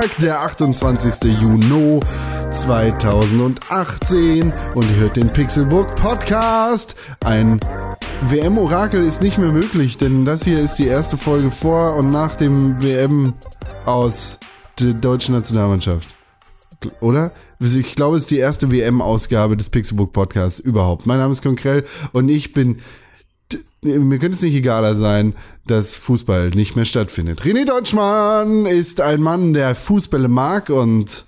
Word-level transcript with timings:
Donnerstag, 0.00 0.18
der 0.18 0.40
28. 0.40 1.14
Juni 1.40 2.00
2018 2.50 4.52
und 4.74 4.90
ihr 4.90 4.96
hört 4.96 5.16
den 5.16 5.28
Pixelbook 5.28 5.94
Podcast. 5.96 6.94
Ein 7.24 7.60
WM-Orakel 8.22 9.02
ist 9.02 9.20
nicht 9.20 9.36
mehr 9.36 9.52
möglich, 9.52 9.98
denn 9.98 10.24
das 10.24 10.44
hier 10.44 10.60
ist 10.60 10.76
die 10.76 10.86
erste 10.86 11.18
Folge 11.18 11.50
vor 11.50 11.96
und 11.96 12.10
nach 12.10 12.36
dem 12.36 12.82
WM 12.82 13.34
aus 13.84 14.38
der 14.78 14.94
deutschen 14.94 15.34
Nationalmannschaft. 15.34 16.16
Oder? 17.00 17.32
Ich 17.58 17.94
glaube, 17.94 18.16
es 18.16 18.22
ist 18.22 18.30
die 18.30 18.38
erste 18.38 18.72
WM-Ausgabe 18.72 19.54
des 19.56 19.68
Pixelbook 19.68 20.14
Podcasts 20.14 20.60
überhaupt. 20.60 21.04
Mein 21.04 21.18
Name 21.18 21.32
ist 21.32 21.42
Konkrell 21.42 21.84
und 22.12 22.30
ich 22.30 22.54
bin 22.54 22.78
mir 23.82 24.18
könnte 24.18 24.36
es 24.36 24.42
nicht 24.42 24.54
egaler 24.54 24.94
sein, 24.94 25.34
dass 25.66 25.94
Fußball 25.94 26.50
nicht 26.50 26.76
mehr 26.76 26.84
stattfindet. 26.84 27.42
René 27.42 27.64
Deutschmann 27.64 28.66
ist 28.66 29.00
ein 29.00 29.22
Mann, 29.22 29.52
der 29.52 29.74
Fußbälle 29.74 30.28
mag 30.28 30.70
und 30.70 31.24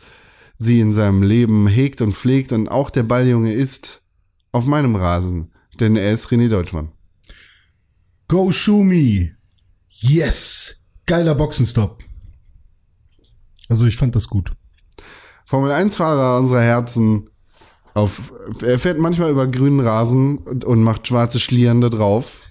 sie 0.58 0.80
in 0.80 0.92
seinem 0.92 1.22
Leben 1.22 1.66
hegt 1.66 2.00
und 2.00 2.14
pflegt 2.14 2.52
und 2.52 2.68
auch 2.68 2.90
der 2.90 3.02
Balljunge 3.02 3.52
ist 3.52 4.02
auf 4.52 4.66
meinem 4.66 4.96
Rasen, 4.96 5.52
denn 5.80 5.96
er 5.96 6.12
ist 6.12 6.28
René 6.28 6.48
Deutschmann. 6.48 6.92
Go 8.28 8.50
Shumi! 8.50 9.32
Yes! 9.88 10.86
Geiler 11.06 11.34
Boxenstopp. 11.34 12.02
Also 13.68 13.86
ich 13.86 13.96
fand 13.96 14.14
das 14.14 14.28
gut. 14.28 14.52
Formel 15.46 15.72
1 15.72 15.96
Fahrer 15.96 16.38
unserer 16.38 16.62
Herzen 16.62 17.28
auf, 17.94 18.32
er 18.62 18.78
fährt 18.78 18.98
manchmal 18.98 19.30
über 19.30 19.46
grünen 19.46 19.80
Rasen 19.80 20.38
und, 20.38 20.64
und 20.64 20.82
macht 20.82 21.08
schwarze 21.08 21.40
Schlieren 21.40 21.80
da 21.80 21.88
drauf. 21.88 22.42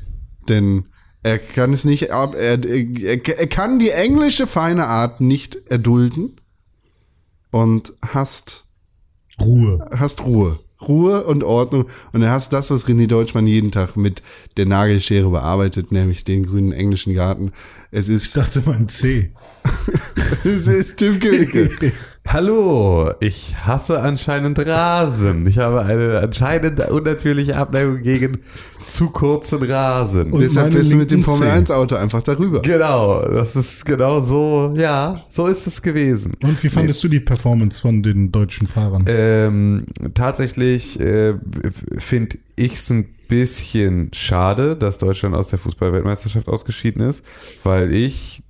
Denn 0.47 0.85
er 1.23 1.39
kann 1.39 1.73
es 1.73 1.85
nicht 1.85 2.11
ab, 2.11 2.35
er, 2.35 2.63
er, 2.63 3.25
er 3.25 3.47
kann 3.47 3.79
die 3.79 3.91
englische 3.91 4.47
feine 4.47 4.87
Art 4.87 5.21
nicht 5.21 5.55
erdulden 5.69 6.39
und 7.51 7.93
hasst 8.01 8.65
Ruhe. 9.39 9.87
Hast 9.91 10.23
Ruhe. 10.25 10.59
Ruhe 10.87 11.23
und 11.25 11.43
Ordnung. 11.43 11.85
Und 12.11 12.23
er 12.23 12.31
hasst 12.31 12.53
das, 12.53 12.71
was 12.71 12.87
René 12.87 13.07
Deutschmann 13.07 13.45
jeden 13.45 13.71
Tag 13.71 13.95
mit 13.97 14.23
der 14.57 14.65
Nagelschere 14.65 15.29
bearbeitet, 15.29 15.91
nämlich 15.91 16.23
den 16.23 16.45
grünen 16.45 16.71
englischen 16.71 17.13
Garten. 17.13 17.51
Es 17.91 18.09
ist. 18.09 18.25
Ich 18.25 18.33
dachte 18.33 18.61
mal 18.61 18.75
ein 18.75 18.89
C. 18.89 19.31
es 20.43 20.67
ist 20.67 20.97
Tim 20.97 21.19
Königke. 21.19 21.69
Hallo, 22.27 23.11
ich 23.19 23.55
hasse 23.65 24.01
anscheinend 24.01 24.57
Rasen. 24.65 25.45
Ich 25.47 25.57
habe 25.57 25.81
eine 25.81 26.19
anscheinend 26.19 26.79
unnatürliche 26.89 27.57
Abneigung 27.57 28.01
gegen 28.01 28.39
zu 28.85 29.09
kurzen 29.09 29.63
Rasen. 29.63 30.31
Und 30.31 30.41
deshalb 30.41 30.71
fährst 30.71 30.91
du 30.91 30.95
mit 30.95 31.11
dem 31.11 31.23
Formel 31.23 31.49
1 31.49 31.71
Auto 31.71 31.95
einfach 31.95 32.21
darüber. 32.21 32.61
Genau, 32.61 33.21
das 33.21 33.55
ist 33.55 33.85
genau 33.85 34.21
so, 34.21 34.73
ja, 34.77 35.21
so 35.29 35.47
ist 35.47 35.67
es 35.67 35.81
gewesen. 35.81 36.33
Und 36.43 36.61
wie 36.63 36.69
fandest 36.69 37.03
nee. 37.03 37.09
du 37.09 37.15
die 37.15 37.19
Performance 37.19 37.81
von 37.81 38.01
den 38.03 38.31
deutschen 38.31 38.67
Fahrern? 38.67 39.05
Ähm, 39.07 39.85
tatsächlich 40.13 40.99
äh, 40.99 41.35
finde 41.97 42.37
ich 42.55 42.73
es 42.75 42.89
ein 42.91 43.13
bisschen 43.27 44.09
schade, 44.13 44.75
dass 44.75 44.97
Deutschland 44.97 45.35
aus 45.35 45.49
der 45.49 45.59
Fußballweltmeisterschaft 45.59 46.47
ausgeschieden 46.47 47.07
ist, 47.07 47.25
weil 47.63 47.93
ich 47.93 48.43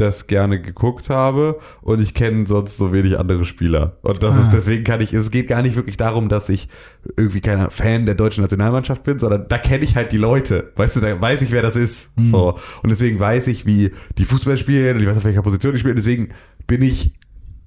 das 0.00 0.26
gerne 0.26 0.60
geguckt 0.60 1.10
habe 1.10 1.58
und 1.82 2.00
ich 2.00 2.14
kenne 2.14 2.46
sonst 2.46 2.76
so 2.76 2.92
wenig 2.92 3.18
andere 3.18 3.44
Spieler. 3.44 3.98
Und 4.02 4.22
das 4.22 4.36
ah. 4.36 4.40
ist, 4.40 4.52
deswegen 4.52 4.84
kann 4.84 5.00
ich, 5.00 5.12
es 5.12 5.30
geht 5.30 5.48
gar 5.48 5.62
nicht 5.62 5.76
wirklich 5.76 5.96
darum, 5.96 6.28
dass 6.28 6.48
ich 6.48 6.68
irgendwie 7.16 7.40
keiner 7.40 7.70
Fan 7.70 8.06
der 8.06 8.14
deutschen 8.14 8.42
Nationalmannschaft 8.42 9.02
bin, 9.02 9.18
sondern 9.18 9.46
da 9.48 9.58
kenne 9.58 9.84
ich 9.84 9.96
halt 9.96 10.12
die 10.12 10.18
Leute. 10.18 10.72
Weißt 10.76 10.96
du, 10.96 11.00
da 11.00 11.20
weiß 11.20 11.42
ich, 11.42 11.50
wer 11.50 11.62
das 11.62 11.76
ist. 11.76 12.16
Mhm. 12.16 12.22
So. 12.22 12.58
Und 12.82 12.90
deswegen 12.90 13.18
weiß 13.18 13.46
ich, 13.48 13.66
wie 13.66 13.90
die 14.16 14.24
Fußball 14.24 14.56
spielen 14.56 14.96
und 14.96 15.02
ich 15.02 15.08
weiß, 15.08 15.18
auf 15.18 15.24
welcher 15.24 15.42
Position 15.42 15.72
die 15.72 15.78
spielen. 15.78 15.96
Deswegen 15.96 16.28
bin 16.66 16.82
ich 16.82 17.14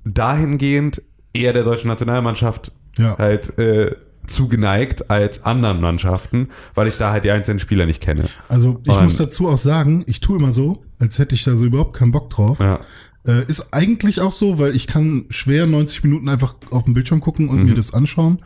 dahingehend 0.06 1.02
eher 1.34 1.54
der 1.54 1.64
deutschen 1.64 1.88
Nationalmannschaft 1.88 2.72
ja. 2.98 3.18
halt, 3.18 3.58
äh, 3.60 3.96
zugeneigt 4.32 5.10
als 5.10 5.46
anderen 5.46 5.82
Mannschaften, 5.82 6.50
weil 6.76 6.88
ich 6.88 6.98
da 6.98 7.12
halt 7.12 7.24
die 7.24 7.32
einzelnen 7.32 7.60
Spieler 7.60 7.86
nicht 7.86 8.02
kenne. 8.02 8.26
Also 8.50 8.80
ich 8.84 8.92
Und 8.92 9.04
muss 9.04 9.18
dazu 9.18 9.50
auch 9.50 9.58
sagen, 9.58 10.04
ich 10.08 10.20
tue 10.20 10.38
immer 10.38 10.52
so, 10.52 10.84
als 11.00 11.20
hätte 11.20 11.36
ich 11.36 11.44
da 11.44 11.56
so 11.56 11.66
überhaupt 11.66 11.96
keinen 11.96 12.12
Bock 12.12 12.30
drauf. 12.30 12.60
Ja. 12.60 12.80
Äh, 13.26 13.46
ist 13.46 13.74
eigentlich 13.74 14.20
auch 14.20 14.32
so, 14.32 14.58
weil 14.58 14.76
ich 14.76 14.88
kann 14.88 15.26
schwer 15.30 15.68
90 15.68 16.04
Minuten 16.04 16.28
einfach 16.28 16.56
auf 16.72 16.86
dem 16.86 16.96
Bildschirm 16.96 17.20
gucken 17.20 17.50
und 17.50 17.60
mhm. 17.60 17.70
mir 17.70 17.76
das 17.76 17.94
anschauen. 17.94 18.42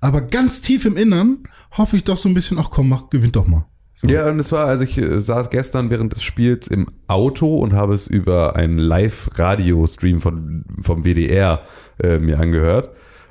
Aber 0.00 0.20
ganz 0.20 0.60
tief 0.60 0.84
im 0.84 0.96
Innern 0.96 1.44
hoffe 1.76 1.96
ich 1.96 2.04
doch 2.04 2.16
so 2.16 2.28
ein 2.28 2.34
bisschen, 2.34 2.58
ach 2.58 2.70
komm, 2.70 2.88
mach, 2.88 3.10
gewinnt 3.10 3.36
doch 3.36 3.46
mal. 3.46 3.66
So. 4.00 4.06
Ja, 4.06 4.28
und 4.28 4.38
es 4.38 4.52
war, 4.52 4.66
also 4.66 4.84
ich 4.84 4.96
äh, 4.96 5.20
saß 5.20 5.50
gestern 5.50 5.90
während 5.90 6.14
des 6.14 6.22
Spiels 6.22 6.68
im 6.68 6.86
Auto 7.08 7.58
und 7.58 7.72
habe 7.72 7.94
es 7.94 8.06
über 8.06 8.54
einen 8.54 8.78
Live-Radio-Stream 8.78 10.20
von, 10.20 10.64
vom 10.82 11.04
WDR 11.04 11.62
äh, 12.00 12.20
mir 12.20 12.38
angehört. 12.38 12.90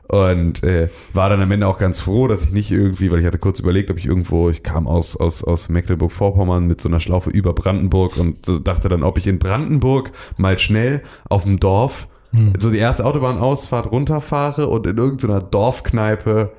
Und 0.10 0.64
äh, 0.64 0.90
war 1.14 1.30
dann 1.30 1.42
am 1.42 1.52
Ende 1.52 1.68
auch 1.68 1.80
ganz 1.80 2.00
froh, 2.00 2.28
dass 2.28 2.46
ich 2.46 2.52
nicht 2.52 2.72
irgendwie, 2.72 3.12
weil 3.12 3.20
ich 3.20 3.26
hatte 3.26 3.40
kurz 3.40 3.60
überlegt, 3.60 3.92
ob 3.92 3.98
ich 3.98 4.06
irgendwo, 4.06 4.50
ich 4.50 4.64
kam 4.64 4.88
aus, 4.88 5.18
aus, 5.18 5.44
aus 5.44 5.68
Mecklenburg-Vorpommern 5.68 6.66
mit 6.66 6.80
so 6.80 6.88
einer 6.88 7.02
Schlaufe 7.02 7.30
über 7.30 7.54
Brandenburg 7.54 8.18
und 8.18 8.38
dachte 8.66 8.88
dann, 8.88 9.04
ob 9.04 9.18
ich 9.18 9.28
in 9.28 9.40
Brandenburg 9.40 10.12
mal 10.38 10.58
schnell 10.58 11.04
auf 11.30 11.44
dem 11.44 11.60
Dorf 11.60 12.08
hm. 12.32 12.54
so 12.58 12.72
die 12.72 12.78
erste 12.78 13.06
Autobahnausfahrt 13.06 13.92
runterfahre 13.92 14.68
und 14.68 14.88
in 14.88 14.98
irgendeiner 14.98 15.42
Dorfkneipe 15.42 16.52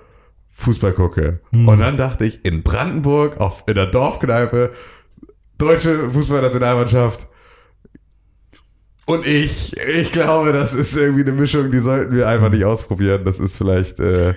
Fußball 0.53 0.93
gucke. 0.93 1.41
Hm. 1.51 1.69
Und 1.69 1.79
dann 1.81 1.97
dachte 1.97 2.27
ich, 2.27 2.45
in 2.45 2.63
Brandenburg, 2.63 3.41
auf, 3.41 3.65
in 3.67 3.75
der 3.75 3.87
Dorfkneipe, 3.87 4.73
deutsche 5.57 6.11
Fußballnationalmannschaft, 6.11 7.29
und 9.09 9.27
ich, 9.27 9.75
ich 9.99 10.13
glaube, 10.13 10.53
das 10.53 10.75
ist 10.75 10.95
irgendwie 10.95 11.23
eine 11.23 11.33
Mischung, 11.33 11.71
die 11.71 11.79
sollten 11.79 12.15
wir 12.15 12.29
einfach 12.29 12.51
nicht 12.51 12.67
ausprobieren. 12.67 13.23
Das 13.25 13.39
ist 13.39 13.57
vielleicht 13.57 13.99
äh, 14.01 14.35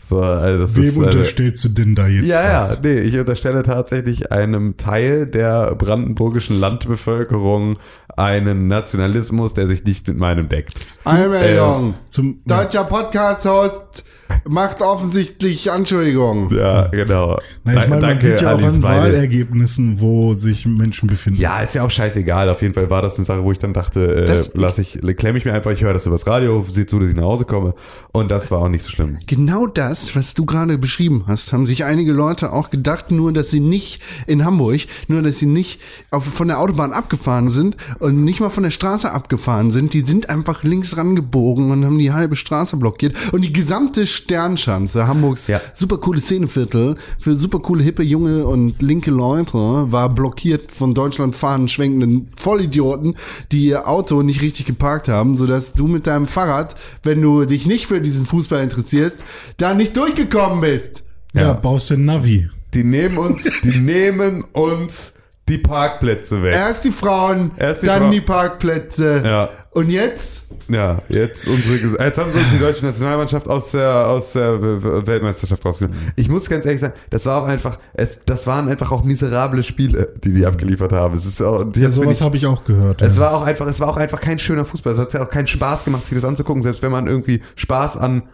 so. 0.00 0.20
Also 0.20 0.60
das 0.60 0.76
Wem 0.76 0.84
ist, 0.84 0.96
unterstellst 0.96 1.64
du 1.64 1.68
denn 1.70 1.96
da 1.96 2.06
jetzt? 2.06 2.26
Ja, 2.26 2.60
was? 2.60 2.74
ja, 2.74 2.78
nee, 2.84 3.00
ich 3.00 3.18
unterstelle 3.18 3.64
tatsächlich 3.64 4.30
einem 4.30 4.76
Teil 4.76 5.26
der 5.26 5.74
brandenburgischen 5.74 6.60
Landbevölkerung 6.60 7.80
einen 8.16 8.68
Nationalismus, 8.68 9.54
der 9.54 9.66
sich 9.66 9.82
nicht 9.82 10.06
mit 10.06 10.18
meinem 10.18 10.48
deckt. 10.48 10.74
Einmeldung. 11.02 11.90
Äh, 11.90 11.94
zum 12.08 12.42
deutscher 12.46 12.84
Podcast-Host 12.84 14.04
macht 14.48 14.82
offensichtlich 14.82 15.70
Anschuldigungen. 15.70 16.50
Ja, 16.54 16.88
genau. 16.88 17.38
Na, 17.64 17.82
ich 17.84 17.88
meine, 17.88 18.06
man 18.06 18.20
sieht 18.20 18.40
ja 18.40 18.54
auch 18.54 18.62
an 18.62 18.82
Wahlergebnissen, 18.82 20.00
wo 20.00 20.34
sich 20.34 20.66
Menschen 20.66 21.08
befinden. 21.08 21.40
Ja, 21.40 21.60
ist 21.60 21.74
ja 21.74 21.84
auch 21.84 21.90
scheißegal. 21.90 22.48
Auf 22.48 22.62
jeden 22.62 22.74
Fall 22.74 22.90
war 22.90 23.02
das 23.02 23.16
eine 23.16 23.24
Sache, 23.24 23.44
wo 23.44 23.52
ich 23.52 23.58
dann 23.58 23.72
dachte, 23.72 24.26
äh, 24.26 24.44
lass 24.54 24.78
ich, 24.78 25.00
klemme 25.16 25.38
ich 25.38 25.44
mir 25.44 25.52
einfach, 25.52 25.70
ich 25.70 25.82
höre 25.82 25.94
das 25.94 26.06
übers 26.06 26.26
Radio, 26.26 26.64
sehe 26.68 26.86
zu, 26.86 26.98
dass 26.98 27.08
ich 27.08 27.16
nach 27.16 27.24
Hause 27.24 27.44
komme. 27.44 27.74
Und 28.12 28.30
das 28.30 28.50
war 28.50 28.60
auch 28.60 28.68
nicht 28.68 28.82
so 28.82 28.90
schlimm. 28.90 29.18
Genau 29.26 29.66
das, 29.66 30.14
was 30.16 30.34
du 30.34 30.44
gerade 30.44 30.78
beschrieben 30.78 31.24
hast, 31.26 31.52
haben 31.52 31.66
sich 31.66 31.84
einige 31.84 32.12
Leute 32.12 32.52
auch 32.52 32.70
gedacht, 32.70 33.10
nur 33.10 33.32
dass 33.32 33.50
sie 33.50 33.60
nicht 33.60 34.00
in 34.26 34.44
Hamburg, 34.44 34.80
nur 35.08 35.22
dass 35.22 35.38
sie 35.38 35.46
nicht 35.46 35.80
auf, 36.10 36.24
von 36.24 36.48
der 36.48 36.60
Autobahn 36.60 36.92
abgefahren 36.92 37.50
sind 37.50 37.76
und 38.00 38.24
nicht 38.24 38.40
mal 38.40 38.50
von 38.50 38.64
der 38.64 38.70
Straße 38.70 39.10
abgefahren 39.10 39.70
sind. 39.72 39.92
Die 39.92 40.00
sind 40.00 40.28
einfach 40.28 40.62
links 40.64 40.96
rangebogen 40.96 41.70
und 41.70 41.84
haben 41.84 41.98
die 41.98 42.12
halbe 42.12 42.36
Straße 42.36 42.76
blockiert. 42.76 43.14
Und 43.32 43.42
die 43.42 43.52
gesamte 43.52 44.06
Sternschanze, 44.32 45.06
Hamburgs 45.06 45.46
ja. 45.48 45.60
super 45.74 45.98
coole 45.98 46.18
Szeneviertel 46.18 46.96
für 47.18 47.36
super 47.36 47.58
coole, 47.58 47.84
hippe, 47.84 48.02
junge 48.02 48.46
und 48.46 48.80
linke 48.80 49.10
Leute, 49.10 49.58
war 49.58 50.08
blockiert 50.08 50.72
von 50.72 50.94
Deutschland 50.94 51.36
fahren 51.36 51.68
schwenkenden 51.68 52.30
Vollidioten, 52.34 53.16
die 53.52 53.66
ihr 53.66 53.86
Auto 53.86 54.22
nicht 54.22 54.40
richtig 54.40 54.64
geparkt 54.64 55.08
haben, 55.08 55.36
sodass 55.36 55.74
du 55.74 55.86
mit 55.86 56.06
deinem 56.06 56.28
Fahrrad, 56.28 56.76
wenn 57.02 57.20
du 57.20 57.44
dich 57.44 57.66
nicht 57.66 57.86
für 57.86 58.00
diesen 58.00 58.24
Fußball 58.24 58.62
interessierst, 58.62 59.18
da 59.58 59.74
nicht 59.74 59.98
durchgekommen 59.98 60.62
bist. 60.62 61.02
Ja, 61.34 61.42
ja 61.42 61.52
baust 61.52 61.90
du 61.90 61.98
Navi. 61.98 62.48
Die 62.72 62.84
nehmen 62.84 63.18
uns, 63.18 63.50
die 63.62 63.76
nehmen 63.76 64.44
uns 64.52 65.14
die 65.50 65.58
Parkplätze 65.58 66.42
weg. 66.42 66.54
Erst 66.54 66.86
die 66.86 66.90
Frauen, 66.90 67.50
Erst 67.58 67.82
die 67.82 67.86
dann 67.86 68.04
Fra 68.04 68.10
die 68.10 68.20
Parkplätze. 68.22 69.22
Ja. 69.22 69.50
Und 69.74 69.88
jetzt? 69.88 70.42
Ja, 70.68 70.98
jetzt 71.08 71.48
unsere 71.48 72.04
jetzt 72.04 72.18
haben 72.18 72.30
sie 72.30 72.38
uns 72.38 72.50
die 72.52 72.58
deutsche 72.58 72.84
Nationalmannschaft 72.84 73.48
aus 73.48 73.70
der 73.70 74.06
aus 74.06 74.34
der 74.34 74.60
Weltmeisterschaft 75.06 75.64
rausgenommen. 75.64 75.98
Ich 76.14 76.28
muss 76.28 76.50
ganz 76.50 76.66
ehrlich 76.66 76.82
sagen, 76.82 76.92
das 77.08 77.24
war 77.24 77.42
auch 77.42 77.46
einfach 77.46 77.78
es 77.94 78.20
das 78.26 78.46
waren 78.46 78.68
einfach 78.68 78.92
auch 78.92 79.02
miserable 79.02 79.62
Spiele, 79.62 80.12
die 80.22 80.34
die 80.34 80.44
abgeliefert 80.44 80.92
haben. 80.92 81.14
Es 81.14 81.24
ist 81.24 81.40
auch, 81.40 81.64
ja, 81.74 81.90
sowas 81.90 82.20
habe 82.20 82.36
ich 82.36 82.44
auch 82.44 82.64
gehört. 82.64 83.00
Es 83.00 83.16
ja. 83.16 83.22
war 83.22 83.34
auch 83.34 83.46
einfach 83.46 83.66
es 83.66 83.80
war 83.80 83.88
auch 83.88 83.96
einfach 83.96 84.20
kein 84.20 84.38
schöner 84.38 84.66
Fußball. 84.66 84.92
Es 84.92 84.98
hat 84.98 85.14
ja 85.14 85.22
auch 85.24 85.30
keinen 85.30 85.46
Spaß 85.46 85.86
gemacht, 85.86 86.06
sich 86.06 86.16
das 86.16 86.26
anzugucken, 86.26 86.62
selbst 86.62 86.82
wenn 86.82 86.92
man 86.92 87.06
irgendwie 87.06 87.40
Spaß 87.56 87.96
an 87.96 88.24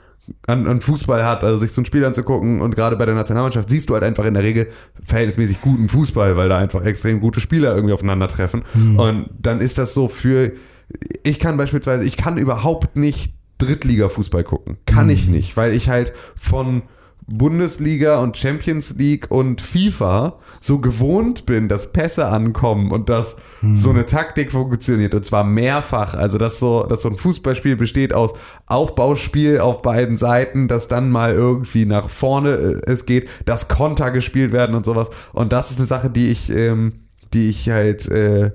an, 0.49 0.67
an 0.67 0.81
Fußball 0.81 1.25
hat, 1.25 1.44
also 1.44 1.58
sich 1.58 1.70
so 1.70 1.81
ein 1.81 1.85
Spiel 1.85 2.05
anzugucken 2.05 2.61
und 2.61 2.75
gerade 2.75 2.96
bei 2.96 3.06
der 3.06 3.14
Nationalmannschaft 3.14 3.70
siehst 3.70 3.88
du 3.88 3.94
halt 3.94 4.02
einfach 4.02 4.25
in 4.25 4.35
der 4.35 4.43
Regel 4.43 4.69
verhältnismäßig 5.05 5.61
guten 5.61 5.88
Fußball, 5.88 6.37
weil 6.37 6.49
da 6.49 6.58
einfach 6.58 6.85
extrem 6.85 7.20
gute 7.20 7.40
Spieler 7.40 7.75
irgendwie 7.75 7.94
aufeinandertreffen. 7.94 8.64
Hm. 8.73 8.99
Und 8.99 9.31
dann 9.38 9.61
ist 9.61 9.79
das 9.79 9.94
so 9.94 10.08
für 10.08 10.52
ich 11.23 11.38
kann 11.38 11.56
beispielsweise, 11.56 12.05
ich 12.05 12.17
kann 12.17 12.38
überhaupt 12.38 12.96
nicht 12.96 13.35
Drittliga-Fußball 13.58 14.44
gucken. 14.44 14.79
Kann 14.87 15.06
mhm. 15.06 15.12
ich 15.12 15.29
nicht, 15.29 15.56
weil 15.56 15.75
ich 15.75 15.88
halt 15.88 16.12
von 16.40 16.82
Bundesliga 17.31 18.20
und 18.20 18.38
Champions 18.38 18.94
League 18.96 19.31
und 19.31 19.61
FIFA 19.61 20.38
so 20.62 20.79
gewohnt 20.79 21.44
bin, 21.44 21.69
dass 21.69 21.93
Pässe 21.93 22.29
ankommen 22.29 22.90
und 22.90 23.11
dass 23.11 23.37
hm. 23.61 23.76
so 23.76 23.90
eine 23.90 24.06
Taktik 24.06 24.50
funktioniert 24.50 25.14
und 25.14 25.25
zwar 25.25 25.44
mehrfach. 25.44 26.14
Also 26.14 26.38
dass 26.38 26.58
so, 26.58 26.85
dass 26.85 27.02
so 27.02 27.11
ein 27.11 27.17
Fußballspiel 27.17 27.76
besteht 27.76 28.14
aus 28.14 28.32
Aufbauspiel 28.67 29.61
auf 29.61 29.82
beiden 29.82 30.17
Seiten, 30.17 30.69
dass 30.69 30.88
dann 30.88 31.11
mal 31.11 31.35
irgendwie 31.35 31.85
nach 31.85 32.08
vorne 32.08 32.50
äh, 32.50 32.81
es 32.90 33.05
geht, 33.05 33.29
dass 33.44 33.69
Konter 33.69 34.11
gespielt 34.11 34.52
werden 34.52 34.75
und 34.75 34.87
sowas. 34.87 35.11
Und 35.35 35.52
das 35.52 35.70
ist 35.70 35.79
eine 35.79 35.87
Sache, 35.87 36.08
die 36.08 36.31
ich, 36.31 36.50
ähm, 36.50 37.00
die 37.35 37.50
ich 37.50 37.69
halt 37.69 38.08
äh, 38.08 38.52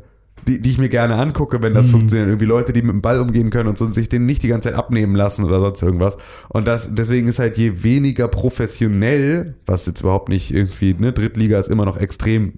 die, 0.47 0.61
die 0.61 0.69
ich 0.69 0.77
mir 0.77 0.89
gerne 0.89 1.15
angucke, 1.15 1.61
wenn 1.61 1.73
das 1.73 1.87
mhm. 1.87 1.91
funktioniert. 1.91 2.29
Irgendwie 2.29 2.45
Leute, 2.45 2.73
die 2.73 2.81
mit 2.81 2.91
dem 2.91 3.01
Ball 3.01 3.19
umgehen 3.19 3.49
können 3.49 3.69
und 3.69 3.77
so 3.77 3.85
und 3.85 3.93
sich 3.93 4.09
den 4.09 4.25
nicht 4.25 4.43
die 4.43 4.47
ganze 4.47 4.69
Zeit 4.69 4.77
abnehmen 4.77 5.15
lassen 5.15 5.43
oder 5.43 5.59
sonst 5.59 5.81
irgendwas. 5.81 6.17
Und 6.49 6.67
das, 6.67 6.93
deswegen 6.93 7.27
ist 7.27 7.39
halt 7.39 7.57
je 7.57 7.83
weniger 7.83 8.27
professionell, 8.27 9.55
was 9.65 9.85
jetzt 9.85 10.01
überhaupt 10.01 10.29
nicht 10.29 10.53
irgendwie, 10.53 10.93
ne, 10.93 11.11
Drittliga 11.11 11.59
ist 11.59 11.69
immer 11.69 11.85
noch 11.85 11.97
extrem 11.97 12.53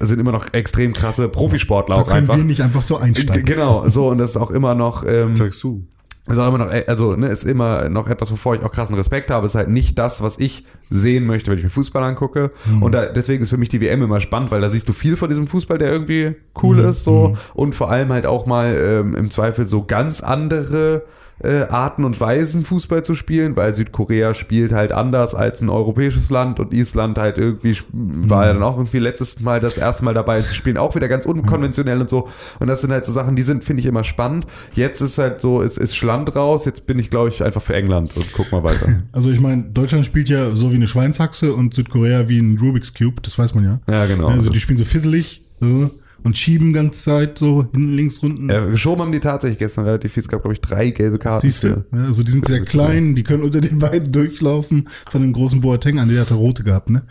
sind 0.00 0.18
immer 0.18 0.32
noch 0.32 0.52
extrem 0.52 0.92
krasse 0.92 1.28
Profisportler 1.28 1.94
da 1.94 2.02
auch 2.02 2.06
können 2.06 2.18
einfach. 2.18 2.36
wir 2.36 2.42
nicht 2.44 2.62
einfach 2.62 2.82
so 2.82 2.96
einsteigen. 2.96 3.44
Genau, 3.44 3.88
so 3.88 4.08
und 4.08 4.18
das 4.18 4.30
ist 4.30 4.36
auch 4.36 4.50
immer 4.50 4.74
noch 4.74 5.04
ähm, 5.06 5.36
Sagst 5.36 5.62
du 5.62 5.86
ist 6.28 6.38
auch 6.38 6.48
immer 6.48 6.58
noch, 6.58 6.70
also 6.86 7.16
ne, 7.16 7.28
ist 7.28 7.44
immer 7.44 7.88
noch 7.88 8.08
etwas, 8.08 8.30
wovor 8.30 8.54
ich 8.54 8.62
auch 8.62 8.70
krassen 8.70 8.94
Respekt 8.94 9.30
habe. 9.30 9.46
Ist 9.46 9.54
halt 9.54 9.68
nicht 9.68 9.98
das, 9.98 10.22
was 10.22 10.38
ich 10.38 10.64
sehen 10.90 11.26
möchte, 11.26 11.50
wenn 11.50 11.58
ich 11.58 11.64
mir 11.64 11.70
Fußball 11.70 12.02
angucke. 12.02 12.50
Mhm. 12.66 12.82
Und 12.82 12.92
da, 12.92 13.06
deswegen 13.06 13.42
ist 13.42 13.50
für 13.50 13.56
mich 13.56 13.68
die 13.68 13.80
WM 13.80 14.02
immer 14.02 14.20
spannend, 14.20 14.50
weil 14.50 14.60
da 14.60 14.68
siehst 14.68 14.88
du 14.88 14.92
viel 14.92 15.16
von 15.16 15.28
diesem 15.28 15.46
Fußball, 15.46 15.78
der 15.78 15.90
irgendwie 15.90 16.36
cool 16.62 16.82
mhm. 16.82 16.88
ist, 16.88 17.04
so. 17.04 17.28
Mhm. 17.28 17.36
Und 17.54 17.74
vor 17.74 17.90
allem 17.90 18.12
halt 18.12 18.26
auch 18.26 18.46
mal 18.46 18.74
ähm, 18.74 19.14
im 19.14 19.30
Zweifel 19.30 19.66
so 19.66 19.84
ganz 19.84 20.20
andere 20.20 21.02
äh, 21.42 21.62
Arten 21.68 22.04
und 22.04 22.20
Weisen 22.20 22.64
Fußball 22.64 23.04
zu 23.04 23.14
spielen, 23.14 23.56
weil 23.56 23.74
Südkorea 23.74 24.34
spielt 24.34 24.72
halt 24.72 24.92
anders 24.92 25.34
als 25.34 25.60
ein 25.60 25.68
europäisches 25.68 26.30
Land 26.30 26.58
und 26.60 26.74
Island 26.74 27.18
halt 27.18 27.38
irgendwie 27.38 27.76
war 27.92 28.46
ja 28.46 28.52
dann 28.52 28.62
auch 28.62 28.76
irgendwie 28.76 28.98
letztes 28.98 29.40
Mal 29.40 29.60
das 29.60 29.78
erste 29.78 30.04
Mal 30.04 30.14
dabei. 30.14 30.40
Die 30.40 30.54
spielen 30.54 30.76
auch 30.76 30.94
wieder 30.94 31.08
ganz 31.08 31.26
unkonventionell 31.26 32.00
und 32.00 32.10
so. 32.10 32.28
Und 32.58 32.66
das 32.66 32.80
sind 32.80 32.90
halt 32.90 33.04
so 33.04 33.12
Sachen, 33.12 33.36
die 33.36 33.42
sind, 33.42 33.64
finde 33.64 33.80
ich, 33.80 33.86
immer 33.86 34.04
spannend. 34.04 34.46
Jetzt 34.72 35.00
ist 35.00 35.18
halt 35.18 35.40
so, 35.40 35.62
es 35.62 35.78
ist 35.78 35.96
Schland 35.96 36.34
raus. 36.34 36.64
Jetzt 36.64 36.86
bin 36.86 36.98
ich, 36.98 37.10
glaube 37.10 37.28
ich, 37.28 37.42
einfach 37.44 37.62
für 37.62 37.74
England 37.74 38.16
und 38.16 38.32
guck 38.32 38.50
mal 38.52 38.62
weiter. 38.62 38.86
Also 39.12 39.30
ich 39.30 39.40
meine, 39.40 39.62
Deutschland 39.62 40.06
spielt 40.06 40.28
ja 40.28 40.54
so 40.54 40.70
wie 40.70 40.76
eine 40.76 40.86
Schweinshaxe 40.86 41.52
und 41.52 41.74
Südkorea 41.74 42.28
wie 42.28 42.38
ein 42.38 42.58
Rubik's 42.58 42.94
Cube, 42.94 43.20
das 43.22 43.38
weiß 43.38 43.54
man 43.54 43.64
ja. 43.64 43.80
Ja, 43.88 44.06
genau. 44.06 44.28
Also 44.28 44.50
die 44.50 44.60
spielen 44.60 44.78
so 44.78 44.84
fisselig. 44.84 45.42
So 45.60 45.90
und 46.24 46.36
schieben 46.36 46.72
ganze 46.72 47.00
Zeit 47.00 47.38
so 47.38 47.66
hin, 47.72 47.92
links, 47.92 48.18
unten. 48.18 48.48
Ja, 48.48 48.64
geschoben 48.66 49.02
haben 49.02 49.12
die 49.12 49.20
tatsächlich 49.20 49.58
gestern 49.58 49.84
relativ 49.84 50.12
viel. 50.12 50.22
Es 50.22 50.28
gab, 50.28 50.42
glaube 50.42 50.54
ich, 50.54 50.60
drei 50.60 50.90
gelbe 50.90 51.18
Karten. 51.18 51.40
Siehst 51.40 51.64
du? 51.64 51.84
Ja, 51.92 52.04
also 52.04 52.22
die 52.22 52.32
sind 52.32 52.46
sehr 52.46 52.62
klein, 52.64 53.14
die 53.14 53.22
können 53.22 53.42
unter 53.42 53.60
den 53.60 53.78
beiden 53.78 54.12
durchlaufen. 54.12 54.88
Von 55.08 55.22
dem 55.22 55.32
großen 55.32 55.60
Boateng 55.60 55.98
an, 55.98 56.08
der 56.08 56.22
hatte 56.22 56.34
rote 56.34 56.64
gehabt, 56.64 56.90
ne? 56.90 57.02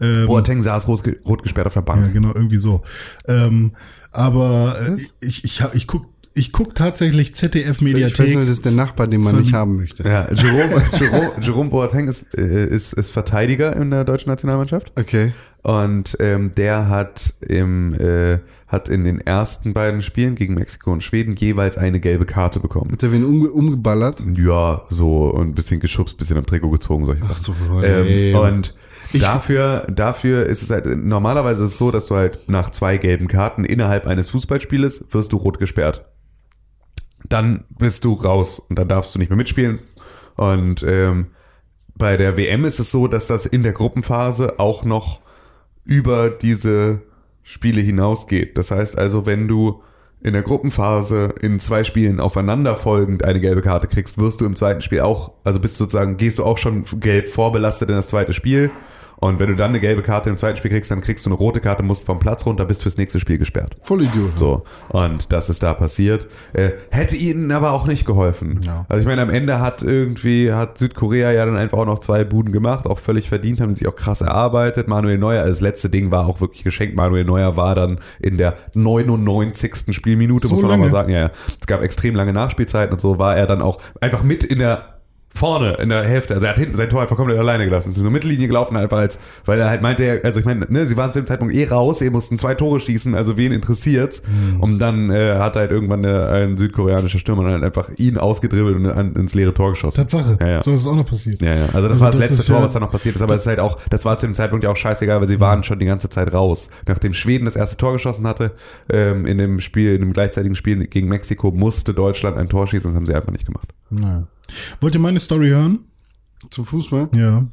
Ähm, 0.00 0.26
Boateng 0.26 0.62
saß 0.62 0.88
rot, 0.88 1.02
rot 1.24 1.42
gesperrt 1.42 1.66
auf 1.66 1.74
der 1.74 1.82
Bank. 1.82 2.06
Ja, 2.06 2.12
genau, 2.12 2.32
irgendwie 2.34 2.58
so. 2.58 2.82
Ähm, 3.26 3.72
aber 4.10 4.76
äh, 4.80 4.94
ich, 4.94 5.12
ich, 5.20 5.44
ich, 5.44 5.64
ich 5.74 5.86
guck 5.86 6.06
ich 6.36 6.52
guck 6.52 6.74
tatsächlich 6.74 7.34
ZDF 7.34 7.80
Mediathek. 7.80 8.28
Ich 8.28 8.36
weiß 8.36 8.42
das 8.42 8.58
ist 8.58 8.64
der 8.66 8.72
Nachbar, 8.72 9.06
den 9.06 9.22
man 9.22 9.40
nicht 9.40 9.54
haben 9.54 9.76
möchte. 9.76 10.02
Ja, 10.02 10.28
Jerome, 10.32 10.82
Jerome, 11.00 11.32
Jerome 11.40 11.70
Boateng 11.70 12.08
ist, 12.08 12.26
äh, 12.36 12.66
ist, 12.66 12.92
ist 12.92 13.10
Verteidiger 13.10 13.74
in 13.74 13.90
der 13.90 14.04
deutschen 14.04 14.28
Nationalmannschaft. 14.28 14.92
Okay. 14.96 15.32
Und 15.62 16.16
ähm, 16.20 16.52
der 16.54 16.88
hat 16.88 17.34
im 17.40 17.94
äh, 17.94 18.38
hat 18.68 18.88
in 18.88 19.04
den 19.04 19.20
ersten 19.20 19.72
beiden 19.72 20.02
Spielen 20.02 20.34
gegen 20.34 20.54
Mexiko 20.54 20.92
und 20.92 21.02
Schweden 21.02 21.34
jeweils 21.36 21.78
eine 21.78 22.00
gelbe 22.00 22.26
Karte 22.26 22.60
bekommen. 22.60 22.92
Hat 22.92 23.02
er 23.02 23.12
wen 23.12 23.24
umge 23.24 23.50
umgeballert? 23.50 24.22
Ja, 24.36 24.82
so 24.90 25.30
und 25.30 25.48
ein 25.48 25.54
bisschen 25.54 25.80
geschubst, 25.80 26.18
bisschen 26.18 26.36
am 26.36 26.46
Trikot 26.46 26.70
gezogen, 26.70 27.06
solche 27.06 27.22
Ach 27.28 27.36
so, 27.36 27.54
ähm, 27.82 28.36
und 28.36 28.74
ich 29.12 29.20
dafür, 29.20 29.86
dafür 29.88 30.46
ist 30.46 30.62
es 30.62 30.70
halt, 30.70 30.84
normalerweise 30.96 31.64
ist 31.64 31.72
es 31.72 31.78
so, 31.78 31.90
dass 31.90 32.06
du 32.06 32.16
halt 32.16 32.40
nach 32.48 32.70
zwei 32.70 32.98
gelben 32.98 33.28
Karten 33.28 33.64
innerhalb 33.64 34.06
eines 34.06 34.28
Fußballspieles 34.28 35.06
wirst 35.12 35.32
du 35.32 35.36
rot 35.36 35.58
gesperrt 35.58 36.04
dann 37.28 37.64
bist 37.78 38.04
du 38.04 38.14
raus 38.14 38.58
und 38.58 38.78
dann 38.78 38.88
darfst 38.88 39.14
du 39.14 39.18
nicht 39.18 39.28
mehr 39.28 39.36
mitspielen. 39.36 39.78
Und 40.36 40.82
ähm, 40.82 41.28
bei 41.96 42.16
der 42.16 42.36
WM 42.36 42.64
ist 42.64 42.78
es 42.78 42.90
so, 42.90 43.08
dass 43.08 43.26
das 43.26 43.46
in 43.46 43.62
der 43.62 43.72
Gruppenphase 43.72 44.58
auch 44.58 44.84
noch 44.84 45.20
über 45.84 46.30
diese 46.30 47.02
Spiele 47.42 47.80
hinausgeht. 47.80 48.58
Das 48.58 48.70
heißt 48.70 48.98
also, 48.98 49.24
wenn 49.24 49.48
du 49.48 49.82
in 50.20 50.32
der 50.32 50.42
Gruppenphase 50.42 51.34
in 51.40 51.60
zwei 51.60 51.84
Spielen 51.84 52.20
aufeinanderfolgend 52.20 53.24
eine 53.24 53.40
gelbe 53.40 53.62
Karte 53.62 53.86
kriegst, 53.86 54.18
wirst 54.18 54.40
du 54.40 54.46
im 54.46 54.56
zweiten 54.56 54.82
Spiel 54.82 55.00
auch, 55.00 55.32
also 55.44 55.60
bist 55.60 55.76
sozusagen, 55.76 56.16
gehst 56.16 56.38
du 56.38 56.44
auch 56.44 56.58
schon 56.58 56.84
gelb 57.00 57.28
vorbelastet 57.28 57.88
in 57.88 57.94
das 57.94 58.08
zweite 58.08 58.34
Spiel 58.34 58.70
und 59.18 59.40
wenn 59.40 59.48
du 59.48 59.56
dann 59.56 59.70
eine 59.70 59.80
gelbe 59.80 60.02
Karte 60.02 60.30
im 60.30 60.36
zweiten 60.36 60.56
Spiel 60.58 60.70
kriegst, 60.70 60.90
dann 60.90 61.00
kriegst 61.00 61.24
du 61.24 61.30
eine 61.30 61.38
rote 61.38 61.60
Karte, 61.60 61.82
musst 61.82 62.04
vom 62.04 62.18
Platz 62.18 62.44
runter, 62.46 62.64
bist 62.64 62.82
fürs 62.82 62.96
nächste 62.96 63.18
Spiel 63.18 63.38
gesperrt. 63.38 63.76
Voll 63.80 64.02
Idiot. 64.02 64.38
So. 64.38 64.64
Und 64.88 65.32
das 65.32 65.48
ist 65.48 65.62
da 65.62 65.74
passiert. 65.74 66.28
Äh, 66.52 66.72
hätte 66.90 67.16
ihnen 67.16 67.50
aber 67.52 67.72
auch 67.72 67.86
nicht 67.86 68.04
geholfen. 68.04 68.60
Ja. 68.62 68.84
Also 68.88 69.00
ich 69.00 69.06
meine, 69.06 69.22
am 69.22 69.30
Ende 69.30 69.60
hat 69.60 69.82
irgendwie, 69.82 70.52
hat 70.52 70.78
Südkorea 70.78 71.32
ja 71.32 71.46
dann 71.46 71.56
einfach 71.56 71.78
auch 71.78 71.86
noch 71.86 72.00
zwei 72.00 72.24
Buden 72.24 72.52
gemacht, 72.52 72.86
auch 72.86 72.98
völlig 72.98 73.28
verdient, 73.28 73.60
haben 73.60 73.74
sich 73.74 73.88
auch 73.88 73.96
krass 73.96 74.20
erarbeitet. 74.20 74.88
Manuel 74.88 75.18
Neuer, 75.18 75.46
das 75.46 75.60
letzte 75.60 75.88
Ding 75.88 76.10
war 76.10 76.26
auch 76.26 76.40
wirklich 76.40 76.64
geschenkt. 76.64 76.96
Manuel 76.96 77.24
Neuer 77.24 77.56
war 77.56 77.74
dann 77.74 77.98
in 78.20 78.36
der 78.36 78.56
99. 78.74 79.94
Spielminute, 79.94 80.46
so 80.46 80.54
muss 80.54 80.62
man 80.62 80.72
lange. 80.72 80.82
auch 80.82 80.86
mal 80.86 80.90
sagen. 80.90 81.12
Ja, 81.12 81.20
ja. 81.20 81.30
Es 81.60 81.66
gab 81.66 81.82
extrem 81.82 82.14
lange 82.14 82.32
Nachspielzeiten 82.32 82.92
und 82.92 83.00
so 83.00 83.18
war 83.18 83.36
er 83.36 83.46
dann 83.46 83.62
auch 83.62 83.80
einfach 84.00 84.22
mit 84.22 84.44
in 84.44 84.58
der 84.58 84.95
vorne 85.36 85.74
in 85.74 85.88
der 85.88 86.04
Hälfte. 86.04 86.34
Also 86.34 86.46
er 86.46 86.50
hat 86.50 86.58
hinten 86.58 86.76
sein 86.76 86.88
Tor 86.88 87.02
einfach 87.02 87.16
komplett 87.16 87.38
alleine 87.38 87.64
gelassen. 87.64 87.90
Ist 87.90 87.98
nur 87.98 88.10
Mittellinie 88.10 88.46
gelaufen, 88.46 88.76
einfach 88.76 88.98
als, 88.98 89.18
weil 89.44 89.58
er 89.60 89.68
halt 89.68 89.82
meinte, 89.82 90.20
also 90.24 90.40
ich 90.40 90.46
meine, 90.46 90.66
ne, 90.68 90.86
sie 90.86 90.96
waren 90.96 91.12
zu 91.12 91.20
dem 91.20 91.26
Zeitpunkt 91.26 91.54
eh 91.54 91.68
raus, 91.68 91.98
sie 92.00 92.10
mussten 92.10 92.38
zwei 92.38 92.54
Tore 92.54 92.80
schießen, 92.80 93.14
also 93.14 93.36
wen 93.36 93.52
interessiert's? 93.52 94.22
Mhm. 94.26 94.60
Und 94.60 94.78
dann 94.78 95.10
äh, 95.10 95.36
hat 95.38 95.56
halt 95.56 95.70
irgendwann 95.70 96.04
eine, 96.04 96.28
ein 96.28 96.56
südkoreanischer 96.56 97.18
Stürmer 97.18 97.44
halt 97.44 97.62
einfach 97.62 97.90
ihn 97.96 98.18
ausgedribbelt 98.18 98.76
und 98.76 98.86
an, 98.86 99.14
ins 99.14 99.34
leere 99.34 99.54
Tor 99.54 99.70
geschossen. 99.70 99.98
Tatsache. 99.98 100.38
Ja, 100.40 100.48
ja. 100.48 100.62
So 100.62 100.72
ist 100.72 100.80
es 100.80 100.86
auch 100.86 100.96
noch 100.96 101.06
passiert. 101.06 101.40
Ja, 101.42 101.54
ja. 101.54 101.66
Also 101.72 101.88
das 101.88 102.00
also 102.00 102.00
war 102.00 102.10
das, 102.10 102.20
das 102.20 102.30
letzte 102.30 102.52
Tor, 102.52 102.62
was 102.62 102.72
da 102.72 102.80
noch 102.80 102.90
passiert 102.90 103.16
ist, 103.16 103.22
aber 103.22 103.34
es 103.34 103.42
ist 103.42 103.46
halt 103.46 103.60
auch, 103.60 103.78
das 103.90 104.04
war 104.04 104.18
zu 104.18 104.26
dem 104.26 104.34
Zeitpunkt 104.34 104.64
ja 104.64 104.70
auch 104.70 104.76
scheißegal, 104.76 105.20
weil 105.20 105.26
sie 105.26 105.40
waren 105.40 105.62
schon 105.62 105.78
die 105.78 105.86
ganze 105.86 106.08
Zeit 106.08 106.32
raus. 106.32 106.70
Nachdem 106.86 107.14
Schweden 107.14 107.44
das 107.44 107.56
erste 107.56 107.76
Tor 107.76 107.92
geschossen 107.92 108.26
hatte, 108.26 108.52
ähm, 108.90 109.26
in 109.26 109.38
dem 109.38 109.60
Spiel, 109.60 109.94
in 109.94 110.00
dem 110.00 110.12
gleichzeitigen 110.12 110.56
Spiel 110.56 110.86
gegen 110.86 111.08
Mexiko, 111.08 111.50
musste 111.50 111.94
Deutschland 111.94 112.36
ein 112.36 112.48
Tor 112.48 112.66
schießen, 112.66 112.90
das 112.90 112.96
haben 112.96 113.06
sie 113.06 113.14
einfach 113.14 113.32
nicht 113.32 113.46
gemacht. 113.46 113.68
Naja. 113.90 114.26
Wollt 114.80 114.94
ihr 114.94 115.00
meine 115.00 115.20
Story 115.20 115.48
hören? 115.48 115.80
Zum 116.50 116.66
Fußball? 116.66 117.08
Ja. 117.14 117.46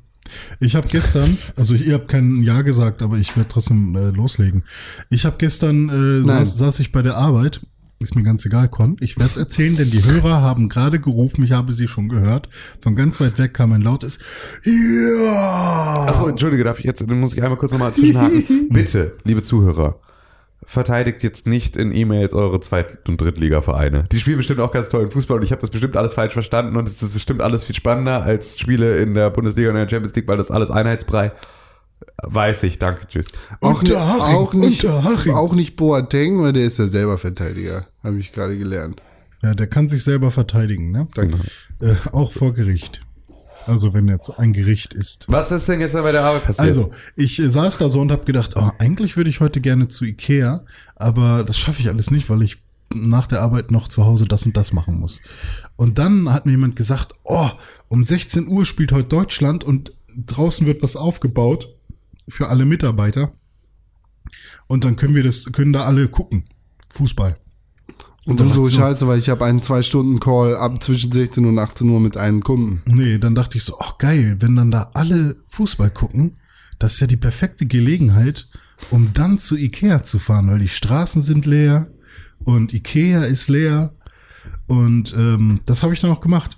Ich 0.60 0.76
habe 0.76 0.88
gestern, 0.88 1.38
also 1.56 1.74
ich, 1.74 1.86
ihr 1.88 1.96
habt 1.96 2.08
kein 2.08 2.44
Ja 2.44 2.62
gesagt, 2.62 3.02
aber 3.02 3.18
ich 3.18 3.36
werde 3.36 3.50
trotzdem 3.50 3.96
äh, 3.96 4.10
loslegen. 4.10 4.64
Ich 5.10 5.26
habe 5.26 5.36
gestern, 5.38 5.90
äh, 5.90 6.26
saß, 6.26 6.58
saß 6.58 6.80
ich 6.80 6.92
bei 6.92 7.02
der 7.02 7.18
Arbeit, 7.18 7.62
ist 8.00 8.16
mir 8.16 8.24
ganz 8.24 8.46
egal, 8.46 8.68
Con. 8.68 8.98
Ich 9.00 9.18
werde 9.18 9.32
es 9.32 9.38
erzählen, 9.38 9.76
denn 9.76 9.90
die 9.90 10.04
Hörer 10.04 10.42
haben 10.42 10.70
gerade 10.70 11.00
gerufen, 11.00 11.44
ich 11.44 11.52
habe 11.52 11.74
sie 11.74 11.88
schon 11.88 12.10
gehört. 12.10 12.50
Von 12.82 12.96
ganz 12.96 13.20
weit 13.20 13.38
weg 13.38 13.54
kam 13.54 13.72
ein 13.74 13.82
lautes 13.82 14.20
Ja. 14.64 16.06
Achso, 16.08 16.28
entschuldige, 16.28 16.64
darf 16.64 16.80
ich 16.80 16.86
jetzt, 16.86 17.02
dann 17.02 17.20
muss 17.20 17.34
ich 17.34 17.42
einmal 17.44 17.58
kurz 17.58 17.72
nochmal 17.72 17.94
zwischenhaken. 17.94 18.68
Bitte, 18.70 19.18
liebe 19.24 19.42
Zuhörer, 19.42 20.00
verteidigt 20.66 21.24
jetzt 21.24 21.48
nicht 21.48 21.78
in 21.78 21.94
E-Mails 21.94 22.34
eure 22.34 22.60
Zweit- 22.60 23.08
und 23.08 23.20
Drittliga-Vereine. 23.20 24.06
Die 24.12 24.20
spielen 24.20 24.38
bestimmt 24.38 24.60
auch 24.60 24.72
ganz 24.72 24.90
toll 24.90 25.04
im 25.04 25.12
Fußball 25.12 25.38
und 25.38 25.44
ich 25.44 25.52
habe 25.52 25.62
das 25.62 25.70
bestimmt 25.70 25.98
alles 25.98 26.14
falsch 26.14 26.34
verstanden 26.34 26.78
und 26.78 26.88
es 26.88 27.02
ist 27.02 27.14
bestimmt 27.14 27.42
alles 27.42 27.64
viel 27.64 27.76
spannender 27.76 28.24
als 28.24 28.60
Spiele 28.60 28.98
in 28.98 29.14
der 29.14 29.30
Bundesliga 29.30 29.70
und 29.70 29.76
in 29.76 29.82
der 29.82 29.90
Champions 29.90 30.16
League, 30.16 30.28
weil 30.28 30.38
das 30.38 30.52
alles 30.52 30.72
Einheitsbrei. 30.72 31.32
Weiß 32.22 32.64
ich, 32.64 32.80
danke, 32.80 33.08
tschüss. 33.08 33.28
Auch, 33.62 33.80
Unterhaching, 33.80 34.36
auch 34.36 34.54
nicht, 34.54 34.88
auch 34.88 35.54
nicht 35.54 35.76
Boateng, 35.76 36.42
weil 36.42 36.54
der 36.54 36.66
ist 36.66 36.80
ja 36.80 36.88
selber 36.88 37.18
Verteidiger, 37.18 37.88
habe 38.04 38.18
ich 38.18 38.32
gerade 38.32 38.58
gelernt. 38.58 39.02
Ja, 39.42 39.54
der 39.54 39.68
kann 39.68 39.90
sich 39.90 40.04
selber 40.04 40.32
verteidigen, 40.32 40.92
ne? 40.92 41.08
Danke. 41.16 41.40
Äh, 41.82 41.96
auch 42.12 42.32
vor 42.32 42.54
Gericht. 42.54 43.06
Also 43.66 43.94
wenn 43.94 44.08
jetzt 44.08 44.30
ein 44.30 44.54
Gericht 44.54 44.94
ist. 44.94 45.26
Was 45.28 45.52
ist 45.52 45.68
denn 45.68 45.80
jetzt 45.80 45.94
bei 45.94 46.12
der 46.12 46.24
Arbeit 46.24 46.46
passiert? 46.46 46.68
Also, 46.68 46.92
ich 47.16 47.40
äh, 47.40 47.50
saß 47.50 47.78
da 47.78 47.90
so 47.90 48.02
und 48.02 48.12
habe 48.12 48.26
gedacht, 48.26 48.54
oh, 48.56 48.70
eigentlich 48.80 49.18
würde 49.18 49.30
ich 49.30 49.40
heute 49.40 49.62
gerne 49.62 49.88
zu 49.88 50.06
Ikea, 50.06 50.64
aber 50.96 51.44
das 51.44 51.58
schaffe 51.58 51.82
ich 51.82 51.90
alles 51.90 52.12
nicht, 52.12 52.30
weil 52.30 52.42
ich 52.42 52.62
nach 52.94 53.28
der 53.28 53.42
Arbeit 53.42 53.72
noch 53.72 53.88
zu 53.88 54.06
Hause 54.06 54.26
das 54.26 54.46
und 54.46 54.56
das 54.56 54.74
machen 54.74 55.00
muss. 55.00 55.22
Und 55.76 55.98
dann 55.98 56.32
hat 56.32 56.46
mir 56.46 56.52
jemand 56.52 56.76
gesagt, 56.76 57.14
oh, 57.24 57.50
um 57.88 58.04
16 58.04 58.48
Uhr 58.48 58.66
spielt 58.66 58.92
heute 58.92 59.10
Deutschland 59.10 59.64
und 59.64 59.94
draußen 60.16 60.68
wird 60.68 60.84
was 60.84 60.96
aufgebaut 60.96 61.70
für 62.28 62.50
alle 62.50 62.66
Mitarbeiter. 62.66 63.32
Und 64.68 64.86
dann 64.86 64.96
können 64.96 65.16
wir 65.16 65.24
das, 65.24 65.52
können 65.52 65.74
da 65.74 65.86
alle 65.86 66.08
gucken. 66.08 66.46
Fußball. 66.90 67.38
Und, 68.26 68.40
du 68.40 68.48
so, 68.48 68.70
scheiße, 68.70 69.08
weil 69.08 69.20
ich 69.20 69.30
habe 69.30 69.44
einen 69.44 69.62
zwei 69.62 69.84
Stunden 69.84 70.20
Call 70.20 70.56
ab 70.56 70.82
zwischen 70.82 71.12
16 71.12 71.46
und 71.46 71.60
18 71.60 71.90
Uhr 71.90 72.00
mit 72.00 72.16
einem 72.16 72.42
Kunden. 72.42 72.82
Nee, 72.86 73.18
dann 73.18 73.36
dachte 73.36 73.58
ich 73.58 73.66
so, 73.66 73.78
ach 73.80 73.98
geil, 73.98 74.38
wenn 74.40 74.56
dann 74.56 74.72
da 74.72 74.92
alle 74.94 75.36
Fußball 75.48 75.90
gucken, 75.90 76.38
das 76.80 76.94
ist 76.94 77.00
ja 77.02 77.08
die 77.08 77.18
perfekte 77.18 77.66
Gelegenheit, 77.66 78.48
um 78.92 79.12
dann 79.14 79.38
zu 79.38 79.58
Ikea 79.58 80.04
zu 80.04 80.20
fahren, 80.20 80.50
weil 80.50 80.60
die 80.60 80.70
Straßen 80.70 81.22
sind 81.22 81.46
leer 81.46 81.88
und 82.46 82.74
Ikea 82.74 83.24
ist 83.24 83.50
leer 83.50 83.94
und 84.68 85.14
ähm, 85.18 85.60
das 85.66 85.84
habe 85.84 85.94
ich 85.94 86.00
dann 86.00 86.12
auch 86.12 86.22
gemacht. 86.22 86.58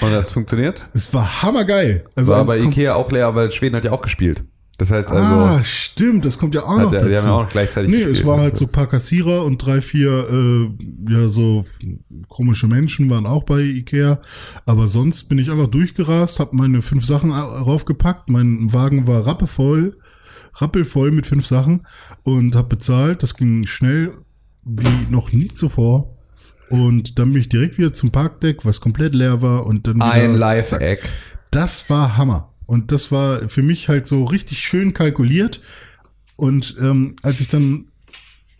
Und 0.00 0.10
hat's 0.10 0.32
funktioniert? 0.32 0.86
Es 0.92 1.14
war 1.14 1.42
hammergeil. 1.42 2.04
Also 2.14 2.32
War 2.32 2.44
bei 2.44 2.58
Ikea 2.58 2.94
auch 2.94 3.10
leer, 3.10 3.34
weil 3.34 3.50
Schweden 3.50 3.76
hat 3.76 3.84
ja 3.84 3.92
auch 3.92 4.02
gespielt. 4.02 4.44
Das 4.76 4.90
heißt 4.90 5.08
also, 5.12 5.34
ah, 5.34 5.62
stimmt, 5.62 6.24
das 6.24 6.36
kommt 6.38 6.54
ja 6.56 6.62
auch 6.62 6.78
noch 6.78 6.90
der- 6.90 7.00
dazu. 7.00 7.10
die 7.12 7.16
haben 7.18 7.24
ja 7.26 7.32
auch 7.32 7.48
gleichzeitig 7.48 7.90
Nee, 7.90 7.96
gespielt. 7.98 8.18
es 8.18 8.26
war 8.26 8.38
halt 8.38 8.56
so 8.56 8.64
ein 8.64 8.72
paar 8.72 8.88
Kassierer 8.88 9.44
und 9.44 9.58
drei, 9.64 9.80
vier, 9.80 10.28
äh, 10.28 11.12
ja, 11.12 11.28
so 11.28 11.64
komische 12.28 12.66
Menschen 12.66 13.08
waren 13.08 13.24
auch 13.26 13.44
bei 13.44 13.60
Ikea. 13.60 14.20
Aber 14.66 14.88
sonst 14.88 15.28
bin 15.28 15.38
ich 15.38 15.48
einfach 15.50 15.68
durchgerast, 15.68 16.40
habe 16.40 16.56
meine 16.56 16.82
fünf 16.82 17.06
Sachen 17.06 17.30
au- 17.30 17.62
raufgepackt. 17.62 18.28
Mein 18.30 18.72
Wagen 18.72 19.06
war 19.06 19.24
rappevoll, 19.26 19.96
rappelvoll 20.56 21.12
mit 21.12 21.26
fünf 21.26 21.46
Sachen 21.46 21.86
und 22.24 22.56
habe 22.56 22.68
bezahlt. 22.68 23.22
Das 23.22 23.36
ging 23.36 23.66
schnell 23.66 24.12
wie 24.64 25.06
noch 25.08 25.30
nie 25.32 25.48
zuvor. 25.48 26.16
Und 26.70 27.18
dann 27.20 27.32
bin 27.32 27.40
ich 27.42 27.48
direkt 27.48 27.78
wieder 27.78 27.92
zum 27.92 28.10
Parkdeck, 28.10 28.64
was 28.64 28.80
komplett 28.80 29.14
leer 29.14 29.40
war 29.42 29.66
und 29.66 29.86
dann 29.86 29.96
wieder, 29.96 30.10
ein 30.10 30.34
Live-Eck. 30.34 31.08
das 31.52 31.88
war 31.90 32.16
Hammer. 32.16 32.50
Und 32.66 32.92
das 32.92 33.12
war 33.12 33.48
für 33.48 33.62
mich 33.62 33.88
halt 33.88 34.06
so 34.06 34.24
richtig 34.24 34.60
schön 34.60 34.94
kalkuliert. 34.94 35.60
Und 36.36 36.76
ähm, 36.80 37.10
als 37.22 37.40
ich 37.40 37.48
dann, 37.48 37.86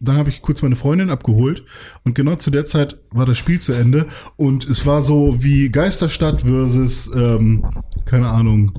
dann 0.01 0.17
habe 0.17 0.31
ich 0.31 0.43
kurz 0.43 0.63
meine 0.63 0.77
Freundin 0.77 1.11
abgeholt 1.11 1.65
und 2.05 2.15
genau 2.15 2.37
zu 2.37 2.51
der 2.51 2.67
Zeit 2.67 2.99
war 3.11 3.27
das 3.27 3.39
Spiel 3.39 3.61
zu 3.61 3.73
Ende 3.73 4.07
und 4.37 4.69
es 4.69 4.87
war 4.87 5.03
so 5.03 5.43
wie 5.43 5.71
Geisterstadt 5.71 6.43
versus, 6.43 7.11
ähm, 7.15 7.65
keine 8.05 8.29
Ahnung, 8.29 8.73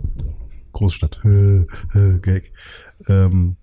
Großstadt. 0.71 1.21
Gag. 2.21 2.51
Ähm, 3.07 3.55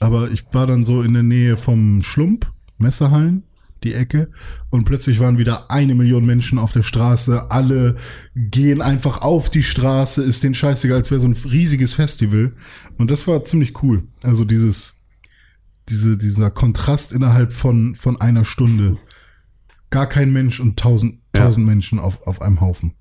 aber 0.00 0.30
ich 0.30 0.44
war 0.52 0.66
dann 0.66 0.84
so 0.84 1.02
in 1.02 1.14
der 1.14 1.22
Nähe 1.22 1.56
vom 1.56 2.02
Schlump, 2.02 2.50
Messerhallen, 2.78 3.44
die 3.84 3.94
Ecke. 3.94 4.30
Und 4.70 4.84
plötzlich 4.84 5.20
waren 5.20 5.38
wieder 5.38 5.70
eine 5.70 5.94
Million 5.94 6.24
Menschen 6.26 6.58
auf 6.58 6.72
der 6.72 6.82
Straße. 6.82 7.50
Alle 7.50 7.96
gehen 8.34 8.82
einfach 8.82 9.20
auf 9.22 9.50
die 9.50 9.62
Straße, 9.62 10.22
ist 10.22 10.42
den 10.42 10.54
scheißegal, 10.54 10.96
als 10.98 11.10
wäre 11.10 11.20
so 11.20 11.28
ein 11.28 11.36
riesiges 11.50 11.92
Festival. 11.92 12.52
Und 12.98 13.10
das 13.10 13.26
war 13.28 13.44
ziemlich 13.44 13.82
cool. 13.82 14.04
Also 14.22 14.44
dieses, 14.44 15.04
diese, 15.88 16.18
dieser 16.18 16.50
Kontrast 16.50 17.12
innerhalb 17.12 17.52
von, 17.52 17.94
von 17.94 18.20
einer 18.20 18.44
Stunde. 18.44 18.96
Gar 19.90 20.06
kein 20.08 20.32
Mensch 20.32 20.58
und 20.58 20.78
tausend, 20.78 21.20
Ja. 21.36 21.44
tausend 21.44 21.66
Menschen 21.66 21.98
auf, 22.00 22.26
auf 22.26 22.42
einem 22.42 22.60
Haufen. 22.60 22.94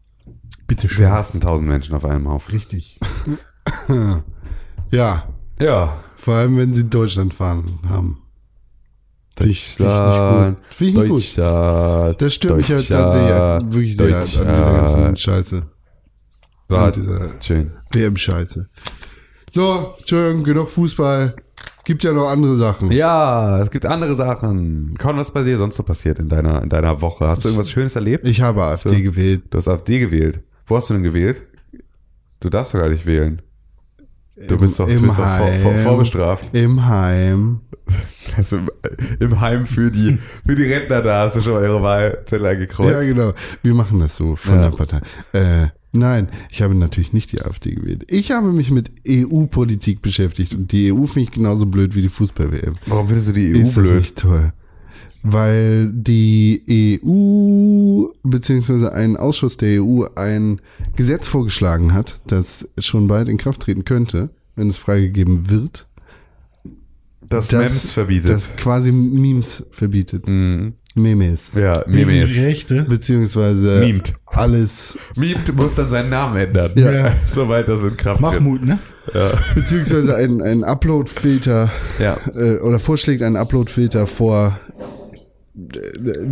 Bitte 0.67 0.87
schön. 0.87 1.05
Wir 1.05 1.11
hassen 1.11 1.41
tausend 1.41 1.67
Menschen 1.67 1.95
auf 1.95 2.05
einem 2.05 2.27
Haufen. 2.29 2.51
Richtig. 2.53 2.99
Ja, 4.91 5.27
Ja. 5.59 5.97
vor 6.17 6.35
allem 6.35 6.57
wenn 6.57 6.73
sie 6.73 6.81
in 6.81 6.89
Deutschland 6.89 7.33
fahren 7.33 7.79
haben. 7.89 8.19
Finde 9.35 9.51
ich, 9.51 9.63
find 9.63 9.79
ich 9.79 9.79
nicht 9.79 9.79
Deutschland, 9.79 10.57
gut. 10.57 10.65
Finde 10.75 10.91
ich 10.91 10.97
nicht 10.97 11.09
gut. 11.09 11.19
Deutschland, 11.37 12.21
Das 12.21 12.33
stört 12.33 12.57
mich 12.57 12.69
halt 12.69 12.79
Deutschland, 12.79 13.13
tatsächlich 13.13 13.73
wirklich 13.73 13.97
sehr 13.97 14.17
an 14.17 14.25
dieser 14.25 14.45
ganzen 14.45 14.97
Deutschland. 14.97 15.19
Scheiße. 15.19 15.61
An 16.69 16.91
dieser 16.93 17.29
schön. 17.41 17.71
WM-Scheiße. 17.91 18.69
So, 19.51 19.93
Entschuldigung, 19.99 20.43
genug 20.43 20.69
Fußball. 20.69 21.35
Gibt 21.85 22.03
ja 22.03 22.13
noch 22.13 22.29
andere 22.29 22.55
Sachen. 22.57 22.91
Ja, 22.91 23.59
es 23.59 23.69
gibt 23.69 23.85
andere 23.85 24.15
Sachen. 24.15 24.95
Kaum 24.97 25.17
was 25.17 25.27
ist 25.27 25.33
bei 25.33 25.43
dir 25.43 25.57
sonst 25.57 25.75
so 25.75 25.83
passiert 25.83 26.17
in 26.17 26.29
deiner, 26.29 26.63
in 26.63 26.69
deiner 26.69 27.01
Woche? 27.01 27.27
Hast 27.27 27.43
du 27.43 27.49
irgendwas 27.49 27.69
Schönes 27.69 27.95
erlebt? 27.95 28.25
Ich 28.27 28.41
habe 28.41 28.63
AfD 28.63 28.89
So. 28.89 28.95
gewählt. 28.95 29.43
Du 29.49 29.57
hast 29.57 29.67
AfD 29.67 29.99
gewählt. 29.99 30.39
Wo 30.65 30.77
hast 30.77 30.89
du 30.89 30.93
denn 30.93 31.03
gewählt? 31.03 31.41
Du 32.39 32.49
darfst 32.49 32.73
doch 32.73 32.79
gar 32.79 32.89
nicht 32.89 33.05
wählen. 33.05 33.41
Du 34.47 34.57
bist 34.57 34.79
doch, 34.79 34.87
du 34.87 34.99
bist 35.01 35.19
doch 35.19 35.37
vor, 35.37 35.47
vor, 35.61 35.77
vorbestraft. 35.77 36.55
Im 36.55 36.85
Heim. 36.87 37.61
Also 38.37 38.57
im, 38.57 38.69
im 39.19 39.41
Heim 39.41 39.65
für 39.65 39.91
die, 39.91 40.17
für 40.45 40.55
die 40.55 40.63
Rentner 40.63 41.01
da 41.03 41.25
hast 41.25 41.35
du 41.35 41.41
schon 41.41 41.53
mal 41.53 41.63
ihre 41.63 41.83
Wahlzettel 41.83 42.47
angekreuzt. 42.47 42.91
Ja, 42.91 43.01
genau. 43.01 43.33
Wir 43.61 43.73
machen 43.75 43.99
das 43.99 44.15
so 44.15 44.35
von 44.37 44.55
Ja. 44.55 44.69
der 44.69 44.75
Partei. 44.75 45.01
Äh, 45.33 45.67
nein, 45.91 46.29
ich 46.49 46.61
habe 46.63 46.73
natürlich 46.73 47.13
nicht 47.13 47.31
die 47.33 47.41
AfD 47.41 47.75
gewählt. 47.75 48.05
Ich 48.09 48.31
habe 48.31 48.51
mich 48.53 48.71
mit 48.71 48.91
EU-Politik 49.07 50.01
beschäftigt 50.01 50.55
und 50.55 50.71
die 50.71 50.91
EU 50.91 51.03
finde 51.05 51.21
ich 51.29 51.31
genauso 51.31 51.65
blöd 51.67 51.93
wie 51.93 52.01
die 52.01 52.09
Fußball-WM. 52.09 52.75
Warum 52.87 53.07
findest 53.07 53.27
du 53.27 53.33
die 53.33 53.53
EU 53.53 53.59
Ist 53.61 53.75
blöd? 53.75 53.93
nicht 53.99 54.15
toll? 54.17 54.51
Weil 55.25 55.89
die 55.93 56.99
EU 57.03 58.07
beziehungsweise 58.23 58.91
ein 58.93 59.15
Ausschuss 59.15 59.55
der 59.55 59.81
EU 59.81 60.03
ein 60.15 60.59
Gesetz 60.97 61.29
vorgeschlagen 61.29 61.93
hat, 61.93 62.19
das 62.27 62.67
schon 62.77 63.07
bald 63.07 63.29
in 63.29 63.37
Kraft 63.37 63.61
treten 63.61 63.85
könnte, 63.85 64.31
wenn 64.57 64.69
es 64.69 64.75
freigegeben 64.77 65.49
wird, 65.49 65.87
Das, 67.29 67.51
Mems 67.53 67.91
verbietet. 67.91 68.29
das 68.31 68.53
quasi 68.57 68.91
Memes 68.91 69.63
verbietet. 69.71 70.27
Mhm. 70.27 70.73
Memes. 70.95 71.53
Ja, 71.55 71.83
Memes. 71.87 72.35
Rechte. 72.37 72.83
Beziehungsweise 72.83 73.79
Memed. 73.79 74.13
alles, 74.27 74.95
Memed 75.15 75.55
muss 75.55 75.75
dann 75.75 75.89
seinen 75.89 76.09
Namen 76.09 76.35
ändern. 76.37 76.71
Ja. 76.75 77.13
Soweit 77.29 77.67
das 77.67 77.81
in 77.81 77.97
Kraft 77.97 78.19
tritt. 78.21 78.31
Mahmoud, 78.33 78.63
ne? 78.65 78.77
beziehungsweise 79.55 80.15
ein, 80.15 80.41
ein 80.41 80.63
Upload-Filter 80.63 81.71
Ja, 81.99 82.17
äh, 82.35 82.57
oder 82.59 82.79
vorschlägt 82.79 83.21
einen 83.23 83.37
Upload-Filter 83.37 84.05
vor 84.05 84.59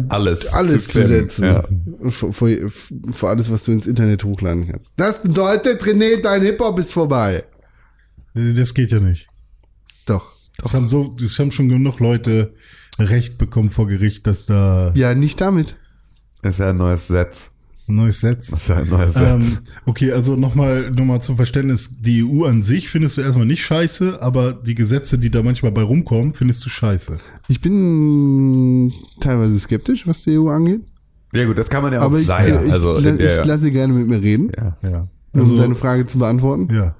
alles. 0.09 0.53
alles 0.53 0.85
zu, 0.85 0.91
klemmen. 0.91 1.07
setzen. 1.07 1.43
Ja. 1.43 1.63
Vor, 2.09 2.33
vor, 2.33 2.49
vor 3.11 3.29
alles, 3.29 3.51
was 3.51 3.63
du 3.63 3.71
ins 3.71 3.87
Internet 3.87 4.23
hochladen 4.23 4.67
kannst. 4.67 4.93
Das 4.97 5.21
bedeutet, 5.21 5.83
René, 5.83 6.21
dein 6.21 6.41
Hip-Hop 6.41 6.79
ist 6.79 6.91
vorbei. 6.91 7.43
Das 8.33 8.73
geht 8.73 8.91
ja 8.91 8.99
nicht. 8.99 9.27
Doch. 10.05 10.31
Das 10.57 10.73
haben 10.73 10.87
so, 10.87 11.15
das 11.19 11.37
haben 11.39 11.51
schon 11.51 11.69
genug 11.69 11.99
Leute 11.99 12.51
Recht 12.99 13.37
bekommen 13.37 13.69
vor 13.69 13.87
Gericht, 13.87 14.27
dass 14.27 14.45
da 14.45 14.91
Ja, 14.95 15.15
nicht 15.15 15.39
damit. 15.41 15.75
Ist 16.43 16.59
ja 16.59 16.69
ein 16.69 16.77
neues 16.77 17.07
Gesetz. 17.07 17.51
Neues 17.95 18.19
Setz. 18.21 18.49
Ist 18.51 18.67
ja 18.69 18.77
ein 18.77 18.89
neues 18.89 19.13
Gesetz. 19.13 19.25
Ähm, 19.45 19.57
okay, 19.85 20.11
also 20.11 20.35
nochmal 20.35 20.91
noch 20.91 21.05
mal 21.05 21.21
zum 21.21 21.35
Verständnis, 21.35 22.01
die 22.01 22.23
EU 22.23 22.45
an 22.45 22.61
sich 22.61 22.89
findest 22.89 23.17
du 23.17 23.21
erstmal 23.21 23.45
nicht 23.45 23.63
scheiße, 23.63 24.21
aber 24.21 24.53
die 24.53 24.75
Gesetze, 24.75 25.17
die 25.17 25.29
da 25.29 25.43
manchmal 25.43 25.71
bei 25.71 25.81
rumkommen, 25.83 26.33
findest 26.33 26.65
du 26.65 26.69
scheiße. 26.69 27.17
Ich 27.47 27.61
bin 27.61 28.91
teilweise 29.19 29.57
skeptisch, 29.59 30.07
was 30.07 30.23
die 30.23 30.37
EU 30.37 30.49
angeht. 30.49 30.81
ja 31.33 31.45
gut, 31.45 31.57
das 31.57 31.69
kann 31.69 31.83
man 31.83 31.93
ja 31.93 31.99
auch 32.01 32.05
Aber 32.05 32.19
ich, 32.19 32.25
sein. 32.25 32.65
ich, 32.65 32.71
also 32.71 32.97
ich, 32.97 33.03
der, 33.03 33.41
ich 33.41 33.45
lasse 33.45 33.71
gerne 33.71 33.93
mit 33.93 34.07
mir 34.07 34.21
reden, 34.21 34.51
ja. 34.57 34.77
Ja. 34.89 35.07
um 35.33 35.39
Also, 35.41 35.57
deine 35.57 35.75
Frage 35.75 36.05
zu 36.05 36.17
beantworten. 36.17 36.73
ja. 36.73 36.95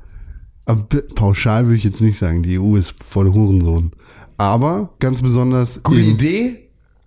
Aber 0.66 0.84
pauschal 1.16 1.66
würde 1.66 1.76
ich 1.76 1.84
jetzt 1.84 2.02
nicht 2.02 2.18
sagen, 2.20 2.44
die 2.44 2.58
EU 2.60 2.76
ist 2.78 2.94
voll 3.04 3.34
Hurensohn. 3.34 3.92
Aber 4.38 4.94
ganz 5.00 5.22
besonders. 5.22 5.82
Gute 5.84 6.00
Idee. 6.00 6.61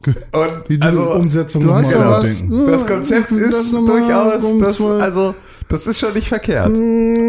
Und 0.07 0.69
Wie 0.69 0.79
du- 0.79 0.87
also 0.87 1.03
Umsetzung 1.15 1.65
Du 1.65 1.75
hast 1.75 1.91
ja 1.91 1.99
was. 2.11 2.23
nachdenken. 2.25 2.67
das 2.67 2.87
Konzept 2.87 3.31
Lass 3.31 3.41
ist 3.65 3.73
durchaus, 3.73 4.43
um 4.45 4.61
das, 4.61 4.81
also 4.81 5.35
das 5.69 5.87
ist 5.87 5.99
schon 5.99 6.13
nicht 6.13 6.29
verkehrt. 6.29 6.79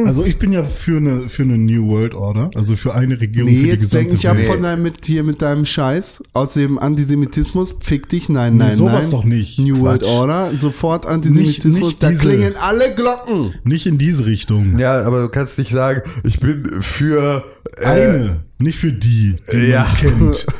Also 0.05 0.25
ich 0.25 0.37
bin 0.37 0.51
ja 0.51 0.63
für 0.65 0.97
eine, 0.97 1.29
für 1.29 1.43
eine 1.43 1.57
New 1.57 1.87
World 1.87 2.13
Order, 2.13 2.51
also 2.53 2.75
für 2.75 2.93
eine 2.93 3.19
Regierung 3.19 3.49
Nee, 3.49 3.55
für 3.57 3.63
die 3.63 3.69
jetzt 3.69 3.93
denk 3.93 4.11
gesamte 4.11 4.15
nicht 4.17 4.27
ab 4.29 4.37
Welt. 4.37 4.47
von 4.47 4.61
deinem, 4.61 4.83
mit, 4.83 5.05
hier 5.05 5.23
mit 5.23 5.41
deinem 5.41 5.65
Scheiß. 5.65 6.21
Außerdem 6.33 6.77
Antisemitismus, 6.77 7.75
fick 7.81 8.09
dich, 8.09 8.27
nein, 8.27 8.57
nein, 8.57 8.73
sowas 8.75 9.03
nein. 9.03 9.11
doch 9.11 9.23
nicht. 9.23 9.57
New 9.57 9.75
Quatsch. 9.75 9.83
World 9.83 10.03
Order, 10.03 10.51
sofort 10.59 11.05
Antisemitismus, 11.05 11.73
Nicht- 11.75 11.83
nicht 11.85 12.03
da 12.03 12.09
diese- 12.09 12.21
klingen 12.21 12.53
alle 12.59 12.93
Glocken. 12.93 13.53
Nicht 13.63 13.85
in 13.87 13.97
diese 13.97 14.25
Richtung. 14.25 14.77
Ja, 14.79 15.01
aber 15.03 15.21
du 15.21 15.29
kannst 15.29 15.57
nicht 15.57 15.71
sagen, 15.71 16.01
ich 16.25 16.39
bin 16.41 16.81
für 16.81 17.45
äh, 17.77 17.85
Eine, 17.85 18.43
nicht 18.57 18.77
für 18.77 18.91
die, 18.91 19.35
die 19.51 19.57
ja. 19.67 19.83
man 19.83 19.95
kennt. 19.95 20.45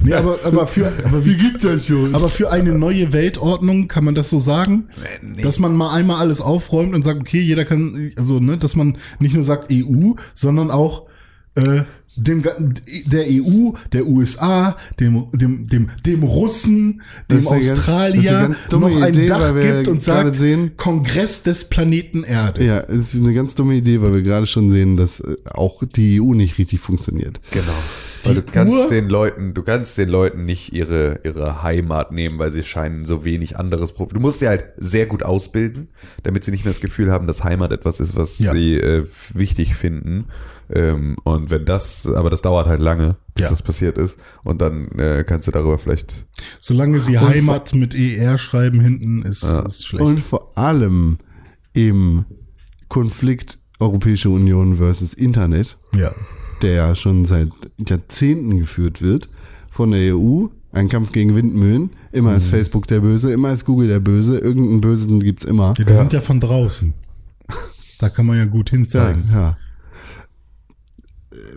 Nee, 0.00 0.12
aber, 0.12 0.38
aber 0.44 0.66
für, 0.66 0.92
aber 1.04 1.24
wie 1.24 1.34
gibt 1.34 1.64
das 1.64 1.86
schon? 1.86 2.14
Aber 2.14 2.28
für 2.28 2.52
eine 2.52 2.72
neue 2.72 3.14
Weltordnung 3.14 3.88
kann 3.88 4.04
man 4.04 4.14
das 4.14 4.28
so 4.28 4.38
sagen, 4.38 4.90
dass 5.42 5.58
man 5.58 5.74
mal 5.74 5.94
einmal 5.94 6.20
alles 6.20 6.42
aufräumt 6.42 6.94
und 6.94 7.02
sagt, 7.02 7.20
okay, 7.20 7.40
jeder 7.40 7.64
kann, 7.64 8.12
also 8.16 8.38
ne, 8.38 8.58
dass 8.58 8.76
man 8.76 8.98
nicht 9.18 9.34
nur 9.34 9.44
sagt 9.44 9.72
EU, 9.72 10.12
sondern 10.34 10.70
auch 10.70 11.06
äh, 11.56 11.82
dem 12.18 12.42
der 12.42 13.24
EU, 13.28 13.72
der 13.92 14.06
USA, 14.06 14.76
dem 15.00 15.26
dem 15.32 15.68
dem 15.68 15.90
dem 16.06 16.22
Russen, 16.22 17.02
dem 17.30 17.44
das 17.44 17.46
Australier 17.46 18.30
ganz 18.32 18.58
noch 18.70 19.02
ein 19.02 19.12
Idee, 19.14 19.26
Dach 19.26 19.54
gibt 19.54 19.88
und 19.88 20.02
sagt 20.02 20.34
sehen- 20.36 20.76
Kongress 20.78 21.42
des 21.42 21.66
Planeten 21.66 22.24
Erde. 22.24 22.64
Ja, 22.64 22.78
es 22.80 23.12
ist 23.12 23.20
eine 23.20 23.34
ganz 23.34 23.54
dumme 23.54 23.74
Idee, 23.74 24.00
weil 24.00 24.14
wir 24.14 24.22
gerade 24.22 24.46
schon 24.46 24.70
sehen, 24.70 24.96
dass 24.96 25.20
äh, 25.20 25.36
auch 25.44 25.82
die 25.84 26.20
EU 26.22 26.32
nicht 26.32 26.56
richtig 26.58 26.80
funktioniert. 26.80 27.40
Genau. 27.50 27.72
Weil 28.28 28.34
Die 28.36 28.40
du 28.46 28.52
kannst 28.52 28.74
Uhr- 28.74 28.88
den 28.88 29.08
Leuten, 29.08 29.54
du 29.54 29.62
kannst 29.62 29.96
den 29.98 30.08
Leuten 30.08 30.44
nicht 30.44 30.72
ihre, 30.72 31.20
ihre 31.24 31.62
Heimat 31.62 32.12
nehmen, 32.12 32.38
weil 32.38 32.50
sie 32.50 32.62
scheinen 32.62 33.04
so 33.04 33.24
wenig 33.24 33.58
anderes 33.58 33.92
Pro 33.92 34.06
Du 34.06 34.20
musst 34.20 34.40
sie 34.40 34.48
halt 34.48 34.64
sehr 34.76 35.06
gut 35.06 35.22
ausbilden, 35.22 35.88
damit 36.22 36.44
sie 36.44 36.50
nicht 36.50 36.64
mehr 36.64 36.72
das 36.72 36.80
Gefühl 36.80 37.10
haben, 37.10 37.26
dass 37.26 37.44
Heimat 37.44 37.72
etwas 37.72 38.00
ist, 38.00 38.16
was 38.16 38.38
Ja. 38.38 38.52
sie 38.52 38.74
äh, 38.74 39.06
wichtig 39.34 39.74
finden. 39.74 40.26
Ähm, 40.68 41.16
und 41.22 41.50
wenn 41.50 41.64
das, 41.64 42.06
aber 42.06 42.28
das 42.28 42.42
dauert 42.42 42.66
halt 42.66 42.80
lange, 42.80 43.16
bis 43.34 43.44
Ja. 43.44 43.50
das 43.50 43.62
passiert 43.62 43.98
ist. 43.98 44.18
Und 44.44 44.60
dann 44.60 44.88
äh, 44.98 45.24
kannst 45.26 45.46
du 45.46 45.52
darüber 45.52 45.78
vielleicht. 45.78 46.26
Solange 46.58 46.98
sie 47.00 47.18
Heimat 47.18 47.74
mit 47.74 47.94
ER 47.94 48.36
schreiben 48.36 48.80
hinten, 48.80 49.22
ist, 49.22 49.44
ist 49.44 49.86
schlecht. 49.86 50.04
Und 50.04 50.18
vor 50.20 50.56
allem 50.58 51.18
im 51.72 52.24
Konflikt 52.88 53.58
Europäische 53.78 54.30
Union 54.30 54.76
versus 54.76 55.12
Internet, 55.12 55.78
ja. 55.94 56.10
Der 56.62 56.72
ja 56.72 56.94
schon 56.94 57.24
seit 57.24 57.48
Jahrzehnten 57.88 58.58
geführt 58.58 59.02
wird 59.02 59.28
von 59.70 59.90
der 59.90 60.16
EU, 60.16 60.46
Ein 60.72 60.88
Kampf 60.88 61.12
gegen 61.12 61.34
Windmühlen. 61.34 61.90
Immer 62.12 62.34
ist 62.36 62.48
Facebook 62.48 62.86
der 62.86 63.00
Böse, 63.00 63.32
immer 63.32 63.52
ist 63.52 63.64
Google 63.64 63.88
der 63.88 64.00
Böse. 64.00 64.38
Irgendeinen 64.38 64.80
Bösen 64.80 65.20
gibt's 65.20 65.44
immer. 65.44 65.74
Ja, 65.78 65.84
die 65.84 65.92
sind 65.92 66.12
ja 66.12 66.20
von 66.20 66.40
draußen. 66.40 66.92
Da 67.98 68.08
kann 68.10 68.26
man 68.26 68.36
ja 68.36 68.44
gut 68.44 68.70
hinzeigen. 68.70 69.24
Ja, 69.32 69.40
ja. 69.40 69.56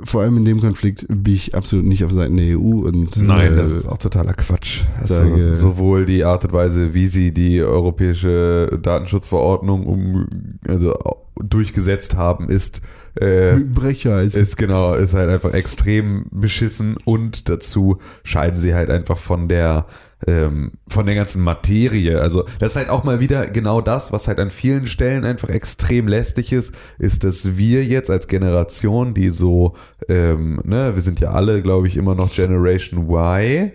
Vor 0.04 0.22
allem 0.22 0.38
in 0.38 0.46
dem 0.46 0.60
Konflikt 0.62 1.06
bin 1.10 1.34
ich 1.34 1.56
absolut 1.56 1.86
nicht 1.86 2.04
auf 2.04 2.12
Seiten 2.12 2.36
der 2.38 2.58
EU 2.58 2.86
und 2.88 3.16
Nein, 3.18 3.54
äh, 3.54 3.56
das 3.56 3.72
ist 3.72 3.86
auch 3.88 3.98
totaler 3.98 4.34
Quatsch. 4.34 4.82
Also 5.00 5.14
sage- 5.16 5.56
sowohl 5.56 6.06
die 6.06 6.24
Art 6.24 6.44
und 6.46 6.54
Weise, 6.54 6.94
wie 6.94 7.08
sie 7.08 7.34
die 7.34 7.62
europäische 7.62 8.80
Datenschutzverordnung 8.82 9.86
um, 9.86 10.28
also 10.68 10.94
durchgesetzt 11.42 12.16
haben, 12.16 12.50
ist 12.50 12.82
äh, 13.20 13.56
Brecher 13.60 14.22
ist. 14.22 14.36
ist 14.36 14.58
genau, 14.58 14.94
ist 14.94 15.14
halt 15.14 15.30
einfach 15.30 15.54
extrem 15.54 16.26
beschissen 16.32 16.98
und 17.06 17.50
dazu 17.50 18.00
scheiden 18.24 18.60
sie 18.60 18.74
halt 18.74 18.90
einfach 18.90 19.18
von 19.18 19.48
der 19.48 19.86
ähm, 20.28 20.72
von 20.88 21.06
der 21.06 21.16
ganzen 21.16 21.42
Materie. 21.44 22.20
Also 22.20 22.44
das 22.60 22.72
ist 22.72 22.76
halt 22.76 22.90
auch 22.90 23.04
mal 23.04 23.20
wieder 23.20 23.48
genau 23.48 23.82
das, 23.82 24.12
was 24.12 24.28
halt 24.28 24.40
an 24.40 24.50
vielen 24.50 24.88
Stellen 24.88 25.24
einfach 25.24 25.50
extrem 25.50 26.08
lästig 26.08 26.52
ist, 26.52 26.76
ist, 26.98 27.24
dass 27.24 27.58
wir 27.58 27.86
jetzt 27.86 28.10
als 28.10 28.28
Generation, 28.28 29.14
die 29.14 29.30
so, 29.30 29.76
ähm, 30.10 30.60
ne, 30.64 30.94
wir 30.94 31.02
sind 31.02 31.20
ja 31.20 31.32
alle, 31.32 31.62
glaube 31.62 31.88
ich, 31.88 31.96
immer 31.96 32.16
noch 32.16 32.34
Generation 32.34 33.10
Y. 33.10 33.72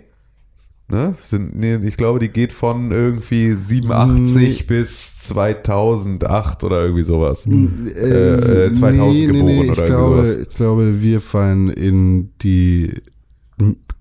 Ne? 0.87 1.15
Sind, 1.23 1.55
nee, 1.55 1.77
ich 1.77 1.97
glaube, 1.97 2.19
die 2.19 2.29
geht 2.29 2.53
von 2.53 2.91
irgendwie 2.91 3.53
87 3.53 4.67
bis 4.67 5.17
2008 5.17 6.63
oder 6.63 6.83
irgendwie 6.83 7.01
sowas. 7.01 7.47
äh, 7.47 8.71
2000 8.71 9.27
geboren 9.31 9.49
ich 9.65 9.71
oder 9.71 9.83
irgendwie 9.83 9.83
glaube, 9.85 10.15
sowas. 10.27 10.37
ich 10.47 10.55
glaube, 10.55 11.01
wir 11.01 11.21
fallen 11.21 11.69
in 11.69 12.29
die 12.43 12.93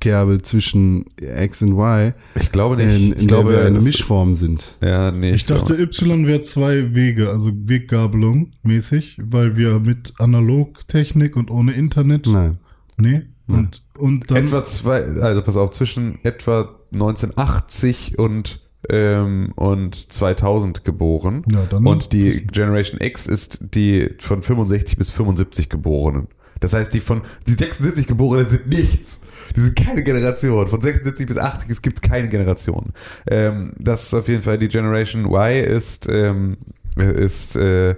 Kerbe 0.01 0.43
zwischen 0.43 1.07
X 1.19 1.63
und 1.63 1.73
Y, 1.73 2.13
Ich 2.39 2.53
glaube 2.53 2.77
nicht. 2.77 2.95
in, 2.95 3.13
in 3.13 3.21
ich 3.21 3.29
glaube, 3.29 3.53
wir 3.53 3.65
eine 3.65 3.81
Mischform 3.81 4.35
sind. 4.35 4.77
Ja, 4.83 5.11
nee. 5.11 5.31
Ich 5.33 5.47
dachte, 5.47 5.75
Y 5.81 6.27
wäre 6.27 6.43
zwei 6.43 6.95
Wege, 6.95 7.31
also 7.31 7.51
Weggabelung 7.55 8.51
mäßig, 8.63 9.17
weil 9.23 9.57
wir 9.57 9.81
mit 9.81 10.13
Analogtechnik 10.19 11.37
und 11.37 11.51
ohne 11.51 11.73
Internet. 11.73 12.27
Nein. 12.27 12.59
Nee. 12.99 13.23
Und, 13.47 13.83
und 13.99 14.31
dann. 14.31 14.47
etwa 14.47 14.65
zwei, 14.65 15.03
also 15.21 15.43
pass 15.43 15.57
auf, 15.57 15.71
zwischen 15.71 16.19
etwa 16.25 16.75
1980 16.93 18.19
und 18.19 18.61
ähm, 18.91 19.53
und 19.57 20.13
2000 20.13 20.85
geboren. 20.85 21.43
Ja, 21.51 21.65
dann- 21.71 21.87
und 21.87 22.13
die 22.13 22.47
Generation 22.47 23.01
X 23.01 23.27
ist 23.27 23.59
die 23.75 24.11
von 24.19 24.43
65 24.43 24.99
bis 24.99 25.11
75 25.11 25.71
Geborenen. 25.71 26.29
Das 26.61 26.73
heißt, 26.75 26.93
die 26.95 27.01
von 27.01 27.23
die 27.47 27.53
76 27.55 28.07
Geborenen 28.07 28.49
sind 28.49 28.67
nichts. 28.69 29.23
Die 29.57 29.61
sind 29.61 29.77
keine 29.77 30.03
Generation. 30.03 30.67
Von 30.69 30.81
76 30.83 31.27
bis 31.27 31.39
80 31.39 31.71
es 31.71 31.83
gibt 31.83 32.03
keine 32.03 32.29
Generation. 32.29 32.93
Ähm, 33.27 33.73
das 33.79 34.05
ist 34.05 34.15
auf 34.15 34.29
jeden 34.29 34.43
Fall 34.43 34.59
die 34.59 34.69
Generation 34.69 35.25
Y 35.27 35.65
ist 35.65 36.07
ähm, 36.11 36.59
ist 36.97 37.57
äh, 37.57 37.95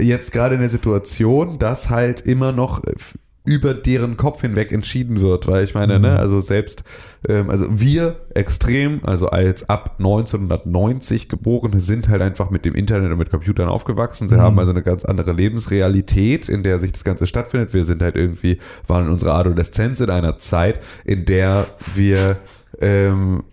jetzt 0.00 0.32
gerade 0.32 0.54
in 0.54 0.60
der 0.60 0.70
Situation, 0.70 1.58
dass 1.58 1.90
halt 1.90 2.20
immer 2.22 2.52
noch 2.52 2.82
f- 2.84 3.18
über 3.46 3.74
deren 3.74 4.16
Kopf 4.16 4.40
hinweg 4.40 4.72
entschieden 4.72 5.20
wird, 5.20 5.46
weil 5.46 5.64
ich 5.64 5.74
meine, 5.74 6.00
ne, 6.00 6.18
also 6.18 6.40
selbst, 6.40 6.82
ähm, 7.28 7.50
also 7.50 7.66
wir 7.68 8.16
extrem, 8.34 9.00
also 9.04 9.28
als 9.28 9.68
ab 9.68 9.96
1990 9.98 11.28
Geborene 11.28 11.78
sind 11.78 12.08
halt 12.08 12.22
einfach 12.22 12.48
mit 12.48 12.64
dem 12.64 12.74
Internet 12.74 13.12
und 13.12 13.18
mit 13.18 13.30
Computern 13.30 13.68
aufgewachsen. 13.68 14.30
Sie 14.30 14.36
haben 14.36 14.58
also 14.58 14.72
eine 14.72 14.82
ganz 14.82 15.04
andere 15.04 15.32
Lebensrealität, 15.32 16.48
in 16.48 16.62
der 16.62 16.78
sich 16.78 16.92
das 16.92 17.04
Ganze 17.04 17.26
stattfindet. 17.26 17.74
Wir 17.74 17.84
sind 17.84 18.00
halt 18.00 18.16
irgendwie, 18.16 18.58
waren 18.86 19.04
in 19.06 19.12
unserer 19.12 19.34
Adoleszenz 19.34 20.00
in 20.00 20.08
einer 20.08 20.38
Zeit, 20.38 20.80
in 21.04 21.26
der 21.26 21.66
wir 21.94 22.38
ähm, 22.80 23.44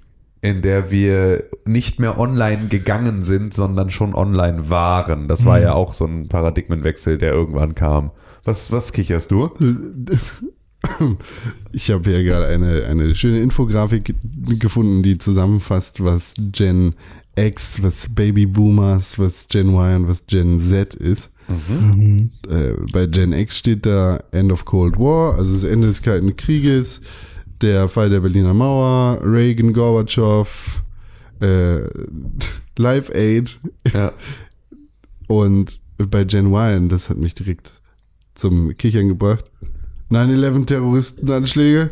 in 0.42 0.64
der 0.64 0.90
wir 0.90 1.44
nicht 1.66 2.00
mehr 2.00 2.18
online 2.18 2.68
gegangen 2.68 3.24
sind, 3.24 3.54
sondern 3.54 3.92
schon 3.92 4.16
online 4.16 4.72
waren. 4.72 5.28
Das 5.28 5.46
war 5.46 5.60
ja 5.60 5.74
auch 5.74 5.94
so 5.94 6.06
ein 6.06 6.30
Paradigmenwechsel, 6.30 7.20
der 7.20 7.32
irgendwann 7.32 7.76
kam. 7.76 8.10
Was, 8.44 8.72
was 8.72 8.92
kicherst 8.94 9.32
du? 9.32 9.50
Ich 11.72 11.92
habe 11.92 12.10
hier 12.10 12.24
gerade 12.24 12.48
eine, 12.48 12.84
eine 12.86 13.14
schöne 13.14 13.40
Infografik 13.42 14.16
gefunden, 14.60 15.04
die 15.04 15.18
zusammenfasst, 15.20 16.04
was 16.04 16.34
Gen 16.52 16.96
X, 17.36 17.82
was 17.84 18.08
Baby 18.14 18.48
Boomers, 18.48 19.18
was 19.20 19.48
Gen 19.48 19.70
Y 19.70 19.96
und 20.04 20.08
was 20.08 20.26
Gen 20.26 20.60
Z 20.60 20.96
ist. 20.96 21.30
Äh, 22.50 22.74
bei 22.92 23.06
Gen 23.06 23.32
X 23.32 23.58
steht 23.60 23.86
da 23.86 24.24
End 24.32 24.52
of 24.52 24.66
Cold 24.66 24.98
War, 24.98 25.36
also 25.36 25.54
das 25.54 25.64
Ende 25.64 25.88
des 25.88 26.02
Kalten 26.02 26.36
Krieges, 26.36 27.02
der 27.62 27.88
Fall 27.88 28.10
der 28.10 28.22
Berliner 28.22 28.56
Mauer, 28.56 29.20
Reagan, 29.24 29.74
Gorbatschow, 29.74 30.82
äh, 31.42 31.82
Live 32.78 33.12
Aid 33.14 33.60
Ja. 33.94 34.14
und 35.28 35.80
bei 35.98 36.24
Gen 36.24 36.48
Y, 36.52 36.90
das 36.90 37.10
hat 37.10 37.18
mich 37.18 37.36
direkt 37.36 37.72
zum 38.34 38.76
Kichern 38.78 39.08
gebracht. 39.08 39.46
9-11 40.12 40.66
Terroristenanschläge, 40.66 41.92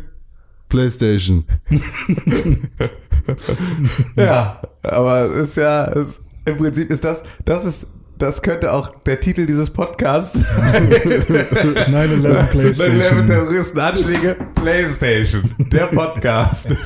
PlayStation. 0.68 1.44
ja, 4.16 4.60
aber 4.82 5.24
es 5.26 5.48
ist 5.48 5.56
ja, 5.56 5.84
es, 5.86 6.20
im 6.44 6.56
Prinzip 6.56 6.90
ist 6.90 7.04
das, 7.04 7.22
das 7.44 7.64
ist, 7.64 7.86
das 8.20 8.42
könnte 8.42 8.72
auch 8.72 8.94
der 9.06 9.18
Titel 9.18 9.46
dieses 9.46 9.70
Podcasts 9.70 10.44
9-11 10.44 12.46
PlayStation. 12.50 13.26
Terroristenanschläge, 13.26 14.36
Playstation, 14.54 15.42
der 15.58 15.86
Podcast. 15.86 16.68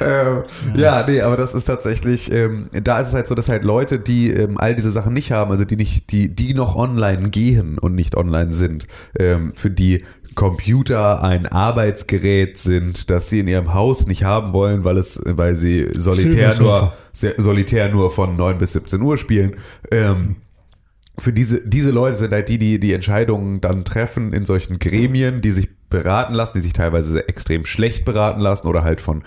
ähm, 0.00 0.42
ja, 0.76 1.04
nee, 1.08 1.22
aber 1.22 1.38
das 1.38 1.54
ist 1.54 1.64
tatsächlich, 1.64 2.30
ähm, 2.32 2.68
da 2.70 3.00
ist 3.00 3.08
es 3.08 3.14
halt 3.14 3.26
so, 3.26 3.34
dass 3.34 3.48
halt 3.48 3.64
Leute, 3.64 3.98
die 3.98 4.30
ähm, 4.30 4.58
all 4.58 4.74
diese 4.74 4.92
Sachen 4.92 5.14
nicht 5.14 5.32
haben, 5.32 5.50
also 5.50 5.64
die 5.64 5.76
nicht, 5.76 6.12
die, 6.12 6.34
die 6.34 6.52
noch 6.52 6.76
online 6.76 7.30
gehen 7.30 7.78
und 7.78 7.94
nicht 7.94 8.14
online 8.14 8.52
sind, 8.52 8.86
ähm, 9.18 9.54
für 9.56 9.70
die 9.70 10.02
Computer 10.34 11.22
ein 11.22 11.46
Arbeitsgerät 11.46 12.58
sind, 12.58 13.10
das 13.10 13.28
sie 13.28 13.40
in 13.40 13.48
ihrem 13.48 13.74
Haus 13.74 14.06
nicht 14.06 14.24
haben 14.24 14.52
wollen, 14.52 14.84
weil 14.84 14.98
es, 14.98 15.20
weil 15.24 15.56
sie 15.56 15.88
solitär 15.94 16.54
nur, 16.58 16.92
solitär 17.12 17.88
nur 17.88 18.10
von 18.10 18.36
9 18.36 18.58
bis 18.58 18.72
17 18.72 19.00
Uhr 19.02 19.16
spielen. 19.16 19.56
Ähm, 19.90 20.36
für 21.22 21.32
diese, 21.32 21.60
diese 21.64 21.92
Leute 21.92 22.16
sind 22.16 22.32
halt 22.32 22.48
die, 22.48 22.58
die 22.58 22.80
die 22.80 22.92
Entscheidungen 22.92 23.60
dann 23.60 23.84
treffen 23.84 24.32
in 24.32 24.44
solchen 24.44 24.80
Gremien, 24.80 25.40
die 25.40 25.52
sich 25.52 25.68
beraten 25.88 26.34
lassen, 26.34 26.54
die 26.56 26.62
sich 26.62 26.72
teilweise 26.72 27.12
sehr 27.12 27.28
extrem 27.28 27.64
schlecht 27.64 28.04
beraten 28.04 28.40
lassen 28.40 28.66
oder 28.66 28.82
halt 28.82 29.00
von 29.00 29.22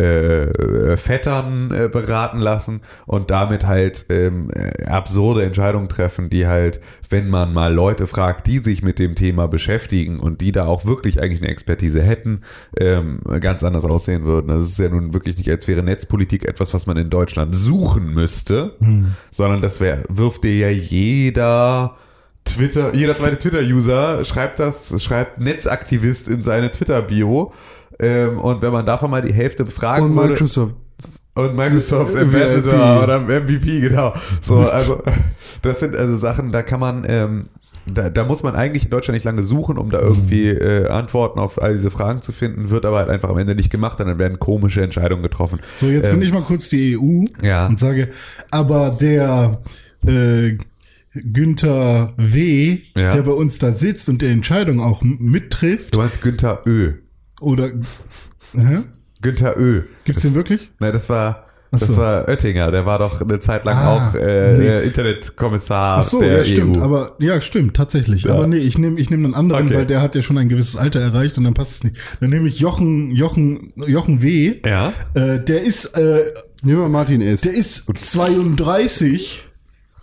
äh, 0.00 0.96
Vettern 0.96 1.70
äh, 1.72 1.88
beraten 1.88 2.38
lassen 2.38 2.80
und 3.06 3.30
damit 3.30 3.66
halt 3.66 4.06
ähm, 4.08 4.50
äh, 4.54 4.86
absurde 4.86 5.44
Entscheidungen 5.44 5.88
treffen, 5.88 6.30
die 6.30 6.46
halt, 6.46 6.80
wenn 7.10 7.28
man 7.28 7.52
mal 7.52 7.72
Leute 7.72 8.06
fragt, 8.06 8.46
die 8.46 8.58
sich 8.58 8.82
mit 8.82 8.98
dem 8.98 9.14
Thema 9.14 9.48
beschäftigen 9.48 10.20
und 10.20 10.40
die 10.40 10.52
da 10.52 10.66
auch 10.66 10.84
wirklich 10.84 11.20
eigentlich 11.20 11.42
eine 11.42 11.50
Expertise 11.50 12.02
hätten, 12.02 12.42
ähm, 12.78 13.20
ganz 13.40 13.64
anders 13.64 13.84
aussehen 13.84 14.24
würden. 14.24 14.48
Das 14.48 14.62
ist 14.62 14.78
ja 14.78 14.88
nun 14.88 15.14
wirklich 15.14 15.36
nicht, 15.36 15.50
als 15.50 15.68
wäre 15.68 15.82
Netzpolitik 15.82 16.48
etwas, 16.48 16.74
was 16.74 16.86
man 16.86 16.96
in 16.96 17.10
Deutschland 17.10 17.54
suchen 17.54 18.12
müsste, 18.12 18.76
sondern 19.30 19.62
das 19.62 19.80
wär, 19.80 20.02
wirft 20.08 20.44
dir 20.44 20.56
ja 20.56 20.68
jeder 20.70 21.96
Twitter, 22.46 22.94
jeder 22.94 23.14
zweite 23.14 23.38
Twitter-User 23.38 24.24
schreibt 24.24 24.58
das, 24.58 25.02
schreibt 25.02 25.40
Netzaktivist 25.40 26.28
in 26.28 26.42
seine 26.42 26.70
Twitter-Bio. 26.70 27.52
Ähm, 28.00 28.38
und 28.38 28.62
wenn 28.62 28.72
man 28.72 28.84
davon 28.86 29.10
mal 29.10 29.22
die 29.22 29.32
Hälfte 29.32 29.64
befragen 29.64 30.04
Und 30.10 30.16
würde. 30.16 30.32
Microsoft. 30.32 30.74
Und 31.34 31.54
Microsoft. 31.56 32.16
Ambassador 32.20 33.02
oder 33.02 33.20
MVP, 33.20 33.80
genau. 33.80 34.12
So, 34.40 34.60
also 34.60 35.02
das 35.62 35.80
sind 35.80 35.94
also 35.96 36.16
Sachen, 36.16 36.52
da 36.52 36.62
kann 36.62 36.80
man, 36.80 37.04
ähm, 37.08 37.46
da, 37.92 38.08
da 38.10 38.24
muss 38.24 38.42
man 38.42 38.56
eigentlich 38.56 38.84
in 38.84 38.90
Deutschland 38.90 39.14
nicht 39.16 39.24
lange 39.24 39.42
suchen, 39.44 39.78
um 39.78 39.90
da 39.90 40.00
irgendwie 40.00 40.48
äh, 40.48 40.88
Antworten 40.88 41.38
auf 41.38 41.60
all 41.62 41.74
diese 41.74 41.90
Fragen 41.90 42.20
zu 42.22 42.32
finden, 42.32 42.70
wird 42.70 42.84
aber 42.86 42.98
halt 42.98 43.10
einfach 43.10 43.28
am 43.28 43.38
Ende 43.38 43.54
nicht 43.54 43.70
gemacht 43.70 44.00
und 44.00 44.06
dann 44.08 44.18
werden 44.18 44.38
komische 44.40 44.82
Entscheidungen 44.82 45.22
getroffen. 45.22 45.60
So, 45.76 45.86
jetzt 45.86 46.08
Ähm, 46.08 46.18
bin 46.18 46.28
ich 46.28 46.34
mal 46.34 46.42
kurz 46.42 46.68
die 46.68 46.98
EU 46.98 47.24
Ja. 47.42 47.66
und 47.66 47.78
sage, 47.78 48.08
aber 48.50 48.90
der 48.98 49.60
äh, 50.06 50.56
Günther 51.14 52.12
W., 52.16 52.78
Ja. 52.94 53.12
der 53.12 53.22
bei 53.22 53.32
uns 53.32 53.58
da 53.58 53.72
sitzt 53.72 54.08
und 54.08 54.20
die 54.22 54.26
Entscheidung 54.26 54.80
auch 54.80 55.02
mittrifft, 55.02 55.94
Du 55.94 55.98
meinst 55.98 56.20
Günther 56.22 56.60
Ö. 56.66 56.94
oder 57.40 57.68
hä? 58.54 58.78
Günther 59.22 59.56
Ö. 59.58 59.82
gibt's 60.04 60.22
den 60.22 60.34
wirklich? 60.34 60.70
Nein, 60.78 60.92
das 60.92 61.08
war, 61.08 61.46
das 61.72 61.86
so. 61.86 61.96
war 61.96 62.28
Oettinger, 62.28 62.70
der 62.70 62.84
war 62.86 62.98
doch 62.98 63.20
eine 63.22 63.40
Zeit 63.40 63.64
lang 63.64 63.76
Ah, 63.76 63.96
auch 63.96 64.14
äh, 64.14 64.56
nee. 64.56 64.64
der 64.64 64.82
Internetkommissar 64.84 65.98
Ach 65.98 66.04
so, 66.04 66.20
der 66.20 66.38
ja, 66.38 66.44
stimmt, 66.44 66.76
EU. 66.76 66.82
aber 66.82 67.16
ja, 67.18 67.40
stimmt, 67.40 67.74
tatsächlich. 67.76 68.24
Ja. 68.24 68.34
Aber 68.34 68.46
nee, 68.46 68.58
ich 68.58 68.78
nehme 68.78 69.00
ich 69.00 69.10
nehm 69.10 69.24
einen 69.24 69.34
anderen, 69.34 69.66
Okay. 69.66 69.74
weil 69.76 69.86
der 69.86 70.02
hat 70.02 70.14
ja 70.14 70.22
schon 70.22 70.38
ein 70.38 70.48
gewisses 70.48 70.76
Alter 70.76 71.00
erreicht 71.00 71.38
und 71.38 71.44
dann 71.44 71.54
passt 71.54 71.76
es 71.76 71.84
nicht. 71.84 71.96
Dann 72.20 72.30
nehme 72.30 72.46
ich 72.48 72.60
Jochen, 72.60 73.10
Jochen, 73.12 73.72
Jochen 73.86 74.22
W. 74.22 74.60
ja. 74.64 74.92
Äh, 75.14 75.40
der 75.40 75.62
ist, 75.62 75.96
äh, 75.98 76.20
Nehmen 76.62 76.80
wir 76.82 76.88
Martin 76.88 77.20
S. 77.22 77.40
der 77.40 77.54
ist 77.54 77.86
32 78.00 79.42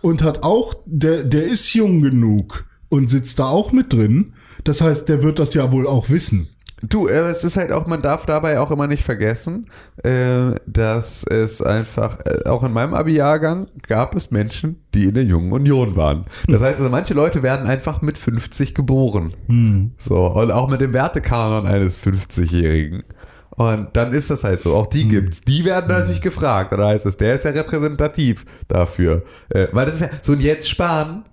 und 0.02 0.24
hat 0.24 0.43
auch, 0.43 0.76
der, 0.86 1.24
der 1.24 1.46
ist 1.46 1.74
jung 1.74 2.02
genug 2.02 2.65
und 2.89 3.10
sitzt 3.10 3.39
da 3.39 3.46
auch 3.48 3.72
mit 3.72 3.91
drin. 3.93 4.34
Das 4.63 4.82
heißt, 4.82 5.08
der 5.10 5.24
wird 5.24 5.39
das 5.39 5.54
ja 5.54 5.72
wohl 5.72 5.88
auch 5.88 6.10
wissen. 6.10 6.48
Du, 6.84 7.08
äh, 7.08 7.30
es 7.30 7.43
ist 7.46 7.56
halt 7.56 7.72
auch, 7.72 7.88
man 7.88 8.02
darf 8.02 8.26
dabei 8.26 8.60
auch 8.60 8.69
immer 8.69 8.88
nicht 8.88 9.04
vergessen, 9.04 9.69
äh, 10.04 10.56
dass 10.67 11.24
es 11.24 11.62
einfach, 11.62 12.19
äh, 12.26 12.50
auch 12.50 12.63
in 12.63 12.74
meinem 12.74 12.93
Abi-Jahrgang 12.93 13.67
gab 13.88 14.15
es 14.15 14.32
Menschen, 14.32 14.84
die 14.93 15.06
in 15.06 15.15
der 15.15 15.24
Jungen 15.24 15.54
Union 15.54 15.96
waren. 15.96 16.26
Das 16.48 16.62
heißt 16.62 16.80
also, 16.80 16.89
manche 16.89 17.13
Leute 17.13 17.41
werden 17.41 17.67
einfach 17.67 18.02
mit 18.02 18.17
50 18.17 18.76
geboren. 18.76 19.34
Hm. 19.48 19.91
So, 19.98 20.28
und 20.28 20.52
auch 20.52 20.67
mit 20.67 20.82
dem 20.82 20.93
Wertekanon 20.93 21.67
eines 21.67 21.98
50-Jährigen. 21.98 23.04
Und 23.56 23.89
dann 23.93 24.12
ist 24.12 24.30
das 24.30 24.43
halt 24.43 24.62
so. 24.62 24.76
Auch 24.76 24.88
die 24.88 25.08
gibt's. 25.08 25.41
Die 25.41 25.63
werden 25.63 25.88
natürlich 25.88 26.22
gefragt. 26.22 26.74
Oder 26.74 26.88
heißt 26.88 27.06
es, 27.06 27.17
der 27.17 27.36
ist 27.36 27.46
ja 27.46 27.52
repräsentativ 27.52 28.46
dafür. 28.67 29.24
Äh, 29.50 29.67
weil 29.72 29.86
das 29.86 29.96
ist 29.96 30.02
ja, 30.02 30.10
so 30.22 30.34
ein 30.34 30.39
Jens 30.39 30.67
Spahn 30.67 31.24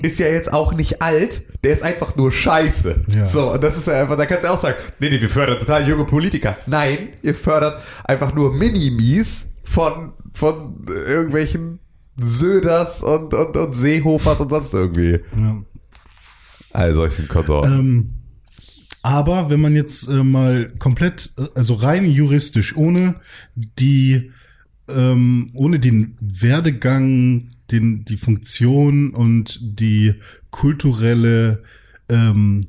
ist 0.00 0.18
ja 0.18 0.26
jetzt 0.26 0.52
auch 0.52 0.74
nicht 0.74 1.02
alt, 1.02 1.48
der 1.62 1.72
ist 1.72 1.82
einfach 1.82 2.16
nur 2.16 2.30
scheiße. 2.32 3.04
Ja. 3.14 3.26
So, 3.26 3.52
und 3.52 3.62
das 3.62 3.76
ist 3.76 3.86
ja 3.86 4.02
einfach, 4.02 4.16
da 4.16 4.26
kannst 4.26 4.44
du 4.44 4.48
auch 4.48 4.58
sagen, 4.58 4.76
nee, 4.98 5.10
nee, 5.10 5.20
wir 5.20 5.28
fördern 5.28 5.58
total 5.58 5.88
junge 5.88 6.04
Politiker. 6.04 6.56
Nein, 6.66 7.08
ihr 7.22 7.34
fördert 7.34 7.80
einfach 8.04 8.34
nur 8.34 8.52
Minimis 8.52 9.50
von, 9.64 10.12
von 10.32 10.84
irgendwelchen 10.86 11.80
Söders 12.16 13.02
und, 13.02 13.34
und, 13.34 13.56
und 13.56 13.72
Seehofers 13.72 14.40
und 14.40 14.50
sonst 14.50 14.74
irgendwie. 14.74 15.20
Ja. 15.36 15.62
All 16.72 16.92
solchen 16.92 17.28
Konsorten. 17.28 17.72
Ähm, 17.72 18.14
aber 19.02 19.50
wenn 19.50 19.60
man 19.60 19.74
jetzt 19.74 20.08
äh, 20.08 20.24
mal 20.24 20.72
komplett, 20.78 21.34
äh, 21.38 21.46
also 21.54 21.74
rein 21.74 22.06
juristisch, 22.06 22.76
ohne 22.76 23.16
die, 23.54 24.32
ähm, 24.88 25.50
ohne 25.54 25.78
den 25.78 26.16
Werdegang, 26.20 27.50
den, 27.70 28.04
die 28.04 28.16
Funktion 28.16 29.10
und 29.14 29.58
die 29.62 30.14
kulturelle 30.50 31.62
ähm, 32.08 32.66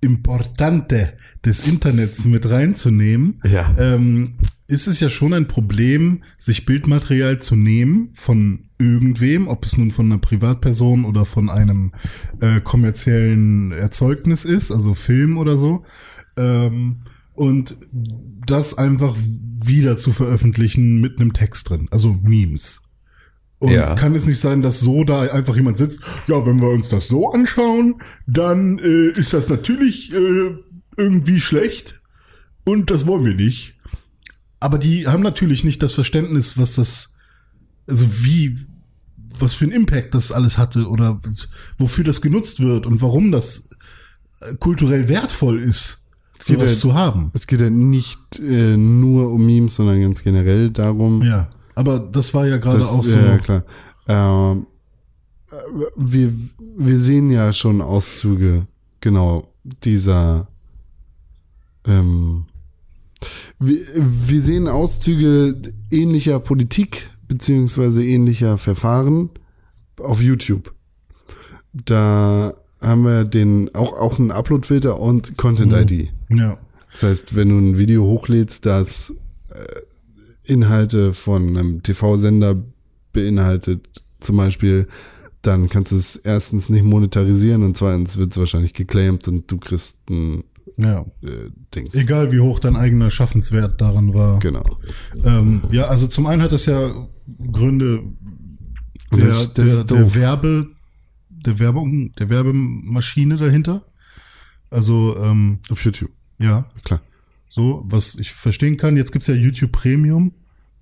Importante 0.00 1.12
des 1.44 1.66
Internets 1.66 2.24
mit 2.24 2.48
reinzunehmen, 2.48 3.40
Ja. 3.44 3.74
ähm, 3.78 4.34
ist 4.68 4.86
es 4.86 5.00
ja 5.00 5.08
schon 5.08 5.32
ein 5.32 5.48
Problem, 5.48 6.20
sich 6.36 6.66
Bildmaterial 6.66 7.40
zu 7.40 7.56
nehmen 7.56 8.10
von 8.12 8.68
irgendwem, 8.78 9.48
ob 9.48 9.64
es 9.64 9.76
nun 9.78 9.90
von 9.90 10.06
einer 10.06 10.18
Privatperson 10.20 11.04
oder 11.04 11.24
von 11.24 11.48
einem 11.48 11.92
äh, 12.40 12.60
kommerziellen 12.60 13.72
Erzeugnis 13.72 14.44
ist, 14.44 14.70
also 14.70 14.94
Film 14.94 15.38
oder 15.38 15.56
so, 15.56 15.84
ähm, 16.36 16.98
und 17.34 17.76
das 18.46 18.76
einfach 18.76 19.16
wieder 19.16 19.96
zu 19.96 20.12
veröffentlichen 20.12 21.00
mit 21.00 21.18
einem 21.18 21.32
Text 21.32 21.70
drin, 21.70 21.88
also 21.90 22.14
Memes. 22.22 22.82
Und 23.60 23.72
Ja. 23.72 23.92
kann 23.94 24.14
es 24.14 24.26
nicht 24.26 24.38
sein, 24.40 24.62
dass 24.62 24.78
so 24.80 25.02
da 25.04 25.22
einfach 25.22 25.56
jemand 25.56 25.78
sitzt, 25.78 26.00
ja, 26.28 26.46
wenn 26.46 26.60
wir 26.60 26.68
uns 26.68 26.88
das 26.90 27.08
so 27.08 27.30
anschauen, 27.32 27.96
dann 28.26 28.78
äh, 28.78 29.18
ist 29.18 29.32
das 29.32 29.48
natürlich 29.48 30.12
äh, 30.14 30.54
irgendwie 30.96 31.40
schlecht 31.40 32.00
und 32.64 32.90
das 32.90 33.06
wollen 33.06 33.24
wir 33.24 33.34
nicht. 33.34 33.74
Aber 34.60 34.78
die 34.78 35.06
haben 35.08 35.22
natürlich 35.22 35.64
nicht 35.64 35.82
das 35.82 35.94
Verständnis, 35.94 36.56
was 36.58 36.74
das, 36.74 37.14
also 37.88 38.06
wie, 38.24 38.56
was 39.38 39.54
für 39.54 39.64
einen 39.64 39.72
Impact 39.72 40.14
das 40.14 40.30
alles 40.32 40.56
hatte 40.58 40.86
oder 40.88 41.20
wofür 41.78 42.04
das 42.04 42.20
genutzt 42.20 42.60
wird 42.60 42.86
und 42.86 43.02
warum 43.02 43.32
das 43.32 43.70
äh, 44.40 44.54
kulturell 44.54 45.08
wertvoll 45.08 45.58
ist, 45.60 46.06
sowas 46.40 46.60
halt- 46.70 46.78
zu 46.78 46.94
haben. 46.94 47.30
Es 47.34 47.48
geht 47.48 47.60
ja 47.60 47.70
nicht 47.70 48.38
äh, 48.38 48.76
nur 48.76 49.32
um 49.32 49.44
Memes, 49.46 49.74
sondern 49.74 50.00
ganz 50.00 50.22
generell 50.22 50.70
darum. 50.70 51.22
Ja, 51.22 51.50
aber 51.78 52.00
das 52.00 52.34
war 52.34 52.44
ja 52.44 52.56
gerade 52.56 52.84
auch 52.84 53.04
so. 53.04 53.16
Ja, 53.16 53.38
klar. 53.38 53.62
Ähm, 54.08 54.66
äh, 55.48 55.54
wir, 55.96 56.32
wir 56.76 56.98
sehen 56.98 57.30
ja 57.30 57.52
schon 57.52 57.80
Auszüge 57.80 58.66
genau 59.00 59.52
dieser. 59.84 60.48
Ähm, 61.86 62.46
wir, 63.60 63.78
wir 63.94 64.42
sehen 64.42 64.66
Auszüge 64.66 65.54
ähnlicher 65.92 66.40
Politik 66.40 67.10
beziehungsweise 67.28 68.04
ähnlicher 68.04 68.58
Verfahren 68.58 69.30
auf 70.00 70.20
YouTube. 70.20 70.72
Da 71.72 72.54
haben 72.80 73.04
wir 73.04 73.22
den 73.24 73.72
auch 73.76 73.92
auch 73.92 74.18
einen 74.18 74.32
Upload-Filter 74.32 74.98
und 74.98 75.36
Content-ID. 75.36 76.10
Ja. 76.28 76.58
Das 76.90 77.04
heißt, 77.04 77.36
wenn 77.36 77.50
du 77.50 77.58
ein 77.58 77.78
Video 77.78 78.02
hochlädst, 78.02 78.66
das 78.66 79.14
äh, 79.50 79.64
Inhalte 80.48 81.14
von 81.14 81.48
einem 81.56 81.82
TV-Sender 81.82 82.62
beinhaltet, 83.12 84.02
zum 84.20 84.36
Beispiel, 84.36 84.86
dann 85.42 85.68
kannst 85.68 85.92
du 85.92 85.96
es 85.96 86.16
erstens 86.16 86.68
nicht 86.68 86.84
monetarisieren 86.84 87.62
und 87.62 87.76
zweitens 87.76 88.16
wird 88.16 88.32
es 88.32 88.38
wahrscheinlich 88.38 88.74
geclaimed 88.74 89.28
und 89.28 89.50
du 89.50 89.58
kriegst 89.58 89.98
ein 90.10 90.42
Ja. 90.76 91.00
äh, 91.22 91.50
Dings. 91.74 91.94
Egal 91.94 92.32
wie 92.32 92.40
hoch 92.40 92.58
dein 92.60 92.76
eigener 92.76 93.10
Schaffenswert 93.10 93.80
daran 93.80 94.14
war. 94.14 94.38
Genau. 94.40 94.64
Ähm, 95.24 95.62
ja, 95.70 95.86
also 95.86 96.06
zum 96.06 96.26
einen 96.26 96.42
hat 96.42 96.52
das 96.52 96.66
ja 96.66 97.06
Gründe 97.52 98.02
der, 99.14 99.26
das- 99.26 99.54
das 99.54 99.64
der, 99.66 99.84
der. 99.84 100.14
Werbe, 100.14 100.68
der 101.30 101.58
Werbung, 101.58 102.12
der 102.18 102.28
Werbemaschine 102.30 103.36
dahinter. 103.36 103.84
Also, 104.70 105.16
ähm, 105.22 105.60
Auf 105.70 105.82
YouTube, 105.84 106.10
ja, 106.38 106.66
klar. 106.84 107.00
so, 107.48 107.84
was 107.88 108.16
ich 108.16 108.32
verstehen 108.32 108.76
kann. 108.76 108.96
Jetzt 108.96 109.12
gibt's 109.12 109.28
ja 109.28 109.34
YouTube 109.34 109.72
Premium. 109.72 110.32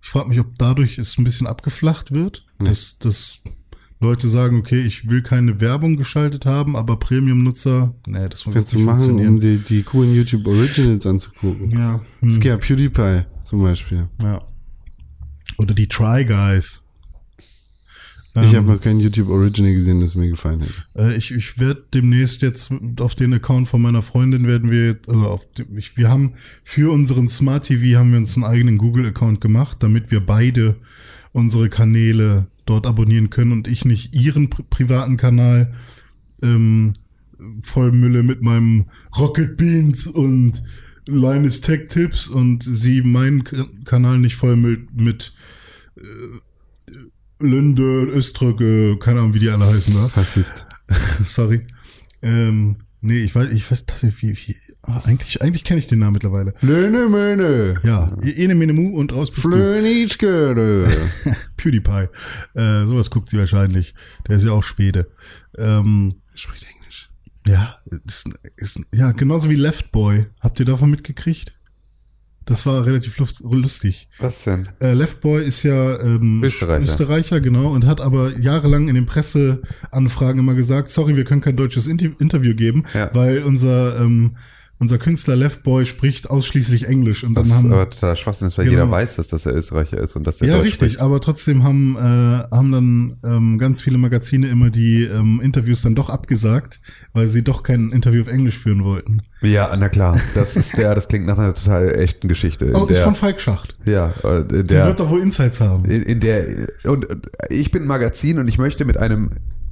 Ich 0.06 0.12
frage 0.12 0.28
mich, 0.28 0.38
ob 0.38 0.54
dadurch 0.56 0.98
es 0.98 1.18
ein 1.18 1.24
bisschen 1.24 1.48
abgeflacht 1.48 2.14
wird, 2.14 2.46
dass, 2.60 2.96
dass 3.00 3.42
Leute 3.98 4.28
sagen, 4.28 4.60
okay, 4.60 4.80
ich 4.82 5.08
will 5.08 5.20
keine 5.20 5.60
Werbung 5.60 5.96
geschaltet 5.96 6.46
haben, 6.46 6.76
aber 6.76 6.96
Premium-Nutzer, 6.96 7.92
nee, 8.06 8.28
das 8.28 8.44
Kannst 8.44 8.72
du 8.72 8.78
machen, 8.78 9.18
um 9.18 9.40
die, 9.40 9.58
die 9.58 9.82
coolen 9.82 10.14
YouTube 10.14 10.46
Originals 10.46 11.06
anzugucken. 11.06 11.72
ja, 11.72 12.00
Es 12.18 12.20
hm, 12.20 12.28
gibt 12.34 12.44
ja 12.44 12.56
PewDiePie 12.56 13.22
zum 13.42 13.62
Beispiel. 13.62 14.08
ja. 14.22 14.46
Oder 15.58 15.74
die 15.74 15.88
Try 15.88 16.24
Guys. 16.24 16.85
Ich 18.42 18.50
Ähm, 18.52 18.56
habe 18.56 18.72
noch 18.72 18.80
kein 18.80 19.00
YouTube 19.00 19.28
Original 19.30 19.72
gesehen, 19.74 20.00
das 20.00 20.14
mir 20.14 20.28
gefallen 20.28 20.60
hätte. 20.60 20.72
Äh, 20.94 21.16
ich 21.16 21.30
ich 21.32 21.58
werde 21.58 21.84
demnächst 21.94 22.42
jetzt 22.42 22.70
auf 23.00 23.14
den 23.14 23.32
Account 23.32 23.68
von 23.68 23.80
meiner 23.80 24.02
Freundin 24.02 24.46
werden 24.46 24.70
wir, 24.70 24.86
jetzt- 24.88 25.08
also 25.08 25.26
auf 25.26 25.50
dem, 25.52 25.76
ich, 25.78 25.96
wir 25.96 26.08
haben 26.10 26.34
für 26.62 26.92
unseren 26.92 27.28
Smart 27.28 27.64
TV 27.66 27.98
haben 27.98 28.10
wir 28.12 28.18
uns 28.18 28.34
einen 28.36 28.44
eigenen 28.44 28.78
Google 28.78 29.06
Account 29.06 29.40
gemacht, 29.40 29.78
damit 29.82 30.10
wir 30.10 30.20
beide 30.20 30.76
unsere 31.32 31.68
Kanäle 31.68 32.46
dort 32.66 32.86
abonnieren 32.86 33.30
können 33.30 33.52
und 33.52 33.68
ich 33.68 33.84
nicht 33.84 34.14
ihren 34.14 34.50
pri 34.50 34.64
privaten 34.68 35.16
Kanal 35.16 35.72
ähm, 36.42 36.92
vollmülle 37.60 38.22
mit 38.22 38.42
meinem 38.42 38.86
Rocket 39.18 39.56
Beans 39.56 40.06
und 40.06 40.62
Linus 41.06 41.60
Tech 41.60 41.88
Tips 41.88 42.26
und 42.26 42.64
sie 42.64 43.02
meinen 43.02 43.44
Kanal 43.84 44.18
nicht 44.18 44.34
vollmüllt 44.36 44.94
mit 45.00 45.32
äh, 45.96 46.02
Linde, 47.38 48.06
Öströge, 48.06 48.96
keine 48.98 49.20
Ahnung, 49.20 49.34
wie 49.34 49.38
die 49.38 49.50
alle 49.50 49.66
heißen 49.66 49.94
da. 49.94 50.08
Fassist. 50.08 50.66
Sorry. 51.24 51.66
Ähm, 52.22 52.76
nee, 53.00 53.20
ich 53.20 53.34
weiß, 53.34 53.52
ich 53.52 53.70
weiß 53.70 53.86
tatsächlich, 53.86 54.22
wie, 54.22 54.52
wie 54.54 54.56
ah, 54.82 55.02
eigentlich, 55.04 55.42
eigentlich 55.42 55.64
kenne 55.64 55.78
ich 55.78 55.86
den 55.86 55.98
Namen 55.98 56.14
mittlerweile. 56.14 56.54
Löne 56.60 57.08
Möne. 57.08 57.80
Ja, 57.82 58.16
Ene 58.22 58.54
Mene 58.54 58.72
Mu 58.72 58.96
und 58.96 59.14
raus 59.14 59.30
bist 59.30 59.44
du. 59.44 59.50
Flönitschgöre. 59.50 60.88
PewDiePie. 61.56 62.08
Äh, 62.54 62.86
sowas 62.86 63.10
guckt 63.10 63.28
sie 63.30 63.38
wahrscheinlich. 63.38 63.94
Der 64.26 64.36
ist 64.36 64.44
ja 64.44 64.52
auch 64.52 64.62
Schwede. 64.62 65.10
Ähm, 65.58 66.14
Spricht 66.34 66.64
Englisch. 66.64 67.10
ja, 67.46 67.76
ist, 68.06 68.30
ist, 68.56 68.80
ja, 68.94 69.12
genauso 69.12 69.50
wie 69.50 69.56
Left 69.56 69.92
Boy. 69.92 70.26
Habt 70.40 70.58
ihr 70.58 70.66
davon 70.66 70.90
mitgekriegt? 70.90 71.55
Das 72.46 72.64
war 72.64 72.86
relativ 72.86 73.18
lust- 73.18 73.42
lustig. 73.44 74.08
Was 74.20 74.44
denn? 74.44 74.68
Äh, 74.80 74.92
Left 74.94 75.20
Boy 75.20 75.44
ist 75.44 75.62
ja 75.64 76.00
ähm, 76.00 76.42
Österreicher. 76.44 76.84
Österreicher, 76.84 77.40
genau, 77.40 77.72
und 77.72 77.86
hat 77.86 78.00
aber 78.00 78.38
jahrelang 78.38 78.88
in 78.88 78.94
den 78.94 79.04
Presseanfragen 79.06 80.38
immer 80.38 80.54
gesagt, 80.54 80.88
sorry, 80.90 81.16
wir 81.16 81.24
können 81.24 81.40
kein 81.40 81.56
deutsches 81.56 81.86
Inter 81.88 82.10
Interview 82.20 82.54
geben, 82.54 82.84
Ja. 82.94 83.10
weil 83.12 83.42
unser 83.42 84.00
ähm, 84.00 84.36
unser 84.78 84.98
Künstler 84.98 85.36
Left 85.36 85.62
Boy 85.62 85.86
spricht 85.86 86.28
ausschließlich 86.28 86.86
Englisch 86.86 87.24
und 87.24 87.34
Das 87.34 87.48
dann 87.48 87.56
ist 87.58 87.64
haben 87.64 87.72
aber 87.72 87.88
total 87.88 88.14
Schwachsinn, 88.16 88.50
weil 88.56 88.66
Genau. 88.66 88.76
jeder 88.78 88.90
weiß, 88.90 89.16
dass 89.16 89.28
das 89.28 89.44
der 89.44 89.54
Österreicher 89.54 89.98
ist 89.98 90.16
und 90.16 90.26
dass 90.26 90.38
der 90.38 90.48
ja 90.48 90.54
Deutsch 90.56 90.66
richtig, 90.66 90.88
spricht. 90.92 91.00
aber 91.00 91.20
trotzdem 91.20 91.64
haben 91.64 91.96
äh, 91.96 92.00
haben 92.00 92.72
dann 92.72 93.16
ähm, 93.24 93.58
ganz 93.58 93.80
viele 93.80 93.96
Magazine 93.98 94.48
immer 94.48 94.68
die 94.70 95.04
ähm, 95.04 95.40
Interviews 95.42 95.80
dann 95.82 95.94
doch 95.94 96.10
abgesagt, 96.10 96.80
weil 97.14 97.26
sie 97.28 97.42
doch 97.42 97.62
kein 97.62 97.90
Interview 97.90 98.20
auf 98.22 98.28
Englisch 98.28 98.58
führen 98.58 98.84
wollten. 98.84 99.22
Ja, 99.40 99.74
na 99.78 99.88
klar. 99.88 100.20
Das 100.34 100.56
ist 100.56 100.76
der, 100.76 100.94
das 100.94 101.08
klingt 101.08 101.26
nach 101.26 101.38
einer 101.38 101.54
total 101.54 101.94
echten 101.98 102.28
Geschichte. 102.28 102.72
Oh, 102.74 102.84
ist 102.84 102.96
der, 102.96 103.04
von 103.04 103.14
Falk 103.14 103.40
Schacht. 103.40 103.76
ja, 103.84 104.10
äh, 104.24 104.44
der, 104.64 104.86
wird 104.88 105.00
doch 105.00 105.10
wohl 105.10 105.20
Insights 105.22 105.60
haben. 105.60 105.84
in, 105.86 106.02
in 106.02 106.20
der 106.20 106.46
und 106.84 107.06
und 107.06 107.28
ich 107.50 107.70
bin 107.70 107.82
ein 107.84 107.88
Magazin 107.88 108.38
und 108.38 108.48
ich 108.48 108.58
möchte 108.58 108.84
mit 108.84 108.96
einem 108.98 109.30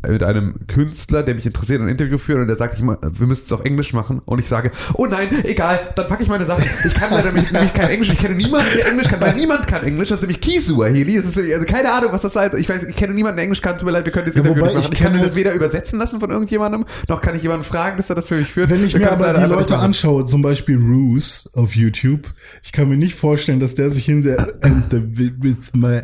mit 0.08 0.22
einem 0.22 0.66
Künstler, 0.66 1.22
der 1.22 1.34
mich 1.34 1.46
interessiert, 1.46 1.80
ein 1.80 1.88
Interview 1.88 2.18
führen 2.18 2.42
und 2.42 2.48
der 2.48 2.56
sagt, 2.56 2.78
ich, 2.78 2.84
wir 2.84 3.26
müssen 3.26 3.42
es 3.46 3.52
auf 3.52 3.64
Englisch 3.64 3.92
machen 3.92 4.20
und 4.24 4.38
ich 4.38 4.46
sage, 4.48 4.70
oh 4.94 5.06
nein, 5.06 5.28
egal, 5.44 5.80
dann 5.96 6.06
packe 6.08 6.22
ich 6.22 6.28
meine 6.28 6.44
Sachen. 6.44 6.64
Ich 6.86 6.94
kann 6.94 7.10
leider 7.10 7.32
nämlich, 7.32 7.50
kein 7.72 7.88
Englisch, 7.90 8.10
ich 8.10 8.18
kenne 8.18 8.34
niemanden, 8.34 8.66
der 8.76 8.88
Englisch 8.90 9.08
kann, 9.08 9.20
weil 9.20 9.34
niemand 9.34 9.66
kann 9.66 9.82
Englisch, 9.84 10.08
das 10.08 10.18
ist 10.18 10.22
nämlich 10.22 10.40
Kisuaheli, 10.40 11.16
es 11.16 11.24
ist 11.26 11.36
nämlich, 11.36 11.54
also 11.54 11.66
keine 11.66 11.92
Ahnung, 11.92 12.12
was 12.12 12.22
das 12.22 12.36
heißt, 12.36 12.54
ich 12.54 12.68
weiß, 12.68 12.84
ich 12.84 12.96
kenne 12.96 13.14
niemanden, 13.14 13.36
der 13.36 13.44
Englisch 13.44 13.60
kann, 13.62 13.76
tut 13.76 13.84
mir 13.86 13.92
leid, 13.92 14.04
wir 14.04 14.12
können 14.12 14.26
das 14.26 14.34
Ja, 14.34 14.42
Interview 14.42 14.64
nicht 14.64 14.74
machen. 14.74 14.86
ich 14.86 14.92
Ich 14.92 14.98
kann 15.04 15.12
mir 15.12 15.18
das 15.18 15.28
halt- 15.28 15.36
weder 15.36 15.52
übersetzen 15.54 15.98
lassen 15.98 16.20
von 16.20 16.30
irgendjemandem, 16.30 16.84
noch 17.08 17.20
kann 17.20 17.34
ich 17.36 17.42
jemanden 17.42 17.64
fragen, 17.64 17.96
dass 17.96 18.10
er 18.10 18.16
das 18.16 18.28
für 18.28 18.36
mich 18.36 18.48
führt. 18.52 18.70
Wenn 18.70 18.84
ich 18.84 18.92
Wir 18.94 19.00
mir 19.00 19.12
aber 19.12 19.32
die 19.32 19.40
Leute 19.46 19.76
anschaue, 19.78 20.24
zum 20.24 20.42
Beispiel 20.42 20.76
Roos 20.76 21.50
auf 21.54 21.74
YouTube, 21.76 22.32
ich 22.62 22.72
kann 22.72 22.88
mir 22.88 22.96
nicht 22.96 23.14
vorstellen, 23.14 23.60
dass 23.60 23.74
der 23.74 23.90
sich 23.90 24.04
hinsetzt, 24.04 24.54
and 24.62 24.84
the 24.90 25.02
with 25.40 25.72
my, 25.74 26.02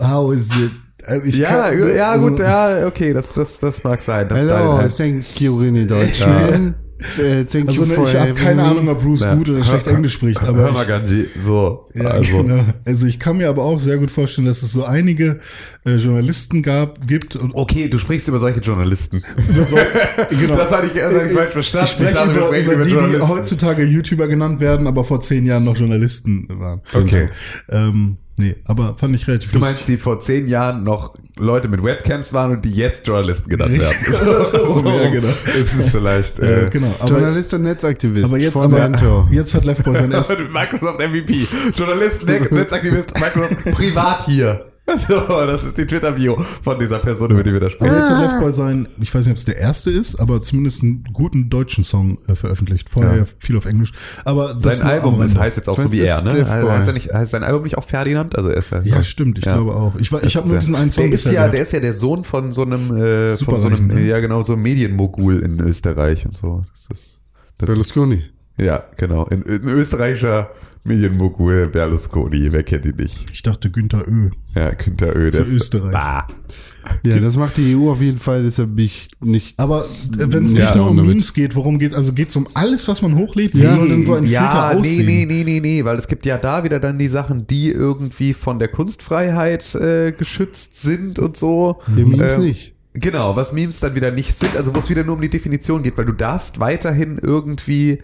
how 0.00 0.32
is 0.32 0.48
it? 0.56 0.70
Also 1.06 1.26
ich 1.26 1.36
Ja, 1.38 1.70
kann, 1.70 1.96
ja, 1.96 2.10
also- 2.12 2.28
gut, 2.28 2.38
ja, 2.40 2.86
okay, 2.86 3.12
das, 3.12 3.32
das, 3.32 3.58
das 3.60 3.82
mag 3.84 4.02
sein. 4.02 4.28
Das 4.28 4.40
Hello, 4.40 4.78
halt, 4.78 4.96
thank 4.96 5.40
you, 5.40 5.58
René 5.60 5.86
Deutschman. 5.86 6.74
Äh, 7.18 7.44
thank 7.46 7.66
Also 7.68 7.84
you 7.84 7.88
ne, 7.88 7.94
for 7.94 8.06
ich 8.08 8.14
habe 8.14 8.34
keine. 8.34 8.62
Ahnung, 8.62 8.86
ob 8.90 9.00
Bruce 9.02 9.22
Ja. 9.22 9.34
gut 9.34 9.48
oder 9.48 9.64
schlecht 9.64 9.86
Hör- 9.86 9.94
Englisch 9.94 10.12
spricht, 10.12 10.42
Hör 10.42 10.50
aber 10.50 10.70
mal, 10.70 10.82
ich, 10.82 10.86
Ganji, 10.88 11.28
so. 11.42 11.86
ja, 11.94 12.08
also, 12.08 12.42
genau. 12.42 12.62
also 12.84 13.06
ich 13.06 13.18
kann 13.18 13.38
mir 13.38 13.48
aber 13.48 13.62
auch 13.62 13.80
sehr 13.80 13.96
gut 13.96 14.10
vorstellen, 14.10 14.46
dass 14.46 14.62
es 14.62 14.72
so 14.74 14.84
einige 14.84 15.38
äh, 15.86 15.94
Journalisten 15.96 16.62
gab, 16.62 17.06
gibt 17.06 17.36
und 17.36 17.54
Okay, 17.54 17.88
du 17.88 17.96
sprichst 17.98 18.28
über 18.28 18.38
solche 18.38 18.60
Journalisten. 18.60 19.22
über 19.48 19.64
so, 19.64 19.76
genau. 20.28 20.56
Das 20.56 20.70
hatte 20.72 20.90
ich, 20.94 21.02
hatte 21.02 21.22
ich 21.26 21.32
falsch 21.32 21.52
verstanden. 21.52 21.86
Ich 21.86 21.92
spreche 21.92 22.14
wir 22.28 22.34
über, 22.36 22.46
sprechen 22.48 22.70
über 22.72 22.84
die, 22.84 23.14
die 23.16 23.20
heutzutage 23.22 23.82
YouTuber 23.84 24.28
genannt 24.28 24.60
werden, 24.60 24.86
aber 24.86 25.02
vor 25.02 25.22
zehn 25.22 25.46
Jahren 25.46 25.64
noch 25.64 25.78
Journalisten 25.78 26.48
waren. 26.50 26.80
Okay. 26.92 27.30
Ähm, 27.70 28.18
nee, 28.40 28.56
aber 28.64 28.94
fand 28.98 29.14
ich 29.14 29.26
relativ 29.28 29.52
Du 29.52 29.58
meinst, 29.58 29.86
die 29.88 29.96
vor 29.96 30.20
zehn 30.20 30.48
Jahren 30.48 30.82
noch 30.82 31.14
Leute 31.38 31.68
mit 31.68 31.82
Webcams 31.82 32.32
waren 32.32 32.52
und 32.52 32.64
die 32.64 32.72
jetzt 32.74 33.06
Journalisten 33.06 33.48
genannt 33.50 33.78
werden. 33.78 33.96
So, 34.50 34.88
ja, 34.88 35.08
genau. 35.10 35.28
Ist 35.28 35.74
es 35.74 35.90
vielleicht. 35.90 36.38
äh, 36.38 36.66
Äh, 36.66 36.70
genau. 36.70 36.94
Aber, 36.98 37.08
Journalist 37.10 37.54
und 37.54 37.62
Netzaktivist. 37.62 38.24
aber 38.24 38.38
jetzt, 38.38 38.56
aber, 38.56 38.68
Mentor. 38.88 39.28
jetzt 39.30 39.54
hat 39.54 39.64
Left 39.64 39.84
Boy 39.84 39.96
sein 39.96 40.10
erstes. 40.12 40.38
Microsoft 40.52 40.98
MVP. 40.98 41.46
Journalist, 41.76 42.24
Net- 42.26 42.50
Netzaktivist, 42.52 43.14
Microsoft 43.18 43.64
privat 43.72 44.24
hier. 44.26 44.66
So, 45.08 45.20
das 45.46 45.64
ist 45.64 45.78
die 45.78 45.86
Twitter-Bio 45.86 46.36
von 46.62 46.78
dieser 46.78 46.98
Person, 46.98 47.30
über 47.30 47.42
die 47.42 47.52
wir 47.52 47.60
da 47.60 47.70
sprechen. 47.70 47.94
jetzt 47.94 48.10
hat 48.10 48.22
Left 48.22 48.40
Boy 48.40 48.52
sein, 48.52 48.88
ich 49.00 49.14
weiß 49.14 49.24
nicht, 49.26 49.32
ob 49.32 49.38
es 49.38 49.44
der 49.44 49.56
erste 49.56 49.90
ist, 49.90 50.16
aber 50.16 50.42
zumindest 50.42 50.82
einen 50.82 51.04
guten 51.12 51.48
deutschen 51.50 51.84
Song 51.84 52.18
äh, 52.26 52.34
veröffentlicht. 52.34 52.88
Vorher 52.90 53.16
Ja. 53.18 53.24
viel 53.38 53.56
auf 53.56 53.66
Englisch. 53.66 53.92
Aber 54.24 54.58
Sein 54.58 54.82
Album 54.82 55.20
ist, 55.22 55.38
heißt 55.38 55.56
jetzt 55.56 55.68
auch 55.68 55.78
so 55.78 55.92
wie 55.92 56.00
er, 56.00 56.22
ne? 56.22 56.32
Heißt, 56.48 56.86
er 56.88 56.92
nicht, 56.92 57.12
heißt 57.12 57.30
sein 57.30 57.42
Album 57.42 57.62
nicht 57.62 57.78
auch 57.78 57.84
Ferdinand? 57.84 58.36
Also 58.36 58.50
er 58.50 58.56
ist 58.56 58.70
ja, 58.70 58.82
Ja, 58.82 59.02
stimmt, 59.02 59.38
ich 59.38 59.44
Ja. 59.44 59.54
glaube 59.54 59.74
auch. 59.74 59.96
Ich, 59.96 60.10
war- 60.12 60.22
ich 60.22 60.36
habe 60.36 60.48
nur 60.48 60.58
diesen 60.58 60.74
einen 60.74 60.90
Song 60.90 61.04
der 61.04 61.14
ist 61.14 61.26
ja, 61.26 61.48
der 61.48 61.62
ist 61.62 61.72
ja 61.72 61.80
der 61.80 61.94
Sohn 61.94 62.24
von 62.24 62.52
so 62.52 62.62
einem, 62.62 62.96
äh, 62.96 63.36
von 63.36 63.60
so 63.60 63.68
einem, 63.68 63.86
ne? 63.88 64.02
ja 64.06 64.20
genau, 64.20 64.42
so 64.42 64.52
einem 64.54 64.62
Medienmogul 64.62 65.38
in 65.40 65.60
Österreich 65.60 66.26
und 66.26 66.34
so. 66.34 66.62
Das 66.72 66.98
ist, 66.98 67.20
das 67.58 67.66
Berlusconi. 67.66 68.24
Ja, 68.58 68.84
genau. 68.96 69.24
In, 69.26 69.42
in 69.42 69.62
österreichischer 69.68 70.50
Medienmogul 70.84 71.68
Berlusconi, 71.68 72.52
wer 72.52 72.62
kennt 72.62 72.84
ihn 72.86 72.96
nicht? 72.96 73.26
Ich 73.32 73.42
dachte 73.42 73.70
Günther 73.70 74.06
Ö. 74.08 74.30
Ja, 74.54 74.70
Günther 74.70 75.14
Ö, 75.16 75.28
ist, 75.28 75.52
Österreich. 75.52 75.92
Bah. 75.92 76.26
Ja, 77.04 77.18
das 77.18 77.36
macht 77.36 77.58
die 77.58 77.76
EU 77.76 77.90
auf 77.90 78.00
jeden 78.00 78.18
Fall, 78.18 78.42
deshalb 78.42 78.74
bin 78.74 78.86
ich 78.86 79.08
nicht. 79.20 79.58
Aber 79.58 79.84
wenn 80.16 80.44
es 80.44 80.54
Ja, 80.54 80.64
nicht 80.64 80.76
nur 80.76 80.90
um. 80.90 80.96
Memes 80.96 81.34
geht, 81.34 81.54
worum 81.54 81.78
geht 81.78 81.94
Also 81.94 82.14
geht 82.14 82.30
es 82.30 82.36
um 82.36 82.48
alles, 82.54 82.88
was 82.88 83.02
man 83.02 83.16
hochlädt? 83.16 83.54
Wie 83.54 83.62
Ja. 83.62 83.72
soll 83.72 83.88
denn 83.90 84.02
so 84.02 84.14
ein 84.14 84.24
ja, 84.24 84.50
Filter 84.50 84.80
nee, 84.80 84.88
aussehen? 84.88 85.06
nee, 85.06 85.26
nee, 85.26 85.44
nee, 85.44 85.60
nee, 85.60 85.84
weil 85.84 85.96
es 85.98 86.08
gibt 86.08 86.24
ja 86.24 86.38
da 86.38 86.64
wieder 86.64 86.80
dann 86.80 86.98
die 86.98 87.08
Sachen, 87.08 87.46
die 87.46 87.70
irgendwie 87.70 88.32
von 88.32 88.58
der 88.58 88.68
Kunstfreiheit 88.68 89.74
äh, 89.74 90.12
geschützt 90.12 90.80
sind 90.80 91.18
und 91.18 91.36
so. 91.36 91.80
Die 91.86 92.04
Memes 92.04 92.36
Ähm, 92.36 92.42
nicht. 92.44 92.74
Genau, 92.94 93.36
was 93.36 93.52
Memes 93.52 93.78
dann 93.80 93.94
wieder 93.94 94.10
nicht 94.10 94.34
sind, 94.34 94.56
also 94.56 94.74
wo 94.74 94.78
es 94.78 94.88
wieder 94.88 95.04
nur 95.04 95.16
um 95.16 95.20
die 95.20 95.28
Definition 95.28 95.82
geht, 95.82 95.96
weil 95.98 96.06
du 96.06 96.12
darfst 96.12 96.58
weiterhin 96.60 97.18
irgendwie 97.22 97.98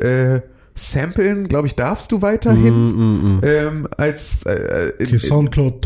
äh, 0.00 0.40
samplen, 0.74 1.48
glaube 1.48 1.66
ich, 1.66 1.74
darfst 1.74 2.12
du 2.12 2.22
weiterhin 2.22 3.40
ähm, 3.42 3.88
als 3.96 4.44
äh, 4.46 4.92
in, 4.98 5.06
Okay, 5.06 5.18
Soundcloud 5.18 5.82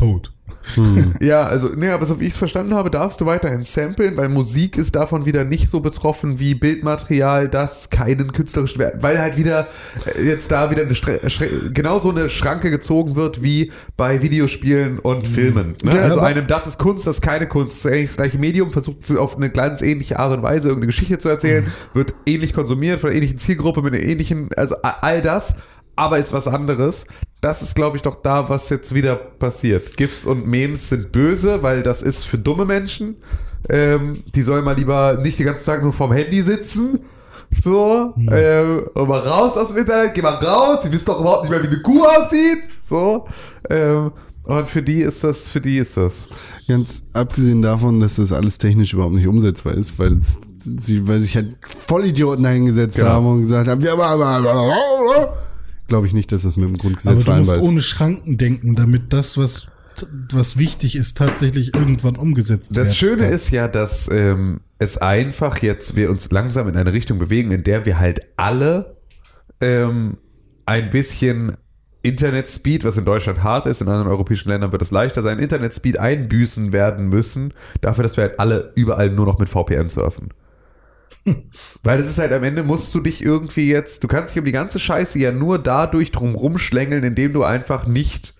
tot. 0.74 1.20
ja, 1.20 1.44
also, 1.44 1.68
nee, 1.74 1.90
aber 1.90 2.04
so 2.06 2.20
wie 2.20 2.26
ich 2.26 2.32
es 2.32 2.36
verstanden 2.36 2.74
habe, 2.74 2.90
darfst 2.90 3.20
du 3.20 3.26
weiterhin 3.26 3.62
samplen, 3.62 4.16
weil 4.16 4.28
Musik 4.28 4.76
ist 4.76 4.94
davon 4.94 5.26
wieder 5.26 5.44
nicht 5.44 5.70
so 5.70 5.80
betroffen 5.80 6.38
wie 6.38 6.54
Bildmaterial, 6.54 7.48
das 7.48 7.90
keinen 7.90 8.32
künstlerischen 8.32 8.78
Wert, 8.78 9.02
weil 9.02 9.18
halt 9.18 9.36
wieder 9.36 9.68
äh, 10.16 10.22
jetzt 10.22 10.50
da 10.50 10.70
wieder 10.70 10.82
eine 10.82 10.94
Stre 10.94 11.20
genau 11.72 11.98
so 11.98 12.10
eine 12.10 12.28
Schranke 12.30 12.70
gezogen 12.70 13.16
wird 13.16 13.42
wie 13.42 13.72
bei 13.96 14.22
Videospielen 14.22 14.98
und 14.98 15.26
Filmen. 15.26 15.76
Ne? 15.82 15.96
Ja, 15.96 16.02
also 16.02 16.20
einem, 16.20 16.46
das 16.46 16.66
ist 16.66 16.78
Kunst, 16.78 17.06
das 17.06 17.16
ist 17.16 17.22
keine 17.22 17.46
Kunst, 17.46 17.74
das 17.74 17.84
ist 17.84 17.92
eigentlich 17.92 18.10
das 18.10 18.16
gleiche 18.16 18.38
Medium, 18.38 18.70
versucht 18.70 19.10
auf 19.16 19.36
eine 19.36 19.50
ganz 19.50 19.82
ähnliche 19.82 20.18
Art 20.18 20.36
und 20.36 20.42
Weise 20.42 20.68
irgendeine 20.68 20.86
Geschichte 20.86 21.18
zu 21.18 21.28
erzählen, 21.28 21.66
wird 21.92 22.14
ähnlich 22.26 22.52
konsumiert 22.52 23.00
von 23.00 23.10
einer 23.10 23.16
ähnlichen 23.16 23.38
Zielgruppe, 23.38 23.82
mit 23.82 23.94
einer 23.94 24.02
ähnlichen, 24.02 24.48
also 24.56 24.76
all 24.82 25.22
das, 25.22 25.56
aber 25.96 26.18
ist 26.18 26.32
was 26.32 26.48
anderes. 26.48 27.06
Das 27.40 27.60
ist, 27.62 27.74
glaube 27.74 27.96
ich, 27.96 28.02
doch 28.02 28.14
da, 28.16 28.48
was 28.48 28.70
jetzt 28.70 28.94
wieder 28.94 29.16
passiert. 29.16 29.96
GIFs 29.96 30.24
und 30.24 30.46
Memes 30.46 30.88
sind 30.88 31.12
böse, 31.12 31.62
weil 31.62 31.82
das 31.82 32.00
ist 32.02 32.24
für 32.24 32.38
dumme 32.38 32.64
Menschen. 32.64 33.16
Ähm, 33.68 34.14
die 34.34 34.42
sollen 34.42 34.64
mal 34.64 34.76
lieber 34.76 35.18
nicht 35.22 35.38
den 35.38 35.46
ganzen 35.46 35.64
Tag 35.66 35.82
nur 35.82 35.92
vorm 35.92 36.12
Handy 36.12 36.42
sitzen. 36.42 37.00
So, 37.62 38.14
ähm, 38.32 38.84
und 38.94 39.08
mal 39.08 39.20
raus 39.20 39.56
aus 39.56 39.68
dem 39.68 39.76
Internet, 39.76 40.14
geh 40.14 40.22
mal 40.22 40.34
raus, 40.34 40.80
die 40.84 40.90
wissen 40.92 41.04
doch 41.04 41.20
überhaupt 41.20 41.42
nicht 41.42 41.50
mehr, 41.50 41.62
wie 41.62 41.68
eine 41.68 41.82
Kuh 41.82 42.02
aussieht. 42.02 42.58
So, 42.82 43.26
ähm, 43.70 44.10
und 44.44 44.68
für 44.68 44.82
die 44.82 45.02
ist 45.02 45.22
das, 45.22 45.48
für 45.48 45.60
die 45.60 45.78
ist 45.78 45.96
das. 45.96 46.26
Ganz 46.66 47.02
abgesehen 47.12 47.62
davon, 47.62 48.00
dass 48.00 48.16
das 48.16 48.32
alles 48.32 48.58
technisch 48.58 48.92
überhaupt 48.92 49.14
nicht 49.14 49.26
umsetzbar 49.26 49.74
ist, 49.74 49.96
weil 49.98 50.14
es, 50.16 50.38
sie, 50.78 51.06
weil 51.06 51.20
sich 51.20 51.36
halt 51.36 51.54
Vollidioten 51.86 52.44
eingesetzt 52.44 52.96
Genau. 52.96 53.08
haben 53.10 53.26
und 53.26 53.42
gesagt 53.42 53.68
haben, 53.68 53.80
ja, 53.82 53.92
aber, 53.92 54.06
aber, 54.06 54.26
aber, 54.26 55.34
glaube 55.88 56.06
ich 56.06 56.12
nicht, 56.12 56.32
dass 56.32 56.42
das 56.42 56.56
mit 56.56 56.68
dem 56.68 56.74
Aber 56.74 56.82
Grundgesetz 56.82 57.24
du 57.24 57.32
musst 57.32 57.52
ist. 57.52 57.62
ohne 57.62 57.80
Schranken 57.80 58.38
denken, 58.38 58.74
damit 58.74 59.12
das, 59.12 59.36
was, 59.36 59.66
was 60.32 60.56
wichtig 60.56 60.96
ist, 60.96 61.18
tatsächlich 61.18 61.74
irgendwann 61.74 62.16
umgesetzt 62.16 62.74
wird. 62.74 62.86
Das 62.86 62.96
Schöne 62.96 63.26
ist 63.26 63.50
ja, 63.50 63.68
dass 63.68 64.10
ähm, 64.10 64.60
es 64.78 64.98
einfach 64.98 65.58
jetzt 65.62 65.96
wir 65.96 66.10
uns 66.10 66.30
langsam 66.30 66.68
in 66.68 66.76
eine 66.76 66.92
Richtung 66.92 67.18
bewegen, 67.18 67.50
in 67.50 67.64
der 67.64 67.86
wir 67.86 67.98
halt 67.98 68.20
alle 68.36 68.96
ähm, 69.60 70.18
ein 70.66 70.90
bisschen 70.90 71.56
Internetspeed, 72.02 72.84
was 72.84 72.98
in 72.98 73.06
Deutschland 73.06 73.42
hart 73.42 73.66
ist, 73.66 73.80
in 73.80 73.88
anderen 73.88 74.08
europäischen 74.08 74.50
Ländern 74.50 74.72
wird 74.72 74.82
es 74.82 74.90
leichter 74.90 75.22
sein, 75.22 75.38
Internetspeed 75.38 75.98
einbüßen 75.98 76.72
werden 76.72 77.08
müssen, 77.08 77.54
dafür, 77.80 78.02
dass 78.02 78.18
wir 78.18 78.24
halt 78.24 78.38
alle 78.38 78.72
überall 78.74 79.10
nur 79.10 79.24
noch 79.24 79.38
mit 79.38 79.48
VPN 79.48 79.88
surfen. 79.88 80.28
Weil 81.82 81.98
das 81.98 82.08
ist 82.08 82.18
halt 82.18 82.32
am 82.32 82.42
Ende 82.42 82.62
musst 82.62 82.94
du 82.94 83.00
dich 83.00 83.24
irgendwie 83.24 83.70
jetzt, 83.70 84.04
du 84.04 84.08
kannst 84.08 84.34
dich 84.34 84.40
um 84.40 84.44
die 84.44 84.52
ganze 84.52 84.78
Scheiße 84.78 85.18
ja 85.18 85.32
nur 85.32 85.58
dadurch 85.58 86.12
drum 86.12 86.34
rumschlängeln, 86.34 87.04
indem 87.04 87.32
du 87.32 87.44
einfach 87.44 87.86
nicht, 87.86 88.34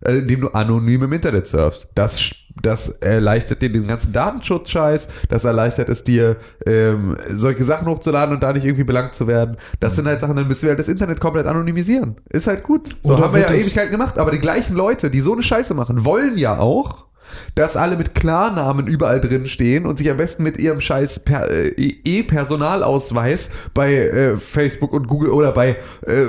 äh, 0.00 0.18
indem 0.18 0.42
du 0.42 0.48
anonym 0.48 1.04
im 1.04 1.12
Internet 1.12 1.46
surfst. 1.46 1.88
Das, 1.94 2.30
das 2.60 2.88
erleichtert 2.88 3.62
dir 3.62 3.70
den 3.70 3.86
ganzen 3.86 4.12
Datenschutz-Scheiß, 4.12 5.08
das 5.28 5.44
erleichtert 5.44 5.88
es 5.88 6.02
dir, 6.04 6.36
ähm, 6.66 7.16
solche 7.30 7.64
Sachen 7.64 7.86
hochzuladen 7.86 8.34
und 8.34 8.42
da 8.42 8.52
nicht 8.52 8.64
irgendwie 8.64 8.84
belangt 8.84 9.14
zu 9.14 9.26
werden. 9.26 9.56
Das 9.80 9.96
sind 9.96 10.06
halt 10.06 10.20
Sachen, 10.20 10.36
dann 10.36 10.48
müssen 10.48 10.62
wir 10.62 10.70
halt 10.70 10.80
das 10.80 10.88
Internet 10.88 11.20
komplett 11.20 11.46
anonymisieren. 11.46 12.16
Ist 12.30 12.46
halt 12.46 12.64
gut. 12.64 12.96
So 13.02 13.12
Oder 13.12 13.24
haben 13.24 13.34
wir 13.34 13.42
ja 13.42 13.50
Ewigkeiten 13.50 13.92
gemacht, 13.92 14.18
aber 14.18 14.32
die 14.32 14.40
gleichen 14.40 14.74
Leute, 14.74 15.10
die 15.10 15.20
so 15.20 15.32
eine 15.32 15.42
Scheiße 15.42 15.74
machen, 15.74 16.04
wollen 16.04 16.36
ja 16.36 16.58
auch, 16.58 17.06
dass 17.54 17.76
alle 17.76 17.96
mit 17.96 18.14
Klarnamen 18.14 18.86
überall 18.86 19.20
drin 19.20 19.46
stehen 19.46 19.86
und 19.86 19.98
sich 19.98 20.10
am 20.10 20.16
besten 20.16 20.42
mit 20.42 20.58
ihrem 20.58 20.80
scheiß 20.80 21.20
per, 21.20 21.50
äh, 21.50 21.68
E-Personalausweis 22.04 23.50
bei 23.74 23.94
äh, 23.94 24.36
Facebook 24.36 24.92
und 24.92 25.06
Google 25.08 25.30
oder 25.30 25.52
bei 25.52 25.76
äh, 26.06 26.22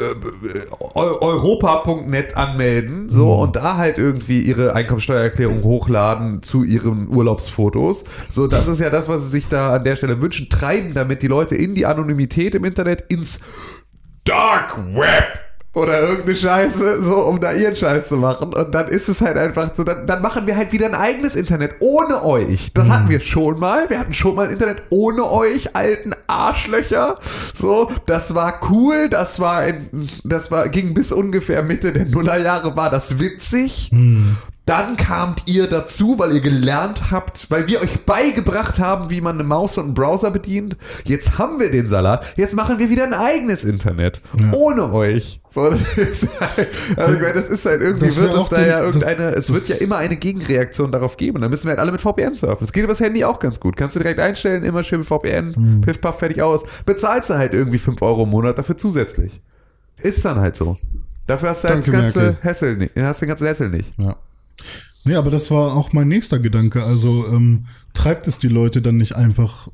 eu- 0.94 1.20
europa.net 1.22 2.38
anmelden 2.38 3.10
so 3.10 3.34
und 3.34 3.56
da 3.56 3.78
halt 3.78 3.98
irgendwie 3.98 4.40
ihre 4.42 4.74
Einkommensteuererklärung 4.76 5.64
hochladen 5.64 6.44
zu 6.44 6.64
ihren 6.64 7.10
Urlaubsfotos. 7.10 8.04
So, 8.30 8.48
das 8.48 8.68
ist 8.68 8.80
ja 8.80 8.90
das, 8.90 9.08
was 9.08 9.24
sie 9.24 9.30
sich 9.30 9.48
da 9.48 9.74
an 9.76 9.84
der 9.84 9.96
Stelle 9.96 10.22
wünschen, 10.22 10.50
treiben 10.50 10.94
damit 10.94 11.22
die 11.22 11.28
Leute 11.28 11.56
in 11.56 11.76
die 11.76 11.86
Anonymität 11.86 12.56
im 12.56 12.66
Internet 12.66 13.02
ins 13.10 13.42
Dark 14.24 14.78
Web 14.96 15.45
oder 15.76 16.02
irgendeine 16.02 16.38
Scheiße, 16.38 17.04
so 17.04 17.16
um 17.26 17.40
da 17.40 17.52
ihren 17.52 17.76
Scheiß 17.76 18.08
zu 18.08 18.18
machen. 18.18 18.54
Und 18.54 18.74
dann 18.74 18.88
ist 18.88 19.10
es 19.10 19.22
halt 19.22 19.38
einfach 19.38 19.76
so, 19.76 19.84
dann, 19.84 20.08
dann 20.08 20.22
machen 20.22 20.48
wir 20.48 20.56
halt 20.56 20.72
wieder 20.72 20.88
ein 20.88 20.96
eigenes 20.96 21.36
Internet 21.36 21.76
ohne 21.82 22.24
euch. 22.24 22.72
Das 22.74 22.90
hatten 22.90 23.10
wir 23.10 23.20
schon 23.20 23.60
mal. 23.60 23.90
Wir 23.90 24.00
hatten 24.00 24.14
schon 24.14 24.36
mal 24.36 24.48
ein 24.48 24.54
Internet 24.54 24.84
ohne 24.90 25.30
euch, 25.30 25.76
alten 25.76 26.14
Arschlöcher. 26.28 27.20
So, 27.54 27.90
das 28.06 28.34
war 28.34 28.62
cool, 28.70 29.10
das 29.10 29.40
war, 29.40 29.60
ein, 29.60 29.90
das 30.24 30.50
war, 30.50 30.70
ging 30.70 30.94
bis 30.94 31.12
ungefähr 31.12 31.62
Mitte 31.62 31.92
der 31.92 32.06
Nullerjahre, 32.06 32.76
war 32.76 32.90
das 32.90 33.20
witzig. 33.20 33.92
Dann 34.66 34.98
kamt 34.98 35.44
ihr 35.46 35.68
dazu, 35.68 36.18
weil 36.18 36.34
ihr 36.34 36.42
gelernt 36.42 37.12
habt, 37.12 37.52
weil 37.52 37.68
wir 37.68 37.82
euch 37.82 38.04
beigebracht 38.06 38.80
haben, 38.80 39.12
wie 39.12 39.22
man 39.22 39.36
eine 39.36 39.44
Maus 39.44 39.78
und 39.78 39.86
einen 39.86 39.94
Browser 39.94 40.32
bedient. 40.32 40.76
Jetzt 41.04 41.38
haben 41.38 41.60
wir 41.60 41.70
den 41.72 41.88
Salat. 41.88 42.26
Jetzt 42.36 42.56
machen 42.56 42.80
wir 42.80 42.90
wieder 42.90 43.04
ein 43.04 43.14
eigenes 43.14 43.64
Internet. 43.64 44.22
Ja. 44.40 44.52
Ohne 44.56 44.92
euch. 44.92 45.40
So, 45.48 45.70
das 45.70 45.98
ist 45.98 46.28
halt, 46.40 46.70
also 46.98 47.14
ich 47.14 47.22
meine, 47.22 47.34
das 47.34 47.48
ist 47.48 47.66
halt 47.66 47.82
irgendwie, 47.82 48.08
das 48.08 48.18
wird 48.18 48.34
es 48.34 48.50
da 48.50 48.56
den, 48.58 48.68
ja 48.68 48.82
irgendeine, 48.82 49.32
das, 49.32 49.50
es 49.50 49.54
wird 49.54 49.68
ja 49.68 49.76
immer 49.76 49.98
eine 49.98 50.18
Gegenreaktion 50.18 50.92
darauf 50.92 51.16
geben. 51.16 51.36
Und 51.36 51.42
dann 51.44 51.52
müssen 51.52 51.66
wir 51.66 51.70
halt 51.70 51.80
alle 51.80 51.92
mit 51.92 52.02
VPN 52.02 52.34
surfen. 52.34 52.66
Das 52.66 52.74
geht 52.74 52.84
übers 52.84 53.00
Handy 53.00 53.24
auch 53.24 53.38
ganz 53.38 53.60
gut. 53.60 53.78
Kannst 53.78 53.96
du 53.96 54.00
direkt 54.00 54.20
einstellen, 54.20 54.64
immer 54.64 54.82
schön 54.82 55.00
mit 55.00 55.08
VPN, 55.08 55.56
hm. 55.56 55.82
piff, 55.82 56.02
paff, 56.02 56.18
fertig 56.18 56.42
aus. 56.42 56.64
Bezahlst 56.88 57.30
du 57.30 57.36
halt 57.36 57.54
irgendwie 57.54 57.78
5 57.78 58.02
Euro 58.02 58.24
im 58.24 58.32
Monat 58.32 58.58
dafür 58.58 58.78
zusätzlich. 58.78 59.42
Ist 59.98 60.26
dann 60.26 60.40
halt 60.40 60.56
so. 60.56 60.76
Dafür 61.28 61.50
hast 61.50 61.64
du 61.64 61.70
halt 61.70 61.80
das 61.80 61.92
ganze 61.92 62.38
Hassel 62.44 62.78
nicht, 62.78 62.92
hast 63.00 63.22
den 63.22 63.30
ganzen 63.30 63.48
Hassel 63.48 63.70
nicht. 63.70 63.94
Ja. 63.98 64.16
Nee, 65.04 65.16
aber 65.16 65.30
das 65.30 65.52
war 65.52 65.76
auch 65.76 65.94
mein 65.94 66.08
nächster 66.08 66.40
Gedanke. 66.40 66.84
Also 66.84 67.28
ähm, 67.28 67.66
treibt 67.94 68.28
es 68.28 68.40
die 68.40 68.48
Leute 68.48 68.82
dann 68.82 68.98
nicht 68.98 69.16
einfach 69.16 69.70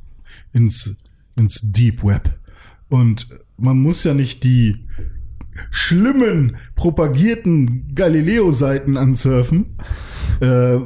ins, 0.51 0.97
ins 1.35 1.61
Deep 1.63 2.03
Web. 2.03 2.37
Und 2.89 3.27
man 3.57 3.79
muss 3.79 4.03
ja 4.03 4.13
nicht 4.13 4.43
die 4.43 4.87
schlimmen, 5.69 6.57
propagierten 6.75 7.93
Galileo-Seiten 7.93 8.97
ansurfen, 8.97 9.77
äh, 10.41 10.79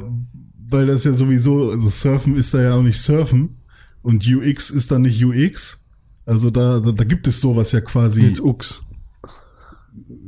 weil 0.68 0.86
das 0.86 1.04
ja 1.04 1.14
sowieso, 1.14 1.70
also 1.70 1.88
Surfen 1.88 2.36
ist 2.36 2.54
da 2.54 2.62
ja 2.62 2.74
auch 2.74 2.82
nicht 2.82 3.00
Surfen 3.00 3.56
und 4.02 4.26
UX 4.26 4.70
ist 4.70 4.90
da 4.92 4.98
nicht 4.98 5.24
UX. 5.24 5.86
Also 6.24 6.50
da, 6.50 6.80
da, 6.80 6.92
da 6.92 7.04
gibt 7.04 7.26
es 7.26 7.40
sowas 7.40 7.72
ja 7.72 7.80
quasi. 7.80 8.24
Ist 8.24 8.40
UX. 8.40 8.82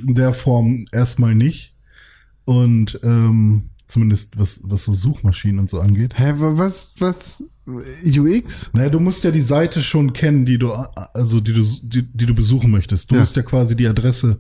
In 0.06 0.14
der 0.14 0.32
Form 0.32 0.86
erstmal 0.92 1.34
nicht. 1.34 1.74
Und 2.48 2.98
ähm, 3.02 3.64
Zumindest 3.88 4.38
was, 4.38 4.60
was 4.64 4.84
so 4.84 4.92
Suchmaschinen 4.92 5.60
und 5.60 5.70
so 5.70 5.80
angeht. 5.80 6.12
Hä, 6.18 6.34
was, 6.36 6.92
was, 6.98 7.42
UX? 8.04 8.70
Naja, 8.74 8.90
du 8.90 9.00
musst 9.00 9.24
ja 9.24 9.30
die 9.30 9.40
Seite 9.40 9.82
schon 9.82 10.12
kennen, 10.12 10.44
die 10.44 10.58
du, 10.58 10.74
also 11.14 11.40
die 11.40 11.54
du, 11.54 11.62
die, 11.62 12.02
die 12.02 12.26
du 12.26 12.34
besuchen 12.34 12.70
möchtest. 12.70 13.10
Du 13.10 13.14
ja. 13.14 13.22
musst 13.22 13.34
ja 13.36 13.42
quasi 13.42 13.76
die 13.76 13.88
Adresse 13.88 14.36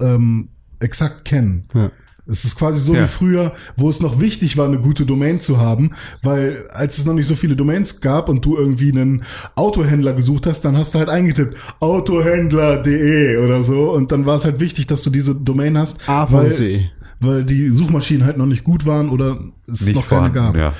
ähm, 0.00 0.48
exakt 0.80 1.26
kennen. 1.26 1.66
Ja. 1.74 1.90
Es 2.26 2.46
ist 2.46 2.56
quasi 2.56 2.80
so 2.80 2.94
ja. 2.94 3.04
wie 3.04 3.06
früher, 3.06 3.54
wo 3.76 3.90
es 3.90 4.00
noch 4.00 4.18
wichtig 4.18 4.56
war, 4.56 4.66
eine 4.66 4.80
gute 4.80 5.04
Domain 5.04 5.40
zu 5.40 5.58
haben, 5.58 5.90
weil 6.22 6.66
als 6.70 6.96
es 6.96 7.04
noch 7.04 7.14
nicht 7.14 7.26
so 7.26 7.34
viele 7.36 7.54
Domains 7.54 8.00
gab 8.00 8.30
und 8.30 8.46
du 8.46 8.56
irgendwie 8.56 8.90
einen 8.90 9.24
Autohändler 9.56 10.14
gesucht 10.14 10.46
hast, 10.46 10.62
dann 10.62 10.76
hast 10.76 10.94
du 10.94 11.00
halt 11.00 11.10
eingetippt 11.10 11.58
autohändler.de 11.80 13.44
oder 13.44 13.62
so 13.62 13.92
und 13.92 14.10
dann 14.10 14.24
war 14.24 14.36
es 14.36 14.46
halt 14.46 14.58
wichtig, 14.58 14.86
dass 14.86 15.02
du 15.02 15.10
diese 15.10 15.34
Domain 15.34 15.76
hast. 15.76 16.08
A.de 16.08 16.86
weil 17.20 17.44
die 17.44 17.68
Suchmaschinen 17.68 18.24
halt 18.26 18.36
noch 18.36 18.46
nicht 18.46 18.64
gut 18.64 18.86
waren 18.86 19.08
oder 19.08 19.38
es 19.66 19.82
nicht 19.82 19.94
noch 19.94 20.08
keine 20.08 20.30
gab. 20.30 20.56
Ja. 20.56 20.72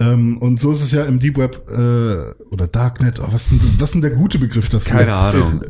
Ähm, 0.00 0.38
und 0.38 0.60
so 0.60 0.72
ist 0.72 0.82
es 0.82 0.92
ja 0.92 1.04
im 1.04 1.18
Deep 1.18 1.36
Web 1.36 1.68
äh, 1.68 2.44
oder 2.52 2.66
Darknet. 2.66 3.20
Oh, 3.20 3.28
was, 3.30 3.50
ist 3.50 3.52
denn, 3.52 3.60
was 3.78 3.90
ist 3.90 3.94
denn 3.94 4.02
der 4.02 4.12
gute 4.12 4.38
Begriff 4.38 4.68
dafür? 4.68 4.98
Keine 4.98 5.14
Ahnung. 5.14 5.62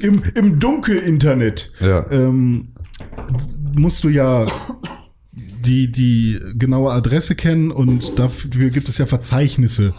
Im, 0.00 0.22
im, 0.22 0.22
im 0.34 0.58
Dunkel-Internet 0.58 1.72
ja. 1.80 2.08
ähm, 2.10 2.68
musst 3.74 4.04
du 4.04 4.08
ja 4.08 4.46
die, 5.66 5.90
die 5.90 6.38
genaue 6.54 6.92
Adresse 6.92 7.34
kennen 7.34 7.70
und 7.70 8.18
dafür 8.18 8.70
gibt 8.70 8.88
es 8.88 8.98
ja 8.98 9.06
Verzeichnisse. 9.06 9.94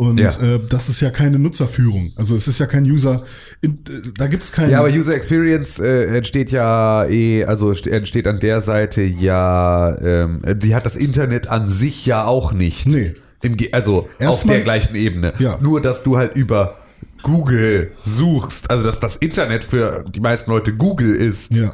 Und 0.00 0.18
ja. 0.18 0.30
äh, 0.30 0.58
das 0.66 0.88
ist 0.88 1.02
ja 1.02 1.10
keine 1.10 1.38
Nutzerführung. 1.38 2.14
Also 2.16 2.34
es 2.34 2.48
ist 2.48 2.58
ja 2.58 2.64
kein 2.64 2.84
User, 2.84 3.22
in, 3.60 3.80
da 4.16 4.28
gibt 4.28 4.42
es 4.42 4.50
keinen. 4.50 4.70
Ja, 4.70 4.78
aber 4.78 4.88
User 4.88 5.14
Experience 5.14 5.78
äh, 5.78 6.16
entsteht 6.16 6.50
ja 6.52 7.04
eh, 7.04 7.44
also 7.44 7.70
entsteht 7.72 8.26
an 8.26 8.40
der 8.40 8.62
Seite 8.62 9.02
ja, 9.02 9.94
ähm, 10.00 10.40
die 10.56 10.74
hat 10.74 10.86
das 10.86 10.96
Internet 10.96 11.48
an 11.48 11.68
sich 11.68 12.06
ja 12.06 12.24
auch 12.24 12.54
nicht. 12.54 12.86
Nee. 12.86 13.12
Im, 13.42 13.58
also 13.72 14.08
Erst 14.18 14.40
auf 14.40 14.46
der 14.46 14.62
gleichen 14.62 14.96
Ebene. 14.96 15.34
Ja. 15.38 15.58
Nur, 15.60 15.82
dass 15.82 16.02
du 16.02 16.16
halt 16.16 16.34
über 16.34 16.78
Google 17.22 17.92
suchst, 17.98 18.70
also 18.70 18.82
dass 18.82 19.00
das 19.00 19.16
Internet 19.16 19.64
für 19.64 20.06
die 20.08 20.20
meisten 20.20 20.50
Leute 20.50 20.74
Google 20.74 21.14
ist. 21.14 21.54
Ja. 21.56 21.72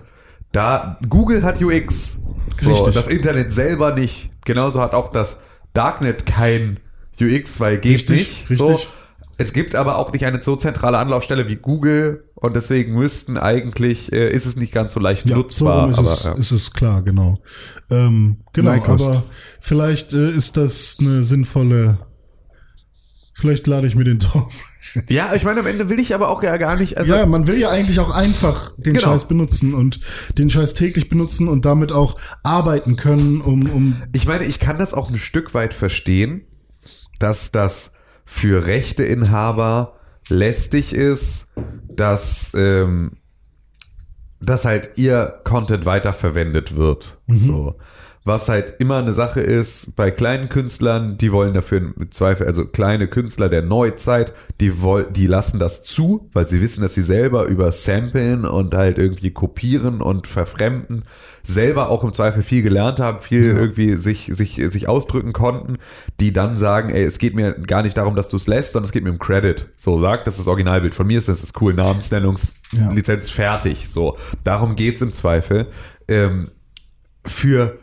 Da 0.50 0.98
Google 1.08 1.44
hat 1.44 1.62
UX, 1.62 2.22
so, 2.60 2.70
Richtig. 2.70 2.92
das 2.92 3.06
Internet 3.06 3.52
selber 3.52 3.94
nicht. 3.94 4.30
Genauso 4.44 4.80
hat 4.80 4.94
auch 4.94 5.12
das 5.12 5.42
Darknet 5.74 6.26
kein 6.26 6.78
UX, 7.20 7.61
weil 7.61 7.79
geht 7.79 7.94
richtig, 7.94 8.18
nicht. 8.18 8.50
Richtig. 8.50 8.59
So. 8.59 8.81
Es 9.38 9.52
gibt 9.52 9.74
aber 9.74 9.98
auch 9.98 10.12
nicht 10.12 10.24
eine 10.24 10.42
so 10.42 10.57
zentrale 10.57 10.98
Anlaufstelle 10.98 11.48
wie 11.48 11.57
Google 11.57 12.24
und 12.35 12.57
deswegen 12.57 12.94
müssten 12.94 13.37
eigentlich, 13.37 14.12
äh, 14.12 14.31
ist 14.31 14.46
es 14.46 14.57
nicht 14.57 14.72
ganz 14.72 14.94
so 14.94 15.00
leicht 15.00 15.29
ja, 15.29 15.37
nutzbar. 15.37 15.92
So 15.92 15.92
ist, 15.92 15.98
aber, 15.98 16.12
es, 16.12 16.24
ja. 16.24 16.33
ist 16.33 16.50
es 16.52 16.72
klar, 16.72 17.02
genau. 17.02 17.42
Ähm, 17.90 18.38
genau, 18.55 18.72
aber 18.72 19.24
vielleicht 19.61 20.14
äh, 20.14 20.31
ist 20.31 20.57
das 20.57 20.96
eine 21.00 21.22
sinnvolle, 21.22 21.98
vielleicht 23.35 23.66
lade 23.66 23.87
ich 23.87 23.94
mir 23.94 24.05
den 24.05 24.20
Tom. 24.20 24.48
Ja, 25.09 25.35
ich 25.35 25.42
meine, 25.42 25.61
am 25.61 25.66
Ende 25.66 25.90
will 25.90 25.98
ich 25.98 26.14
aber 26.14 26.31
auch 26.31 26.42
ja 26.42 26.57
gar 26.57 26.76
nicht. 26.76 26.96
Also 26.96 27.12
ja, 27.12 27.26
man 27.26 27.46
will 27.46 27.59
ja 27.59 27.68
eigentlich 27.70 27.98
auch 27.98 28.14
einfach 28.14 28.72
den 28.76 28.94
genau. 28.94 29.09
Scheiß 29.09 29.29
benutzen 29.29 29.74
und 29.74 30.00
den 30.38 30.48
Scheiß 30.48 30.74
täglich 30.74 31.09
benutzen 31.09 31.48
und 31.48 31.64
damit 31.64 31.92
auch 31.92 32.16
arbeiten 32.42 32.96
können, 32.96 33.40
um, 33.40 33.68
um. 33.68 34.02
Ich 34.14 34.26
meine, 34.26 34.44
ich 34.44 34.61
kann 34.61 34.79
das 34.79 34.94
auch 34.94 35.11
ein 35.11 35.18
Stück 35.18 35.52
weit 35.55 35.74
verstehen 35.74 36.46
dass 37.18 37.52
das 37.52 37.92
für 38.24 38.66
Rechteinhaber 38.66 39.94
lästig 40.29 40.92
ist, 40.92 41.46
dass, 41.88 42.52
ähm, 42.55 43.12
dass 44.40 44.64
halt 44.64 44.90
ihr 44.96 45.40
Content 45.44 45.87
weiterverwendet 45.87 46.76
wird. 46.76 47.16
Mhm. 47.26 47.37
So. 47.37 47.76
Was 48.24 48.48
halt 48.48 48.74
immer 48.81 48.96
eine 48.96 49.12
Sache 49.12 49.40
ist 49.40 49.94
bei 49.94 50.11
kleinen 50.11 50.48
Künstlern, 50.48 51.16
die 51.16 51.31
wollen 51.31 51.55
dafür 51.55 51.79
im 51.79 52.11
Zweifel, 52.11 52.48
also 52.48 52.66
kleine 52.66 53.07
Künstler 53.07 53.48
der 53.48 53.62
Neuzeit, 53.62 54.33
die 54.59 54.83
wollen, 54.83 55.12
die 55.12 55.29
lassen 55.29 55.61
das 55.61 55.85
zu, 55.85 56.29
weil 56.33 56.48
sie 56.48 56.61
wissen, 56.61 56.83
dass 56.83 56.94
sie 56.94 57.05
selber 57.05 57.44
über 57.44 57.70
Samplen 57.70 58.44
und 58.44 58.74
halt 58.74 58.98
irgendwie 58.98 59.31
kopieren 59.31 60.02
und 60.02 60.26
verfremden 60.26 61.05
selber 61.46 61.90
auch 61.90 62.02
im 62.02 62.12
Zweifel 62.12 62.42
viel 62.42 62.62
gelernt 62.62 62.98
haben, 62.98 63.20
viel 63.20 63.46
ja. 63.46 63.54
irgendwie 63.54 63.94
sich, 63.94 64.30
sich, 64.32 64.56
sich 64.56 64.88
ausdrücken 64.88 65.32
konnten, 65.32 65.78
die 66.20 66.32
dann 66.32 66.56
sagen, 66.56 66.90
ey, 66.90 67.04
es 67.04 67.18
geht 67.18 67.35
mir 67.35 67.52
gar 67.52 67.82
nicht 67.82 67.96
darum, 67.96 68.16
dass 68.16 68.28
du 68.28 68.37
es 68.37 68.46
lässt, 68.46 68.72
sondern 68.72 68.87
es 68.87 68.92
geht 68.92 69.04
mir 69.04 69.11
um 69.11 69.18
Credit. 69.18 69.66
So, 69.76 69.98
sag, 69.98 70.24
das 70.24 70.35
ist 70.35 70.40
das 70.40 70.48
Originalbild. 70.48 70.94
Von 70.94 71.06
mir 71.06 71.18
ist 71.18 71.28
das, 71.28 71.40
das 71.40 71.52
cool, 71.61 71.74
Namensnennungslizenz 71.74 73.28
ja. 73.28 73.35
fertig. 73.35 73.88
So, 73.88 74.16
darum 74.42 74.74
geht's 74.74 75.02
im 75.02 75.12
Zweifel. 75.12 75.68
Ähm, 76.09 76.50
für 77.24 77.78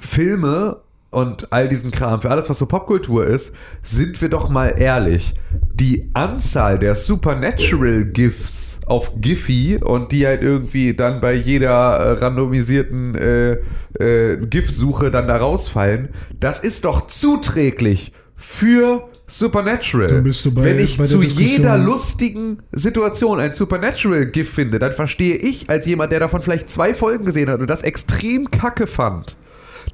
Filme 0.00 0.82
und 1.10 1.52
all 1.52 1.68
diesen 1.68 1.90
Kram, 1.90 2.20
für 2.20 2.30
alles, 2.30 2.50
was 2.50 2.58
so 2.58 2.66
Popkultur 2.66 3.26
ist, 3.26 3.54
sind 3.82 4.20
wir 4.20 4.28
doch 4.28 4.50
mal 4.50 4.74
ehrlich. 4.78 5.32
Die 5.72 6.10
Anzahl 6.12 6.78
der 6.78 6.96
Supernatural 6.96 8.04
GIFs 8.04 8.80
auf 8.86 9.12
Giphy 9.20 9.78
und 9.82 10.12
die 10.12 10.26
halt 10.26 10.42
irgendwie 10.42 10.94
dann 10.94 11.20
bei 11.20 11.32
jeder 11.32 11.96
äh, 11.96 12.10
randomisierten 12.18 13.14
äh, 13.14 13.52
äh, 13.98 14.36
GIF-Suche 14.36 15.10
dann 15.10 15.28
da 15.28 15.38
rausfallen, 15.38 16.10
das 16.40 16.60
ist 16.60 16.84
doch 16.84 17.06
zuträglich 17.06 18.12
für 18.36 19.08
Supernatural. 19.26 20.08
Bei, 20.08 20.64
Wenn 20.64 20.78
ich 20.78 21.02
zu 21.02 21.22
jeder 21.22 21.78
lustigen 21.78 22.62
Situation 22.72 23.40
ein 23.40 23.52
Supernatural-GIF 23.52 24.50
finde, 24.50 24.78
dann 24.78 24.92
verstehe 24.92 25.36
ich 25.36 25.70
als 25.70 25.86
jemand, 25.86 26.12
der 26.12 26.20
davon 26.20 26.42
vielleicht 26.42 26.68
zwei 26.68 26.92
Folgen 26.92 27.24
gesehen 27.24 27.48
hat 27.48 27.60
und 27.60 27.68
das 27.68 27.82
extrem 27.82 28.50
kacke 28.50 28.86
fand 28.86 29.36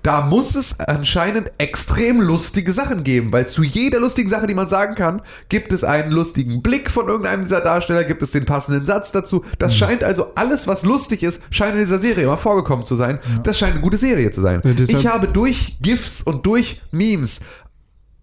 da 0.04 0.20
muss 0.20 0.54
es 0.54 0.78
anscheinend 0.80 1.50
extrem 1.56 2.20
lustige 2.20 2.74
Sachen 2.74 3.04
geben, 3.04 3.32
weil 3.32 3.48
zu 3.48 3.64
jeder 3.64 4.00
lustigen 4.00 4.28
Sache, 4.28 4.46
die 4.46 4.54
man 4.54 4.68
sagen 4.68 4.94
kann, 4.94 5.22
gibt 5.48 5.72
es 5.72 5.82
einen 5.82 6.12
lustigen 6.12 6.60
Blick 6.60 6.90
von 6.90 7.08
irgendeinem 7.08 7.44
dieser 7.44 7.62
Darsteller, 7.62 8.04
gibt 8.04 8.22
es 8.22 8.30
den 8.30 8.44
passenden 8.44 8.84
Satz 8.84 9.12
dazu. 9.12 9.44
Das 9.58 9.72
mhm. 9.72 9.78
scheint 9.78 10.04
also 10.04 10.32
alles, 10.34 10.66
was 10.66 10.82
lustig 10.82 11.22
ist, 11.22 11.40
scheint 11.50 11.72
in 11.72 11.80
dieser 11.80 11.98
Serie 11.98 12.24
immer 12.24 12.36
vorgekommen 12.36 12.84
zu 12.84 12.96
sein. 12.96 13.18
Ja. 13.22 13.42
Das 13.44 13.58
scheint 13.58 13.72
eine 13.72 13.80
gute 13.80 13.96
Serie 13.96 14.30
zu 14.30 14.42
sein. 14.42 14.60
Ja, 14.62 14.72
ich 14.86 15.06
habe 15.06 15.26
durch 15.26 15.78
GIFs 15.80 16.20
und 16.22 16.44
durch 16.44 16.82
Memes 16.90 17.40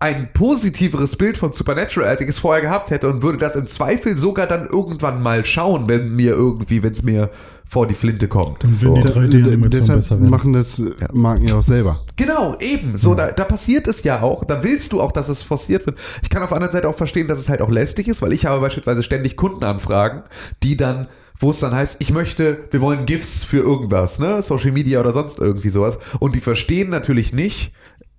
ein 0.01 0.33
positiveres 0.33 1.15
Bild 1.15 1.37
von 1.37 1.53
Supernatural, 1.53 2.09
als 2.09 2.21
ich 2.21 2.29
es 2.29 2.39
vorher 2.39 2.61
gehabt 2.61 2.89
hätte 2.89 3.07
und 3.07 3.21
würde 3.21 3.37
das 3.37 3.55
im 3.55 3.67
Zweifel 3.67 4.17
sogar 4.17 4.47
dann 4.47 4.67
irgendwann 4.67 5.21
mal 5.21 5.45
schauen, 5.45 5.87
wenn 5.87 6.15
mir 6.15 6.31
irgendwie, 6.31 6.81
wenn 6.81 6.91
es 6.91 7.03
mir 7.03 7.29
vor 7.69 7.87
die 7.87 7.93
Flinte 7.93 8.27
kommt. 8.27 8.63
Dann 8.63 8.73
so. 8.73 8.95
die 8.95 9.01
3D 9.01 9.69
Deshalb 9.69 10.19
machen 10.21 10.53
das 10.53 10.79
ja. 10.79 11.07
Marken 11.13 11.47
ja 11.47 11.55
auch 11.55 11.61
selber. 11.63 12.03
Genau, 12.17 12.57
eben. 12.59 12.97
So, 12.97 13.11
ja. 13.11 13.27
da, 13.27 13.31
da 13.31 13.43
passiert 13.45 13.87
es 13.87 14.03
ja 14.03 14.21
auch. 14.21 14.43
Da 14.43 14.63
willst 14.63 14.91
du 14.91 14.99
auch, 14.99 15.11
dass 15.11 15.29
es 15.29 15.43
forciert 15.43 15.85
wird. 15.85 15.99
Ich 16.23 16.29
kann 16.29 16.41
auf 16.41 16.49
der 16.49 16.57
anderen 16.57 16.73
Seite 16.73 16.89
auch 16.89 16.97
verstehen, 16.97 17.27
dass 17.27 17.37
es 17.37 17.47
halt 17.47 17.61
auch 17.61 17.69
lästig 17.69 18.07
ist, 18.07 18.23
weil 18.23 18.33
ich 18.33 18.47
habe 18.47 18.59
beispielsweise 18.59 19.03
ständig 19.03 19.37
Kundenanfragen, 19.37 20.23
die 20.63 20.77
dann 20.77 21.07
wo 21.41 21.49
es 21.49 21.59
dann 21.59 21.73
heißt, 21.73 21.97
ich 21.99 22.13
möchte, 22.13 22.65
wir 22.69 22.81
wollen 22.81 23.07
GIFs 23.07 23.43
für 23.43 23.57
irgendwas, 23.57 24.19
ne, 24.19 24.43
Social 24.43 24.71
Media 24.71 24.99
oder 24.99 25.11
sonst 25.11 25.39
irgendwie 25.39 25.69
sowas. 25.69 25.97
Und 26.19 26.35
die 26.35 26.39
verstehen 26.39 26.89
natürlich 26.89 27.33
nicht, 27.33 27.71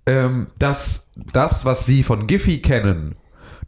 ähm, 0.05 0.47
dass 0.59 1.11
das, 1.33 1.65
was 1.65 1.85
sie 1.85 2.03
von 2.03 2.27
Giphy 2.27 2.61
kennen, 2.61 3.15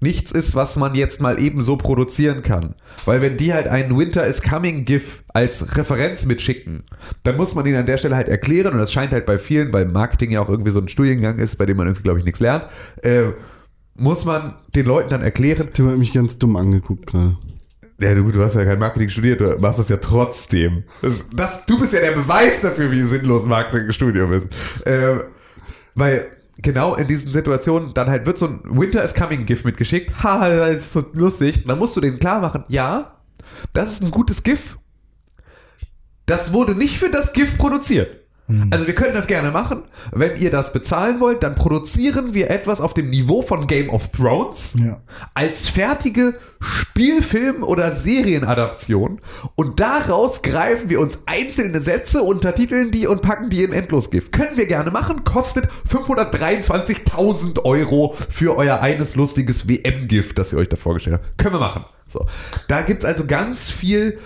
nichts 0.02 0.32
ist, 0.32 0.56
was 0.56 0.76
man 0.76 0.96
jetzt 0.96 1.22
mal 1.22 1.42
eben 1.42 1.62
so 1.62 1.78
produzieren 1.78 2.42
kann. 2.42 2.76
Weil 3.06 3.22
wenn 3.22 3.38
die 3.38 3.54
halt 3.54 3.68
einen 3.68 3.98
Winter 3.98 4.26
is 4.26 4.42
Coming 4.42 4.86
GIF 4.86 5.24
als 5.34 5.78
Referenz 5.78 6.26
mitschicken, 6.26 6.84
dann 7.24 7.38
muss 7.38 7.56
man 7.56 7.66
ihnen 7.66 7.78
an 7.78 7.86
der 7.86 7.98
Stelle 7.98 8.16
halt 8.16 8.30
erklären, 8.30 8.74
und 8.74 8.80
das 8.80 8.92
scheint 8.92 9.12
halt 9.12 9.26
bei 9.26 9.38
vielen, 9.38 9.72
weil 9.74 9.86
Marketing 9.86 10.32
ja 10.32 10.42
auch 10.42 10.50
irgendwie 10.50 10.72
so 10.72 10.80
ein 10.80 10.88
Studiengang 10.88 11.40
ist, 11.40 11.58
bei 11.58 11.66
dem 11.66 11.78
man 11.78 11.88
irgendwie, 11.88 12.04
glaube 12.04 12.20
ich, 12.20 12.26
nichts 12.26 12.40
lernt, 12.40 12.66
äh, 13.04 13.24
muss 13.96 14.26
man 14.26 14.56
den 14.76 14.86
Leuten 14.86 15.10
dann 15.10 15.22
erklären. 15.22 15.70
Tim 15.74 15.90
hat 15.90 15.98
mich 15.98 16.14
ganz 16.14 16.38
dumm 16.38 16.58
angeguckt 16.58 17.08
gerade. 17.08 17.38
Ja, 17.98 18.14
du, 18.14 18.30
du 18.30 18.44
hast 18.44 18.56
ja 18.56 18.66
kein 18.66 18.78
Marketing 18.78 19.08
studiert, 19.08 19.40
du 19.40 19.58
machst 19.60 19.80
das 19.80 19.88
ja 19.88 19.96
trotzdem. 19.98 20.84
Das, 21.02 21.24
das, 21.34 21.66
du 21.66 21.80
bist 21.80 21.94
ja 21.94 22.02
der 22.02 22.12
Beweis 22.12 22.60
dafür, 22.60 22.92
wie 22.92 23.02
sinnlos 23.04 23.46
Marketing 23.46 23.90
Studium 23.92 24.34
ist. 24.34 24.50
Ähm, 24.86 25.24
weil 25.96 26.26
genau 26.58 26.96
in 26.96 27.08
diesen 27.08 27.32
Situationen 27.32 27.94
dann 27.94 28.10
halt 28.10 28.26
wird 28.26 28.38
so 28.38 28.48
ein 28.48 28.62
Winter 28.64 29.04
is 29.04 29.14
Coming 29.14 29.46
GIF 29.46 29.64
mitgeschickt. 29.64 30.24
Ha, 30.24 30.50
das 30.50 30.76
ist 30.78 30.94
so 30.94 31.04
lustig. 31.14 31.58
Und 31.64 31.70
dann 31.70 31.80
musst 31.80 31.96
du 31.98 32.02
denen 32.02 32.20
klar 32.20 32.40
machen, 32.40 32.64
ja, 32.68 33.22
das 33.74 33.92
ist 33.94 34.04
ein 34.04 34.12
gutes 34.12 34.44
GIF. 34.44 34.78
Das 36.26 36.54
wurde 36.54 36.76
nicht 36.76 36.98
für 36.98 37.10
das 37.10 37.34
GIF 37.34 37.58
produziert. 37.58 38.25
Also 38.70 38.86
wir 38.86 38.94
können 38.94 39.16
das 39.16 39.26
gerne 39.26 39.50
machen. 39.50 39.82
Wenn 40.14 40.38
ihr 40.38 40.52
das 40.52 40.72
bezahlen 40.72 41.20
wollt, 41.20 41.42
dann 41.42 41.56
produzieren 41.56 42.36
wir 42.36 42.52
etwas 42.52 42.80
auf 42.80 42.94
dem 42.94 43.10
Niveau 43.10 43.42
von 43.42 43.66
Game 43.66 43.90
of 43.90 44.12
Thrones 44.12 44.76
Ja. 44.78 45.02
als 45.34 45.68
fertige 45.68 46.36
Spielfilm- 46.62 47.64
oder 47.64 47.92
Serienadaption 47.92 49.20
und 49.56 49.80
daraus 49.80 50.44
greifen 50.44 50.90
wir 50.90 51.00
uns 51.00 51.20
einzelne 51.26 51.80
Sätze, 51.80 52.22
untertiteln 52.22 52.92
die 52.92 53.08
und 53.08 53.22
packen 53.24 53.50
die 53.50 53.64
in 53.64 53.74
Endlosgift. 53.74 54.32
Können 54.32 54.58
wir 54.58 54.68
gerne 54.68 54.92
machen, 54.92 55.24
kostet 55.24 55.68
523.000 55.90 57.66
Euro 57.66 58.14
für 58.30 58.58
euer 58.58 58.80
eines 58.82 59.16
lustiges 59.16 59.68
WM-Gift, 59.68 60.38
das 60.38 60.54
ihr 60.54 60.60
euch 60.60 60.70
da 60.70 60.78
vorgestellt 60.78 61.20
habt. 61.22 61.38
Können 61.38 61.56
wir 61.56 61.60
machen. 61.60 61.86
So. 62.08 62.26
Da 62.68 62.82
gibt's 62.82 63.06
also 63.06 63.26
ganz 63.26 63.72
viel 63.72 64.20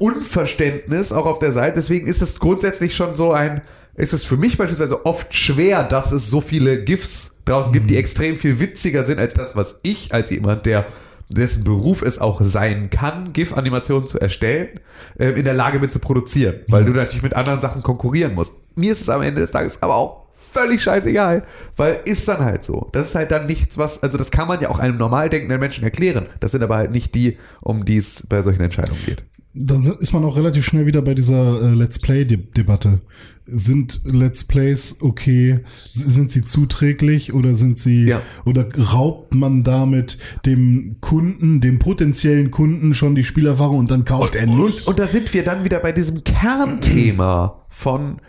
Unverständnis 0.00 1.12
auch 1.12 1.26
auf 1.26 1.38
der 1.38 1.52
Seite. 1.52 1.76
Deswegen 1.76 2.06
ist 2.06 2.22
es 2.22 2.40
grundsätzlich 2.40 2.96
schon 2.96 3.14
so 3.14 3.32
ein, 3.32 3.60
ist 3.94 4.12
es 4.12 4.24
für 4.24 4.36
mich 4.36 4.56
beispielsweise 4.56 5.04
oft 5.04 5.34
schwer, 5.34 5.84
dass 5.84 6.10
es 6.10 6.28
so 6.28 6.40
viele 6.40 6.82
GIFs 6.82 7.36
draußen 7.44 7.72
gibt, 7.72 7.90
die 7.90 7.96
extrem 7.96 8.36
viel 8.36 8.58
witziger 8.60 9.04
sind 9.04 9.18
als 9.18 9.34
das, 9.34 9.56
was 9.56 9.80
ich 9.82 10.12
als 10.14 10.30
jemand, 10.30 10.66
der 10.66 10.86
dessen 11.28 11.64
Beruf 11.64 12.02
es 12.02 12.18
auch 12.18 12.40
sein 12.42 12.90
kann, 12.90 13.32
GIF-Animationen 13.32 14.08
zu 14.08 14.18
erstellen, 14.18 14.80
äh, 15.18 15.28
in 15.28 15.44
der 15.44 15.54
Lage 15.54 15.78
bin 15.78 15.90
zu 15.90 16.00
produzieren, 16.00 16.60
weil 16.68 16.84
du 16.84 16.92
natürlich 16.92 17.22
mit 17.22 17.36
anderen 17.36 17.60
Sachen 17.60 17.82
konkurrieren 17.82 18.34
musst. 18.34 18.54
Mir 18.74 18.92
ist 18.92 19.00
es 19.00 19.08
am 19.08 19.22
Ende 19.22 19.40
des 19.40 19.52
Tages 19.52 19.82
aber 19.82 19.94
auch 19.94 20.26
völlig 20.50 20.82
scheißegal, 20.82 21.44
weil 21.76 22.00
ist 22.04 22.26
dann 22.26 22.44
halt 22.44 22.64
so. 22.64 22.88
Das 22.92 23.06
ist 23.06 23.14
halt 23.14 23.30
dann 23.30 23.46
nichts, 23.46 23.78
was, 23.78 24.02
also 24.02 24.18
das 24.18 24.30
kann 24.30 24.48
man 24.48 24.60
ja 24.60 24.68
auch 24.68 24.78
einem 24.78 24.96
normal 24.96 25.30
denkenden 25.30 25.60
Menschen 25.60 25.84
erklären. 25.84 26.26
Das 26.40 26.50
sind 26.52 26.62
aber 26.62 26.76
halt 26.76 26.90
nicht 26.90 27.14
die, 27.14 27.38
um 27.60 27.84
die 27.84 27.98
es 27.98 28.26
bei 28.28 28.42
solchen 28.42 28.62
Entscheidungen 28.62 29.00
geht. 29.04 29.22
Da 29.52 29.80
sind- 29.80 29.98
ist 30.00 30.12
man 30.12 30.24
auch 30.24 30.36
relativ 30.36 30.64
schnell 30.64 30.86
wieder 30.86 31.02
bei 31.02 31.14
dieser 31.14 31.60
äh, 31.62 31.74
Let's 31.74 31.98
Play-Debatte. 31.98 33.00
Sind 33.46 34.00
Let's 34.04 34.44
Plays 34.44 34.96
okay? 35.00 35.58
Sind 35.92 36.30
sie 36.30 36.44
zuträglich 36.44 37.32
oder 37.32 37.54
sind 37.56 37.76
sie 37.78 38.04
Ja. 38.04 38.22
oder 38.44 38.68
raubt 38.78 39.34
man 39.34 39.64
damit 39.64 40.18
dem 40.46 40.96
Kunden, 41.00 41.60
dem 41.60 41.80
potenziellen 41.80 42.52
Kunden 42.52 42.94
schon 42.94 43.16
die 43.16 43.24
Spielerfahrung 43.24 43.78
und 43.78 43.90
dann 43.90 44.04
kauft 44.04 44.36
er 44.36 44.46
nicht? 44.46 44.86
Und 44.86 45.00
da 45.00 45.08
sind 45.08 45.34
wir 45.34 45.42
dann 45.42 45.64
wieder 45.64 45.80
bei 45.80 45.90
diesem 45.90 46.22
Kernthema 46.22 47.64
von 47.68 48.20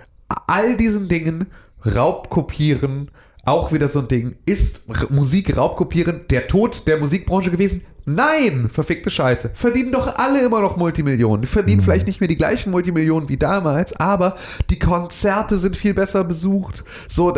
all 0.47 0.75
diesen 0.75 1.07
Dingen, 1.07 1.45
Raubkopieren, 1.85 3.09
auch 3.43 3.71
wieder 3.73 3.87
so 3.87 3.99
ein 3.99 4.07
Ding. 4.07 4.35
Ist 4.45 4.87
Musik 5.11 5.55
Raubkopieren 5.57 6.21
der 6.29 6.47
Tod 6.47 6.87
der 6.87 6.97
Musikbranche 6.99 7.51
gewesen? 7.51 7.81
Nein, 8.05 8.69
verfickte 8.71 9.09
Scheiße. 9.09 9.51
Verdienen 9.53 9.91
doch 9.91 10.15
alle 10.15 10.41
immer 10.41 10.61
noch 10.61 10.77
Multimillionen. 10.77 11.41
Die 11.41 11.47
verdienen 11.47 11.81
vielleicht 11.81 12.07
nicht 12.07 12.19
mehr 12.19 12.27
die 12.27 12.37
gleichen 12.37 12.71
Multimillionen 12.71 13.29
wie 13.29 13.37
damals, 13.37 13.93
aber 13.93 14.35
die 14.69 14.79
Konzerte 14.79 15.57
sind 15.57 15.77
viel 15.77 15.93
besser 15.93 16.23
besucht. 16.23 16.83
So, 17.07 17.33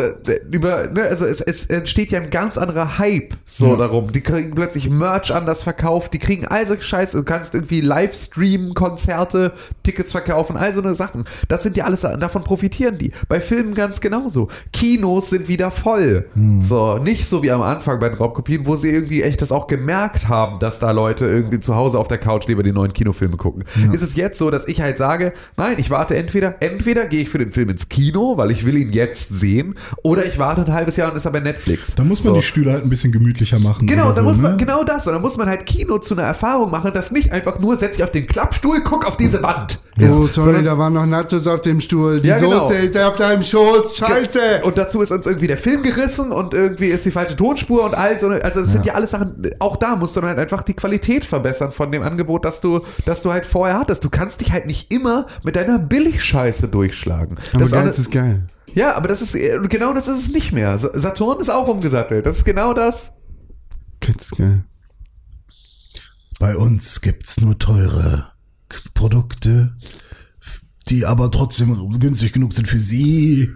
über, 0.50 0.88
ne, 0.88 1.02
also 1.02 1.26
es, 1.26 1.40
es 1.40 1.66
entsteht 1.66 2.10
ja 2.10 2.20
ein 2.20 2.30
ganz 2.30 2.56
anderer 2.56 2.98
Hype 2.98 3.34
so 3.46 3.76
darum. 3.76 4.12
Die 4.12 4.20
kriegen 4.20 4.54
plötzlich 4.54 4.88
Merch 4.88 5.34
anders 5.34 5.62
verkauft, 5.62 6.14
die 6.14 6.18
kriegen 6.18 6.46
all 6.46 6.66
solche 6.66 6.82
Scheiße. 6.82 7.18
Du 7.18 7.24
kannst 7.24 7.54
irgendwie 7.54 7.80
Livestreamen, 7.80 8.74
Konzerte, 8.74 9.52
Tickets 9.82 10.12
verkaufen, 10.12 10.56
all 10.56 10.72
so 10.72 10.80
eine 10.80 10.94
Sachen. 10.94 11.24
Das 11.48 11.62
sind 11.62 11.76
ja 11.76 11.84
alles, 11.84 12.00
davon 12.02 12.42
profitieren 12.42 12.98
die. 12.98 13.12
Bei 13.28 13.40
Filmen 13.40 13.74
ganz 13.74 14.00
genauso. 14.00 14.48
Kinos 14.72 15.30
sind 15.30 15.48
wieder 15.48 15.70
voll. 15.70 16.26
So, 16.60 16.98
nicht 16.98 17.28
so 17.28 17.42
wie 17.42 17.50
am 17.50 17.62
Anfang 17.62 18.00
bei 18.00 18.08
den 18.08 18.18
Raubkopien, 18.18 18.66
wo 18.66 18.76
sie 18.76 18.90
irgendwie 18.90 19.22
echt 19.22 19.42
das 19.42 19.52
auch 19.52 19.66
gemerkt 19.66 20.28
haben, 20.28 20.53
dass 20.58 20.78
da 20.78 20.90
Leute 20.90 21.26
irgendwie 21.26 21.60
zu 21.60 21.74
Hause 21.74 21.98
auf 21.98 22.08
der 22.08 22.18
Couch 22.18 22.46
lieber 22.46 22.62
die 22.62 22.72
neuen 22.72 22.92
Kinofilme 22.92 23.36
gucken. 23.36 23.64
Ist 23.92 24.02
es 24.02 24.16
jetzt 24.16 24.38
so, 24.38 24.50
dass 24.50 24.66
ich 24.68 24.80
halt 24.80 24.96
sage, 24.96 25.32
nein, 25.56 25.76
ich 25.78 25.90
warte 25.90 26.16
entweder, 26.16 26.56
entweder 26.60 27.06
gehe 27.06 27.22
ich 27.22 27.28
für 27.30 27.38
den 27.38 27.52
Film 27.52 27.68
ins 27.70 27.88
Kino, 27.88 28.36
weil 28.36 28.50
ich 28.50 28.64
will 28.66 28.76
ihn 28.76 28.92
jetzt 28.92 29.28
sehen, 29.38 29.74
oder 30.02 30.24
ich 30.24 30.38
warte 30.38 30.62
ein 30.62 30.72
halbes 30.72 30.96
Jahr 30.96 31.10
und 31.10 31.16
ist 31.16 31.24
er 31.24 31.32
bei 31.32 31.40
Netflix. 31.40 31.94
Da 31.94 32.04
muss 32.04 32.22
man 32.24 32.34
so. 32.34 32.40
die 32.40 32.46
Stühle 32.46 32.72
halt 32.72 32.82
ein 32.84 32.88
bisschen 32.88 33.12
gemütlicher 33.12 33.58
machen. 33.60 33.86
Genau, 33.86 34.08
da 34.10 34.16
so, 34.16 34.22
muss 34.22 34.38
man, 34.38 34.52
ne? 34.52 34.56
genau 34.58 34.84
das. 34.84 35.06
Und 35.06 35.12
dann 35.12 35.22
muss 35.22 35.36
man 35.36 35.48
halt 35.48 35.66
Kino 35.66 35.98
zu 35.98 36.14
einer 36.14 36.24
Erfahrung 36.26 36.70
machen, 36.70 36.90
das 36.94 37.10
nicht 37.10 37.32
einfach 37.32 37.58
nur 37.58 37.76
setz 37.76 37.96
dich 37.96 38.04
auf 38.04 38.10
den 38.12 38.26
Klappstuhl, 38.26 38.82
guck 38.82 39.06
auf 39.06 39.16
diese 39.16 39.42
Wand. 39.42 39.80
Oh, 40.00 40.02
ist, 40.04 40.14
sorry, 40.14 40.30
sondern- 40.32 40.64
da 40.64 40.78
waren 40.78 40.92
noch 40.92 41.06
Nachos 41.06 41.46
auf 41.46 41.60
dem 41.60 41.80
Stuhl. 41.80 42.20
Die 42.20 42.28
Ja, 42.28 42.38
genau. 42.38 42.68
Soße 42.68 42.74
ist 42.74 42.96
auf 42.98 43.16
deinem 43.16 43.42
Schoß. 43.42 43.96
Scheiße. 43.96 44.62
Und 44.64 44.76
dazu 44.76 45.00
ist 45.02 45.12
uns 45.12 45.26
irgendwie 45.26 45.46
der 45.46 45.58
Film 45.58 45.82
gerissen 45.82 46.32
und 46.32 46.52
irgendwie 46.54 46.86
ist 46.86 47.04
die 47.04 47.10
falsche 47.10 47.36
Tonspur 47.36 47.84
und 47.84 47.94
all 47.94 48.18
so. 48.18 48.28
Also 48.28 48.60
das 48.60 48.72
sind 48.72 48.86
ja 48.86 48.94
alles 48.94 49.10
Sachen, 49.10 49.34
auch 49.60 49.76
da 49.76 49.94
musst 49.96 50.16
du 50.16 50.20
dann 50.20 50.36
halt 50.36 50.38
einfach 50.44 50.62
die 50.62 50.74
Qualität 50.74 51.24
verbessern 51.24 51.72
von 51.72 51.90
dem 51.90 52.02
Angebot, 52.02 52.44
das 52.44 52.60
du, 52.60 52.80
das 53.06 53.22
du 53.22 53.32
halt 53.32 53.46
vorher 53.46 53.78
hattest. 53.78 54.04
Du 54.04 54.10
kannst 54.10 54.40
dich 54.40 54.52
halt 54.52 54.66
nicht 54.66 54.92
immer 54.92 55.26
mit 55.42 55.56
deiner 55.56 55.78
Billigscheiße 55.78 56.68
durchschlagen. 56.68 57.36
Aber 57.52 57.60
Das 57.60 57.68
ist 57.68 57.72
auch 57.74 57.76
geil 57.78 57.82
eine- 57.88 57.90
ist 57.90 58.10
geil. 58.10 58.46
ja, 58.74 58.94
aber 58.94 59.08
das 59.08 59.22
ist, 59.22 59.34
äh, 59.34 59.58
genau 59.68 59.92
das 59.94 60.08
ist 60.08 60.18
es 60.18 60.32
nicht 60.32 60.52
mehr. 60.52 60.76
Sa- 60.78 60.90
Saturn 60.94 61.40
ist 61.40 61.50
auch 61.50 61.68
umgesattelt. 61.68 62.24
Das 62.26 62.38
ist 62.38 62.44
genau 62.44 62.72
das. 62.74 63.14
Ist 64.06 64.36
geil. 64.36 64.64
Bei 66.38 66.56
uns 66.56 67.00
gibt's 67.00 67.40
nur 67.40 67.58
teure 67.58 68.26
Produkte, 68.92 69.74
die 70.88 71.06
aber 71.06 71.30
trotzdem 71.30 71.98
günstig 71.98 72.34
genug 72.34 72.52
sind 72.52 72.68
für 72.68 72.78
Sie. 72.78 73.50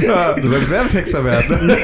Ja, 0.00 0.32
du 0.32 0.48
sollst 0.48 0.70
Werbetexter 0.70 1.24
werden. 1.24 1.66
Ne? 1.66 1.76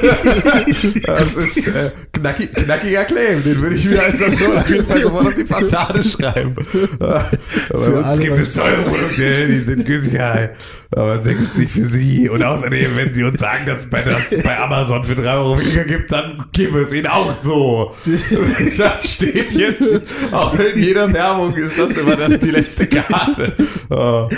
Das 1.06 1.34
ist 1.34 1.68
äh, 1.68 1.90
knackig, 2.12 2.52
knackiger 2.54 3.04
Claim. 3.04 3.44
Den 3.44 3.60
würde 3.60 3.76
ich 3.76 3.90
wieder 3.90 4.04
als 4.04 4.18
Saturn 4.18 4.56
auf 4.56 4.68
jeden 4.68 4.86
Fall 4.86 5.02
sofort 5.02 5.26
auf 5.26 5.34
die 5.34 5.44
Fassade 5.44 6.02
schreiben. 6.02 6.54
Aber 6.98 7.28
bei 7.70 7.86
uns 7.88 8.04
alle 8.04 8.20
gibt 8.22 8.38
es 8.38 8.54
teure 8.54 8.82
Produkte, 8.82 9.46
die 9.46 9.60
sind 9.60 9.86
günstiger. 9.86 10.50
Aber 10.94 11.16
das 11.16 11.22
denkt 11.22 11.54
sich 11.54 11.72
für 11.72 11.86
sie. 11.86 12.28
Und 12.28 12.42
außerdem, 12.42 12.96
wenn 12.96 13.14
sie 13.14 13.24
uns 13.24 13.40
sagen, 13.40 13.64
dass 13.66 13.80
es 13.80 13.90
bei, 13.90 14.02
das 14.02 14.22
bei 14.42 14.58
Amazon 14.58 15.02
für 15.04 15.14
3 15.14 15.34
Euro 15.34 15.58
weniger 15.58 15.84
gibt, 15.84 16.12
dann 16.12 16.44
geben 16.52 16.74
wir 16.74 16.82
es 16.82 16.92
ihnen 16.92 17.06
auch 17.06 17.34
so. 17.42 17.94
Das 18.76 19.08
steht 19.08 19.52
jetzt, 19.52 20.00
auch 20.32 20.58
in 20.58 20.78
jeder 20.78 21.12
Werbung 21.12 21.54
ist 21.54 21.78
das 21.78 21.90
immer 21.92 22.16
das, 22.16 22.38
die 22.38 22.50
letzte 22.50 22.86
Karte. 22.86 23.54
Oh. 23.90 24.28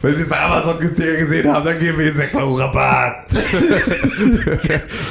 Wenn 0.00 0.14
sie 0.14 0.22
es 0.22 0.28
bei 0.28 0.40
Amazon 0.40 0.78
gesehen 0.78 1.52
haben, 1.52 1.64
dann 1.64 1.78
geben 1.78 1.98
wir 1.98 2.06
ihnen 2.06 2.16
6 2.16 2.36
Euro 2.36 2.54
Rabatt. 2.56 3.28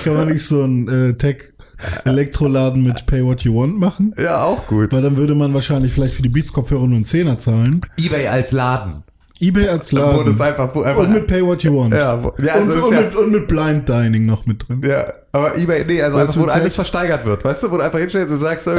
Kann 0.03 0.13
man 0.13 0.27
nicht 0.27 0.45
so 0.45 0.63
ein 0.63 0.87
äh, 0.87 1.13
Tech-Elektroladen 1.13 2.83
mit 2.83 3.05
Pay 3.05 3.23
What 3.25 3.41
You 3.41 3.55
Want 3.55 3.79
machen? 3.79 4.13
Ja, 4.17 4.43
auch 4.43 4.67
gut. 4.67 4.91
Weil 4.91 5.01
dann 5.01 5.17
würde 5.17 5.35
man 5.35 5.53
wahrscheinlich 5.53 5.91
vielleicht 5.91 6.15
für 6.15 6.23
die 6.23 6.29
Beats-Kopfhörer 6.29 6.87
nur 6.87 6.95
einen 6.95 7.05
Zehner 7.05 7.39
zahlen. 7.39 7.81
Ebay 7.97 8.27
als 8.27 8.51
Laden. 8.51 9.03
Ebay 9.43 9.67
als 9.67 9.91
Laden. 9.91 10.25
das 10.25 10.41
einfach, 10.41 10.73
wo 10.73 10.81
einfach 10.81 11.03
und 11.03 11.13
mit 11.13 11.27
Pay 11.27 11.45
What 11.45 11.63
You 11.63 11.75
Want. 11.77 11.93
ja, 11.93 12.21
wo, 12.21 12.33
ja, 12.41 12.53
also 12.53 12.71
und, 12.73 12.81
und, 12.83 12.91
ja, 12.93 13.01
mit, 13.01 13.15
und 13.15 13.31
mit 13.31 13.47
Blind 13.47 13.89
Dining 13.89 14.25
noch 14.25 14.45
mit 14.45 14.67
drin. 14.67 14.81
ja, 14.83 15.05
aber 15.31 15.57
Ebay, 15.57 15.83
nee, 15.87 16.01
also 16.01 16.15
Was 16.17 16.37
einfach, 16.37 16.41
wo 16.41 16.45
alles 16.53 16.75
versteigert 16.75 17.25
wird, 17.25 17.43
weißt 17.43 17.63
du, 17.63 17.71
wo 17.71 17.77
du 17.77 17.83
einfach 17.83 17.97
hinstellst 17.99 18.31
und 18.31 18.39
sagst, 18.39 18.67
oh, 18.67 18.73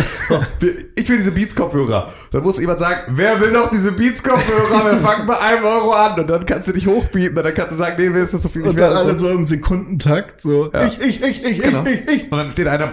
ich 0.94 1.08
will 1.08 1.16
diese 1.16 1.32
Beats-Kopfhörer. 1.32 2.08
Dann 2.30 2.42
muss 2.44 2.60
jemand 2.60 2.78
sagen, 2.78 3.00
wer 3.08 3.40
will 3.40 3.50
noch 3.50 3.70
diese 3.70 3.90
Beats-Kopfhörer? 3.92 4.84
Wir 4.92 4.96
fangen 4.98 5.26
bei 5.26 5.36
einem 5.38 5.64
Euro 5.64 5.92
an 5.92 6.18
und 6.20 6.28
dann 6.30 6.46
kannst 6.46 6.68
du 6.68 6.72
dich 6.72 6.86
hochbieten 6.86 7.36
und 7.36 7.44
dann 7.44 7.54
kannst 7.54 7.72
du 7.72 7.76
sagen, 7.76 7.96
nee, 7.98 8.08
mir 8.08 8.20
ist 8.22 8.34
das 8.34 8.42
so 8.42 8.48
viel 8.48 8.62
nicht 8.62 8.70
Und 8.70 8.80
dann 8.80 8.92
alle 8.92 9.16
so. 9.16 9.28
im 9.30 9.44
Sekundentakt, 9.44 10.40
so 10.40 10.70
Ja. 10.72 10.86
ich, 10.86 11.00
ich, 11.00 11.22
ich, 11.22 11.44
ich, 11.44 11.60
Genau. 11.60 11.82
ich, 11.86 12.00
ich, 12.08 12.08
ich. 12.22 12.32
Und 12.32 12.38
dann 12.38 12.52
steht 12.52 12.68
einer, 12.68 12.86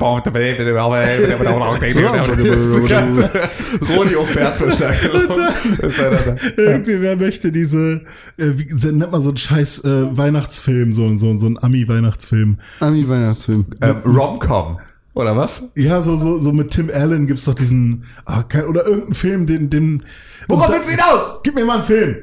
da. 6.25 6.35
Irgendwie, 6.57 7.01
wer 7.01 7.15
möchte 7.15 7.51
diese, 7.61 8.01
äh, 8.37 8.51
wie 8.55 8.91
nennt 8.91 9.11
man 9.11 9.21
so 9.21 9.29
einen 9.29 9.37
scheiß 9.37 9.83
äh, 9.83 10.17
Weihnachtsfilm, 10.17 10.93
so, 10.93 11.09
so, 11.15 11.37
so 11.37 11.45
ein 11.45 11.61
Ami-Weihnachtsfilm. 11.61 12.57
Ami-Weihnachtsfilm. 12.79 13.65
Ähm, 13.81 13.97
Rom-Com, 14.05 14.79
oder 15.13 15.37
was? 15.37 15.63
Ja, 15.75 16.01
so, 16.01 16.17
so, 16.17 16.39
so 16.39 16.51
mit 16.51 16.71
Tim 16.71 16.89
Allen 16.93 17.27
gibt's 17.27 17.45
doch 17.45 17.53
diesen, 17.53 18.05
ah, 18.25 18.43
kein, 18.43 18.65
oder 18.65 18.85
irgendeinen 18.85 19.13
Film, 19.13 19.45
den, 19.45 19.69
den. 19.69 20.03
Worauf 20.47 20.69
willst 20.69 20.87
du 20.87 20.91
hinaus? 20.91 21.41
Gib 21.43 21.55
mir 21.55 21.65
mal 21.65 21.75
einen 21.75 21.83
Film, 21.83 22.15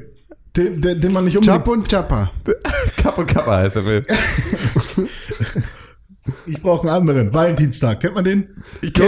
den, 0.55 0.81
den, 0.81 0.99
den 0.99 1.13
man 1.13 1.23
nicht 1.23 1.37
unbedingt. 1.37 1.63
Chap 1.63 1.67
und 1.67 1.87
Chapper. 1.87 2.31
Kapp 2.97 3.17
und 3.17 3.27
Kappa 3.27 3.57
heißt 3.57 3.77
der 3.77 3.83
Film. 3.83 4.05
Ich 6.49 6.61
brauche 6.61 6.87
einen 6.89 6.97
anderen. 7.09 7.33
Valentinstag. 7.33 7.99
Kennt 7.99 8.15
man 8.15 8.23
den? 8.23 8.47
Ich 8.81 8.93
Go 8.93 9.03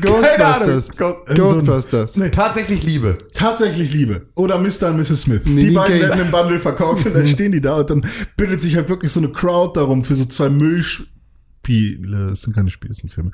Ghostbusters. 0.00 0.88
Ghost 0.96 1.26
Ghostbusters. 1.36 2.16
Nee. 2.16 2.30
Tatsächlich 2.30 2.82
Liebe. 2.82 3.16
Tatsächlich 3.34 3.92
Liebe. 3.92 4.26
Oder 4.34 4.58
Mr. 4.58 4.88
und 4.90 4.96
Mrs. 4.98 5.22
Smith. 5.22 5.42
Nee, 5.44 5.68
die 5.68 5.70
beiden 5.70 5.96
kenn- 5.98 6.08
werden 6.08 6.20
im 6.22 6.30
Bundle 6.30 6.58
verkauft 6.58 7.06
und 7.06 7.14
dann 7.14 7.26
stehen 7.26 7.52
die 7.52 7.60
da 7.60 7.76
und 7.76 7.90
dann 7.90 8.06
bildet 8.36 8.60
sich 8.60 8.76
halt 8.76 8.88
wirklich 8.88 9.12
so 9.12 9.20
eine 9.20 9.30
Crowd 9.30 9.78
darum 9.78 10.04
für 10.04 10.14
so 10.16 10.24
zwei 10.24 10.48
Müllspiele. 10.48 12.28
Das 12.28 12.42
sind 12.42 12.54
keine 12.54 12.70
Spiele, 12.70 12.90
das 12.90 12.98
sind 12.98 13.12
Filme. 13.12 13.30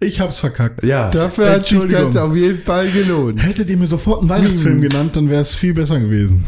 Ich 0.00 0.20
hab's 0.20 0.40
verkackt. 0.40 0.82
Ja. 0.84 1.10
Dafür 1.10 1.50
hat 1.50 1.66
sich 1.66 1.78
das 1.90 2.16
auf 2.16 2.34
jeden 2.34 2.60
Fall 2.62 2.88
gelohnt. 2.88 3.42
Hättet 3.44 3.70
ihr 3.70 3.76
mir 3.76 3.86
sofort 3.86 4.20
einen 4.20 4.28
Weihnachtsfilm 4.30 4.80
genannt, 4.80 5.16
dann 5.16 5.30
wäre 5.30 5.42
es 5.42 5.54
viel 5.54 5.74
besser 5.74 5.98
gewesen. 6.00 6.44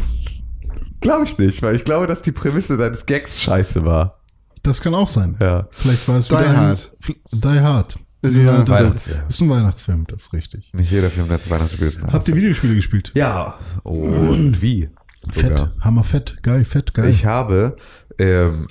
Glaube 1.01 1.23
ich 1.25 1.37
nicht, 1.39 1.63
weil 1.63 1.75
ich 1.75 1.83
glaube, 1.83 2.05
dass 2.05 2.21
die 2.21 2.31
Prämisse 2.31 2.77
deines 2.77 3.07
Gags 3.07 3.41
scheiße 3.41 3.83
war. 3.85 4.20
Das 4.63 4.81
kann 4.81 4.93
auch 4.93 5.07
sein. 5.07 5.35
Ja. 5.39 5.67
Vielleicht 5.71 6.07
war 6.07 6.17
es 6.17 6.27
Die 6.27 6.31
wieder 6.33 6.49
ein- 6.49 6.57
Hard. 6.57 6.91
Fl- 7.01 7.15
Die 7.31 7.59
Hard. 7.59 7.97
Ist 8.23 8.37
ein 8.37 8.45
ja, 8.45 8.57
das 8.59 8.69
Weihnachtsfilm. 8.69 9.19
ist 9.27 9.41
ein 9.41 9.49
Weihnachtsfilm, 9.49 10.05
das 10.07 10.21
ist 10.21 10.33
richtig. 10.33 10.69
Nicht 10.73 10.91
jeder 10.91 11.09
Film, 11.09 11.27
der 11.27 11.39
zu 11.39 11.49
Weihnachten 11.49 11.75
gewesen 11.75 12.03
hat. 12.03 12.13
Habt 12.13 12.27
ihr 12.27 12.35
Videospiele 12.35 12.75
gespielt? 12.75 13.11
Ja. 13.15 13.55
Und 13.83 14.61
wie? 14.61 14.89
Fett, 15.31 15.57
Sogar. 15.57 15.73
hammerfett, 15.81 16.43
geil, 16.43 16.63
fett, 16.65 16.93
geil. 16.93 17.09
Ich 17.09 17.25
habe, 17.25 17.75
ähm, 18.19 18.67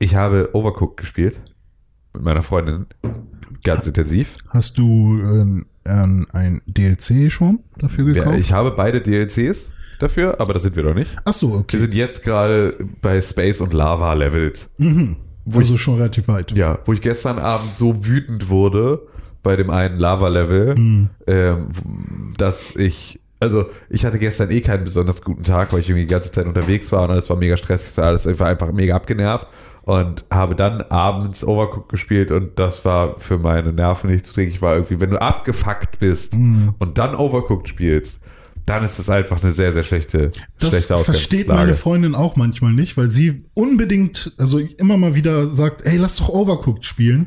ich 0.00 0.16
habe 0.16 0.50
Overcooked 0.54 0.96
gespielt 0.96 1.40
mit 2.12 2.22
meiner 2.24 2.42
Freundin. 2.42 2.86
Ganz 3.62 3.86
intensiv. 3.86 4.36
Hast 4.48 4.76
du 4.78 5.20
ähm, 5.22 5.66
ein 5.84 6.62
DLC 6.66 7.30
schon 7.30 7.60
dafür 7.78 8.08
Ja, 8.08 8.24
gekauft? 8.24 8.38
ich 8.38 8.52
habe 8.52 8.72
beide 8.72 9.00
DLCs 9.00 9.72
dafür, 9.98 10.40
aber 10.40 10.52
da 10.54 10.58
sind 10.58 10.76
wir 10.76 10.82
noch 10.84 10.94
nicht. 10.94 11.16
Ach 11.24 11.32
so, 11.32 11.52
Wir 11.52 11.58
okay. 11.60 11.78
sind 11.78 11.94
jetzt 11.94 12.22
gerade 12.24 12.76
bei 13.00 13.20
Space 13.20 13.60
und 13.60 13.72
Lava 13.72 14.12
Levels. 14.14 14.74
Also 15.52 15.76
schon 15.76 15.96
relativ 15.96 16.28
weit. 16.28 16.52
Ja, 16.52 16.78
wo 16.84 16.92
ich 16.92 17.00
gestern 17.00 17.38
Abend 17.38 17.74
so 17.74 18.06
wütend 18.06 18.48
wurde 18.48 19.02
bei 19.42 19.56
dem 19.56 19.68
einen 19.68 19.98
Lava-Level, 19.98 20.74
ähm, 20.78 21.08
w- 21.26 22.34
dass 22.38 22.76
ich, 22.76 23.20
also 23.40 23.66
ich 23.90 24.06
hatte 24.06 24.18
gestern 24.18 24.50
eh 24.50 24.62
keinen 24.62 24.84
besonders 24.84 25.20
guten 25.20 25.42
Tag, 25.42 25.70
weil 25.72 25.80
ich 25.80 25.90
irgendwie 25.90 26.06
die 26.06 26.12
ganze 26.14 26.32
Zeit 26.32 26.46
unterwegs 26.46 26.90
war 26.92 27.02
und 27.04 27.10
alles 27.10 27.28
war 27.28 27.36
mega 27.36 27.58
stressig, 27.58 27.98
alles 28.02 28.26
war 28.40 28.46
einfach 28.48 28.72
mega 28.72 28.96
abgenervt 28.96 29.46
und 29.82 30.24
habe 30.32 30.54
dann 30.54 30.80
abends 30.80 31.44
Overcooked 31.46 31.90
gespielt 31.90 32.30
und 32.30 32.58
das 32.58 32.86
war 32.86 33.20
für 33.20 33.36
meine 33.36 33.70
Nerven 33.74 34.08
nicht 34.08 34.24
zuträglich. 34.24 34.54
Ich 34.56 34.62
war 34.62 34.76
irgendwie, 34.76 34.98
wenn 34.98 35.10
du 35.10 35.20
abgefuckt 35.20 35.98
bist 35.98 36.32
und 36.34 36.96
dann 36.96 37.14
Overcooked 37.14 37.68
spielst, 37.68 38.20
dann 38.66 38.82
ist 38.82 38.98
das 38.98 39.10
einfach 39.10 39.42
eine 39.42 39.50
sehr, 39.50 39.72
sehr 39.72 39.82
schlechte, 39.82 40.30
Das 40.58 40.70
schlechte 40.70 40.96
versteht 40.96 41.40
Ausgangslage. 41.48 41.60
meine 41.60 41.74
Freundin 41.74 42.14
auch 42.14 42.36
manchmal 42.36 42.72
nicht, 42.72 42.96
weil 42.96 43.10
sie 43.10 43.44
unbedingt, 43.54 44.32
also 44.38 44.58
immer 44.58 44.96
mal 44.96 45.14
wieder 45.14 45.46
sagt, 45.48 45.82
ey, 45.84 45.96
lass 45.98 46.16
doch 46.16 46.28
Overcooked 46.30 46.84
spielen. 46.86 47.26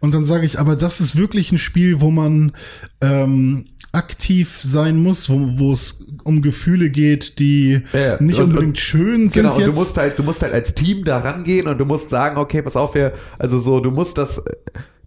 Und 0.00 0.14
dann 0.14 0.24
sage 0.24 0.46
ich, 0.46 0.58
aber 0.60 0.76
das 0.76 1.00
ist 1.00 1.16
wirklich 1.16 1.50
ein 1.50 1.58
Spiel, 1.58 2.00
wo 2.00 2.10
man 2.10 2.52
ähm, 3.00 3.64
aktiv 3.92 4.60
sein 4.62 5.02
muss, 5.02 5.28
wo, 5.30 5.72
es 5.72 6.06
um 6.22 6.42
Gefühle 6.42 6.90
geht, 6.90 7.38
die 7.38 7.80
Ja, 7.92 8.22
nicht 8.22 8.38
und- 8.38 8.50
unbedingt 8.50 8.78
schön 8.78 9.28
sind 9.28 9.42
Genau, 9.44 9.54
und 9.54 9.60
jetzt. 9.60 9.68
du 9.68 9.72
musst 9.74 9.96
halt, 9.96 10.18
du 10.18 10.22
musst 10.22 10.42
halt 10.42 10.52
als 10.52 10.74
Team 10.74 11.04
da 11.04 11.18
rangehen 11.18 11.66
und 11.66 11.78
du 11.78 11.84
musst 11.84 12.10
sagen, 12.10 12.36
okay, 12.36 12.62
pass 12.62 12.76
auf, 12.76 12.94
wir, 12.94 13.12
also 13.38 13.58
so, 13.58 13.80
du 13.80 13.90
musst 13.90 14.18
das, 14.18 14.42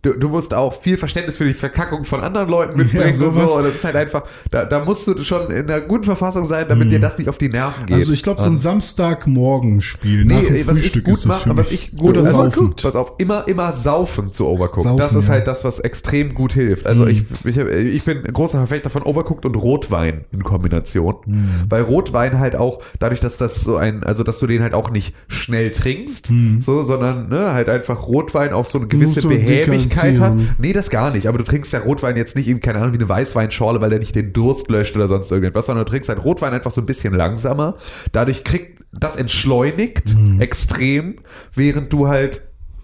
du, 0.02 0.14
du 0.14 0.30
musst 0.30 0.54
auch 0.54 0.74
viel 0.82 0.98
Verständnis 0.98 1.38
für 1.38 1.46
die 1.46 1.54
Verkackung 1.54 2.04
von 2.06 2.22
anderen 2.22 2.50
Leuten 2.50 2.78
mitbringen 2.78 3.20
Ja, 3.20 3.28
und 3.28 3.34
so. 3.34 3.40
Und 3.58 3.64
das 3.64 3.76
ist 3.76 3.84
halt 3.84 3.96
einfach, 3.96 4.24
da, 4.52 4.66
da 4.66 4.84
musst 4.86 5.08
du 5.08 5.24
schon 5.24 5.52
in 5.52 5.70
einer 5.70 5.82
guten 5.82 6.04
Verfassung 6.06 6.46
sein, 6.46 6.66
damit 6.70 6.92
dir 6.92 7.00
das 7.00 7.18
nicht 7.18 7.30
auf 7.30 7.38
die 7.38 7.50
Nerven 7.50 7.86
geht. 7.86 7.96
also 7.98 8.14
ich 8.14 8.24
glaube, 8.24 8.42
so 8.42 8.50
ein 8.50 8.58
Samstagmorgenspiel 8.58 10.26
nach 10.26 10.40
dem 10.42 10.54
Nee, 10.54 10.64
was 10.66 10.78
ich 10.78 10.84
Frühstück 10.84 11.04
gut 11.06 11.14
ist 11.14 11.26
das 11.30 11.38
für 11.42 11.50
mache, 11.50 11.58
was 11.58 11.72
ich 11.72 11.96
gut 11.96 12.18
also, 12.18 12.32
saufen. 12.32 12.74
Pass 12.82 12.96
auf, 12.96 13.14
immer, 13.18 13.48
immer 13.48 13.72
saufen 13.72 14.32
zu 14.32 14.48
Overcooked. 14.48 14.84
Saufen, 14.84 14.98
das 14.98 15.14
ist 15.14 15.26
ja. 15.26 15.30
Mhm. 15.30 15.34
halt 15.36 15.48
das, 15.48 15.64
was 15.64 15.80
extrem 15.80 16.34
gut 16.34 16.54
hilft. 16.54 16.86
Also 16.86 17.06
ich, 17.08 17.24
ich, 17.46 17.58
hab- 17.60 17.68
ich 17.70 18.04
bin 18.04 18.26
ein 18.26 18.34
großer 18.34 18.58
Verfechter 18.58 18.90
von 18.90 19.04
Overcooked 19.04 19.46
und 19.46 19.56
Rotwein 19.56 20.26
in 20.32 20.44
Kombination. 20.44 21.16
Mhm. 21.26 21.50
Weil 21.70 21.82
Rotwein 21.84 22.40
halt 22.40 22.56
auch, 22.56 22.82
dadurch, 23.00 23.20
dass 23.20 23.38
das 23.38 23.62
so 23.62 23.76
ein, 23.78 24.04
also 24.04 24.24
dass 24.24 24.40
du 24.40 24.48
den 24.48 24.62
halt 24.62 24.74
auch 24.74 24.90
nicht 24.90 25.14
schnell 25.28 25.72
trinkst, 25.72 26.30
Mhm. 26.32 26.62
so, 26.62 26.82
sondern 26.84 27.30
ne, 27.30 27.54
halt 27.54 27.70
einfach 27.70 28.08
Rotwein 28.08 28.54
auch 28.54 28.66
so 28.66 28.78
eine 28.78 28.88
gewisse 28.88 29.22
Musst 29.28 29.89
Behäbigkeit 29.90 30.20
hat. 30.20 30.34
Nee, 30.58 30.74
das 30.74 30.90
gar 30.90 31.12
nicht. 31.12 31.28
Aber 31.28 31.38
du 31.38 31.44
trinkst 31.44 31.74
ja 31.74 31.80
Rotwein 31.80 32.16
jetzt 32.16 32.36
nicht 32.36 32.48
irgendwie, 32.48 32.66
keine 32.66 32.80
Ahnung, 32.80 32.94
wie 32.94 32.98
eine 32.98 33.10
Weißweinschorle, 33.10 33.82
weil 33.82 33.90
der 33.90 34.00
nicht 34.00 34.16
den 34.16 34.34
Durst 34.34 34.70
löscht 34.70 34.96
oder 34.96 35.08
sonst 35.08 35.32
irgendetwas, 35.32 35.66
sondern 35.66 35.86
du 35.86 35.90
trinkst 35.92 36.10
halt 36.10 36.24
Rotwein 36.24 36.54
einfach 36.54 36.72
so 36.72 36.82
ein 36.82 36.86
bisschen 36.86 37.14
langsamer. 37.14 37.76
Dadurch 38.12 38.44
kriegt 38.44 38.84
das 38.92 39.16
entschleunigt 39.16 40.16
extrem, 40.40 41.18
während 41.54 41.94
du 41.94 42.08
halt 42.08 42.42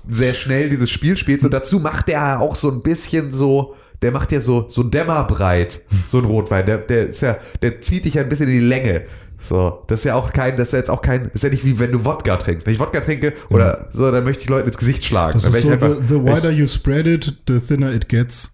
sehr 0.08 0.34
schnell 0.34 0.70
dieses 0.70 0.90
Spiel 0.90 1.18
spielst. 1.18 1.46
Und 1.46 1.52
dazu 1.52 1.80
macht 1.80 2.08
der 2.08 2.40
auch 2.40 2.56
so 2.56 2.70
ein 2.70 2.82
bisschen 2.82 3.32
so, 3.32 3.76
der 4.02 4.12
macht 4.12 4.32
ja 4.32 4.40
so, 4.40 4.68
so 4.70 4.84
dämmerbreit, 4.84 5.82
so 6.08 6.20
ein 6.20 6.26
Rotwein. 6.26 6.66
Der, 6.66 6.78
der 6.78 7.10
ja, 7.12 7.38
der 7.62 7.82
zieht 7.82 8.06
dich 8.06 8.16
ja 8.16 8.22
ein 8.22 8.30
bisschen 8.30 8.48
in 8.48 8.60
die 8.60 8.66
Länge. 8.66 9.04
So, 9.48 9.84
das 9.88 10.00
ist 10.00 10.06
ja 10.06 10.16
auch 10.16 10.34
kein, 10.34 10.58
das 10.58 10.70
ist 10.70 10.72
ja 10.74 10.80
jetzt 10.80 10.90
auch 10.90 11.02
kein, 11.02 11.30
ist 11.34 11.44
ja 11.44 11.50
nicht 11.50 11.66
wie 11.66 11.78
wenn 11.80 11.92
du 11.92 12.04
Wodka 12.06 12.38
trinkst. 12.38 12.66
Wenn 12.66 12.74
ich 12.74 12.80
Wodka 12.80 13.00
trinke 13.02 13.34
oder 13.50 13.90
so, 13.92 14.10
dann 14.12 14.24
möchte 14.24 14.44
ich 14.44 14.50
Leuten 14.50 14.68
ins 14.68 14.78
Gesicht 14.78 15.06
schlagen. 15.06 15.34
Das 15.34 15.44
dann 15.44 15.54
ist 15.54 15.62
so, 15.62 15.74
ich 15.74 15.80
the, 15.80 16.16
the 16.16 16.22
wider 16.24 16.50
you 16.52 16.66
spread 16.68 17.06
it, 17.06 17.36
the 17.48 17.60
thinner 17.60 17.94
it 17.94 18.10
gets. 18.10 18.52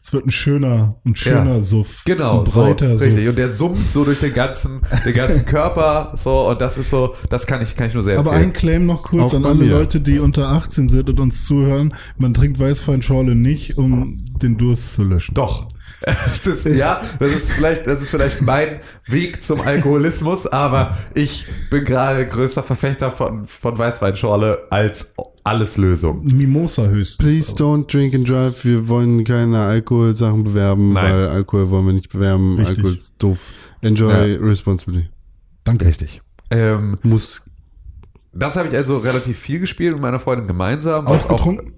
Es 0.00 0.12
wird 0.12 0.26
ein 0.26 0.30
schöner, 0.30 0.94
ein 1.04 1.16
schöner 1.16 1.56
Ja. 1.56 1.62
Suff. 1.62 2.02
Genau, 2.04 2.38
ein 2.38 2.44
breiter 2.44 2.96
so, 2.96 3.04
richtig. 3.04 3.20
Suff. 3.24 3.30
Und 3.30 3.38
der 3.38 3.50
summt 3.50 3.90
so 3.90 4.04
durch 4.04 4.20
den 4.20 4.32
ganzen, 4.32 4.80
den 5.04 5.12
ganzen 5.14 5.44
Körper, 5.44 6.12
so, 6.16 6.48
und 6.48 6.60
das 6.60 6.78
ist 6.78 6.90
so, 6.90 7.14
das 7.30 7.46
kann 7.46 7.60
ich, 7.62 7.74
kann 7.76 7.88
ich 7.88 7.94
nur 7.94 8.02
sehr 8.04 8.18
Aber 8.18 8.30
empfehlen. 8.30 8.50
ein 8.50 8.52
Claim 8.54 8.86
noch 8.86 9.02
kurz 9.02 9.32
Auch 9.32 9.38
an 9.38 9.44
alle 9.44 9.54
mir. 9.56 9.70
Leute, 9.72 10.00
die 10.00 10.18
unter 10.20 10.50
18 10.50 10.88
sind 10.88 11.10
und 11.10 11.18
uns 11.20 11.44
zuhören. 11.44 11.94
Man 12.16 12.32
trinkt 12.32 12.58
Weißweinschorle 12.60 13.34
nicht, 13.34 13.76
um 13.76 14.18
den 14.40 14.56
Durst 14.56 14.94
zu 14.94 15.02
löschen. 15.02 15.34
Doch. 15.34 15.66
Das 16.06 16.46
ist, 16.46 16.64
ja, 16.64 17.00
das 17.18 17.30
ist 17.30 17.50
vielleicht, 17.50 17.86
das 17.86 18.02
ist 18.02 18.10
vielleicht 18.10 18.42
mein 18.42 18.80
Weg 19.06 19.42
zum 19.42 19.60
Alkoholismus, 19.60 20.46
aber 20.46 20.96
ich 21.14 21.46
bin 21.70 21.84
gerade 21.84 22.26
größter 22.26 22.62
Verfechter 22.62 23.10
von, 23.10 23.46
von 23.48 23.76
Weißweinschorle 23.76 24.66
als 24.70 25.14
alles 25.42 25.76
Lösung. 25.76 26.24
Mimosa 26.24 26.86
höchstens. 26.86 27.26
Please 27.26 27.52
don't 27.52 27.90
drink 27.90 28.14
and 28.14 28.28
drive. 28.28 28.64
Wir 28.64 28.86
wollen 28.86 29.24
keine 29.24 29.60
Alkoholsachen 29.60 30.44
bewerben, 30.44 30.92
Nein. 30.92 31.12
weil 31.12 31.28
Alkohol 31.28 31.70
wollen 31.70 31.86
wir 31.86 31.92
nicht 31.94 32.10
bewerben. 32.10 32.58
Richtig. 32.58 32.78
Alkohol 32.78 32.96
ist 32.96 33.14
doof. 33.18 33.38
Enjoy 33.80 34.36
responsibly. 34.36 35.08
Danke. 35.64 35.86
Richtig. 35.86 36.22
Ähm, 36.50 36.96
Muss 37.02 37.42
das 38.32 38.56
habe 38.56 38.68
ich 38.68 38.76
also 38.76 38.98
relativ 38.98 39.38
viel 39.38 39.60
gespielt 39.60 39.94
mit 39.94 40.02
meiner 40.02 40.20
Freundin 40.20 40.46
gemeinsam. 40.46 41.06
was 41.06 41.24
Ausgetrunken? 41.24 41.74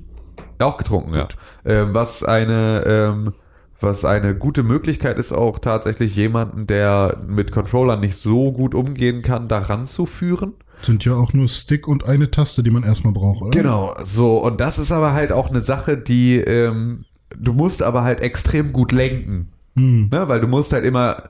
Auch, 0.58 0.66
auch 0.72 0.76
getrunken, 0.76 1.14
ja. 1.14 1.28
Ähm, 1.64 1.94
was 1.94 2.22
eine, 2.22 2.84
ähm, 2.86 3.32
was 3.80 4.04
eine 4.04 4.34
gute 4.34 4.62
Möglichkeit 4.62 5.18
ist, 5.18 5.32
auch 5.32 5.58
tatsächlich 5.58 6.14
jemanden, 6.16 6.66
der 6.66 7.18
mit 7.26 7.52
Controllern 7.52 8.00
nicht 8.00 8.16
so 8.16 8.52
gut 8.52 8.74
umgehen 8.74 9.22
kann, 9.22 9.48
daran 9.48 9.86
zu 9.86 10.06
führen. 10.06 10.54
Sind 10.82 11.04
ja 11.04 11.14
auch 11.14 11.32
nur 11.32 11.48
Stick 11.48 11.88
und 11.88 12.06
eine 12.06 12.30
Taste, 12.30 12.62
die 12.62 12.70
man 12.70 12.84
erstmal 12.84 13.12
braucht, 13.12 13.42
oder? 13.42 13.50
Genau, 13.50 13.94
so. 14.02 14.38
Und 14.38 14.60
das 14.60 14.78
ist 14.78 14.92
aber 14.92 15.12
halt 15.12 15.32
auch 15.32 15.50
eine 15.50 15.60
Sache, 15.60 15.98
die, 15.98 16.36
ähm, 16.36 17.04
du 17.36 17.52
musst 17.52 17.82
aber 17.82 18.02
halt 18.02 18.20
extrem 18.20 18.72
gut 18.72 18.92
lenken. 18.92 19.48
Hm. 19.76 20.08
Ne? 20.10 20.28
Weil 20.28 20.40
du 20.40 20.48
musst 20.48 20.72
halt 20.72 20.84
immer, 20.84 21.22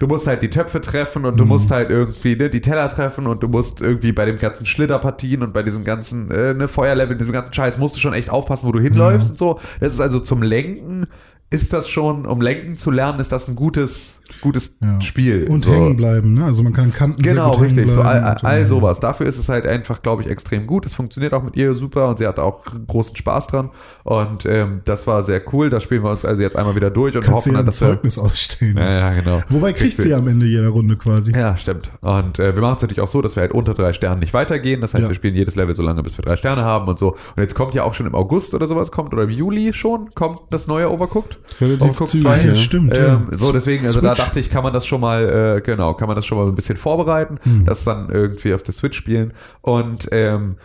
du 0.00 0.06
musst 0.06 0.26
halt 0.26 0.42
die 0.42 0.50
Töpfe 0.50 0.80
treffen 0.80 1.24
und 1.24 1.38
du 1.38 1.44
musst 1.44 1.70
halt 1.70 1.90
irgendwie 1.90 2.36
ne, 2.36 2.50
die 2.50 2.60
Teller 2.60 2.88
treffen 2.88 3.26
und 3.26 3.42
du 3.42 3.48
musst 3.48 3.80
irgendwie 3.80 4.12
bei 4.12 4.24
den 4.24 4.38
ganzen 4.38 4.66
Schlitterpartien 4.66 5.42
und 5.42 5.52
bei 5.52 5.62
diesen 5.62 5.84
ganzen 5.84 6.30
äh, 6.30 6.54
ne, 6.54 6.66
Feuerleveln, 6.66 7.18
diesem 7.18 7.32
ganzen 7.32 7.54
Scheiß, 7.54 7.78
musst 7.78 7.96
du 7.96 8.00
schon 8.00 8.12
echt 8.12 8.30
aufpassen, 8.30 8.66
wo 8.66 8.72
du 8.72 8.80
hinläufst 8.80 9.30
und 9.30 9.38
so. 9.38 9.60
Das 9.78 9.94
ist 9.94 10.00
also 10.00 10.20
zum 10.20 10.42
Lenken, 10.42 11.06
ist 11.52 11.72
das 11.72 11.88
schon, 11.88 12.26
um 12.26 12.40
lenken 12.40 12.76
zu 12.76 12.90
lernen, 12.92 13.18
ist 13.18 13.32
das 13.32 13.48
ein 13.48 13.56
gutes, 13.56 14.20
gutes 14.40 14.78
Ja. 14.80 15.00
Spiel. 15.00 15.46
Und 15.50 15.64
so. 15.64 15.72
hängen 15.72 15.96
bleiben, 15.96 16.34
ne? 16.34 16.44
Also 16.44 16.62
man 16.62 16.72
kann 16.72 16.92
Kanten 16.94 17.20
Genau, 17.22 17.54
richtig. 17.54 17.90
So 17.90 18.02
all, 18.02 18.22
all 18.22 18.64
so. 18.64 18.76
sowas. 18.76 19.00
Dafür 19.00 19.26
ist 19.26 19.36
es 19.36 19.48
halt 19.48 19.66
einfach, 19.66 20.00
glaube 20.00 20.22
ich, 20.22 20.28
extrem 20.28 20.68
gut. 20.68 20.86
Es 20.86 20.94
funktioniert 20.94 21.34
auch 21.34 21.42
mit 21.42 21.56
ihr 21.56 21.74
super 21.74 22.08
und 22.08 22.18
sie 22.18 22.26
hatte 22.28 22.44
auch 22.44 22.64
großen 22.86 23.16
Spaß 23.16 23.48
dran. 23.48 23.70
Und 24.04 24.46
ähm, 24.46 24.82
das 24.84 25.08
war 25.08 25.24
sehr 25.24 25.42
cool. 25.52 25.70
Da 25.70 25.80
spielen 25.80 26.04
wir 26.04 26.10
uns 26.10 26.24
also 26.24 26.40
jetzt 26.40 26.54
einmal 26.54 26.76
wieder 26.76 26.90
durch 26.90 27.16
und 27.16 27.22
Kannst 27.24 27.46
hoffen 27.46 27.54
dann, 27.54 27.66
dass 27.66 27.80
wir. 27.80 27.88
Zeugnis 27.88 28.16
ausstellen. 28.18 28.76
Ja, 28.78 28.90
ja, 29.10 29.12
genau. 29.14 29.42
Wobei 29.48 29.72
kriegt 29.72 30.00
sie 30.00 30.14
am 30.14 30.28
Ende 30.28 30.46
jeder 30.46 30.68
Runde 30.68 30.96
quasi. 30.96 31.32
Ja, 31.32 31.56
stimmt. 31.56 31.90
Und 32.00 32.38
äh, 32.38 32.54
wir 32.54 32.62
machen 32.62 32.76
es 32.76 32.82
natürlich 32.82 33.00
auch 33.00 33.08
so, 33.08 33.22
dass 33.22 33.34
wir 33.34 33.40
halt 33.40 33.52
unter 33.52 33.74
drei 33.74 33.92
Sternen 33.92 34.20
nicht 34.20 34.34
weitergehen. 34.34 34.80
Das 34.80 34.94
heißt, 34.94 35.02
Ja. 35.02 35.08
wir 35.08 35.16
spielen 35.16 35.34
jedes 35.34 35.56
Level 35.56 35.74
so 35.74 35.82
lange, 35.82 36.04
bis 36.04 36.16
wir 36.16 36.24
drei 36.24 36.36
Sterne 36.36 36.62
haben 36.64 36.86
und 36.86 36.98
so. 37.00 37.10
Und 37.34 37.42
jetzt 37.42 37.56
kommt 37.56 37.74
ja 37.74 37.82
auch 37.82 37.94
schon 37.94 38.06
im 38.06 38.14
August 38.14 38.54
oder 38.54 38.68
sowas 38.68 38.92
kommt, 38.92 39.12
oder 39.12 39.24
im 39.24 39.30
Juli 39.30 39.72
schon, 39.72 40.10
kommt 40.14 40.38
das 40.50 40.68
neue 40.68 40.88
Overcooked. 40.88 41.39
Relativ 41.60 41.82
Overcooked 41.82 42.10
zügig, 42.10 42.26
2. 42.26 42.40
ja. 42.42 42.54
stimmt. 42.54 42.94
Ähm, 42.94 43.28
so, 43.30 43.52
deswegen, 43.52 43.84
also 43.86 44.00
da 44.00 44.14
Switch. 44.14 44.26
dachte 44.26 44.40
ich, 44.40 44.50
kann 44.50 44.62
man 44.62 44.72
das 44.72 44.86
schon 44.86 45.00
mal, 45.00 45.56
äh, 45.58 45.60
genau, 45.60 45.94
kann 45.94 46.06
man 46.08 46.16
das 46.16 46.26
schon 46.26 46.38
mal 46.38 46.46
ein 46.46 46.54
bisschen 46.54 46.76
vorbereiten, 46.76 47.38
Hm. 47.42 47.66
das 47.66 47.84
dann 47.84 48.08
irgendwie 48.10 48.54
auf 48.54 48.62
der 48.62 48.74
Switch 48.74 48.96
spielen. 48.96 49.32
Und 49.60 50.08
ähm, 50.12 50.56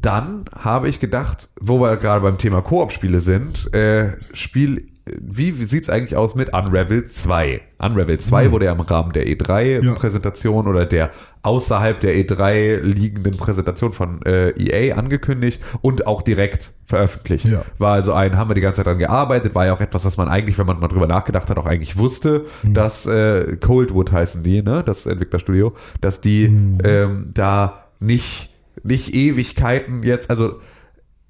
dann 0.00 0.44
habe 0.58 0.88
ich 0.88 0.98
gedacht, 1.00 1.48
wo 1.60 1.80
wir 1.80 1.96
gerade 1.96 2.22
beim 2.22 2.38
Thema 2.38 2.60
Koop-Spiele 2.62 3.20
sind, 3.20 3.72
äh, 3.74 4.16
spiele 4.32 4.82
wie 5.06 5.50
sieht's 5.50 5.88
eigentlich 5.90 6.16
aus 6.16 6.34
mit 6.36 6.52
Unravel 6.52 7.06
2? 7.06 7.60
Unravel 7.78 8.18
2 8.20 8.46
Mhm. 8.48 8.52
wurde 8.52 8.64
ja 8.66 8.72
im 8.72 8.80
Rahmen 8.80 9.12
der 9.12 9.26
E3-Präsentation 9.26 10.68
oder 10.68 10.86
der 10.86 11.10
außerhalb 11.42 11.98
der 12.00 12.14
E3 12.14 12.78
liegenden 12.80 13.36
Präsentation 13.36 13.92
von 13.92 14.22
äh, 14.22 14.50
EA 14.50 14.94
angekündigt 14.96 15.60
und 15.80 16.06
auch 16.06 16.22
direkt 16.22 16.72
veröffentlicht. 16.86 17.46
Ja. 17.46 17.62
War 17.78 17.94
also 17.94 18.12
ein, 18.12 18.36
haben 18.36 18.50
wir 18.50 18.54
die 18.54 18.60
ganze 18.60 18.78
Zeit 18.78 18.86
dran 18.86 18.98
gearbeitet, 18.98 19.54
war 19.56 19.66
ja 19.66 19.72
auch 19.74 19.80
etwas, 19.80 20.04
was 20.04 20.16
man 20.16 20.28
eigentlich, 20.28 20.56
wenn 20.58 20.66
man 20.66 20.78
mal 20.78 20.86
drüber 20.88 21.08
nachgedacht 21.08 21.50
hat, 21.50 21.58
auch 21.58 21.66
eigentlich 21.66 21.96
wusste, 21.98 22.44
Mhm. 22.62 22.74
dass 22.74 23.04
äh, 23.06 23.56
Coldwood 23.56 24.12
heißen 24.12 24.44
die, 24.44 24.62
ne, 24.62 24.82
das 24.86 25.06
Entwicklerstudio, 25.06 25.72
dass 26.00 26.20
die 26.20 26.48
Mhm. 26.48 26.78
ähm, 26.84 27.30
da 27.34 27.86
nicht, 27.98 28.50
nicht 28.84 29.14
Ewigkeiten 29.14 30.02
jetzt, 30.04 30.30
also 30.30 30.60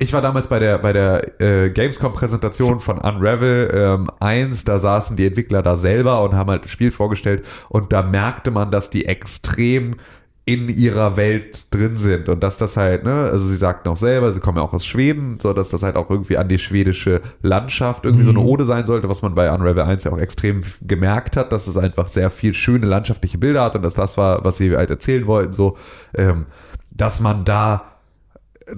ich 0.02 0.12
war 0.12 0.20
damals 0.20 0.48
bei 0.48 0.58
der, 0.58 0.78
bei 0.78 0.92
der 0.92 1.40
äh, 1.40 1.70
Gamescom-Präsentation 1.70 2.80
von 2.80 2.98
Unravel 2.98 3.70
ähm, 3.72 4.10
1, 4.20 4.64
da 4.64 4.78
saßen 4.78 5.16
die 5.16 5.26
Entwickler 5.26 5.62
da 5.62 5.76
selber 5.76 6.22
und 6.22 6.34
haben 6.34 6.50
halt 6.50 6.64
das 6.64 6.72
Spiel 6.72 6.90
vorgestellt. 6.90 7.44
Und 7.68 7.92
da 7.92 8.02
merkte 8.02 8.50
man, 8.50 8.70
dass 8.70 8.90
die 8.90 9.06
extrem 9.06 9.94
in 10.44 10.68
ihrer 10.68 11.16
Welt 11.16 11.72
drin 11.72 11.96
sind. 11.96 12.28
Und 12.28 12.42
dass 12.42 12.58
das 12.58 12.76
halt, 12.76 13.04
ne, 13.04 13.28
also 13.30 13.46
sie 13.46 13.54
sagten 13.54 13.88
auch 13.88 13.96
selber, 13.96 14.32
sie 14.32 14.40
kommen 14.40 14.58
ja 14.58 14.64
auch 14.64 14.72
aus 14.72 14.84
Schweden, 14.84 15.38
so 15.40 15.52
dass 15.52 15.68
das 15.68 15.84
halt 15.84 15.94
auch 15.94 16.10
irgendwie 16.10 16.36
an 16.36 16.48
die 16.48 16.58
schwedische 16.58 17.20
Landschaft 17.42 18.04
irgendwie 18.04 18.24
so 18.24 18.30
eine 18.30 18.40
Ode 18.40 18.64
sein 18.64 18.84
sollte, 18.84 19.08
was 19.08 19.22
man 19.22 19.36
bei 19.36 19.52
Unravel 19.52 19.84
1 19.84 20.02
ja 20.02 20.10
auch 20.10 20.18
extrem 20.18 20.62
gemerkt 20.80 21.36
hat, 21.36 21.52
dass 21.52 21.68
es 21.68 21.76
einfach 21.76 22.08
sehr 22.08 22.30
viel 22.30 22.54
schöne 22.54 22.86
landschaftliche 22.86 23.38
Bilder 23.38 23.62
hat 23.62 23.76
und 23.76 23.82
dass 23.82 23.94
das 23.94 24.18
war, 24.18 24.44
was 24.44 24.56
sie 24.56 24.76
halt 24.76 24.90
erzählen 24.90 25.26
wollten, 25.28 25.52
so, 25.52 25.76
ähm, 26.16 26.46
dass 26.90 27.20
man 27.20 27.44
da 27.44 27.91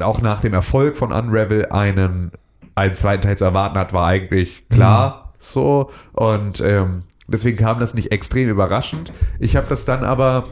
auch 0.01 0.20
nach 0.20 0.41
dem 0.41 0.55
Erfolg 0.55 0.97
von 0.97 1.12
Unravel 1.12 1.66
einen, 1.66 2.32
einen 2.74 2.95
zweiten 2.95 3.22
Teil 3.22 3.39
zu 3.39 3.45
erwarten 3.45 3.78
hat, 3.78 3.93
war 3.93 4.07
eigentlich 4.07 4.68
klar 4.68 5.32
so. 5.39 5.91
Und 6.12 6.61
ähm, 6.61 7.03
deswegen 7.28 7.57
kam 7.57 7.80
das 7.80 7.95
nicht 7.95 8.12
extrem 8.12 8.49
überraschend. 8.49 9.12
Ich 9.39 9.57
habe 9.57 9.66
das 9.68 9.85
dann 9.85 10.05
aber, 10.05 10.45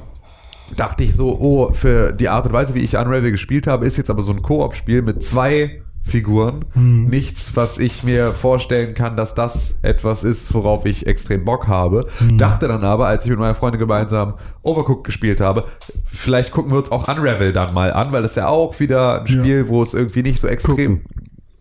dachte 0.77 1.05
ich 1.05 1.15
so, 1.15 1.39
oh, 1.39 1.73
für 1.73 2.13
die 2.13 2.29
Art 2.29 2.47
und 2.47 2.53
Weise, 2.53 2.75
wie 2.75 2.81
ich 2.81 2.97
Unravel 2.97 3.31
gespielt 3.31 3.67
habe, 3.67 3.87
ist 3.87 3.97
jetzt 3.97 4.11
aber 4.11 4.23
so 4.23 4.33
ein 4.33 4.43
Koop-Spiel 4.43 5.03
mit 5.03 5.23
zwei 5.23 5.83
Figuren. 6.03 6.65
Nichts, 6.75 7.57
was 7.57 7.79
ich 7.79 8.03
mir 8.03 8.29
vorstellen 8.29 8.95
kann, 8.95 9.17
dass 9.17 9.35
das 9.35 9.79
etwas 9.83 10.25
ist, 10.25 10.53
worauf 10.53 10.85
ich 10.85 11.07
extrem 11.07 11.45
Bock 11.45 11.69
habe. 11.69 12.07
Dachte 12.37 12.69
dann 12.69 12.85
aber, 12.85 13.07
als 13.07 13.25
ich 13.25 13.31
mit 13.31 13.39
meiner 13.39 13.55
Freundin 13.55 13.79
gemeinsam 13.79 14.35
Overcooked 14.63 15.05
gespielt 15.05 15.41
habe, 15.41 15.65
vielleicht 16.05 16.51
gucken 16.51 16.73
wir 16.73 16.79
uns 16.79 16.91
auch 16.91 17.09
Unravel 17.09 17.53
dann 17.53 17.73
mal 17.73 17.93
an, 17.93 18.13
weil 18.13 18.25
es 18.25 18.35
ja 18.35 18.49
auch 18.49 18.79
wieder 18.81 19.21
ein 19.23 19.27
Spiel, 19.29 19.69
wo 19.69 19.83
es 19.83 19.95
irgendwie 19.95 20.23
nicht 20.23 20.41
so 20.41 20.49
extrem. 20.49 21.03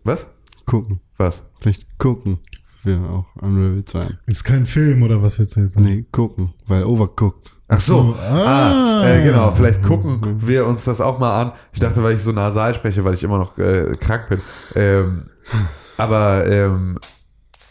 Was? 0.04 0.26
Gucken. 0.66 1.00
Was? 1.16 1.44
Vielleicht 1.60 1.98
gucken 1.98 2.38
wir 2.82 2.98
auch 3.08 3.36
Unravel 3.40 3.84
2 3.84 3.98
an. 4.00 4.18
Ist 4.26 4.44
kein 4.44 4.66
Film 4.66 5.02
oder 5.02 5.22
was 5.22 5.38
willst 5.38 5.56
du 5.56 5.60
jetzt 5.60 5.74
sagen? 5.74 5.86
Nee, 5.86 6.04
gucken, 6.10 6.52
weil 6.66 6.84
overcooked. 6.84 7.52
Ach 7.74 7.80
so, 7.80 8.14
ah. 8.30 9.00
ah, 9.02 9.06
äh, 9.06 9.24
genau, 9.24 9.50
vielleicht 9.50 9.82
gucken 9.82 10.20
wir 10.38 10.66
uns 10.66 10.84
das 10.84 11.00
auch 11.00 11.18
mal 11.18 11.40
an. 11.40 11.52
Ich 11.72 11.80
dachte, 11.80 12.02
weil 12.02 12.16
ich 12.16 12.22
so 12.22 12.30
nasal 12.30 12.74
spreche, 12.74 13.02
weil 13.04 13.14
ich 13.14 13.24
immer 13.24 13.38
noch 13.38 13.56
äh, 13.56 13.94
krank 13.98 14.28
bin. 14.28 14.40
Ähm, 14.74 15.22
aber 15.96 16.46
ähm, 16.50 16.98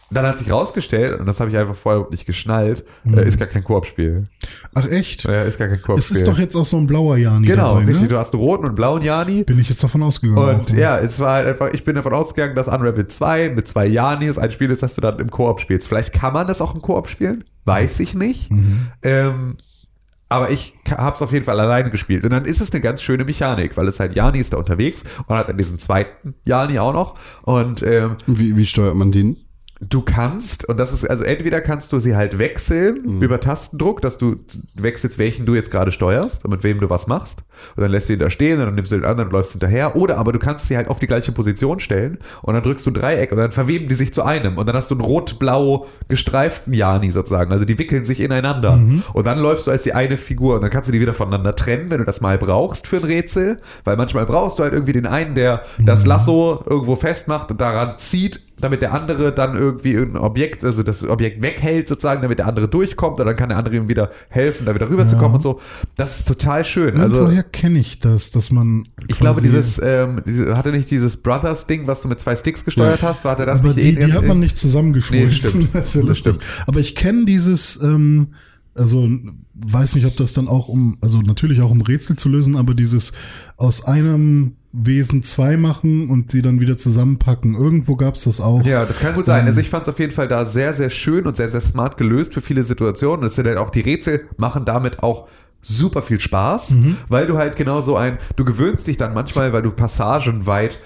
dann 0.10 0.26
hat 0.26 0.40
sich 0.40 0.52
rausgestellt, 0.52 1.20
und 1.20 1.26
das 1.26 1.40
habe 1.40 1.52
ich 1.52 1.58
einfach 1.58 1.76
vorher 1.76 2.06
nicht 2.12 2.26
geschnallt, 2.26 2.84
äh, 3.06 3.26
ist 3.26 3.40
gar 3.40 3.48
kein 3.48 3.64
Koop-Spiel. 3.64 4.28
Ach 4.74 4.86
echt? 4.88 5.26
Äh, 5.26 5.48
ist 5.48 5.58
gar 5.58 5.68
kein 5.68 5.82
Koop-Spiel. 5.82 6.18
Es 6.18 6.22
ist 6.22 6.28
doch 6.28 6.38
jetzt 6.38 6.56
auch 6.56 6.66
so 6.66 6.78
ein 6.78 6.88
blauer 6.88 7.18
Jani 7.18 7.46
Genau, 7.48 7.76
dabei, 7.76 7.86
richtig. 7.86 8.02
ne? 8.02 8.08
Du 8.10 8.18
hast 8.18 8.34
einen 8.34 8.42
roten 8.42 8.66
und 8.66 8.76
blauen 8.76 9.02
Jani. 9.02 9.44
Bin 9.44 9.60
ich 9.60 9.70
jetzt 9.70 9.84
davon 9.84 10.04
ausgegangen. 10.04 10.38
Und 10.38 10.72
auch, 10.72 10.76
ja, 10.76 10.98
es 10.98 11.20
war 11.20 11.36
halt 11.36 11.48
einfach, 11.48 11.70
ich 11.72 11.84
bin 11.86 11.96
davon 11.96 12.14
ausgegangen, 12.14 12.56
dass 12.56 12.68
Unravel 12.68 13.08
2 13.08 13.50
mit 13.50 13.68
zwei 13.68 13.86
Janis 13.86 14.38
ein 14.38 14.52
Spiel 14.52 14.70
ist, 14.72 14.84
das 14.84 14.96
du 14.96 15.02
dann 15.02 15.18
im 15.20 15.30
Koop 15.32 15.62
spielst. 15.62 15.88
Vielleicht 15.88 16.12
kann 16.14 16.34
man 16.34 16.46
das 16.48 16.60
auch 16.60 16.76
im 16.76 16.82
Koop 16.82 17.08
spielen, 17.08 17.46
weiß 17.66 18.02
ich 18.02 18.14
nicht. 18.14 18.52
Ähm, 19.04 19.56
aber 20.32 20.50
ich 20.50 20.74
habe 20.90 21.16
es 21.16 21.22
auf 21.22 21.32
jeden 21.34 21.46
Fall 21.46 21.60
alleine 21.60 21.90
gespielt. 21.90 22.24
Und 22.24 22.32
dann 22.32 22.46
ist 22.46 22.62
es 22.62 22.72
eine 22.72 22.82
ganz 22.82 23.02
schöne 23.02 23.26
Mechanik, 23.26 23.76
weil 23.76 23.88
es 23.88 24.00
halt 24.00 24.16
Jani 24.16 24.40
ist 24.40 24.54
da 24.54 24.58
unterwegs 24.58 25.04
und 25.28 25.36
hat 25.36 25.50
dann 25.50 25.58
diesen 25.58 25.78
zweiten 25.78 26.36
Jani 26.46 26.80
auch 26.80 26.94
noch. 26.94 27.16
Und 27.44 27.84
ähm, 27.84 28.16
Wie, 28.28 28.58
wie 28.58 28.66
steuert 28.66 28.96
man 28.96 29.12
den? 29.12 29.38
Du 29.84 30.02
kannst, 30.04 30.70
und 30.70 30.78
das 30.78 30.94
ist, 30.94 31.10
also 31.10 31.24
entweder 31.24 31.60
kannst 31.60 31.92
du 31.92 32.00
sie 32.00 32.16
halt 32.16 32.38
wechseln 32.38 33.00
Mhm. 33.04 33.22
über 33.24 33.40
Tastendruck, 33.40 34.00
dass 34.02 34.20
du 34.20 34.36
wechselst, 34.76 35.18
welchen 35.18 35.48
du 35.48 35.56
jetzt 35.56 35.72
gerade 35.72 35.92
steuerst 35.92 36.46
und 36.46 36.52
mit 36.52 36.64
wem 36.64 36.80
du 36.80 36.90
was 36.92 37.08
machst. 37.08 37.40
Und 37.76 37.82
dann 37.82 37.90
lässt 37.90 38.08
du 38.08 38.14
ihn 38.14 38.20
da 38.20 38.30
stehen 38.30 38.60
und 38.60 38.66
dann 38.68 38.76
nimmst 38.76 38.92
du 38.92 38.96
den 38.98 39.06
anderen 39.06 39.30
und 39.30 39.34
läufst 39.34 39.54
hinterher. 39.54 39.96
Oder 39.96 40.18
aber 40.20 40.34
du 40.34 40.40
kannst 40.40 40.68
sie 40.68 40.78
halt 40.78 40.88
auf 40.88 41.00
die 41.00 41.08
gleiche 41.08 41.32
Position 41.32 41.80
stellen 41.80 42.20
und 42.44 42.54
dann 42.54 42.62
drückst 42.62 42.86
du 42.86 42.92
ein 42.92 42.94
Dreieck 42.94 43.32
und 43.32 43.40
dann 43.40 43.52
verweben 43.52 43.88
die 43.88 43.96
sich 43.96 44.14
zu 44.14 44.22
einem. 44.24 44.58
Und 44.60 44.68
dann 44.68 44.76
hast 44.76 44.92
du 44.92 44.96
einen 44.96 45.04
rot-blau 45.04 45.88
gestreiften 46.10 46.74
Jani 46.74 47.10
sozusagen. 47.10 47.52
Also 47.52 47.66
die 47.66 47.80
wickeln 47.80 48.06
sich 48.06 48.20
ineinander. 48.20 48.76
Mhm. 48.76 49.02
Und 49.14 49.26
dann 49.26 49.40
läufst 49.40 49.66
du 49.66 49.72
als 49.72 49.82
die 49.82 49.94
eine 49.94 50.18
Figur 50.18 50.56
und 50.56 50.62
dann 50.62 50.70
kannst 50.70 50.90
du 50.90 50.94
die 50.94 51.02
wieder 51.02 51.16
voneinander 51.16 51.56
trennen, 51.56 51.90
wenn 51.90 51.98
du 51.98 52.06
das 52.06 52.22
mal 52.22 52.38
brauchst 52.38 52.86
für 52.88 52.98
ein 52.98 53.04
Rätsel. 53.04 53.58
Weil 53.84 53.98
manchmal 53.98 54.28
brauchst 54.28 54.60
du 54.60 54.64
halt 54.64 54.74
irgendwie 54.74 54.94
den 54.94 55.08
einen, 55.08 55.34
der 55.34 55.64
Mhm. 55.80 55.86
das 55.88 56.06
Lasso 56.06 56.64
irgendwo 56.70 56.96
festmacht 56.96 57.50
und 57.50 57.60
daran 57.62 57.98
zieht 57.98 58.42
damit 58.62 58.82
der 58.82 58.94
andere 58.94 59.32
dann 59.32 59.56
irgendwie 59.56 59.92
irgendein 59.92 60.22
Objekt, 60.22 60.64
also 60.64 60.84
das 60.84 61.04
Objekt 61.04 61.42
weghält 61.42 61.88
sozusagen, 61.88 62.22
damit 62.22 62.40
der 62.40 62.48
andere 62.48 62.68
durchkommt 62.68 63.20
und 63.20 63.26
dann 63.26 63.36
kann 63.36 63.50
der 63.50 63.58
andere 63.58 63.76
ihm 63.76 63.88
wieder 63.88 64.12
helfen, 64.30 64.66
da 64.66 64.76
wieder 64.76 64.90
rüberzukommen 64.90 65.34
und 65.36 65.42
so. 65.42 65.60
Das 65.96 66.20
ist 66.20 66.28
total 66.28 66.64
schön. 66.66 67.00
Also 67.00 67.18
Irgendwoher 67.18 67.44
kenne 67.44 67.80
ich 67.80 68.00
das, 68.00 68.32
dass 68.32 68.52
man. 68.52 68.84
ich 69.08 69.18
glaube, 69.20 69.42
dieses, 69.42 69.82
ähm, 69.84 70.22
diese, 70.26 70.56
hatte 70.58 70.72
nicht 70.72 70.90
dieses 70.92 71.18
Brothers-Ding, 71.18 71.88
was 71.88 72.02
du 72.02 72.08
mit 72.08 72.20
zwei 72.20 72.36
Sticks 72.36 72.64
gesteuert 72.66 73.02
hast, 73.02 73.26
war 73.26 73.36
das 73.36 73.60
aber 73.60 73.74
nicht 73.74 73.80
die, 73.84 73.96
die 73.96 74.14
hat 74.14 74.26
man 74.26 74.40
nicht 74.40 74.56
Nee, 74.56 74.62
zusammengeschmolzen. 74.62 75.38
stimmt. 75.40 75.70
das 75.76 75.86
ist 75.86 75.96
ja 75.96 76.02
lustig. 76.02 76.36
Aber 76.68 76.80
ich 76.80 76.96
kenne 76.96 77.26
dieses, 77.26 77.82
ähm, 77.82 78.28
also 78.76 79.10
weiß 79.54 79.96
nicht, 79.96 80.06
ob 80.06 80.16
das 80.18 80.34
dann 80.34 80.48
auch 80.48 80.68
um, 80.68 80.98
also 81.02 81.22
natürlich 81.22 81.62
auch 81.62 81.72
um 81.72 81.82
Rätsel 81.82 82.16
zu 82.16 82.30
lösen, 82.30 82.56
aber 82.56 82.74
dieses 82.74 83.12
aus 83.58 83.86
einem 83.86 84.54
Wesen 84.74 85.22
zwei 85.22 85.58
machen 85.58 86.10
und 86.10 86.32
sie 86.32 86.42
dann 86.42 86.62
wieder 86.62 86.78
zusammenpacken. 86.78 87.56
Irgendwo 87.56 87.96
gab 87.96 88.16
es 88.16 88.24
das 88.24 88.40
auch. 88.40 88.64
Ja, 88.64 88.86
das 88.86 89.00
kann 89.00 89.14
gut 89.16 89.26
sein. 89.26 89.46
Also 89.46 89.60
ich 89.60 89.70
fand 89.70 89.84
es 89.84 89.90
auf 89.90 90.00
jeden 90.00 90.14
Fall 90.14 90.28
da 90.28 90.46
sehr, 90.46 90.74
sehr 90.74 90.90
schön 90.90 91.28
und 91.28 91.36
sehr, 91.36 91.50
sehr 91.50 91.62
smart 91.62 91.98
gelöst 91.98 92.34
für 92.34 92.42
viele 92.42 92.64
Situationen. 92.64 93.26
Es 93.26 93.36
sind 93.36 93.48
halt 93.48 93.58
auch 93.58 93.70
die 93.70 93.82
Rätsel 93.82 94.26
machen 94.38 94.64
damit 94.66 95.04
auch 95.04 95.28
super 95.62 96.02
viel 96.02 96.20
Spaß, 96.20 96.76
weil 97.08 97.28
du 97.28 97.38
halt 97.38 97.56
genau 97.56 97.82
so 97.82 97.96
ein, 97.96 98.18
du 98.36 98.46
gewöhnst 98.46 98.88
dich 98.88 98.98
dann 98.98 99.14
manchmal, 99.14 99.54
weil 99.54 99.62
du 99.62 99.72
Passagen 99.72 100.48
weit 100.48 100.80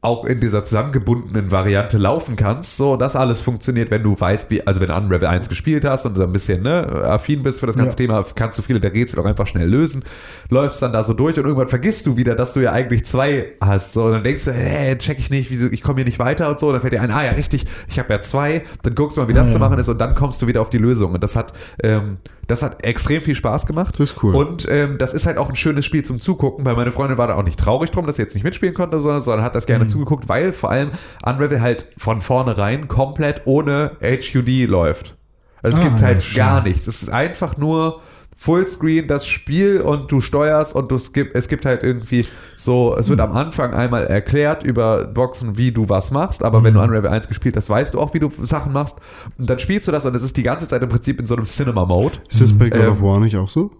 auch 0.00 0.24
in 0.24 0.38
dieser 0.40 0.62
zusammengebundenen 0.62 1.50
Variante 1.50 1.98
laufen 1.98 2.36
kannst. 2.36 2.76
So, 2.76 2.96
das 2.96 3.16
alles 3.16 3.40
funktioniert, 3.40 3.90
wenn 3.90 4.04
du 4.04 4.18
weißt, 4.18 4.48
wie, 4.48 4.64
also 4.64 4.80
wenn 4.80 4.88
du 4.88 4.96
Unravel 4.96 5.26
1 5.26 5.48
gespielt 5.48 5.84
hast 5.84 6.06
und 6.06 6.16
du 6.16 6.22
ein 6.22 6.32
bisschen 6.32 6.62
ne, 6.62 6.86
affin 7.04 7.42
bist 7.42 7.58
für 7.58 7.66
das 7.66 7.74
ganze 7.76 7.94
Ja. 7.94 8.06
Thema, 8.06 8.24
kannst 8.36 8.56
du 8.58 8.62
viele 8.62 8.78
der 8.78 8.94
Rätsel 8.94 9.18
auch 9.18 9.24
einfach 9.24 9.48
schnell 9.48 9.68
lösen, 9.68 10.04
läufst 10.50 10.80
dann 10.82 10.92
da 10.92 11.02
so 11.02 11.14
durch 11.14 11.36
und 11.36 11.44
irgendwann 11.44 11.68
vergisst 11.68 12.06
du 12.06 12.16
wieder, 12.16 12.36
dass 12.36 12.52
du 12.52 12.60
ja 12.60 12.70
eigentlich 12.70 13.04
zwei 13.06 13.46
hast. 13.60 13.92
So, 13.92 14.04
und 14.04 14.12
dann 14.12 14.22
denkst 14.22 14.44
du, 14.44 14.52
hä, 14.52 14.96
check 14.98 15.18
ich 15.18 15.30
nicht, 15.30 15.50
wieso, 15.50 15.66
ich 15.66 15.82
komme 15.82 15.96
hier 15.96 16.04
nicht 16.04 16.20
weiter 16.20 16.48
und 16.48 16.60
so. 16.60 16.68
Und 16.68 16.74
dann 16.74 16.80
fällt 16.80 16.92
dir 16.92 17.02
ein, 17.02 17.10
ah 17.10 17.24
ja, 17.24 17.32
richtig, 17.32 17.64
ich 17.88 17.98
habe 17.98 18.12
ja 18.12 18.20
zwei. 18.20 18.62
Dann 18.82 18.94
guckst 18.94 19.16
du 19.16 19.20
mal, 19.22 19.28
wie 19.28 19.32
das 19.32 19.48
Ja, 19.48 19.54
zu 19.54 19.58
machen 19.58 19.80
ist 19.80 19.88
und 19.88 20.00
dann 20.00 20.14
kommst 20.14 20.40
du 20.40 20.46
wieder 20.46 20.62
auf 20.62 20.70
die 20.70 20.78
Lösung. 20.78 21.12
Und 21.14 21.24
das 21.24 21.34
hat, 21.34 21.52
ähm, 21.82 22.18
das 22.48 22.62
hat 22.64 22.82
extrem 22.84 23.20
viel 23.22 23.36
Spaß 23.36 23.66
gemacht. 23.66 23.94
Das 24.00 24.10
ist 24.10 24.22
cool. 24.24 24.34
Und 24.34 24.66
ähm, 24.68 24.98
das 24.98 25.14
ist 25.14 25.26
halt 25.26 25.38
auch 25.38 25.48
ein 25.48 25.54
schönes 25.56 25.84
Spiel 25.84 26.04
zum 26.04 26.20
Zugucken, 26.20 26.64
weil 26.64 26.74
meine 26.74 26.90
Freundin 26.90 27.16
war 27.18 27.28
da 27.28 27.34
auch 27.36 27.44
nicht 27.44 27.60
traurig 27.60 27.90
drum, 27.92 28.06
dass 28.06 28.16
sie 28.16 28.22
jetzt 28.22 28.34
nicht 28.34 28.42
mitspielen 28.42 28.74
konnte, 28.74 28.98
sondern, 29.00 29.22
sondern 29.22 29.44
hat 29.44 29.54
das 29.54 29.66
gerne 29.66 29.84
Mhm. 29.84 29.88
zugeguckt, 29.88 30.28
weil 30.28 30.52
vor 30.52 30.70
allem 30.70 30.90
Unravel 31.24 31.60
halt 31.60 31.86
von 31.96 32.20
vornherein 32.20 32.88
komplett 32.88 33.42
ohne 33.44 33.92
HUD 34.02 34.66
läuft. 34.68 35.14
Also 35.62 35.76
es 35.78 35.84
Ah, 35.84 35.88
gibt 35.88 36.00
ja, 36.00 36.06
halt 36.06 36.22
schön. 36.22 36.36
gar 36.36 36.62
nichts. 36.62 36.86
Es 36.86 37.02
ist 37.02 37.10
einfach 37.10 37.56
nur 37.56 38.00
Fullscreen 38.40 39.08
das 39.08 39.26
Spiel 39.26 39.80
und 39.80 40.12
du 40.12 40.20
steuerst 40.20 40.74
und 40.76 40.92
du, 40.92 40.94
es, 40.94 41.12
gibt, 41.12 41.36
es 41.36 41.48
gibt 41.48 41.66
halt 41.66 41.82
irgendwie 41.82 42.24
so, 42.54 42.96
es 42.96 43.08
wird 43.08 43.18
am 43.20 43.32
Anfang 43.32 43.74
einmal 43.74 44.06
erklärt 44.06 44.62
über 44.62 45.06
Boxen, 45.06 45.58
wie 45.58 45.72
du 45.72 45.88
was 45.88 46.12
machst, 46.12 46.44
aber 46.44 46.62
wenn 46.62 46.72
du 46.72 46.80
Unravel 46.80 47.10
1 47.10 47.26
gespielt 47.26 47.56
hast, 47.56 47.68
weißt 47.68 47.94
du 47.94 48.00
auch, 48.00 48.14
wie 48.14 48.20
du 48.20 48.30
Sachen 48.42 48.72
machst 48.72 48.98
und 49.38 49.50
dann 49.50 49.58
spielst 49.58 49.88
du 49.88 49.92
das 49.92 50.06
und 50.06 50.14
es 50.14 50.22
ist 50.22 50.36
die 50.36 50.44
ganze 50.44 50.68
Zeit 50.68 50.82
im 50.82 50.88
Prinzip 50.88 51.18
in 51.18 51.26
so 51.26 51.34
einem 51.34 51.44
Cinema-Mode. 51.46 52.18
Ist 52.30 52.40
das 52.40 52.56
bei 52.56 52.70
God 52.70 52.80
Ähm, 52.80 52.92
of 52.92 53.02
War 53.02 53.18
nicht 53.18 53.36
auch 53.36 53.48
so? 53.48 53.72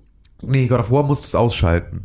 Nee, 0.42 0.66
God 0.66 0.80
of 0.80 0.90
War 0.90 1.04
musst 1.04 1.22
du 1.22 1.28
es 1.28 1.34
ausschalten. 1.36 2.04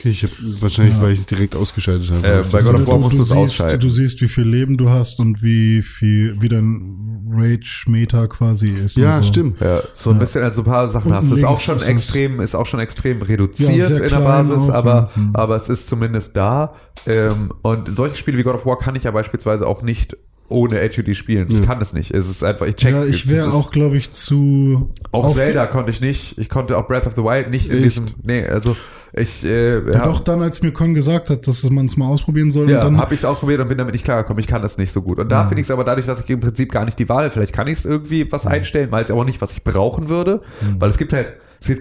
Okay, 0.00 0.08
ich 0.08 0.22
hab, 0.24 0.30
wahrscheinlich, 0.40 0.98
weil 1.02 1.12
ich 1.12 1.20
es 1.20 1.26
direkt 1.26 1.54
ausgeschaltet 1.54 2.10
habe. 2.10 2.26
Ähm, 2.26 2.44
bei 2.50 2.62
God 2.62 2.74
of 2.74 2.86
War 2.86 2.98
musst 2.98 3.18
du 3.18 3.22
es 3.22 3.32
ausschalten. 3.32 3.80
du 3.80 3.90
siehst, 3.90 4.18
wie 4.22 4.28
viel 4.28 4.44
Leben 4.48 4.78
du 4.78 4.88
hast 4.88 5.20
und 5.20 5.42
wie 5.42 5.82
viel, 5.82 6.40
wie 6.40 6.48
dein 6.48 7.28
Rage-Meter 7.30 8.26
quasi 8.28 8.68
ist. 8.68 8.96
ja, 8.96 9.18
so. 9.18 9.24
stimmt. 9.24 9.60
Ja, 9.60 9.82
so 9.92 10.08
ein 10.10 10.18
bisschen, 10.18 10.42
also 10.42 10.62
ein 10.62 10.64
paar 10.64 10.88
Sachen 10.88 11.12
Unten 11.12 11.16
hast 11.22 11.30
du. 11.30 11.36
Ist 11.36 11.44
auch 11.44 11.60
schon 11.60 11.76
ist 11.76 11.82
das- 11.82 11.88
extrem, 11.90 12.40
ist 12.40 12.54
auch 12.54 12.64
schon 12.64 12.80
extrem 12.80 13.18
Ja, 13.18 13.26
reduziert 13.26 13.90
in 13.90 14.08
der 14.08 14.20
Basis, 14.20 14.56
auch, 14.56 14.70
aber, 14.70 15.10
ja. 15.14 15.20
Mhm. 15.22 15.30
aber 15.36 15.56
es 15.56 15.68
ist 15.68 15.86
zumindest 15.86 16.34
da. 16.34 16.72
Ähm, 17.06 17.52
und 17.60 17.94
solche 17.94 18.16
Spiele 18.16 18.38
wie 18.38 18.42
God 18.42 18.54
of 18.54 18.64
War 18.64 18.78
kann 18.78 18.96
ich 18.96 19.04
ja 19.04 19.10
beispielsweise 19.10 19.66
auch 19.66 19.82
nicht 19.82 20.16
ohne 20.50 20.80
HUD 20.82 21.16
spielen. 21.16 21.46
Ich 21.50 21.62
kann 21.62 21.80
es 21.80 21.92
nicht. 21.92 22.12
Es 22.12 22.28
ist 22.28 22.42
einfach, 22.44 22.66
ich 22.66 22.76
check. 22.76 22.92
Ja, 22.92 23.04
ich 23.04 23.28
wäre 23.28 23.52
auch, 23.52 23.70
glaube 23.70 23.96
ich, 23.96 24.10
zu. 24.10 24.90
Auch 25.12 25.32
Zelda 25.34 25.66
konnte 25.66 25.90
ich 25.90 26.00
nicht. 26.00 26.36
Ich 26.38 26.48
konnte 26.48 26.76
auch 26.76 26.86
Breath 26.86 27.06
of 27.06 27.14
the 27.16 27.22
Wild 27.22 27.50
nicht 27.50 27.70
in 27.70 27.76
Echt? 27.76 27.84
diesem. 27.86 28.06
Nee, 28.22 28.44
also 28.46 28.76
ich. 29.12 29.44
Äh, 29.44 29.76
Ja, 29.92 30.04
doch 30.04 30.20
dann, 30.20 30.42
als 30.42 30.62
mir 30.62 30.72
Con 30.72 30.94
gesagt 30.94 31.30
hat, 31.30 31.46
dass 31.46 31.68
man 31.70 31.86
es 31.86 31.96
mal 31.96 32.06
ausprobieren 32.08 32.50
soll. 32.50 32.68
Ja, 32.70 32.78
und 32.78 32.84
dann, 32.84 32.98
habe 32.98 33.14
ich 33.14 33.20
es 33.20 33.24
ausprobiert 33.24 33.60
und 33.60 33.68
bin 33.68 33.78
damit 33.78 33.94
nicht 33.94 34.04
klargekommen. 34.04 34.40
Ich 34.40 34.46
kann 34.46 34.62
das 34.62 34.76
nicht 34.78 34.92
so 34.92 35.02
gut. 35.02 35.18
Und 35.18 35.30
da 35.30 35.46
finde 35.48 35.60
ich 35.60 35.66
es 35.66 35.70
aber 35.70 35.84
dadurch, 35.84 36.06
dass 36.06 36.22
ich 36.22 36.30
im 36.30 36.40
Prinzip 36.40 36.70
gar 36.72 36.84
nicht 36.84 36.98
die 36.98 37.08
Wahl, 37.08 37.30
vielleicht 37.30 37.52
kann 37.52 37.66
ich 37.66 37.78
es 37.78 37.84
irgendwie 37.86 38.30
was 38.30 38.46
einstellen, 38.46 38.90
weiß 38.90 39.10
aber 39.10 39.24
nicht, 39.24 39.40
was 39.40 39.52
ich 39.52 39.64
brauchen 39.64 40.08
würde, 40.08 40.40
weil 40.78 40.90
es 40.90 40.98
gibt 40.98 41.12
halt, 41.12 41.32
es 41.60 41.68
gibt 41.68 41.80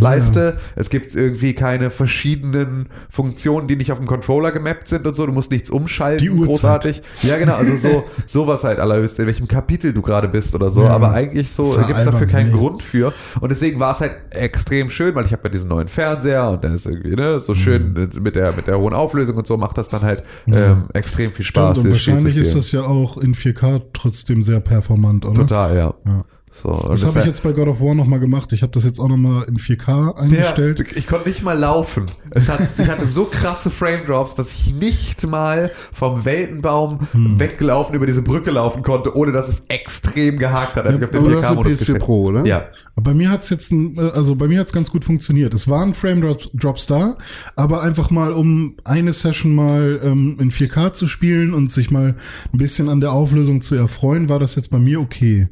keine 0.00 0.14
Lebensleiste, 0.16 0.58
es 0.76 0.90
gibt 0.90 1.14
irgendwie 1.14 1.54
keine 1.54 1.90
verschiedenen 1.90 2.88
Funktionen, 3.10 3.68
die 3.68 3.76
nicht 3.76 3.92
auf 3.92 3.98
dem 3.98 4.06
Controller 4.06 4.52
gemappt 4.52 4.88
sind 4.88 5.06
und 5.06 5.14
so. 5.14 5.26
Du 5.26 5.32
musst 5.32 5.50
nichts 5.50 5.70
umschalten, 5.70 6.18
Die 6.24 6.30
Uhrzeit. 6.30 6.48
großartig. 6.48 7.02
Ja, 7.22 7.36
genau, 7.38 7.54
also 7.54 7.76
so 7.76 8.04
sowas 8.26 8.64
halt 8.64 8.78
allerhöchst, 8.80 9.18
in 9.18 9.26
welchem 9.26 9.48
Kapitel 9.48 9.92
du 9.92 10.02
gerade 10.02 10.28
bist 10.28 10.54
oder 10.54 10.70
so. 10.70 10.82
Ja. 10.84 10.90
Aber 10.90 11.12
eigentlich 11.12 11.50
so 11.50 11.64
ja 11.76 11.86
gibt 11.86 11.98
es 11.98 12.04
dafür 12.04 12.26
keinen 12.26 12.50
nee. 12.52 12.56
Grund 12.58 12.82
für. 12.82 13.12
Und 13.40 13.50
deswegen 13.50 13.78
war 13.80 13.92
es 13.92 14.00
halt 14.00 14.12
extrem 14.30 14.90
schön, 14.90 15.14
weil 15.14 15.24
ich 15.24 15.32
habe 15.32 15.42
ja 15.44 15.48
diesen 15.50 15.68
neuen 15.68 15.88
Fernseher 15.88 16.50
und 16.50 16.64
der 16.64 16.72
ist 16.74 16.86
irgendwie 16.86 17.14
ne, 17.16 17.40
so 17.40 17.54
schön 17.54 17.92
Mhm. 17.92 18.22
mit 18.22 18.36
der 18.36 18.52
mit 18.54 18.66
der 18.66 18.78
hohen 18.78 18.94
Auflösung 18.94 19.36
und 19.36 19.46
so 19.46 19.56
macht 19.56 19.78
das 19.78 19.88
dann 19.88 20.02
halt 20.02 20.22
ähm, 20.46 20.84
extrem 20.94 21.32
viel 21.32 21.44
Spaß. 21.44 21.78
und 21.78 21.84
Spiel 21.84 21.94
zu 21.94 22.10
wahrscheinlich 22.12 22.36
ist 22.36 22.54
das 22.54 22.72
ja 22.72 22.82
auch 22.82 23.16
in 23.18 23.34
4K 23.34 23.80
trotzdem 23.92 24.42
sehr 24.42 24.60
performant, 24.60 25.24
oder? 25.26 25.34
total, 25.34 25.76
ja. 25.76 25.94
Ja. 26.04 26.24
So, 26.52 26.70
und 26.70 26.90
Das 26.92 27.04
habe 27.06 27.20
ich 27.20 27.26
jetzt 27.26 27.42
bei 27.42 27.52
God 27.52 27.68
of 27.68 27.80
War 27.80 27.94
nochmal 27.94 28.18
gemacht. 28.20 28.52
Ich 28.52 28.62
habe 28.62 28.72
das 28.72 28.84
jetzt 28.84 28.98
auch 28.98 29.08
nochmal 29.08 29.44
in 29.44 29.56
4K 29.58 29.88
ja, 29.88 30.14
eingestellt. 30.16 30.84
ich 30.96 31.06
konnte 31.06 31.28
nicht 31.28 31.42
mal 31.42 31.58
laufen. 31.58 32.06
Es 32.30 32.48
hat, 32.48 32.60
ich 32.78 32.88
hatte 32.88 33.04
so 33.06 33.26
krasse 33.26 33.70
Frame 33.70 34.04
Drops, 34.06 34.34
dass 34.34 34.52
ich 34.52 34.74
nicht 34.74 35.26
mal 35.26 35.70
vom 35.92 36.24
Weltenbaum 36.24 36.98
Hm. 37.12 37.38
weggelaufen 37.40 37.94
über 37.94 38.06
diese 38.06 38.22
Brücke 38.22 38.50
laufen 38.50 38.82
konnte, 38.82 39.16
ohne 39.16 39.32
dass 39.32 39.48
es 39.48 39.66
extrem 39.68 40.38
gehakt 40.38 40.76
hat, 40.76 40.84
als 40.86 40.98
ich 40.98 41.04
auf 41.04 41.10
den 41.10 41.20
aber 41.20 41.30
du 41.30 41.36
hast 41.38 41.44
eine 41.46 41.54
4K-Modus 41.56 41.72
PS4 41.72 41.78
gestellt 41.78 41.98
Pro, 42.00 42.22
oder? 42.24 42.44
Ja. 42.46 42.66
Bei 42.96 43.14
mir 43.14 43.30
hat's 43.30 43.50
jetzt, 43.50 43.70
ein, 43.70 43.96
äh, 43.96 44.00
also 44.10 44.34
bei 44.34 44.48
mir 44.48 44.60
hat's 44.60 44.72
ganz 44.72 44.90
gut 44.90 45.04
funktioniert. 45.04 45.54
Es 45.54 45.68
waren 45.68 45.94
Frame 45.94 46.20
Drop- 46.22 46.50
Drops 46.54 46.86
da, 46.86 47.16
aber 47.56 47.82
einfach 47.82 48.10
mal, 48.10 48.32
um 48.32 48.74
eine 48.84 49.12
Session 49.12 49.54
mal 49.54 50.00
ähm, 50.02 50.36
in 50.40 50.50
4K 50.50 50.92
zu 50.92 51.06
spielen 51.06 51.54
und 51.54 51.70
sich 51.70 51.90
mal 51.90 52.16
ein 52.52 52.58
bisschen 52.58 52.88
an 52.88 53.00
der 53.00 53.12
Auflösung 53.12 53.60
zu 53.60 53.74
erfreuen, 53.74 54.28
war 54.28 54.38
das 54.38 54.54
jetzt 54.56 54.70
bei 54.70 54.78
mir 54.78 55.00
okay. 55.00 55.48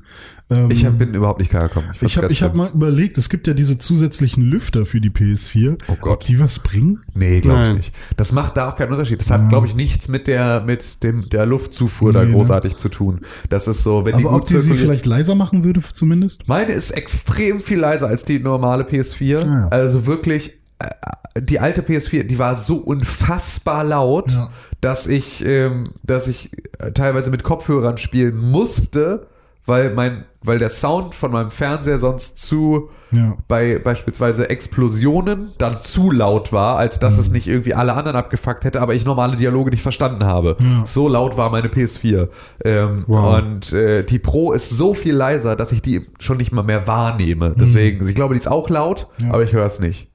Ähm, 0.49 0.71
Ich 0.71 0.85
hab, 0.87 0.97
bin 0.99 1.13
überhaupt 1.15 1.41
nicht 1.41 1.51
klargekommen. 1.51 1.89
fand's 1.95 2.03
ich 2.03 2.17
habe 2.19 2.33
ich 2.33 2.43
hab 2.43 2.55
mal 2.55 2.71
überlegt, 2.73 3.19
es 3.19 3.29
gibt 3.29 3.47
ja 3.49 3.55
diese 3.55 3.79
zusätzlichen 3.79 4.45
Lüfter 4.45 4.87
für 4.87 5.01
die 5.01 5.11
PS4. 5.11 5.77
Oh 5.89 5.97
Gott. 6.01 6.13
Ob 6.13 6.25
die 6.25 6.39
was 6.39 6.61
bringen? 6.61 7.01
Nee, 7.15 7.41
glaube 7.41 7.67
ich 7.71 7.75
nicht. 7.75 7.95
Das 8.17 8.31
macht 8.33 8.57
da 8.57 8.69
auch 8.71 8.77
keinen 8.77 8.93
Unterschied. 8.93 9.19
Das 9.21 9.31
hat, 9.31 9.49
glaube 9.49 9.67
ich, 9.67 9.75
nichts 9.75 10.07
mit 10.09 10.29
der, 10.29 10.61
mit 10.61 11.03
dem, 11.03 11.29
der 11.31 11.47
Luftzufuhr 11.47 12.13
da 12.13 12.21
Nee, 12.23 12.27
ne? 12.31 12.35
großartig 12.35 12.77
zu 12.77 12.89
tun. 12.89 13.23
Das 13.49 13.67
ist 13.67 13.83
so, 13.83 14.05
wenn 14.05 14.17
die 14.19 14.25
Aber 14.25 14.35
ob 14.37 14.41
gut 14.43 14.51
die 14.51 14.59
sie 14.61 14.75
vielleicht 14.75 15.07
leiser 15.07 15.35
machen 15.35 15.65
würde, 15.65 15.81
zumindest? 15.93 16.47
Meine 16.47 16.73
ist 16.73 16.93
extrem 16.93 17.61
viel 17.61 17.79
leiser 17.81 18.07
als 18.07 18.25
die 18.25 18.39
normale 18.39 18.85
PS4. 18.85 19.39
Ah, 19.39 19.45
ja. 19.63 19.69
Also 19.69 20.07
wirklich, 20.07 20.53
äh, 20.79 21.41
die 21.43 21.59
alte 21.59 21.83
PS4, 21.83 22.23
die 22.23 22.39
war 22.39 22.55
so 22.55 22.77
unfassbar 22.77 23.83
laut, 23.85 24.31
Ja. 24.31 24.51
dass 24.81 25.07
ich, 25.07 25.45
ähm, 25.45 25.85
dass 26.05 26.29
ich 26.29 26.51
äh, 26.79 26.93
teilweise 26.93 27.31
mit 27.31 27.43
Kopfhörern 27.43 27.99
spielen 27.99 28.39
musste, 28.39 29.27
weil 29.67 29.93
mein, 29.95 30.25
weil 30.43 30.59
der 30.59 30.71
Sound 30.71 31.15
von 31.15 31.33
meinem 31.33 31.51
Fernseher 31.51 31.99
sonst 31.99 32.39
zu 32.39 32.89
Ja. 33.11 33.37
bei 33.49 33.79
beispielsweise 33.79 34.49
Explosionen 34.51 35.51
dann 35.59 35.81
zu 35.81 36.11
laut 36.11 36.53
war, 36.53 36.77
als 36.79 36.99
dass 36.99 37.19
es 37.19 37.31
nicht 37.31 37.47
irgendwie 37.47 37.75
alle 37.75 37.95
anderen 37.95 38.17
abgefuckt 38.17 38.65
hätte, 38.65 38.81
aber 38.81 38.95
ich 38.95 39.05
normale 39.05 39.37
Dialoge 39.37 39.71
nicht 39.71 39.83
verstanden 39.83 40.25
habe. 40.25 40.57
Ja. 40.59 40.85
So 40.87 41.09
laut 41.09 41.37
war 41.37 41.51
meine 41.51 41.69
PS4. 41.69 42.29
Ähm, 42.65 43.05
Wow. 43.07 43.39
Und 43.39 43.73
äh, 43.73 44.03
die 44.05 44.19
Pro 44.19 44.53
ist 44.53 44.71
so 44.71 44.95
viel 44.95 45.15
leiser, 45.15 45.57
dass 45.57 45.73
ich 45.73 45.83
die 45.83 46.07
schon 46.19 46.37
nicht 46.39 46.53
mal 46.53 46.63
mehr 46.65 46.87
wahrnehme. 46.87 47.55
Deswegen, 47.59 48.07
ich 48.09 48.15
glaube, 48.15 48.35
die 48.35 48.41
ist 48.41 48.49
auch 48.51 48.69
laut, 48.71 49.09
Ja. 49.21 49.31
aber 49.33 49.43
ich 49.45 49.53
höre 49.53 49.67
es 49.67 49.79
nicht. 49.81 50.09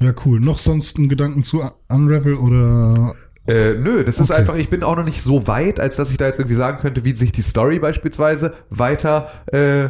Ja, 0.00 0.12
cool. 0.24 0.38
Noch 0.40 0.58
sonst 0.58 0.96
ein 0.98 1.08
Gedanken 1.08 1.42
zu 1.42 1.62
Unravel 1.88 2.34
oder 2.36 3.14
Äh, 3.48 3.74
nö, 3.74 4.04
das 4.04 4.20
ist 4.20 4.30
Okay. 4.30 4.40
einfach, 4.40 4.56
ich 4.56 4.68
bin 4.68 4.82
auch 4.82 4.96
noch 4.96 5.04
nicht 5.04 5.22
so 5.22 5.46
weit, 5.46 5.80
als 5.80 5.96
dass 5.96 6.10
ich 6.10 6.18
da 6.18 6.26
jetzt 6.26 6.38
irgendwie 6.38 6.54
sagen 6.54 6.78
könnte, 6.80 7.04
wie 7.04 7.12
sich 7.16 7.32
die 7.32 7.42
Story 7.42 7.78
beispielsweise 7.78 8.52
weiter, 8.70 9.30
äh, 9.46 9.88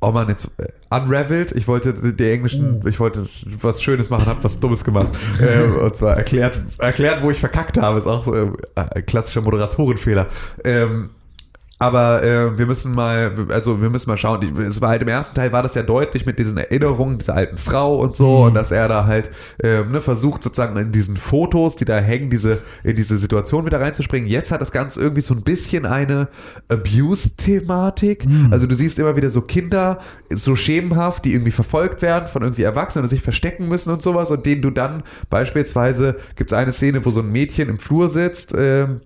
oh 0.00 0.12
man, 0.12 0.28
jetzt 0.28 0.50
äh, 0.58 0.66
unravelt. 0.90 1.52
Ich 1.52 1.68
wollte 1.68 1.92
die 1.92 2.30
englischen, 2.30 2.82
ich 2.86 2.98
wollte 2.98 3.26
was 3.60 3.82
Schönes 3.82 4.08
machen, 4.08 4.26
hab 4.26 4.42
was 4.42 4.60
Dummes 4.60 4.82
gemacht. 4.84 5.08
äh, 5.40 5.80
und 5.84 5.94
zwar 5.94 6.16
erklärt, 6.16 6.58
erklärt, 6.78 7.22
wo 7.22 7.30
ich 7.30 7.38
verkackt 7.38 7.78
habe, 7.78 7.98
ist 7.98 8.06
auch 8.06 8.26
äh, 8.32 8.50
ein 8.74 9.06
klassischer 9.06 9.42
Moderatorenfehler. 9.42 10.26
Ähm, 10.64 11.10
aber 11.78 12.22
äh, 12.22 12.56
wir 12.58 12.64
müssen 12.66 12.94
mal, 12.94 13.34
also 13.50 13.82
wir 13.82 13.90
müssen 13.90 14.08
mal 14.08 14.16
schauen. 14.16 14.40
Die- 14.40 14.62
Es 14.62 14.80
war 14.80 14.88
halt 14.88 15.02
im 15.02 15.08
ersten 15.08 15.34
Teil 15.34 15.52
war 15.52 15.62
das 15.62 15.74
ja 15.74 15.82
deutlich 15.82 16.24
mit 16.24 16.38
diesen 16.38 16.56
Erinnerungen 16.56 17.18
dieser 17.18 17.34
alten 17.34 17.58
Frau 17.58 17.96
und 17.98 18.16
so 18.16 18.44
und 18.44 18.54
dass 18.54 18.70
er 18.70 18.88
da 18.88 19.04
halt 19.06 19.30
ähm, 19.62 19.90
ne, 19.92 20.00
versucht 20.00 20.42
sozusagen 20.42 20.74
in 20.76 20.90
diesen 20.92 21.16
Fotos, 21.18 21.76
die 21.76 21.84
da 21.84 21.98
hängen, 21.98 22.30
diese 22.30 22.62
in 22.82 22.96
diese 22.96 23.18
Situation 23.18 23.66
wieder 23.66 23.80
reinzuspringen. 23.80 24.28
Jetzt 24.28 24.50
hat 24.52 24.60
das 24.62 24.72
Ganze 24.72 25.00
irgendwie 25.00 25.20
so 25.20 25.34
ein 25.34 25.42
bisschen 25.42 25.84
eine 25.84 26.28
Abuse-Thematik. 26.68 28.26
Also 28.50 28.66
du 28.66 28.74
siehst 28.74 28.98
immer 28.98 29.16
wieder 29.16 29.30
so 29.30 29.42
Kinder 29.42 30.00
so 30.30 30.56
schemenhaft, 30.56 31.24
die 31.24 31.32
irgendwie 31.32 31.50
verfolgt 31.50 32.02
werden 32.02 32.28
von 32.28 32.42
irgendwie 32.42 32.62
Erwachsenen 32.62 33.04
und 33.04 33.10
sich 33.10 33.22
verstecken 33.22 33.68
müssen 33.68 33.90
und 33.92 34.02
sowas 34.02 34.30
und 34.30 34.46
denen 34.46 34.62
du 34.62 34.70
dann 34.70 35.02
beispielsweise 35.30 36.16
gibt 36.36 36.52
es 36.52 36.56
eine 36.56 36.72
Szene, 36.72 37.04
wo 37.04 37.10
so 37.10 37.20
ein 37.20 37.30
Mädchen 37.30 37.68
im 37.68 37.78
Flur 37.78 38.08
sitzt. 38.08 38.54
Ähm, 38.56 39.00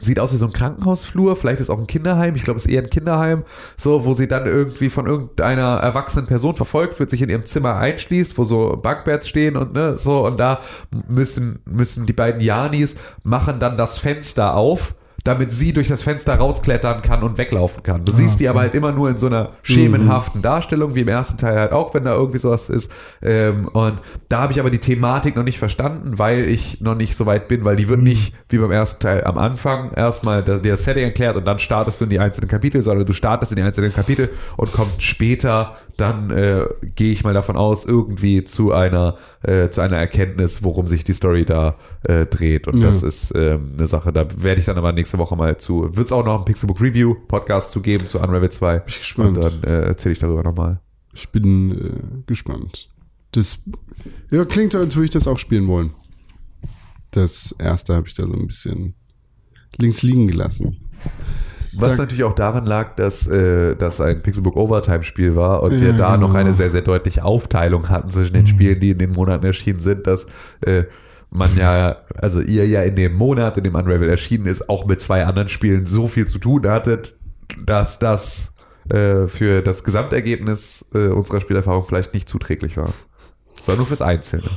Sieht 0.00 0.20
aus 0.20 0.32
wie 0.32 0.36
so 0.36 0.46
ein 0.46 0.52
Krankenhausflur, 0.52 1.36
vielleicht 1.36 1.60
ist 1.60 1.70
auch 1.70 1.78
ein 1.78 1.86
Kinderheim, 1.86 2.34
ich 2.34 2.44
glaube, 2.44 2.58
es 2.58 2.66
ist 2.66 2.72
eher 2.72 2.82
ein 2.82 2.90
Kinderheim, 2.90 3.44
so, 3.76 4.04
wo 4.04 4.14
sie 4.14 4.28
dann 4.28 4.46
irgendwie 4.46 4.90
von 4.90 5.06
irgendeiner 5.06 5.78
erwachsenen 5.78 6.26
Person 6.26 6.56
verfolgt 6.56 6.98
wird, 6.98 7.10
sich 7.10 7.22
in 7.22 7.28
ihrem 7.28 7.44
Zimmer 7.44 7.76
einschließt, 7.76 8.36
wo 8.38 8.44
so 8.44 8.76
Bankbeds 8.76 9.28
stehen 9.28 9.56
und 9.56 9.72
ne, 9.72 9.98
so, 9.98 10.26
und 10.26 10.38
da 10.38 10.60
müssen, 11.08 11.60
müssen 11.64 12.06
die 12.06 12.12
beiden 12.12 12.40
Janis 12.40 12.94
machen 13.22 13.60
dann 13.60 13.76
das 13.76 13.98
Fenster 13.98 14.54
auf, 14.54 14.94
damit 15.24 15.52
sie 15.52 15.72
durch 15.72 15.88
das 15.88 16.02
Fenster 16.02 16.34
rausklettern 16.34 17.02
kann 17.02 17.22
und 17.22 17.36
weglaufen 17.38 17.82
kann. 17.82 18.04
Du 18.04 18.12
siehst 18.12 18.40
die 18.40 18.48
aber 18.48 18.60
halt 18.60 18.74
immer 18.74 18.92
nur 18.92 19.10
in 19.10 19.18
so 19.18 19.26
einer 19.26 19.50
schemenhaften 19.62 20.42
Darstellung, 20.42 20.94
wie 20.94 21.00
im 21.00 21.08
ersten 21.08 21.36
Teil 21.36 21.58
halt 21.58 21.72
auch, 21.72 21.92
wenn 21.94 22.04
da 22.04 22.14
irgendwie 22.14 22.38
sowas 22.38 22.68
ist. 22.68 22.90
Ähm, 23.22 23.68
und 23.68 23.98
da 24.28 24.40
habe 24.42 24.52
ich 24.52 24.60
aber 24.60 24.70
die 24.70 24.78
Thematik 24.78 25.36
noch 25.36 25.44
nicht 25.44 25.58
verstanden, 25.58 26.18
weil 26.18 26.48
ich 26.48 26.80
noch 26.80 26.94
nicht 26.94 27.16
so 27.16 27.26
weit 27.26 27.48
bin, 27.48 27.64
weil 27.64 27.76
die 27.76 27.88
wird 27.88 28.00
nicht 28.00 28.34
wie 28.48 28.58
beim 28.58 28.70
ersten 28.70 29.00
Teil 29.00 29.24
am 29.24 29.36
Anfang 29.36 29.92
erstmal 29.92 30.42
der, 30.42 30.58
der 30.58 30.76
Setting 30.76 31.04
erklärt 31.04 31.36
und 31.36 31.44
dann 31.44 31.58
startest 31.58 32.00
du 32.00 32.04
in 32.04 32.10
die 32.10 32.18
einzelnen 32.18 32.48
Kapitel, 32.48 32.82
sondern 32.82 33.06
du 33.06 33.12
startest 33.12 33.52
in 33.52 33.56
die 33.56 33.62
einzelnen 33.62 33.92
Kapitel 33.92 34.30
und 34.56 34.72
kommst 34.72 35.02
später, 35.02 35.76
dann 35.96 36.30
äh, 36.30 36.64
gehe 36.94 37.12
ich 37.12 37.24
mal 37.24 37.34
davon 37.34 37.56
aus, 37.56 37.84
irgendwie 37.84 38.44
zu 38.44 38.72
einer, 38.72 39.16
äh, 39.42 39.68
zu 39.68 39.82
einer 39.82 39.98
Erkenntnis, 39.98 40.62
worum 40.62 40.88
sich 40.88 41.04
die 41.04 41.12
Story 41.12 41.44
da 41.44 41.74
äh, 42.04 42.26
dreht. 42.26 42.66
Und 42.68 42.78
Ja. 42.78 42.86
das 42.86 43.02
ist 43.02 43.32
ähm, 43.34 43.72
eine 43.76 43.86
Sache, 43.86 44.12
da 44.12 44.26
werde 44.42 44.60
ich 44.60 44.66
dann 44.66 44.78
aber 44.78 44.92
nächste 44.92 45.18
Woche 45.18 45.36
mal 45.36 45.56
zu, 45.58 45.96
wird 45.96 46.06
es 46.06 46.12
auch 46.12 46.24
noch 46.24 46.36
einen 46.36 46.44
Pixelbook 46.44 46.80
Review 46.80 47.14
Podcast 47.28 47.70
zu 47.72 47.80
geben 47.82 48.08
zu 48.08 48.18
Unravel 48.20 48.50
2. 48.50 48.78
Bin 48.78 48.84
ich 48.88 48.98
gespannt. 49.00 49.36
Und 49.38 49.42
dann 49.44 49.62
äh, 49.64 49.82
erzähle 49.86 50.12
ich 50.14 50.18
darüber 50.18 50.42
nochmal. 50.42 50.80
Ich 51.12 51.28
bin 51.30 51.70
äh, 51.72 52.22
gespannt. 52.26 52.88
Das 53.32 53.62
ja, 54.30 54.44
klingt, 54.44 54.74
als 54.74 54.96
würde 54.96 55.04
ich 55.04 55.10
das 55.10 55.26
auch 55.28 55.38
spielen 55.38 55.66
wollen. 55.68 55.90
Das 57.12 57.54
erste 57.58 57.94
habe 57.94 58.06
ich 58.08 58.14
da 58.14 58.26
so 58.26 58.32
ein 58.32 58.46
bisschen 58.46 58.94
links 59.78 60.02
liegen 60.02 60.28
gelassen. 60.28 60.78
Was 61.74 61.90
Sag- 61.92 61.98
natürlich 61.98 62.24
auch 62.24 62.34
daran 62.34 62.66
lag, 62.66 62.96
dass 62.96 63.26
äh, 63.28 63.76
das 63.76 64.00
ein 64.00 64.22
Pixelbook 64.22 64.56
Overtime 64.56 65.02
Spiel 65.04 65.36
war 65.36 65.62
und 65.62 65.72
wir 65.80 65.90
Ja, 65.90 65.96
da 65.96 66.16
noch 66.16 66.28
genau. 66.28 66.40
eine 66.40 66.52
sehr, 66.54 66.70
sehr 66.70 66.82
deutliche 66.82 67.24
Aufteilung 67.24 67.88
hatten 67.88 68.10
zwischen 68.10 68.34
den 68.34 68.46
Spielen, 68.46 68.80
die 68.80 68.90
in 68.90 68.98
den 68.98 69.12
Monaten 69.12 69.44
erschienen 69.46 69.78
sind, 69.78 70.06
dass 70.06 70.26
äh, 70.62 70.84
man 71.30 71.56
ja, 71.56 71.96
also 72.16 72.40
ihr 72.40 72.66
ja 72.66 72.82
in 72.82 72.96
dem 72.96 73.14
Monat, 73.14 73.56
in 73.56 73.64
dem 73.64 73.74
Unravel 73.74 74.08
erschienen 74.08 74.46
ist, 74.46 74.68
auch 74.68 74.86
mit 74.86 75.00
zwei 75.00 75.24
anderen 75.24 75.48
Spielen 75.48 75.86
so 75.86 76.08
viel 76.08 76.26
zu 76.26 76.38
tun 76.38 76.68
hattet, 76.68 77.16
dass 77.64 77.98
das 77.98 78.54
äh, 78.88 79.26
für 79.26 79.62
das 79.62 79.84
Gesamtergebnis 79.84 80.86
äh, 80.94 81.08
unserer 81.08 81.40
Spielerfahrung 81.40 81.84
vielleicht 81.86 82.14
nicht 82.14 82.28
zuträglich 82.28 82.76
war. 82.76 82.92
Sondern 83.60 83.80
nur 83.80 83.86
fürs 83.86 84.02
Einzelne. 84.02 84.50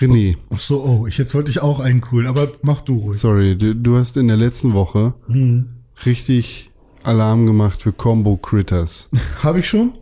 René, 0.00 0.36
Ach 0.52 0.58
so, 0.58 0.82
oh, 0.82 1.06
ich 1.06 1.18
jetzt 1.18 1.34
wollte 1.34 1.50
ich 1.50 1.60
auch 1.60 1.78
einen 1.78 2.02
cool, 2.10 2.26
aber 2.26 2.48
mach 2.62 2.80
du 2.80 2.98
ruhig. 2.98 3.20
sorry, 3.20 3.56
du, 3.56 3.74
du 3.74 3.96
hast 3.96 4.16
in 4.16 4.26
der 4.26 4.36
letzten 4.36 4.72
Woche 4.72 5.14
richtig 6.06 6.70
Alarm 7.04 7.46
gemacht 7.46 7.82
für 7.82 7.92
Combo 7.92 8.36
Critters. 8.36 9.08
Habe 9.42 9.60
ich 9.60 9.68
schon? 9.68 9.92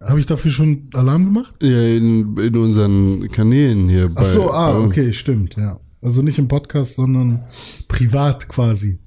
Habe 0.00 0.20
ich 0.20 0.26
dafür 0.26 0.50
schon 0.50 0.88
Alarm 0.94 1.24
gemacht? 1.24 1.54
Ja, 1.62 1.80
in, 1.80 2.36
in 2.36 2.56
unseren 2.56 3.28
Kanälen 3.30 3.88
hier. 3.88 4.10
Ach 4.14 4.24
so, 4.24 4.50
ah, 4.50 4.78
okay, 4.78 5.12
stimmt, 5.12 5.56
ja. 5.56 5.80
Also 6.02 6.22
nicht 6.22 6.38
im 6.38 6.48
Podcast, 6.48 6.96
sondern 6.96 7.44
privat 7.88 8.48
quasi. 8.48 8.98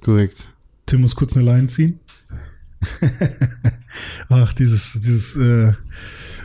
Korrekt. 0.00 0.48
Tim 0.86 1.02
muss 1.02 1.14
kurz 1.14 1.36
eine 1.36 1.44
Line 1.44 1.68
ziehen. 1.68 2.00
Ach, 4.28 4.52
dieses, 4.54 4.98
dieses 5.00 5.36
äh, 5.36 5.72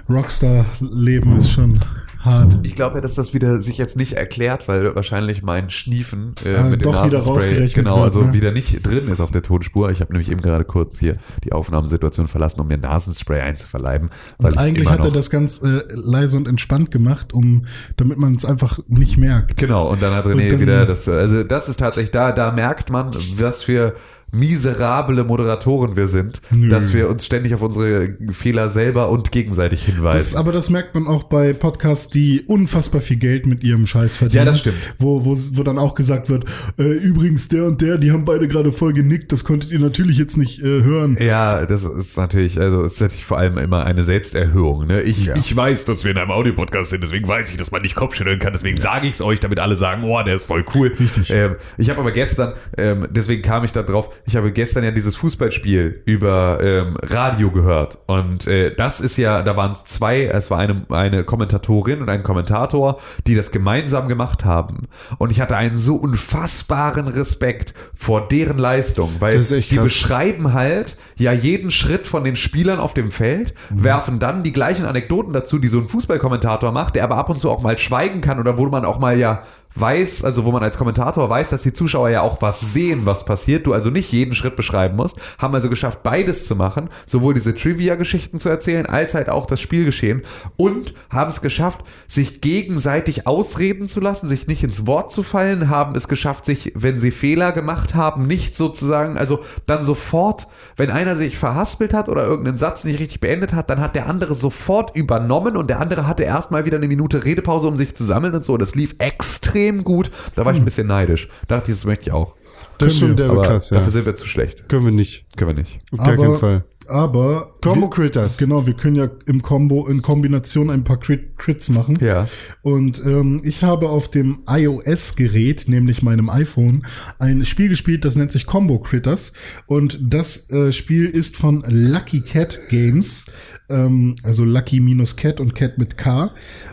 Rockstar-Leben 0.09 1.37
ist 1.37 1.51
schon 1.51 1.79
hart. 2.25 2.57
Ich 2.63 2.75
glaube 2.75 2.95
ja, 2.95 3.01
dass 3.01 3.13
das 3.15 3.33
wieder 3.33 3.59
sich 3.59 3.77
jetzt 3.77 3.95
nicht 3.95 4.13
erklärt, 4.13 4.67
weil 4.67 4.95
wahrscheinlich 4.95 5.43
mein 5.43 5.69
Schniefen 5.69 6.33
äh, 6.45 6.55
Ah, 6.55 6.63
mit 6.63 6.81
dem 6.81 6.91
doch 6.91 7.05
wieder 7.05 7.19
Nasenspray 7.19 7.33
rausgerechnet 7.33 7.73
genau, 7.75 8.03
also 8.03 8.21
ne? 8.23 8.33
wieder 8.33 8.51
nicht 8.51 8.85
drin 8.85 9.07
ist 9.07 9.19
auf 9.21 9.31
der 9.31 9.41
Tonspur. 9.43 9.89
Ich 9.91 10.01
habe 10.01 10.11
nämlich 10.13 10.29
eben 10.31 10.41
gerade 10.41 10.65
kurz 10.65 10.99
hier 10.99 11.17
die 11.43 11.51
Aufnahmesituation 11.53 12.27
verlassen, 12.27 12.59
um 12.61 12.67
mir 12.67 12.77
Nasenspray 12.77 13.41
einzuverleiben. 13.41 14.09
Und 14.37 14.51
ich 14.53 14.59
eigentlich 14.59 14.89
hat 14.89 15.05
er 15.05 15.11
das 15.11 15.29
ganz 15.29 15.61
äh, 15.61 15.81
leise 15.93 16.37
und 16.37 16.47
entspannt 16.47 16.91
gemacht, 16.91 17.33
um 17.33 17.65
damit 17.97 18.17
man 18.17 18.35
es 18.35 18.45
einfach 18.45 18.79
nicht 18.87 19.17
merkt. 19.17 19.57
Genau, 19.57 19.87
und 19.89 20.01
dann 20.01 20.13
hat 20.13 20.25
René 20.25 20.49
dann- 20.51 20.59
wieder 20.59 20.85
das, 20.85 21.07
also 21.07 21.43
das 21.43 21.69
ist 21.69 21.79
tatsächlich, 21.79 22.11
da, 22.11 22.31
da 22.31 22.51
merkt 22.51 22.89
man, 22.89 23.11
was 23.37 23.63
für 23.63 23.93
miserable 24.31 25.23
Moderatoren 25.23 25.95
wir 25.95 26.07
sind, 26.07 26.41
Nö. 26.51 26.69
dass 26.69 26.93
wir 26.93 27.09
uns 27.09 27.25
ständig 27.25 27.53
auf 27.53 27.61
unsere 27.61 28.15
Fehler 28.31 28.69
selber 28.69 29.09
und 29.09 29.31
gegenseitig 29.31 29.85
Das, 29.85 29.95
hinweisen. 29.95 30.37
aber 30.37 30.51
das 30.51 30.69
merkt 30.69 30.93
man 30.93 31.07
auch 31.07 31.23
bei 31.23 31.53
Podcasts, 31.53 32.09
die 32.09 32.43
unfassbar 32.47 33.01
viel 33.01 33.17
Geld 33.17 33.45
mit 33.45 33.63
ihrem 33.63 33.87
Scheiß 33.87 34.17
verdienen. 34.17 34.39
Ja, 34.39 34.45
das 34.45 34.59
stimmt. 34.59 34.75
Wo, 34.97 35.23
wo, 35.25 35.35
wo 35.53 35.63
dann 35.63 35.77
auch 35.77 35.95
gesagt 35.95 36.29
wird, 36.29 36.45
äh, 36.77 36.83
übrigens 36.83 37.47
der 37.47 37.65
und 37.65 37.81
der, 37.81 37.97
die 37.97 38.11
haben 38.11 38.25
beide 38.25 38.47
gerade 38.47 38.71
voll 38.71 38.93
genickt, 38.93 39.31
das 39.31 39.43
konntet 39.43 39.71
ihr 39.71 39.79
natürlich 39.79 40.17
jetzt 40.17 40.37
nicht 40.37 40.59
äh, 40.61 40.83
hören. 40.83 41.17
ja, 41.19 41.65
das 41.65 41.83
ist 41.85 42.17
natürlich, 42.17 42.59
also 42.59 42.81
es 42.83 42.93
ist 42.93 43.01
natürlich 43.01 43.25
vor 43.25 43.37
allem 43.37 43.57
immer 43.57 43.85
eine 43.85 44.03
Selbsterhöhung. 44.03 44.85
Ne? 44.87 45.01
Ich, 45.01 45.25
Ja. 45.25 45.35
ich 45.37 45.55
weiß, 45.55 45.85
dass 45.85 46.03
wir 46.03 46.11
in 46.11 46.17
einem 46.17 46.31
Audiopodcast 46.31 46.89
sind, 46.89 47.01
deswegen 47.03 47.27
weiß 47.27 47.51
ich, 47.51 47.57
dass 47.57 47.71
man 47.71 47.81
nicht 47.81 47.95
Kopfschütteln 47.95 48.39
kann, 48.39 48.53
deswegen 48.53 48.79
sage 48.79 49.07
ich 49.07 49.13
es 49.13 49.21
euch, 49.21 49.39
damit 49.39 49.59
alle 49.59 49.75
sagen, 49.75 50.03
oh, 50.03 50.21
der 50.23 50.35
ist 50.35 50.45
voll 50.45 50.65
cool. 50.75 50.91
Richtig. 50.99 51.29
Ähm, 51.31 51.55
ich 51.77 51.89
habe 51.89 51.99
aber 52.01 52.11
gestern, 52.11 52.53
ähm, 52.77 53.07
deswegen 53.09 53.41
kam 53.41 53.63
ich 53.63 53.71
da 53.71 53.81
drauf, 53.83 54.09
ich 54.25 54.35
habe 54.35 54.51
gestern 54.51 54.83
ja 54.83 54.91
dieses 54.91 55.15
Fußballspiel 55.15 56.01
über 56.05 56.59
ähm, 56.61 56.97
Radio 57.03 57.51
gehört. 57.51 57.97
Und 58.07 58.47
äh, 58.47 58.73
das 58.75 59.01
ist 59.01 59.17
ja, 59.17 59.41
da 59.41 59.57
waren 59.57 59.73
es 59.73 59.83
zwei, 59.83 60.23
es 60.23 60.49
war 60.51 60.59
eine, 60.59 60.83
eine 60.89 61.23
Kommentatorin 61.23 62.01
und 62.01 62.09
ein 62.09 62.23
Kommentator, 62.23 62.99
die 63.27 63.35
das 63.35 63.51
gemeinsam 63.51 64.07
gemacht 64.07 64.45
haben. 64.45 64.87
Und 65.17 65.31
ich 65.31 65.41
hatte 65.41 65.57
einen 65.57 65.77
so 65.77 65.95
unfassbaren 65.95 67.07
Respekt 67.07 67.73
vor 67.93 68.27
deren 68.27 68.57
Leistung, 68.57 69.15
weil 69.19 69.43
die 69.43 69.61
krass. 69.61 69.83
beschreiben 69.83 70.53
halt 70.53 70.97
ja 71.17 71.31
jeden 71.31 71.71
Schritt 71.71 72.07
von 72.07 72.23
den 72.23 72.35
Spielern 72.35 72.79
auf 72.79 72.93
dem 72.93 73.11
Feld, 73.11 73.53
Mhm. 73.69 73.83
werfen 73.83 74.19
dann 74.19 74.43
die 74.43 74.53
gleichen 74.53 74.85
Anekdoten 74.85 75.33
dazu, 75.33 75.59
die 75.59 75.67
so 75.67 75.79
ein 75.79 75.87
Fußballkommentator 75.89 76.71
macht, 76.71 76.95
der 76.95 77.03
aber 77.03 77.17
ab 77.17 77.29
und 77.29 77.39
zu 77.39 77.49
auch 77.49 77.61
mal 77.61 77.77
schweigen 77.77 78.21
kann 78.21 78.39
oder 78.39 78.57
wo 78.57 78.65
man 78.67 78.85
auch 78.85 78.99
mal 78.99 79.17
ja 79.17 79.43
weiß, 79.75 80.23
also 80.23 80.45
wo 80.45 80.51
man 80.51 80.63
als 80.63 80.77
Kommentator 80.77 81.29
weiß, 81.29 81.49
dass 81.49 81.63
die 81.63 81.73
Zuschauer 81.73 82.09
ja 82.09 82.21
auch 82.21 82.41
was 82.41 82.61
sehen, 82.73 83.05
was 83.05 83.25
passiert, 83.25 83.65
du 83.67 83.73
also 83.73 83.89
nicht 83.89 84.11
jeden 84.11 84.33
Schritt 84.33 84.55
beschreiben 84.55 84.95
musst, 84.95 85.19
haben 85.37 85.53
also 85.53 85.69
geschafft, 85.69 86.01
beides 86.03 86.47
zu 86.47 86.55
machen, 86.55 86.89
sowohl 87.05 87.33
diese 87.33 87.55
Trivia-Geschichten 87.55 88.39
zu 88.39 88.49
erzählen, 88.49 88.85
als 88.85 89.13
halt 89.13 89.29
auch 89.29 89.45
das 89.45 89.59
Spielgeschehen 89.59 90.21
und 90.55 90.93
haben 91.09 91.29
es 91.29 91.41
geschafft, 91.41 91.81
sich 92.07 92.41
gegenseitig 92.41 93.27
ausreden 93.27 93.87
zu 93.87 93.99
lassen, 93.99 94.29
sich 94.29 94.47
nicht 94.47 94.63
ins 94.63 94.87
Wort 94.87 95.11
zu 95.11 95.23
fallen, 95.23 95.69
haben 95.69 95.95
es 95.95 96.07
geschafft, 96.07 96.45
sich, 96.45 96.71
wenn 96.75 96.99
sie 96.99 97.11
Fehler 97.11 97.51
gemacht 97.51 97.95
haben, 97.95 98.25
nicht 98.25 98.55
sozusagen, 98.55 99.17
also 99.17 99.43
dann 99.67 99.83
sofort, 99.83 100.47
wenn 100.77 100.89
einer 100.89 101.15
sich 101.15 101.37
verhaspelt 101.37 101.93
hat 101.93 102.07
oder 102.07 102.23
irgendeinen 102.23 102.57
Satz 102.57 102.85
nicht 102.85 102.99
richtig 102.99 103.19
beendet 103.19 103.53
hat, 103.53 103.69
dann 103.69 103.81
hat 103.81 103.95
der 103.95 104.07
andere 104.07 104.35
sofort 104.35 104.95
übernommen 104.95 105.57
und 105.57 105.69
der 105.69 105.79
andere 105.79 106.07
hatte 106.07 106.23
erstmal 106.23 106.65
wieder 106.65 106.77
eine 106.77 106.87
Minute 106.87 107.25
Redepause, 107.25 107.67
um 107.67 107.77
sich 107.77 107.95
zu 107.95 108.05
sammeln 108.05 108.35
und 108.35 108.45
so. 108.45 108.57
Das 108.57 108.75
lief 108.75 108.95
extrem 108.99 109.64
gut. 109.83 110.11
Da 110.35 110.45
war 110.45 110.53
ich 110.53 110.59
ein 110.59 110.65
bisschen 110.65 110.87
neidisch. 110.87 111.29
Dachte 111.47 111.71
ich, 111.71 111.77
das 111.77 111.85
möchte 111.85 112.09
ich 112.09 112.11
auch. 112.11 112.35
Das 112.77 112.99
der 112.99 113.29
Aber 113.29 113.43
krass, 113.43 113.69
ja. 113.69 113.77
dafür 113.77 113.91
sind 113.91 114.05
wir 114.05 114.15
zu 114.15 114.27
schlecht. 114.27 114.67
Können 114.69 114.85
wir 114.85 114.91
nicht. 114.91 115.25
Können 115.37 115.55
wir 115.55 115.55
nicht. 115.55 115.79
Auf 115.91 115.99
gar 115.99 116.15
keinen 116.15 116.39
Fall. 116.39 116.63
Aber 116.87 117.55
Combo 117.61 117.87
wir- 117.87 117.89
Critters. 117.89 118.37
Genau, 118.37 118.65
wir 118.65 118.73
können 118.73 118.95
ja 118.95 119.09
im 119.25 119.41
Combo 119.41 119.87
in 119.87 120.01
Kombination 120.01 120.69
ein 120.69 120.83
paar 120.83 120.97
Crit 120.97 121.37
Crits 121.37 121.69
machen. 121.69 121.97
Ja. 122.01 122.27
Und 122.61 123.01
ähm, 123.05 123.41
ich 123.43 123.63
habe 123.63 123.89
auf 123.89 124.09
dem 124.09 124.39
iOS-Gerät, 124.47 125.65
nämlich 125.67 126.01
meinem 126.03 126.29
iPhone, 126.29 126.85
ein 127.19 127.43
Spiel 127.45 127.69
gespielt, 127.69 128.05
das 128.05 128.15
nennt 128.15 128.31
sich 128.31 128.45
Combo 128.45 128.79
Critters. 128.79 129.33
Und 129.67 129.99
das 130.01 130.49
äh, 130.51 130.71
Spiel 130.71 131.05
ist 131.05 131.37
von 131.37 131.63
Lucky 131.67 132.21
Cat 132.21 132.59
Games. 132.69 133.25
Ähm, 133.67 134.15
also 134.23 134.45
Lucky 134.45 134.79
minus 134.79 135.15
Cat 135.15 135.39
und 135.39 135.55
Cat 135.55 135.77
mit 135.77 135.97
K. 135.97 136.31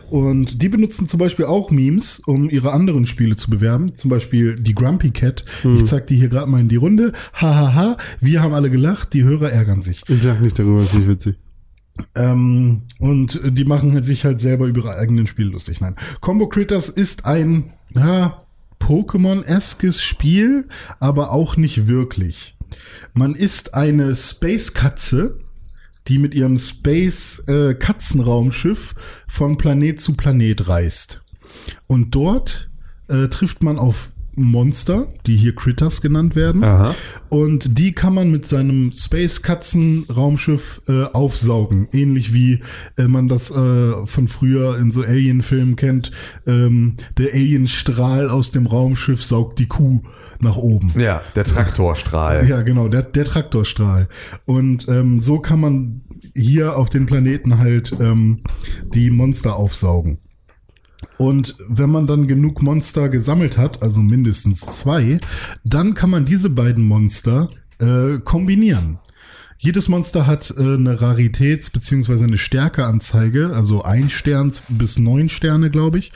Und 0.09 0.61
die 0.61 0.69
benutzen 0.69 1.07
zum 1.07 1.19
Beispiel 1.19 1.45
auch 1.45 1.71
Memes, 1.71 2.21
um 2.25 2.49
ihre 2.49 2.71
anderen 2.71 3.07
Spiele 3.07 3.35
zu 3.35 3.49
bewerben. 3.49 3.95
Zum 3.95 4.09
Beispiel 4.11 4.55
die 4.55 4.75
Grumpy 4.75 5.09
Cat. 5.09 5.43
Ich 5.63 5.85
zeig 5.85 6.05
die 6.05 6.15
hier 6.15 6.29
gerade 6.29 6.49
mal 6.49 6.59
in 6.59 6.69
die 6.69 6.75
Runde. 6.75 7.13
Hahaha, 7.33 7.73
ha, 7.73 7.75
ha. 7.75 7.97
wir 8.19 8.43
haben 8.43 8.53
alle 8.53 8.69
gelacht, 8.69 9.13
die 9.13 9.23
Hörer 9.23 9.51
ärgern 9.51 9.81
sich. 9.81 10.02
Ich 10.07 10.21
sag 10.21 10.41
nicht 10.41 10.59
darüber, 10.59 10.81
ist 10.81 10.95
nicht 10.95 11.07
witzig. 11.07 11.37
Ähm, 12.15 12.81
und 12.99 13.39
die 13.43 13.65
machen 13.65 14.01
sich 14.03 14.25
halt 14.25 14.39
selber 14.39 14.65
über 14.65 14.81
ihre 14.81 14.95
eigenen 14.95 15.27
Spiele 15.27 15.51
lustig. 15.51 15.79
Nein. 15.81 15.95
Combo 16.21 16.47
Critters 16.47 16.89
ist 16.89 17.25
ein 17.25 17.73
ja, 17.89 18.41
Pokémon-eskes 18.79 20.01
Spiel, 20.01 20.67
aber 20.99 21.31
auch 21.31 21.55
nicht 21.55 21.85
wirklich. 21.87 22.57
Man 23.13 23.35
ist 23.35 23.75
eine 23.75 24.15
Space-Katze, 24.15 25.39
die 26.07 26.17
mit 26.17 26.33
ihrem 26.33 26.57
Space-Katzenraumschiff 26.57 28.95
von 29.27 29.57
Planet 29.57 30.01
zu 30.01 30.15
Planet 30.15 30.67
reist. 30.67 31.21
Und 31.87 32.15
dort 32.15 32.69
äh, 33.07 33.27
trifft 33.27 33.61
man 33.63 33.77
auf 33.79 34.12
Monster, 34.35 35.07
die 35.25 35.35
hier 35.35 35.55
Critters 35.55 36.01
genannt 36.01 36.35
werden. 36.35 36.63
Aha. 36.63 36.95
Und 37.29 37.77
die 37.79 37.93
kann 37.93 38.13
man 38.13 38.31
mit 38.31 38.45
seinem 38.45 38.91
Space-Katzen-Raumschiff 38.91 40.81
äh, 40.87 41.03
aufsaugen. 41.05 41.87
Ähnlich 41.91 42.33
wie 42.33 42.59
äh, 42.97 43.03
man 43.07 43.27
das 43.27 43.51
äh, 43.51 44.05
von 44.05 44.27
früher 44.27 44.77
in 44.77 44.91
so 44.91 45.01
Alien-Filmen 45.01 45.75
kennt. 45.75 46.11
Ähm, 46.47 46.95
der 47.17 47.33
Alienstrahl 47.33 48.29
aus 48.29 48.51
dem 48.51 48.67
Raumschiff 48.67 49.23
saugt 49.23 49.59
die 49.59 49.67
Kuh 49.67 50.01
nach 50.39 50.57
oben. 50.57 50.91
Ja, 50.99 51.21
der 51.35 51.45
Traktorstrahl. 51.45 52.47
Ja, 52.47 52.61
genau, 52.61 52.87
der, 52.87 53.03
der 53.03 53.25
Traktorstrahl. 53.25 54.07
Und 54.45 54.87
ähm, 54.87 55.19
so 55.19 55.39
kann 55.39 55.59
man 55.59 56.01
hier 56.33 56.77
auf 56.77 56.89
den 56.89 57.05
Planeten 57.05 57.57
halt 57.57 57.95
ähm, 57.99 58.41
die 58.93 59.09
Monster 59.11 59.55
aufsaugen. 59.55 60.19
Und 61.17 61.55
wenn 61.69 61.89
man 61.89 62.07
dann 62.07 62.27
genug 62.27 62.61
Monster 62.61 63.09
gesammelt 63.09 63.57
hat, 63.57 63.81
also 63.81 64.01
mindestens 64.01 64.61
zwei, 64.61 65.19
dann 65.63 65.93
kann 65.93 66.09
man 66.09 66.25
diese 66.25 66.49
beiden 66.49 66.85
Monster 66.85 67.49
äh, 67.79 68.19
kombinieren. 68.23 68.99
Jedes 69.63 69.87
Monster 69.87 70.27
hat 70.27 70.53
äh, 70.57 70.61
eine 70.61 70.99
Raritäts- 70.99 71.71
beziehungsweise 71.71 72.25
eine 72.25 72.37
Stärkeanzeige, 72.37 73.51
also 73.55 73.81
ein 73.81 74.09
Stern 74.09 74.51
bis 74.67 74.99
neun 74.99 75.29
Sterne, 75.29 75.71
glaube 75.71 75.99
ich. 75.99 76.11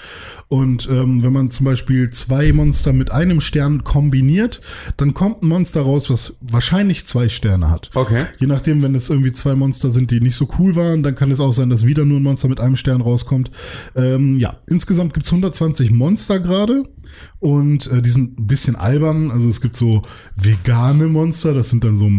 Und 0.50 0.90
ähm, 0.92 1.24
wenn 1.24 1.32
man 1.32 1.50
zum 1.50 1.64
Beispiel 1.64 2.10
zwei 2.10 2.52
Monster 2.52 2.92
mit 2.92 3.14
einem 3.14 3.40
Stern 3.40 3.86
kombiniert, 3.86 4.60
dann 4.98 5.14
kommt 5.14 5.44
ein 5.44 5.48
Monster 5.48 5.80
raus, 5.80 6.10
was 6.10 6.36
wahrscheinlich 6.42 7.08
zwei 7.08 7.30
Sterne 7.30 7.70
hat. 7.70 7.90
Okay. 7.94 8.26
Je 8.38 8.48
nachdem, 8.48 8.82
wenn 8.82 8.96
es 8.96 9.10
irgendwie 9.10 9.32
zwei 9.32 9.56
Monster 9.56 9.92
sind, 9.92 10.12
die 10.12 10.20
nicht 10.20 10.36
so 10.36 10.50
cool 10.60 10.76
waren, 10.76 11.02
dann 11.02 11.16
kann 11.16 11.32
es 11.32 11.40
auch 11.40 11.54
sein, 11.54 11.70
dass 11.70 11.86
wieder 11.86 12.04
nur 12.04 12.20
ein 12.20 12.24
Monster 12.24 12.50
mit 12.50 12.60
einem 12.60 12.76
Stern 12.76 13.00
rauskommt. 13.00 13.50
Ähm, 13.96 14.36
ja, 14.40 14.58
insgesamt 14.68 15.14
gibt's 15.14 15.30
120 15.32 15.92
Monster 15.92 16.42
gerade 16.42 16.84
und 17.40 17.90
äh, 17.94 18.02
die 18.02 18.10
sind 18.10 18.40
ein 18.40 18.48
bisschen 18.48 18.76
albern. 18.76 19.32
Also 19.32 19.48
es 19.48 19.62
gibt 19.62 19.78
so 19.78 20.02
vegane 20.36 21.08
Monster, 21.08 21.54
das 21.54 21.70
sind 21.70 21.86
dann 21.86 21.96
so 21.96 22.12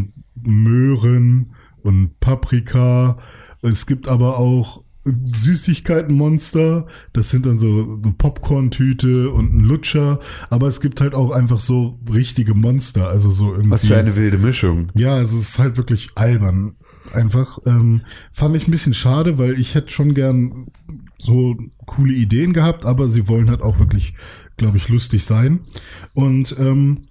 Möhren 0.44 1.52
und 1.82 2.18
Paprika. 2.20 3.18
Es 3.62 3.86
gibt 3.86 4.08
aber 4.08 4.38
auch 4.38 4.84
Süßigkeitenmonster, 5.24 6.86
das 7.12 7.30
sind 7.30 7.46
dann 7.46 7.58
so 7.58 7.98
eine 8.02 8.12
Popcorn-Tüte 8.12 9.30
und 9.30 9.54
ein 9.54 9.60
Lutscher, 9.60 10.18
aber 10.50 10.68
es 10.68 10.80
gibt 10.80 11.00
halt 11.00 11.14
auch 11.14 11.30
einfach 11.30 11.60
so 11.60 11.98
richtige 12.12 12.54
Monster, 12.54 13.08
also 13.08 13.30
so 13.30 13.52
irgendwie. 13.52 13.70
Was 13.70 13.86
für 13.86 13.96
eine 13.96 14.16
wilde 14.16 14.38
Mischung. 14.38 14.90
Ja, 14.94 15.14
also 15.14 15.38
es 15.38 15.50
ist 15.50 15.58
halt 15.58 15.76
wirklich 15.76 16.10
albern. 16.14 16.74
Einfach. 17.12 17.58
Ähm, 17.64 18.02
fand 18.32 18.54
ich 18.56 18.68
ein 18.68 18.70
bisschen 18.70 18.92
schade, 18.92 19.38
weil 19.38 19.58
ich 19.58 19.74
hätte 19.74 19.90
schon 19.90 20.12
gern 20.12 20.66
so 21.16 21.56
coole 21.86 22.12
Ideen 22.12 22.52
gehabt, 22.52 22.84
aber 22.84 23.08
sie 23.08 23.28
wollen 23.28 23.48
halt 23.48 23.62
auch 23.62 23.78
wirklich, 23.78 24.12
glaube 24.58 24.76
ich, 24.76 24.90
lustig 24.90 25.24
sein. 25.24 25.60
Und 26.12 26.54
ähm, 26.58 27.06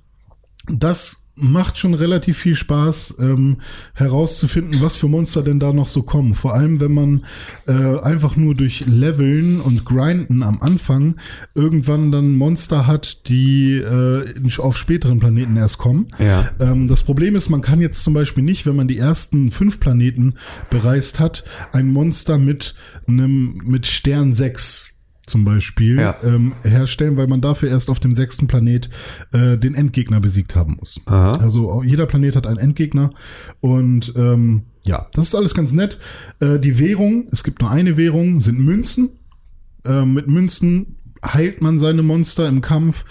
das 0.68 1.27
macht 1.38 1.78
schon 1.78 1.94
relativ 1.94 2.38
viel 2.38 2.56
Spaß, 2.56 3.18
ähm, 3.20 3.58
herauszufinden, 3.94 4.82
was 4.82 4.96
für 4.96 5.08
Monster 5.08 5.44
denn 5.44 5.60
da 5.60 5.72
noch 5.72 5.88
so 5.88 6.04
kommen. 6.04 6.34
Vor 6.34 6.54
allem, 6.54 6.80
wenn 6.80 6.94
man 6.94 7.26
äh, 7.68 8.00
einfach 8.00 8.36
nur 8.36 8.56
durch 8.56 8.86
Leveln 8.88 9.62
und 9.62 9.86
Grinden 9.86 10.44
am 10.44 10.60
Anfang 10.62 11.16
irgendwann 11.54 12.12
dann 12.12 12.36
Monster 12.36 12.88
hat, 12.88 13.28
die 13.28 13.78
äh, 13.78 14.26
auf 14.58 14.78
späteren 14.78 15.20
Planeten 15.20 15.58
erst 15.58 15.78
kommen. 15.78 16.08
Ja. 16.20 16.50
Ähm, 16.60 16.88
das 16.88 17.04
Problem 17.04 17.36
ist, 17.36 17.50
man 17.50 17.62
kann 17.62 17.82
jetzt 17.82 18.04
zum 18.04 18.14
Beispiel 18.14 18.44
nicht, 18.44 18.66
wenn 18.66 18.76
man 18.76 18.88
die 18.88 18.98
ersten 18.98 19.52
fünf 19.52 19.80
Planeten 19.80 20.36
bereist 20.70 21.20
hat, 21.20 21.44
ein 21.72 21.92
Monster 21.92 22.38
mit 22.38 22.76
einem 23.08 23.62
mit 23.64 23.86
Stern 23.86 24.34
6 24.34 24.97
zum 25.28 25.46
Beispiel 25.46 25.98
Ja. 26.00 26.16
ähm, 26.24 26.54
herstellen, 26.64 27.18
weil 27.18 27.28
man 27.28 27.42
dafür 27.42 27.70
erst 27.70 27.90
auf 27.90 28.00
dem 28.00 28.14
sechsten 28.14 28.48
Planet 28.48 28.90
äh, 29.34 29.58
den 29.58 29.76
Endgegner 29.76 30.20
besiegt 30.20 30.56
haben 30.56 30.78
muss. 30.80 31.00
Aha. 31.06 31.34
Also 31.34 31.84
jeder 31.84 32.06
Planet 32.08 32.36
hat 32.36 32.48
einen 32.48 32.58
Endgegner 32.58 33.12
und 33.60 34.14
ähm, 34.16 34.64
ja, 34.86 35.08
das 35.14 35.28
ist 35.28 35.36
alles 35.36 35.54
ganz 35.54 35.74
nett. 35.74 36.00
Äh, 36.40 36.60
die 36.60 36.80
Währung, 36.80 37.28
es 37.32 37.44
gibt 37.44 37.62
nur 37.62 37.70
eine 37.70 37.98
Währung, 37.98 38.42
sind 38.42 38.60
Münzen. 38.60 39.12
Äh, 39.86 40.06
mit 40.06 40.28
Münzen 40.28 40.96
heilt 41.26 41.62
man 41.62 41.78
seine 41.78 42.04
Monster 42.04 42.48
im 42.48 42.62
Kampf. 42.62 43.04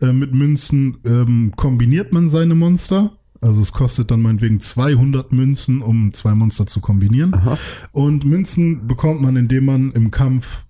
Äh, 0.00 0.12
mit 0.12 0.34
Münzen 0.34 0.96
ähm, 1.04 1.52
kombiniert 1.56 2.12
man 2.12 2.28
seine 2.28 2.54
Monster. 2.56 3.12
Also 3.42 3.62
es 3.62 3.72
kostet 3.72 4.10
dann 4.10 4.20
meinetwegen 4.20 4.60
200 4.60 5.32
Münzen, 5.32 5.80
um 5.82 6.12
zwei 6.12 6.34
Monster 6.34 6.66
zu 6.66 6.80
kombinieren. 6.80 7.32
Aha. 7.32 7.56
Und 7.92 8.24
Münzen 8.24 8.86
bekommt 8.86 9.22
man, 9.22 9.36
indem 9.36 9.64
man 9.66 9.92
im 9.92 10.10
Kampf 10.10 10.64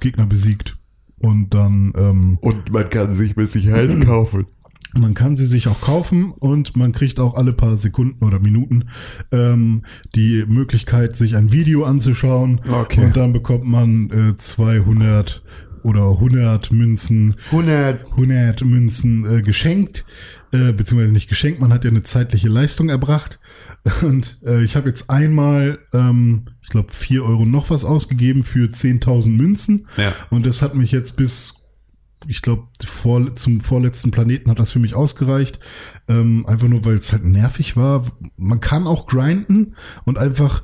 Gegner 0.00 0.26
besiegt. 0.26 0.76
Und 1.18 1.54
dann. 1.54 1.92
Ähm, 1.96 2.38
und 2.40 2.72
man 2.72 2.88
kann 2.88 3.12
sich 3.12 3.36
mit 3.36 3.50
Sicherheit 3.50 4.00
kaufen. 4.04 4.46
Man 4.94 5.14
kann 5.14 5.36
sie 5.36 5.46
sich 5.46 5.68
auch 5.68 5.80
kaufen 5.80 6.32
und 6.32 6.76
man 6.76 6.92
kriegt 6.92 7.18
auch 7.18 7.34
alle 7.34 7.54
paar 7.54 7.78
Sekunden 7.78 8.22
oder 8.22 8.38
Minuten 8.40 8.84
ähm, 9.30 9.84
die 10.14 10.44
Möglichkeit, 10.46 11.16
sich 11.16 11.34
ein 11.34 11.50
Video 11.50 11.84
anzuschauen. 11.84 12.60
Okay. 12.70 13.06
Und 13.06 13.16
dann 13.16 13.32
bekommt 13.32 13.64
man 13.64 14.10
äh, 14.10 14.36
200 14.36 15.42
oder 15.82 16.10
100 16.10 16.72
Münzen. 16.72 17.34
100. 17.46 18.10
100 18.12 18.64
Münzen 18.64 19.38
äh, 19.38 19.42
geschenkt. 19.42 20.04
Äh, 20.52 20.72
beziehungsweise 20.72 21.14
nicht 21.14 21.28
geschenkt, 21.28 21.60
man 21.60 21.72
hat 21.72 21.84
ja 21.84 21.90
eine 21.90 22.02
zeitliche 22.02 22.48
Leistung 22.48 22.90
erbracht. 22.90 23.40
Und 24.02 24.38
äh, 24.44 24.62
ich 24.62 24.76
habe 24.76 24.88
jetzt 24.88 25.08
einmal, 25.08 25.78
ähm, 25.92 26.46
ich 26.60 26.68
glaube, 26.68 26.92
4 26.92 27.24
Euro 27.24 27.44
noch 27.44 27.70
was 27.70 27.84
ausgegeben 27.84 28.44
für 28.44 28.68
10.000 28.68 29.30
Münzen. 29.30 29.86
Ja. 29.96 30.12
Und 30.30 30.46
das 30.46 30.60
hat 30.60 30.74
mich 30.74 30.92
jetzt 30.92 31.16
bis 31.16 31.62
ich 32.28 32.42
glaube, 32.42 32.68
vor, 32.86 33.34
zum 33.34 33.60
vorletzten 33.60 34.10
Planeten 34.10 34.50
hat 34.50 34.58
das 34.58 34.70
für 34.70 34.78
mich 34.78 34.94
ausgereicht. 34.94 35.60
Ähm, 36.08 36.46
einfach 36.46 36.68
nur, 36.68 36.84
weil 36.84 36.94
es 36.94 37.12
halt 37.12 37.24
nervig 37.24 37.76
war. 37.76 38.06
Man 38.36 38.60
kann 38.60 38.86
auch 38.86 39.06
grinden 39.06 39.74
und 40.04 40.18
einfach 40.18 40.62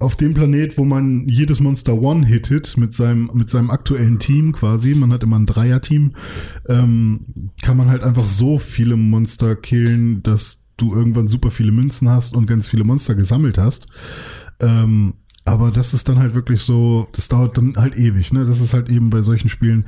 auf 0.00 0.14
dem 0.14 0.34
Planet, 0.34 0.78
wo 0.78 0.84
man 0.84 1.26
jedes 1.28 1.60
Monster 1.60 2.00
one-hittet 2.00 2.76
mit 2.76 2.94
seinem, 2.94 3.30
mit 3.34 3.50
seinem 3.50 3.70
aktuellen 3.70 4.18
Team 4.18 4.52
quasi, 4.52 4.94
man 4.94 5.12
hat 5.12 5.24
immer 5.24 5.38
ein 5.38 5.46
Dreier-Team, 5.46 6.12
ähm, 6.68 7.50
kann 7.62 7.76
man 7.76 7.88
halt 7.88 8.02
einfach 8.02 8.26
so 8.26 8.58
viele 8.58 8.96
Monster 8.96 9.56
killen, 9.56 10.22
dass 10.22 10.68
du 10.76 10.94
irgendwann 10.94 11.26
super 11.26 11.50
viele 11.50 11.72
Münzen 11.72 12.08
hast 12.08 12.36
und 12.36 12.46
ganz 12.46 12.68
viele 12.68 12.84
Monster 12.84 13.16
gesammelt 13.16 13.58
hast. 13.58 13.88
Ähm, 14.60 15.14
aber 15.44 15.70
das 15.70 15.94
ist 15.94 16.08
dann 16.08 16.18
halt 16.18 16.34
wirklich 16.34 16.60
so, 16.60 17.08
das 17.12 17.28
dauert 17.28 17.56
dann 17.56 17.74
halt 17.76 17.96
ewig. 17.96 18.32
Ne? 18.32 18.44
Das 18.44 18.60
ist 18.60 18.74
halt 18.74 18.88
eben 18.90 19.10
bei 19.10 19.22
solchen 19.22 19.48
Spielen 19.48 19.86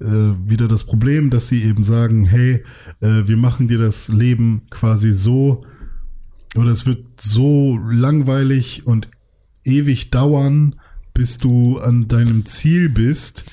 äh, 0.00 0.04
wieder 0.04 0.68
das 0.68 0.84
Problem, 0.84 1.30
dass 1.30 1.48
sie 1.48 1.64
eben 1.64 1.82
sagen, 1.82 2.26
hey, 2.26 2.62
äh, 3.00 3.26
wir 3.26 3.38
machen 3.38 3.68
dir 3.68 3.78
das 3.78 4.08
Leben 4.08 4.62
quasi 4.70 5.12
so, 5.12 5.64
oder 6.56 6.70
es 6.70 6.86
wird 6.86 7.20
so 7.20 7.78
langweilig 7.90 8.86
und 8.86 9.08
ewig 9.68 10.10
dauern, 10.10 10.74
bis 11.14 11.38
du 11.38 11.78
an 11.78 12.08
deinem 12.08 12.46
Ziel 12.46 12.88
bist, 12.88 13.44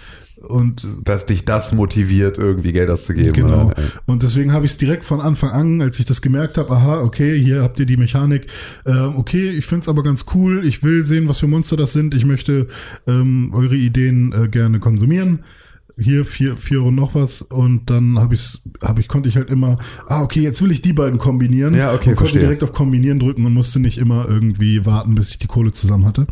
und 0.45 0.86
dass 1.03 1.26
dich 1.26 1.45
das 1.45 1.74
motiviert, 1.74 2.38
irgendwie 2.38 2.72
Geld 2.72 2.89
auszugeben. 2.89 3.34
Genau. 3.34 3.68
Oder? 3.68 3.76
Und 4.05 4.24
deswegen 4.24 4.53
habe 4.53 4.66
ich 4.66 4.74
es 4.74 4.78
direkt 4.78 5.05
von 5.05 5.20
Anfang 5.20 5.49
an, 5.49 5.82
als 5.82 5.99
ich 5.99 6.05
das 6.05 6.22
gemerkt 6.22 6.57
habe, 6.57 6.72
aha, 6.72 7.01
okay, 7.01 7.39
hier 7.39 7.63
habt 7.63 7.80
ihr 7.80 7.86
die 7.86 7.97
Mechanik. 7.97 8.47
Äh, 8.86 8.91
okay, 8.91 9.49
ich 9.49 9.66
finde 9.66 9.82
es 9.82 9.89
aber 9.89 10.03
ganz 10.03 10.26
cool. 10.34 10.66
Ich 10.66 10.84
will 10.84 11.03
sehen, 11.03 11.28
was 11.28 11.39
für 11.39 11.47
Monster 11.47 11.78
das 11.78 11.93
sind. 11.93 12.13
Ich 12.13 12.26
möchte 12.26 12.68
ähm, 13.07 13.51
eure 13.53 13.76
Ideen 13.76 14.32
äh, 14.34 14.47
gerne 14.47 14.80
konsumieren 14.80 15.39
hier 15.97 16.25
vier, 16.25 16.57
vier 16.57 16.79
Euro 16.79 16.91
noch 16.91 17.15
was 17.15 17.41
und 17.41 17.89
dann 17.89 18.19
habe 18.19 18.35
ich 18.35 18.59
hab 18.81 18.99
ich 18.99 19.07
konnte 19.07 19.29
ich 19.29 19.37
halt 19.37 19.49
immer 19.49 19.77
ah 20.07 20.21
okay 20.23 20.41
jetzt 20.41 20.61
will 20.61 20.71
ich 20.71 20.81
die 20.81 20.91
beiden 20.91 21.19
kombinieren 21.19 21.73
ja 21.73 21.93
okay 21.93 22.09
und 22.09 22.15
konnte 22.17 22.39
direkt 22.39 22.63
auf 22.63 22.73
kombinieren 22.73 23.17
drücken 23.19 23.45
und 23.45 23.53
musste 23.53 23.79
nicht 23.79 23.97
immer 23.97 24.27
irgendwie 24.27 24.85
warten 24.85 25.15
bis 25.15 25.29
ich 25.29 25.37
die 25.37 25.47
Kohle 25.47 25.71
zusammen 25.71 26.05
hatte. 26.05 26.27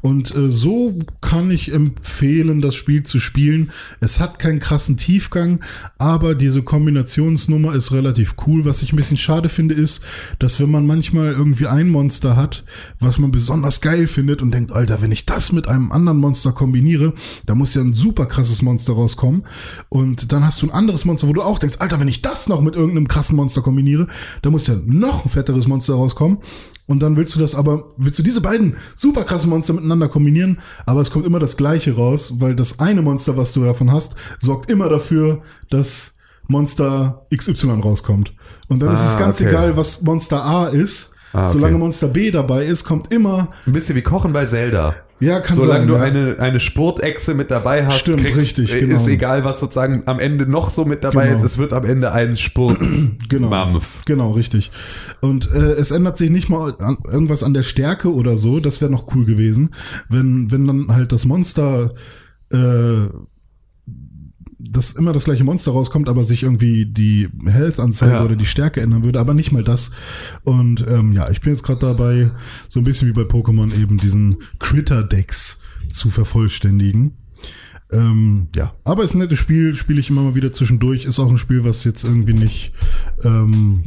Und 0.00 0.34
äh, 0.34 0.48
so 0.48 0.98
kann 1.20 1.50
ich 1.50 1.72
empfehlen 1.72 2.62
das 2.62 2.74
Spiel 2.74 3.02
zu 3.02 3.20
spielen. 3.20 3.70
Es 4.00 4.18
hat 4.18 4.38
keinen 4.38 4.60
krassen 4.60 4.96
Tiefgang 4.96 5.60
aber 5.98 6.34
diese 6.34 6.62
Kombinationsnummer 6.62 7.74
ist 7.74 7.92
relativ 7.92 8.36
cool. 8.46 8.64
Was 8.64 8.82
ich 8.82 8.92
ein 8.92 8.96
bisschen 8.96 9.18
schade 9.18 9.50
finde 9.50 9.74
ist 9.74 10.02
dass 10.38 10.58
wenn 10.58 10.70
man 10.70 10.86
manchmal 10.86 11.32
irgendwie 11.32 11.66
ein 11.66 11.90
Monster 11.90 12.36
hat 12.36 12.64
was 12.98 13.18
man 13.18 13.30
besonders 13.30 13.82
geil 13.82 14.06
findet 14.06 14.40
und 14.40 14.52
denkt 14.52 14.72
Alter 14.72 15.02
wenn 15.02 15.12
ich 15.12 15.26
das 15.26 15.52
mit 15.52 15.68
einem 15.68 15.92
anderen 15.92 16.18
Monster 16.18 16.52
kombiniere 16.52 17.12
da 17.44 17.54
muss 17.54 17.74
ja 17.74 17.82
ein 17.82 17.92
super 17.92 18.24
krasses 18.24 18.62
Monster 18.62 18.96
rauskommen. 19.02 19.44
Und 19.88 20.32
dann 20.32 20.44
hast 20.44 20.62
du 20.62 20.66
ein 20.66 20.72
anderes 20.72 21.04
Monster, 21.04 21.28
wo 21.28 21.32
du 21.32 21.42
auch 21.42 21.58
denkst, 21.58 21.76
Alter, 21.80 22.00
wenn 22.00 22.08
ich 22.08 22.22
das 22.22 22.48
noch 22.48 22.60
mit 22.60 22.76
irgendeinem 22.76 23.08
krassen 23.08 23.36
Monster 23.36 23.62
kombiniere, 23.62 24.06
dann 24.42 24.52
muss 24.52 24.66
ja 24.66 24.74
noch 24.86 25.24
ein 25.24 25.28
fetteres 25.28 25.66
Monster 25.66 25.94
rauskommen. 25.94 26.38
Und 26.86 27.02
dann 27.02 27.16
willst 27.16 27.34
du 27.34 27.38
das 27.38 27.54
aber, 27.54 27.92
willst 27.96 28.18
du 28.18 28.22
diese 28.22 28.40
beiden 28.40 28.76
super 28.94 29.24
krassen 29.24 29.50
Monster 29.50 29.72
miteinander 29.72 30.08
kombinieren, 30.08 30.58
aber 30.84 31.00
es 31.00 31.10
kommt 31.10 31.26
immer 31.26 31.38
das 31.38 31.56
gleiche 31.56 31.94
raus, 31.94 32.34
weil 32.38 32.56
das 32.56 32.80
eine 32.80 33.02
Monster, 33.02 33.36
was 33.36 33.52
du 33.52 33.64
davon 33.64 33.92
hast, 33.92 34.14
sorgt 34.40 34.70
immer 34.70 34.88
dafür, 34.88 35.42
dass 35.70 36.14
Monster 36.48 37.26
XY 37.34 37.80
rauskommt. 37.82 38.34
Und 38.68 38.80
dann 38.82 38.90
ah, 38.90 38.94
ist 38.94 39.04
es 39.04 39.16
ah, 39.16 39.18
ganz 39.18 39.40
okay. 39.40 39.50
egal, 39.50 39.76
was 39.76 40.02
Monster 40.02 40.44
A 40.44 40.66
ist. 40.68 41.12
Ah, 41.32 41.44
okay. 41.44 41.52
Solange 41.52 41.78
Monster 41.78 42.08
B 42.08 42.30
dabei 42.30 42.66
ist, 42.66 42.84
kommt 42.84 43.12
immer. 43.12 43.48
Ein 43.66 43.72
bisschen 43.72 43.96
wie 43.96 44.02
Kochen 44.02 44.32
bei 44.32 44.44
Zelda. 44.44 44.96
Ja, 45.22 45.38
kann 45.38 45.54
Solange 45.54 45.80
sein, 45.80 45.88
du 45.88 45.94
ja. 45.94 46.00
eine, 46.00 46.36
eine 46.40 46.58
Spurtechse 46.58 47.34
mit 47.34 47.52
dabei 47.52 47.86
hast, 47.86 48.00
Stimmt, 48.00 48.22
kriegst, 48.22 48.40
richtig, 48.40 48.76
genau. 48.76 48.96
ist 48.96 49.06
egal, 49.06 49.44
was 49.44 49.60
sozusagen 49.60 50.02
am 50.06 50.18
Ende 50.18 50.46
noch 50.46 50.68
so 50.68 50.84
mit 50.84 51.04
dabei 51.04 51.28
genau. 51.28 51.36
ist, 51.36 51.44
es 51.44 51.58
wird 51.58 51.72
am 51.72 51.84
Ende 51.84 52.10
ein 52.10 52.36
Spurt. 52.36 52.80
genau, 53.28 53.80
genau, 54.04 54.32
richtig. 54.32 54.72
Und 55.20 55.48
äh, 55.52 55.74
es 55.74 55.92
ändert 55.92 56.18
sich 56.18 56.30
nicht 56.30 56.48
mal 56.48 56.74
an, 56.80 56.98
irgendwas 57.08 57.44
an 57.44 57.54
der 57.54 57.62
Stärke 57.62 58.12
oder 58.12 58.36
so, 58.36 58.58
das 58.58 58.80
wäre 58.80 58.90
noch 58.90 59.14
cool 59.14 59.24
gewesen, 59.24 59.70
wenn, 60.08 60.50
wenn 60.50 60.66
dann 60.66 60.88
halt 60.88 61.12
das 61.12 61.24
Monster 61.24 61.94
äh, 62.52 63.06
dass 64.70 64.92
immer 64.92 65.12
das 65.12 65.24
gleiche 65.24 65.44
Monster 65.44 65.72
rauskommt, 65.72 66.08
aber 66.08 66.24
sich 66.24 66.42
irgendwie 66.42 66.86
die 66.86 67.28
Health-Anzeige 67.44 68.12
ja. 68.12 68.24
oder 68.24 68.36
die 68.36 68.46
Stärke 68.46 68.80
ändern 68.80 69.04
würde, 69.04 69.20
aber 69.20 69.34
nicht 69.34 69.52
mal 69.52 69.64
das. 69.64 69.90
Und 70.44 70.86
ähm, 70.88 71.12
ja, 71.12 71.30
ich 71.30 71.40
bin 71.40 71.52
jetzt 71.52 71.62
gerade 71.62 71.80
dabei, 71.80 72.30
so 72.68 72.80
ein 72.80 72.84
bisschen 72.84 73.08
wie 73.08 73.12
bei 73.12 73.22
Pokémon 73.22 73.72
eben 73.80 73.96
diesen 73.96 74.36
Critter-Decks 74.58 75.60
zu 75.88 76.10
vervollständigen. 76.10 77.12
Ähm, 77.90 78.48
ja, 78.56 78.72
aber 78.84 79.02
es 79.02 79.10
ist 79.10 79.16
ein 79.16 79.20
nettes 79.20 79.38
Spiel, 79.38 79.74
spiele 79.74 80.00
ich 80.00 80.08
immer 80.08 80.22
mal 80.22 80.34
wieder 80.34 80.52
zwischendurch. 80.52 81.04
Ist 81.04 81.18
auch 81.18 81.30
ein 81.30 81.38
Spiel, 81.38 81.64
was 81.64 81.84
jetzt 81.84 82.04
irgendwie 82.04 82.32
nicht 82.32 82.72
ähm, 83.22 83.82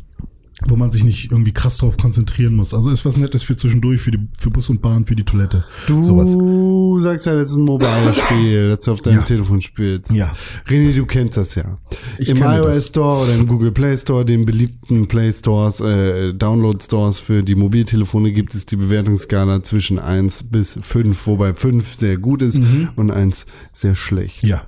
wo 0.64 0.76
man 0.78 0.90
sich 0.90 1.04
nicht 1.04 1.32
irgendwie 1.32 1.52
krass 1.52 1.78
drauf 1.78 1.98
konzentrieren 1.98 2.56
muss. 2.56 2.74
Also 2.74 2.90
ist 2.90 3.06
was 3.06 3.18
Nettes 3.18 3.44
für 3.44 3.58
zwischendurch, 3.58 4.02
für, 4.02 4.12
die, 4.12 4.20
für 4.38 4.50
Bus 4.50 4.70
und 4.70 4.82
Bahn, 4.82 5.06
für 5.06 5.16
die 5.16 5.24
Toilette. 5.24 5.66
Du 5.88 6.02
sowas. 6.02 6.32
sagst 7.04 7.26
ja, 7.26 7.34
das 7.34 7.52
ist 7.52 7.58
ein 7.58 7.66
Mobile-Spiel, 7.66 8.70
das 8.76 8.86
du 8.86 8.94
auf 8.94 9.02
deinem 9.02 9.18
ja. 9.18 9.24
Telefon 9.24 9.62
spielst. 9.62 10.12
Ja. 10.12 10.34
René, 10.68 10.96
du 10.96 11.06
kennst 11.06 11.36
das 11.36 11.56
ja. 11.56 11.78
Ich 12.18 12.30
Im 12.30 12.38
iOS 12.38 12.76
das. 12.76 12.88
Store 12.88 13.24
oder 13.24 13.36
im 13.36 13.48
Google 13.48 13.72
Play 13.72 13.98
Store, 13.98 14.24
den 14.24 14.46
beliebten 14.46 15.08
Play 15.08 15.34
Stores, 15.34 15.82
äh, 15.82 16.34
Download 16.34 16.82
Stores 16.82 17.20
für 17.20 17.44
die 17.44 17.56
Mobiltelefone 17.56 18.32
gibt 18.32 18.56
es 18.56 18.66
die 18.66 18.78
Bewertungsskala 18.78 19.64
zwischen 19.64 20.00
eins 20.00 20.42
bis 20.42 20.80
fünf, 20.82 21.28
wobei 21.28 21.54
fünf 21.54 21.96
sehr 21.96 22.18
gut 22.18 22.42
ist 22.42 22.60
mhm. 22.60 22.90
und 22.96 23.12
eins 23.12 23.46
sehr 23.74 23.96
schlecht. 23.96 24.44
Ja. 24.44 24.62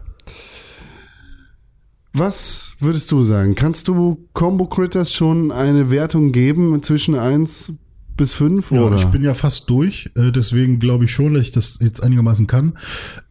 Was 2.14 2.76
würdest 2.80 3.12
du 3.12 3.24
sagen? 3.24 3.56
Kannst 3.56 3.88
du 3.88 4.28
Combo 4.34 4.66
Critters 4.66 5.14
schon 5.14 5.52
eine 5.52 5.90
Wertung 5.92 6.32
geben 6.32 6.82
zwischen 6.84 7.16
1 7.16 7.74
bis 8.16 8.34
5? 8.34 8.72
Ja, 8.72 8.96
ich 8.96 9.06
bin 9.06 9.24
ja 9.24 9.34
fast 9.34 9.70
durch, 9.70 10.10
äh, 10.16 10.32
deswegen 10.32 10.80
glaube 10.80 11.06
ich 11.06 11.12
schon, 11.12 11.34
dass 11.34 11.44
ich 11.44 11.52
das 11.52 11.80
jetzt 11.82 12.02
einigermaßen 12.02 12.48
kann. 12.48 12.78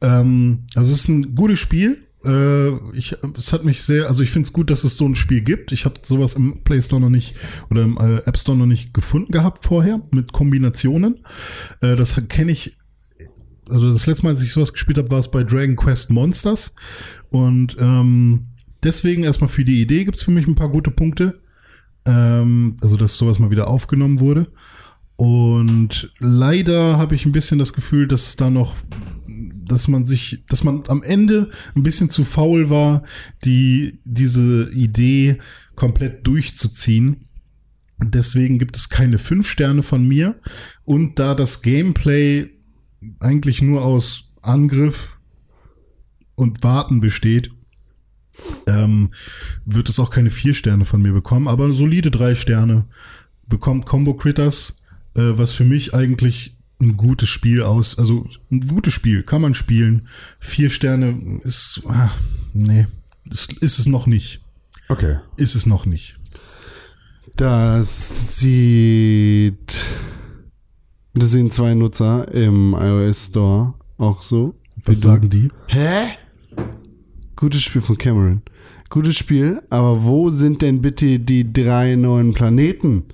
Ähm, 0.01 0.61
also 0.75 0.93
es 0.93 1.01
ist 1.01 1.09
ein 1.09 1.35
gutes 1.35 1.59
Spiel. 1.59 2.07
Äh, 2.25 2.71
ich, 2.97 3.17
es 3.37 3.53
hat 3.53 3.65
mich 3.65 3.83
sehr, 3.83 4.09
also 4.09 4.23
ich 4.23 4.31
finde 4.31 4.47
es 4.47 4.53
gut, 4.53 4.71
dass 4.71 4.85
es 4.85 4.97
so 4.97 5.07
ein 5.07 5.17
Spiel 5.17 5.41
gibt. 5.41 5.73
Ich 5.73 5.85
habe 5.85 5.97
sowas 6.03 6.35
im 6.35 6.63
Play 6.63 6.81
Store 6.81 7.01
noch 7.01 7.11
nicht 7.11 7.35
oder 7.71 7.83
im 7.83 7.99
äh, 7.99 8.19
App 8.19 8.39
Store 8.39 8.57
noch 8.57 8.67
nicht 8.67 8.95
gefunden 8.95 9.33
gehabt 9.33 9.65
vorher 9.65 10.01
mit 10.13 10.33
Kombinationen. 10.33 11.25
das 11.81 12.21
kenne 12.29 12.53
ich 12.53 12.77
also 13.69 13.93
das 13.93 14.07
letzte 14.07 14.25
Mal, 14.25 14.31
als 14.31 14.43
ich 14.43 14.53
sowas 14.53 14.73
gespielt 14.73 14.99
habe, 14.99 15.11
war 15.11 15.19
es 15.19 15.31
bei 15.31 15.43
Dragon 15.43 15.75
Quest 15.77 16.11
Monsters. 16.11 16.75
Und 17.31 17.77
ähm, 17.81 18.47
deswegen 18.87 19.25
erstmal 19.25 19.51
für 19.51 19.65
die 19.65 19.83
Idee 19.83 20.05
gibt 20.05 20.17
es 20.17 20.23
für 20.23 20.31
mich 20.31 20.47
ein 20.47 20.55
paar 20.55 20.71
gute 20.71 20.91
Punkte. 20.91 21.43
Ähm, 22.07 22.77
also, 22.81 22.97
dass 22.97 23.17
sowas 23.17 23.39
mal 23.39 23.51
wieder 23.51 23.69
aufgenommen 23.69 24.21
wurde. 24.21 24.47
Und 25.17 26.13
leider 26.19 26.99
habe 26.99 27.15
ich 27.15 27.27
ein 27.27 27.33
bisschen 27.33 27.59
das 27.59 27.73
Gefühl, 27.73 28.07
dass 28.07 28.29
es 28.29 28.37
da 28.37 28.51
noch, 28.51 28.77
dass 29.27 29.89
man 29.89 30.05
sich, 30.05 30.45
dass 30.49 30.63
man 30.63 30.85
am 30.89 31.03
Ende 31.03 31.51
ein 31.75 31.83
bisschen 31.83 32.11
zu 32.11 32.25
faul 32.25 32.71
war, 32.71 33.03
die, 33.45 33.99
diese 34.05 34.71
Idee 34.73 35.39
komplett 35.75 36.27
durchzuziehen. 36.27 37.25
Deswegen 37.99 38.59
gibt 38.59 38.77
es 38.77 38.91
keine 38.91 39.19
fünf 39.19 39.49
Sterne 39.49 39.83
von 39.83 40.07
mir. 40.07 40.39
Und 40.85 41.19
da 41.19 41.35
das 41.35 41.63
Gameplay 41.63 42.51
eigentlich 43.21 43.63
nur 43.63 43.85
aus 43.85 44.33
Angriff 44.43 45.19
und 46.35 46.63
Warten 46.63 47.01
besteht, 47.01 47.51
ähm, 48.67 49.11
wird 49.65 49.89
es 49.89 49.99
auch 49.99 50.11
keine 50.11 50.31
vier 50.31 50.55
Sterne 50.55 50.85
von 50.85 51.03
mir 51.03 51.13
bekommen, 51.13 51.49
aber 51.49 51.71
solide 51.71 52.11
drei 52.11 52.35
Sterne 52.35 52.85
bekommt 53.47 53.87
Combo 53.87 54.15
Critters, 54.15 54.83
äh, 55.15 55.33
was 55.37 55.53
für 55.53 55.65
mich 55.65 55.95
eigentlich 55.95 56.57
ein 56.81 56.97
gutes 56.97 57.29
Spiel 57.29 57.63
aus. 57.63 57.99
Also 57.99 58.27
ein 58.51 58.61
gutes 58.61 58.93
Spiel 58.93 59.23
kann 59.23 59.43
man 59.43 59.55
spielen. 59.55 60.09
Vier 60.39 60.71
Sterne 60.71 61.41
ist, 61.43 61.83
ah, 61.89 62.11
nee, 62.53 62.87
ist, 63.31 63.55
ist 63.55 63.79
es 63.79 63.87
noch 63.87 64.07
nicht. 64.07 64.41
Okay. 64.89 65.19
Ist 65.37 65.55
es 65.55 65.67
noch 65.67 65.87
nicht. 65.87 66.19
Das 67.37 68.39
sieht. 68.39 69.85
Das 71.15 71.31
sehen 71.31 71.51
zwei 71.51 71.75
Nutzer 71.75 72.33
im 72.33 72.75
iOS 72.75 73.27
Store 73.27 73.75
auch 73.99 74.23
so. 74.23 74.55
Was 74.85 75.01
sagen 75.01 75.31
die? 75.31 75.51
Hä? 75.69 76.17
Gutes 77.37 77.63
Spiel 77.63 77.83
von 77.83 77.99
Cameron. 77.99 78.43
Gutes 78.89 79.17
Spiel, 79.17 79.63
aber 79.69 80.05
wo 80.05 80.31
sind 80.31 80.63
denn 80.63 80.81
bitte 80.81 81.21
die 81.21 81.53
drei 81.53 81.95
neuen 81.95 82.33
Planeten? 82.33 83.05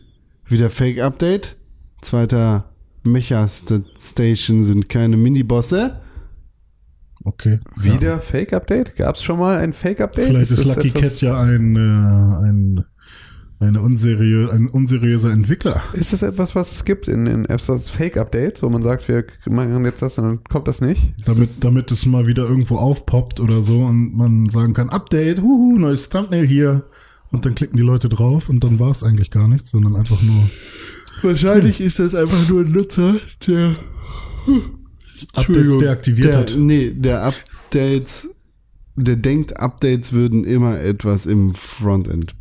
Wieder 0.47 0.71
Fake-Update? 0.71 1.57
Zweiter 2.03 2.73
Mecha-Station 3.03 4.65
sind 4.65 4.89
keine 4.89 5.17
Minibosse. 5.17 6.01
Okay. 7.25 7.61
Wieder 7.77 8.21
Fake-Update? 8.21 8.97
Gab 8.97 9.17
es 9.17 9.23
schon 9.23 9.39
mal 9.39 9.59
ein 9.59 9.73
Fake-Update? 9.73 10.27
Vielleicht 10.27 10.51
ist, 10.51 10.67
das 10.67 10.77
Lucky 10.77 10.91
Cat 10.91 11.21
ja 11.21 11.41
ein, 11.41 11.77
äh, 11.77 12.47
ein, 12.47 12.85
eine 13.63 13.81
unseriö 13.81 14.51
ein 14.51 14.69
unseriöser 14.69 15.31
Entwickler. 15.31 15.83
Ist 15.93 16.13
das 16.13 16.23
etwas, 16.23 16.55
was 16.55 16.73
es 16.73 16.85
gibt 16.85 17.09
in, 17.09 17.27
in 17.27 17.45
Apps 17.47 17.71
als 17.71 17.91
Fake-Update, 17.91 18.63
wo 18.63 18.69
man 18.69 18.83
sagt, 18.83 19.09
wir 19.09 19.25
machen 19.49 19.85
jetzt 19.85 20.03
das 20.03 20.19
und 20.19 20.25
dann 20.25 20.45
kommt 20.45 20.69
das 20.69 20.81
nicht? 20.81 21.15
Ist 21.19 21.29
Damit, 21.29 21.65
damit 21.65 21.91
es 21.91 22.07
mal 22.07 22.27
wieder 22.27 22.45
irgendwo 22.45 22.77
aufpoppt 22.77 23.41
oder 23.41 23.63
so 23.63 23.85
und 23.85 24.17
man 24.17 24.49
sagen 24.49 24.75
kann, 24.75 24.91
Update, 24.91 25.41
huhu, 25.41 25.79
neues 25.79 26.09
Thumbnail 26.09 26.47
hier. 26.47 26.85
Und 27.31 27.47
dann 27.47 27.55
klicken 27.55 27.79
die 27.79 27.83
Leute 27.83 28.11
drauf 28.11 28.51
und 28.51 28.63
dann 28.63 28.79
war 28.79 28.91
es 28.91 29.03
eigentlich 29.03 29.31
gar 29.31 29.49
nichts, 29.49 29.71
sondern 29.71 29.97
einfach 29.97 30.21
nur 30.21 30.51
Wahrscheinlich 31.23 31.81
ist 31.81 31.99
das 31.99 32.15
einfach 32.15 32.49
nur 32.49 32.63
ein 32.63 32.73
Nutzer, 32.73 33.21
der 33.47 33.77
Updates 35.35 35.79
deaktiviert 35.79 36.29
der, 36.29 36.39
hat. 36.39 36.57
Nee, 36.57 36.91
der 36.91 37.23
Updates, 37.23 38.29
der 38.97 39.17
denkt, 39.17 39.59
Updates 39.59 40.13
würden 40.13 40.45
immer 40.45 40.81
etwas 40.81 41.27
im 41.27 41.55
Frontend 41.55 42.35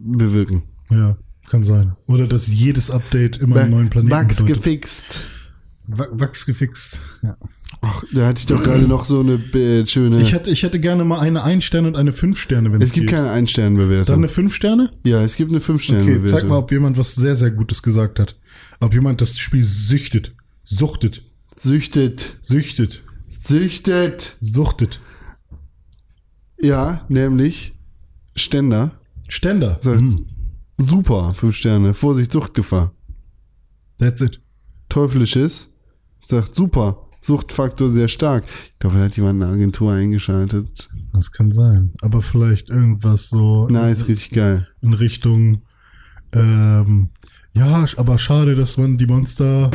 bewirken. 0.00 0.62
Ja, 0.90 1.16
kann 1.50 1.64
sein. 1.64 1.96
Oder 2.06 2.26
dass 2.26 2.48
jedes 2.48 2.90
Update 2.90 3.38
immer 3.38 3.56
einen 3.60 3.70
neuen 3.70 3.90
Planeten 3.90 4.10
Bugs 4.16 4.36
bedeutet. 4.36 4.56
gefixt. 4.62 5.28
Wa- 5.88 6.08
Wachs 6.10 6.46
gefixt. 6.46 6.98
Ja. 7.22 7.36
Ach, 7.80 8.02
da 8.12 8.26
hatte 8.26 8.40
ich 8.40 8.46
doch 8.46 8.62
gerade 8.62 8.88
noch 8.88 9.04
so 9.04 9.20
eine 9.20 9.34
äh, 9.34 9.86
schöne. 9.86 10.20
Ich 10.20 10.32
hätte, 10.32 10.50
ich 10.50 10.64
hätte 10.64 10.80
gerne 10.80 11.04
mal 11.04 11.20
eine 11.20 11.44
1 11.44 11.62
Sterne 11.64 11.86
und 11.86 11.96
eine 11.96 12.12
5 12.12 12.36
Sterne, 12.38 12.72
wenn 12.72 12.82
es 12.82 12.88
es 12.88 12.92
gibt 12.92 13.08
keine 13.10 13.30
Ein-Sterne-Bewertung. 13.30 14.06
Dann 14.06 14.18
eine 14.20 14.28
5 14.28 14.52
Sterne? 14.54 14.92
Ja, 15.04 15.22
es 15.22 15.36
gibt 15.36 15.50
eine 15.52 15.58
Okay, 15.60 15.72
5-Sterne-Bewertung. 15.72 16.28
zeig 16.40 16.48
mal, 16.48 16.58
ob 16.58 16.72
jemand 16.72 16.98
was 16.98 17.14
sehr, 17.14 17.36
sehr 17.36 17.52
Gutes 17.52 17.82
gesagt 17.84 18.18
hat. 18.18 18.36
Ob 18.80 18.94
jemand 18.94 19.20
das 19.20 19.38
Spiel 19.38 19.62
süchtet. 19.64 20.34
Suchtet. 20.64 21.22
Süchtet. 21.56 22.36
Süchtet. 22.40 23.04
Süchtet. 23.30 24.36
Suchtet. 24.40 25.00
Ja, 26.60 27.04
nämlich 27.08 27.75
Ständer. 28.36 28.92
Ständer. 29.28 29.78
Sagt, 29.82 30.00
Hm, 30.00 30.26
super, 30.78 31.34
5 31.34 31.54
Sterne. 31.56 31.94
Vorsicht, 31.94 32.32
Suchtgefahr. 32.32 32.92
that's 33.98 34.20
it. 34.20 34.40
Teuflisches. 34.88 35.68
Sagt, 36.24 36.54
super. 36.54 37.02
Suchtfaktor 37.22 37.90
sehr 37.90 38.06
stark. 38.08 38.44
Ich 38.46 38.78
glaube, 38.78 38.98
da 38.98 39.04
hat 39.04 39.16
jemand 39.16 39.42
eine 39.42 39.52
Agentur 39.52 39.92
eingeschaltet. 39.92 40.88
Das 41.12 41.32
kann 41.32 41.50
sein. 41.50 41.92
Aber 42.02 42.22
vielleicht 42.22 42.70
irgendwas 42.70 43.30
so 43.30 43.66
Nice, 43.68 44.06
richtig 44.06 44.30
geil. 44.30 44.68
in 44.80 44.94
Richtung, 44.94 45.62
ähm, 46.32 47.08
ja, 47.52 47.84
aber 47.96 48.18
schade, 48.18 48.54
dass 48.54 48.76
man 48.76 48.96
die 48.98 49.06
Monster, 49.06 49.70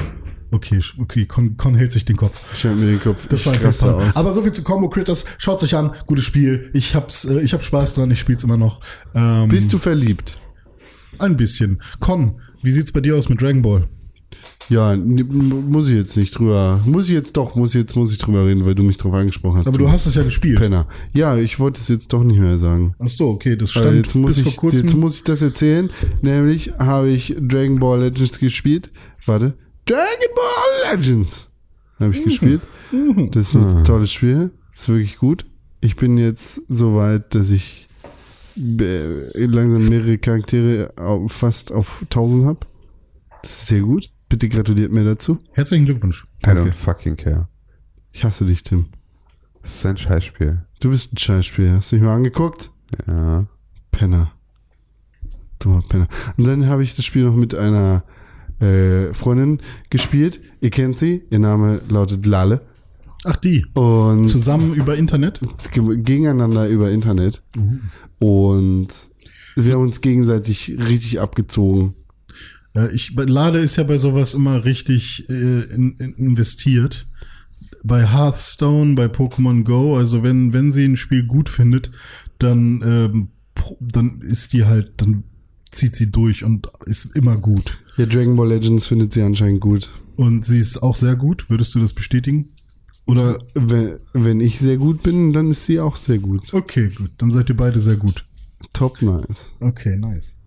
okay, 0.52 0.80
okay, 1.00 1.26
Con, 1.26 1.58
Con 1.58 1.76
hält 1.76 1.92
sich 1.92 2.06
den 2.06 2.18
Kopf. 2.18 2.46
Ich 2.56 2.64
halte 2.66 2.82
mir 2.84 2.92
den 2.92 3.02
Kopf. 3.02 3.28
Das 3.28 3.42
ich 3.46 3.64
war 3.64 3.72
toll. 3.72 3.94
aus. 3.94 4.16
Aber 4.16 4.32
so 4.32 4.42
viel 4.42 4.52
zu 4.52 4.64
Combo 4.64 4.90
Critters. 4.90 5.26
Schaut's 5.38 5.64
euch 5.64 5.76
an. 5.76 5.92
Gutes 6.06 6.26
Spiel. 6.26 6.70
Ich 6.74 6.96
hab's, 6.96 7.26
äh, 7.26 7.42
ich 7.42 7.54
hab 7.54 7.64
Spaß 7.64 7.96
dran. 7.96 8.12
Ich 8.12 8.20
spiel's 8.20 8.44
immer 8.44 8.58
noch. 8.58 8.82
Ähm, 9.16 9.50
Bist 9.50 9.72
du 9.74 9.78
verliebt? 9.78 10.38
ein 11.22 11.38
bisschen. 11.38 11.82
Con, 12.00 12.42
wie 12.62 12.72
sieht's 12.72 12.92
bei 12.92 13.00
dir 13.00 13.16
aus 13.16 13.30
mit 13.30 13.42
Dragon 13.42 13.62
Ball? 13.62 13.88
Ja, 14.70 14.96
muss 14.96 15.90
ich 15.90 15.96
jetzt 15.96 16.16
nicht 16.16 16.38
drüber. 16.38 16.80
Muss 16.86 17.10
ich 17.10 17.16
jetzt 17.16 17.36
doch, 17.36 17.56
muss 17.56 17.76
ich 17.76 17.82
jetzt 17.82 17.96
muss 17.96 18.12
ich 18.12 18.18
drüber 18.18 18.46
reden, 18.46 18.66
weil 18.66 18.76
du 18.76 18.84
mich 18.84 18.98
drauf 18.98 19.14
angesprochen 19.14 19.58
hast. 19.58 19.68
Aber 19.68 19.78
du 19.78 19.92
hast 19.92 20.06
es 20.06 20.16
ja 20.16 20.24
gespielt. 20.24 20.60
Penner. 20.60 20.88
Ja, 21.14 21.36
ich 21.36 21.60
wollte 21.60 21.82
es 21.82 21.90
jetzt 21.90 22.14
doch 22.14 22.24
nicht 22.24 22.40
mehr 22.40 22.58
sagen. 22.58 22.96
Ach 22.98 23.10
so, 23.10 23.30
okay, 23.30 23.58
das 23.58 23.72
stand 23.72 23.98
jetzt 23.98 24.16
muss, 24.16 24.30
bis 24.30 24.38
ich, 24.38 24.44
vor 24.44 24.56
kurzem. 24.56 24.86
jetzt 24.86 24.96
muss 24.96 25.18
ich 25.18 25.24
das 25.26 25.42
erzählen. 25.42 25.90
Nämlich 26.22 26.72
habe 26.80 27.10
ich 27.10 27.36
Dragon 27.40 27.80
Ball 27.80 28.00
Legends 28.00 28.40
gespielt. 28.40 28.92
Warte. 29.26 29.56
Dragon 29.86 30.36
Ball 30.36 30.96
Legends 30.96 31.48
habe 32.00 32.16
ich 32.16 32.24
gespielt. 32.24 32.62
Das 33.32 33.50
ist 33.50 33.56
ein 33.56 33.84
tolles 33.84 34.12
Spiel. 34.12 34.52
Ist 34.76 34.90
wirklich 34.90 35.18
gut. 35.18 35.46
Ich 35.82 35.96
bin 35.96 36.18
jetzt 36.18 36.62
so 36.68 36.96
weit, 36.96 37.34
dass 37.36 37.50
ich 37.52 37.88
äh, 38.58 39.46
langsam 39.46 39.88
mehrere 39.88 40.18
Charaktere 40.18 40.90
fast 41.28 41.72
auf 41.72 42.00
1000 42.04 42.46
habe. 42.46 42.60
Das 43.42 43.52
ist 43.52 43.68
sehr 43.68 43.82
gut. 43.82 44.10
Bitte 44.30 44.50
gratuliert 44.50 44.92
mir 44.92 45.04
dazu. 45.04 45.38
Herzlichen 45.52 45.86
Glückwunsch. 45.86 46.26
I 46.46 46.50
don't 46.50 46.56
Danke. 46.56 46.72
fucking 46.74 47.16
care. 47.18 47.48
Ich 48.12 48.24
hasse 48.24 48.46
dich, 48.46 48.64
Tim. 48.64 48.88
Das 49.62 49.76
ist 49.76 49.86
ein 49.86 49.98
Scheißspiel. 49.98 50.66
Du 50.80 50.90
bist 50.90 51.14
ein 51.14 51.18
Scheißspiel. 51.18 51.72
Hast 51.72 51.92
du 51.92 51.96
dich 51.98 52.06
mal 52.06 52.16
angeguckt? 52.16 52.72
Ja. 53.08 53.46
Penner. 53.92 54.32
Dummer 55.60 55.84
Penner. 55.88 56.08
Und 56.38 56.48
dann 56.48 56.68
habe 56.68 56.84
ich 56.84 56.96
das 56.96 57.06
Spiel 57.06 57.24
noch 57.24 57.36
mit 57.36 57.56
einer 57.56 58.04
äh, 58.62 59.14
Freundin 59.14 59.62
gespielt. 59.90 60.40
Ihr 60.62 60.70
kennt 60.70 60.98
sie. 61.00 61.24
Ihr 61.30 61.40
Name 61.40 61.82
lautet 61.90 62.26
Lale. 62.26 62.62
Ach, 63.24 63.36
die. 63.36 63.66
Und 63.74 64.28
Zusammen 64.28 64.74
über 64.74 64.98
Internet? 64.98 65.40
ge- 65.74 65.98
gegeneinander 66.02 66.68
über 66.68 66.90
Internet. 66.92 67.44
Und 68.20 68.88
wir 69.56 69.74
haben 69.74 69.82
uns 69.84 70.02
gegenseitig 70.02 70.78
richtig 70.88 71.20
abgezogen. 71.20 71.96
Ja, 72.74 72.88
ich, 72.88 73.14
Lade 73.16 73.60
ist 73.60 73.76
ja 73.76 73.84
bei 73.84 73.98
sowas 73.98 74.34
immer 74.34 74.64
richtig 74.64 75.30
äh, 75.30 75.34
in, 75.74 75.98
in 75.98 76.14
investiert. 76.16 77.06
Bei 77.84 78.06
Hearthstone, 78.08 78.96
bei 78.96 79.06
Pokémon 79.06 79.64
Go, 79.64 79.98
also 79.98 80.24
wenn, 80.24 80.54
wenn 80.54 80.72
sie 80.72 80.86
ein 80.86 80.98
Spiel 80.98 81.24
gut 81.26 81.50
findet, 81.50 81.92
dann, 82.40 82.82
ähm, 82.86 83.28
dann 83.80 84.22
ist 84.22 84.54
die 84.54 84.66
halt, 84.66 84.94
dann 84.98 85.24
zieht 85.72 85.96
sie 85.96 86.12
durch 86.12 86.44
und 86.44 86.68
ist 86.86 87.16
immer 87.16 87.38
gut. 87.38 87.80
Ja, 87.98 88.06
Dragon 88.06 88.36
Ball 88.36 88.50
Legends 88.50 88.88
findet 88.88 89.14
sie 89.14 89.22
anscheinend 89.22 89.62
gut. 89.62 89.90
Und 90.16 90.46
sie 90.46 90.60
ist 90.60 90.82
auch 90.82 90.96
sehr 90.96 91.16
gut. 91.16 91.50
Würdest 91.50 91.76
du 91.76 91.80
das 91.80 91.94
bestätigen? 91.94 92.50
Oder? 93.06 93.40
Wenn, 93.54 93.98
wenn 94.14 94.40
ich 94.40 94.60
sehr 94.60 94.78
gut 94.78 95.04
bin, 95.04 95.34
dann 95.34 95.52
ist 95.52 95.66
sie 95.66 95.80
auch 95.80 95.96
sehr 95.96 96.20
gut. 96.20 96.54
Okay, 96.54 96.90
gut. 96.96 97.12
Dann 97.18 97.32
seid 97.32 97.50
ihr 97.50 97.58
beide 97.58 97.80
sehr 97.80 97.96
gut. 97.98 98.26
Top 98.74 99.02
nice. 99.02 99.52
Okay, 99.60 99.98
nice. 99.98 100.38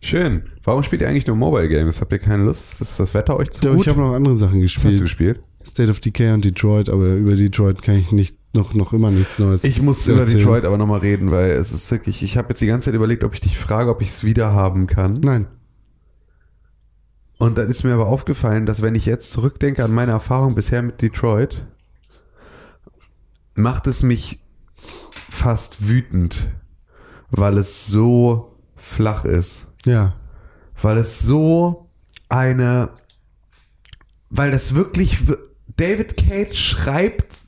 Schön. 0.00 0.42
Warum 0.62 0.82
spielt 0.82 1.00
ihr 1.02 1.08
eigentlich 1.08 1.26
nur 1.26 1.36
Mobile 1.36 1.68
Games? 1.68 2.00
Habt 2.00 2.12
ihr 2.12 2.18
keine 2.18 2.44
Lust? 2.44 2.80
Ist 2.80 3.00
das 3.00 3.14
Wetter 3.14 3.38
euch 3.38 3.50
zu 3.50 3.62
Doch, 3.62 3.72
gut? 3.72 3.82
ich 3.82 3.88
habe 3.88 4.00
noch 4.00 4.12
andere 4.12 4.36
Sachen 4.36 4.62
Was 4.62 4.74
hast 4.74 4.74
gespielt. 4.74 4.94
du 4.98 5.02
gespielt? 5.02 5.40
State 5.66 5.90
of 5.90 5.98
Decay 6.00 6.32
und 6.34 6.44
Detroit, 6.44 6.90
aber 6.90 7.14
über 7.14 7.34
Detroit 7.36 7.80
kann 7.82 7.96
ich 7.96 8.12
nicht 8.12 8.36
noch, 8.54 8.74
noch 8.74 8.92
immer 8.92 9.10
nichts 9.10 9.38
Neues 9.38 9.64
Ich 9.64 9.80
muss 9.80 10.06
über 10.06 10.20
erzählen. 10.20 10.40
Detroit 10.40 10.64
aber 10.66 10.76
nochmal 10.76 11.00
reden, 11.00 11.30
weil 11.30 11.52
es 11.52 11.72
ist 11.72 11.90
wirklich, 11.90 12.22
ich 12.22 12.36
habe 12.36 12.50
jetzt 12.50 12.60
die 12.60 12.66
ganze 12.66 12.86
Zeit 12.86 12.94
überlegt, 12.94 13.24
ob 13.24 13.32
ich 13.32 13.40
dich 13.40 13.56
frage, 13.56 13.90
ob 13.90 14.02
ich 14.02 14.10
es 14.10 14.24
wieder 14.24 14.52
haben 14.52 14.86
kann. 14.86 15.14
Nein. 15.22 15.46
Und 17.38 17.58
dann 17.58 17.68
ist 17.68 17.84
mir 17.84 17.94
aber 17.94 18.06
aufgefallen, 18.06 18.66
dass 18.66 18.82
wenn 18.82 18.94
ich 18.94 19.06
jetzt 19.06 19.32
zurückdenke 19.32 19.84
an 19.84 19.92
meine 19.92 20.12
Erfahrung 20.12 20.54
bisher 20.54 20.82
mit 20.82 21.02
Detroit, 21.02 21.66
macht 23.54 23.86
es 23.86 24.02
mich 24.02 24.40
fast 25.28 25.88
wütend, 25.88 26.48
weil 27.30 27.58
es 27.58 27.86
so 27.86 28.56
flach 28.76 29.24
ist. 29.24 29.66
Ja. 29.84 30.14
Weil 30.80 30.98
es 30.98 31.20
so 31.20 31.90
eine, 32.28 32.90
weil 34.30 34.50
das 34.50 34.74
wirklich, 34.74 35.18
David 35.76 36.16
Cage 36.16 36.56
schreibt 36.56 37.44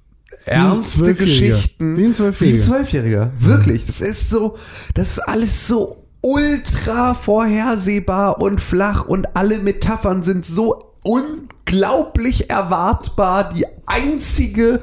ernste. 0.46 1.14
Geschichten. 1.14 1.96
Wie 1.96 2.04
ein 2.04 2.14
Zwölfjähriger. 2.14 2.56
Wie 2.56 2.60
ein 2.60 2.66
Zwölfjähriger. 2.66 3.32
Wirklich. 3.38 3.86
Das 3.86 4.00
ist 4.00 4.30
so, 4.30 4.58
das 4.94 5.12
ist 5.12 5.18
alles 5.20 5.68
so 5.68 6.05
ultra 6.20 7.14
vorhersehbar 7.14 8.40
und 8.40 8.60
flach 8.60 9.06
und 9.06 9.36
alle 9.36 9.58
Metaphern 9.58 10.22
sind 10.22 10.44
so 10.44 10.92
unglaublich 11.04 12.50
erwartbar. 12.50 13.50
Die 13.50 13.66
einzige 13.86 14.80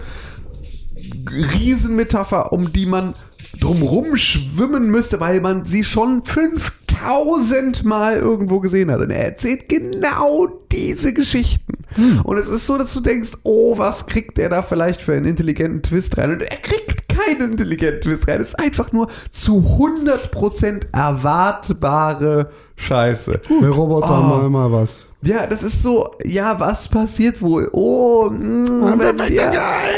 Riesenmetapher, 1.30 2.54
um 2.54 2.72
die 2.72 2.86
man 2.86 3.16
drumrum 3.60 4.18
schwimmen 4.18 4.90
müsste, 4.90 5.20
weil 5.20 5.42
man 5.42 5.66
sie 5.66 5.84
schon 5.84 6.24
5000 6.24 7.84
Mal 7.84 8.18
irgendwo 8.18 8.60
gesehen 8.60 8.92
hat. 8.92 9.02
Und 9.02 9.12
er 9.12 9.26
erzählt 9.26 9.70
genau 9.70 10.48
diese 10.72 11.14
Geschichten. 11.14 11.74
Und 12.24 12.38
es 12.38 12.48
ist 12.48 12.66
so, 12.66 12.78
dass 12.78 12.94
du 12.94 13.02
denkst, 13.02 13.32
oh, 13.44 13.78
was 13.78 14.08
kriegt 14.08 14.38
der 14.38 14.50
da 14.50 14.62
vielleicht 14.62 15.02
für 15.02 15.14
einen 15.14 15.26
intelligenten 15.26 15.84
Twist 15.84 16.18
rein? 16.18 16.32
Und 16.32 16.42
er 16.42 16.58
kriegt 16.58 16.93
keinen 17.26 17.52
intelligenten 17.52 18.02
Twist 18.02 18.28
rein. 18.28 18.42
Es 18.42 18.50
ist 18.50 18.60
einfach 18.60 18.92
nur 18.92 19.08
zu 19.32 19.58
100% 19.60 20.88
erwartbare 20.94 22.50
Scheiße. 22.76 23.40
Der 23.62 23.70
Roboter 23.70 24.10
Oh. 24.20 24.24
mal 24.40 24.50
mal 24.50 24.72
was. 24.72 25.10
Ja, 25.22 25.48
das 25.48 25.64
ist 25.64 25.82
so, 25.84 26.16
ja, 26.26 26.60
was 26.60 26.88
passiert 26.90 27.42
wohl? 27.42 27.70
Oh, 27.72 28.30
mh, 28.30 28.98
wenn 29.00 29.18
wir, 29.20 29.52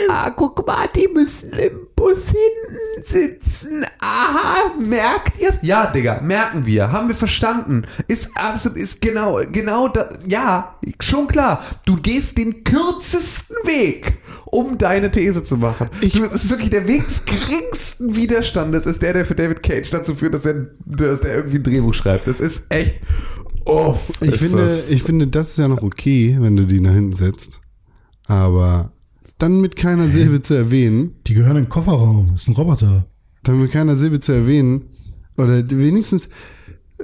ah, 0.09 0.29
guck 0.35 0.67
mal, 0.67 0.87
die 0.95 1.07
müssen 1.07 1.51
im 1.53 1.87
Bus 1.95 2.25
hinten 2.27 3.03
sitzen. 3.03 3.83
Aha, 3.99 4.73
merkt 4.77 5.39
ihr's? 5.41 5.57
Ja, 5.63 5.87
Digga, 5.87 6.19
merken 6.21 6.65
wir. 6.67 6.91
Haben 6.91 7.07
wir 7.07 7.15
verstanden. 7.15 7.87
Ist 8.07 8.37
absolut, 8.37 8.77
ist 8.77 9.01
genau, 9.01 9.39
genau 9.51 9.87
das, 9.87 10.09
ja, 10.27 10.75
schon 10.99 11.27
klar. 11.27 11.63
Du 11.87 11.95
gehst 11.95 12.37
den 12.37 12.63
kürzesten 12.63 13.55
Weg, 13.63 14.19
um 14.55 14.77
deine 14.77 15.11
These 15.11 15.43
zu 15.43 15.57
machen. 15.57 15.89
du, 16.01 16.07
es 16.07 16.33
ist 16.45 16.49
wirklich 16.49 16.69
der 16.69 16.87
Weg 16.87 17.05
des 17.07 17.25
geringsten 17.25 18.15
Widerstandes, 18.15 18.85
ist 18.85 19.01
der, 19.01 19.13
der 19.13 19.25
für 19.25 19.35
David 19.35 19.61
Cage 19.63 19.89
dazu 19.89 20.15
führt, 20.15 20.33
dass 20.33 20.45
er, 20.45 20.67
dass 20.85 21.21
er 21.21 21.35
irgendwie 21.35 21.57
ein 21.57 21.63
Drehbuch 21.63 21.93
schreibt. 21.93 22.27
Das 22.27 22.39
ist 22.39 22.65
echt, 22.69 22.95
oh, 23.65 23.95
Ich 24.21 24.29
ist 24.29 24.39
finde, 24.39 24.57
das- 24.65 24.89
ich 24.89 25.03
finde, 25.03 25.27
das 25.27 25.49
ist 25.51 25.57
ja 25.57 25.67
noch 25.67 25.81
okay, 25.83 26.37
wenn 26.39 26.55
du 26.55 26.65
die 26.65 26.79
nach 26.79 26.93
hinten 26.93 27.13
setzt. 27.13 27.59
Aber 28.27 28.91
dann 29.37 29.59
mit 29.61 29.75
keiner 29.75 30.09
Silbe 30.09 30.41
zu 30.41 30.53
erwähnen, 30.53 31.13
Die 31.27 31.33
gehören 31.33 31.57
in 31.57 31.63
den 31.65 31.69
Kofferraum. 31.69 32.29
Das 32.31 32.43
ist 32.43 32.47
ein 32.47 32.55
Roboter. 32.55 33.05
dann 33.43 33.61
mit 33.61 33.71
keiner 33.71 33.97
Silbe 33.97 34.19
zu 34.19 34.31
erwähnen, 34.31 34.89
oder 35.37 35.69
wenigstens 35.69 36.25
äh, 36.97 37.03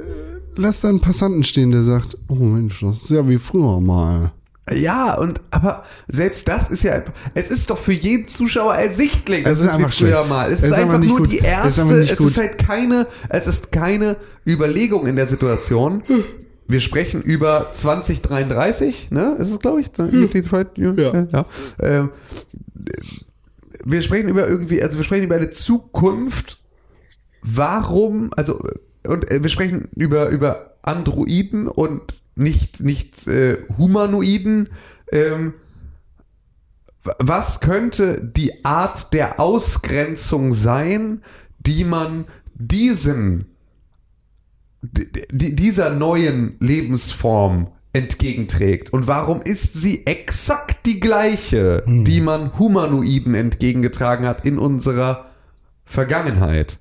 lass 0.55 0.81
da 0.81 0.89
einen 0.89 1.01
Passanten 1.01 1.43
stehen, 1.43 1.71
der 1.71 1.83
sagt, 1.83 2.15
oh 2.29 2.35
Mensch, 2.35 2.79
das 2.79 3.01
ist 3.03 3.09
ja 3.11 3.27
wie 3.27 3.37
früher 3.37 3.79
mal. 3.81 4.31
Ja, 4.69 5.15
und 5.15 5.41
aber 5.49 5.83
selbst 6.07 6.47
das 6.47 6.69
ist 6.69 6.83
ja, 6.83 7.01
es 7.33 7.49
ist 7.49 7.69
doch 7.71 7.77
für 7.77 7.93
jeden 7.93 8.27
Zuschauer 8.27 8.75
ersichtlich. 8.75 9.39
Es 9.45 9.53
Das 9.53 9.59
ist 9.59 9.65
ist 9.65 9.71
wie 9.71 9.83
einfach 9.83 9.93
früher 9.93 10.23
mal. 10.25 10.47
Es 10.51 10.59
Es 10.59 10.63
ist, 10.65 10.71
ist 10.71 10.77
einfach 10.77 10.99
nur 10.99 11.17
gut. 11.17 11.31
die 11.31 11.39
Es 11.39 11.45
ist 11.45 11.49
erste, 11.49 11.81
einfach 11.81 11.95
nicht 11.97 12.11
es 12.11 12.19
ist 12.19 12.37
halt 12.37 12.57
keine, 12.59 13.07
es 13.29 13.47
ist 13.47 13.71
keine 13.71 14.17
Überlegung 14.47 15.07
in 15.07 15.15
der 15.15 15.27
Situation. 15.27 16.03
Wir 16.67 16.79
sprechen 16.79 17.21
über 17.21 17.71
2033, 17.73 19.09
ne? 19.11 19.35
Ist 19.39 19.51
es, 19.51 19.59
glaube 19.59 19.81
ich, 19.81 19.91
Detroit? 19.91 20.69
Ja. 20.77 20.93
Ja. 20.93 21.27
ja. 21.31 21.45
Ähm, 21.81 22.09
wir 23.83 24.01
sprechen 24.03 24.29
über 24.29 24.47
irgendwie, 24.47 24.81
also 24.81 24.97
wir 24.97 25.03
sprechen 25.05 25.23
über 25.25 25.35
eine 25.35 25.49
Zukunft. 25.49 26.59
Warum, 27.41 28.29
also, 28.37 28.59
und 29.07 29.29
äh, 29.31 29.41
wir 29.41 29.49
sprechen 29.49 29.89
über, 29.95 30.29
über 30.29 30.77
Androiden 30.83 31.67
und 31.67 32.01
nicht, 32.35 32.81
nicht 32.81 33.27
äh, 33.27 33.57
Humanoiden. 33.77 34.69
Ähm, 35.11 35.53
was 37.19 37.59
könnte 37.61 38.21
die 38.23 38.63
Art 38.63 39.13
der 39.13 39.39
Ausgrenzung 39.39 40.53
sein, 40.53 41.23
die 41.59 41.83
man 41.83 42.25
diesen, 42.53 43.45
di- 44.81 45.11
di- 45.31 45.55
dieser 45.55 45.89
neuen 45.95 46.57
Lebensform 46.59 47.71
entgegenträgt? 47.93 48.93
Und 48.93 49.07
warum 49.07 49.41
ist 49.41 49.73
sie 49.73 50.05
exakt 50.05 50.85
die 50.85 50.99
gleiche, 50.99 51.83
die 51.87 52.21
man 52.21 52.57
Humanoiden 52.59 53.33
entgegengetragen 53.33 54.27
hat 54.27 54.45
in 54.45 54.59
unserer 54.59 55.25
Vergangenheit? 55.85 56.77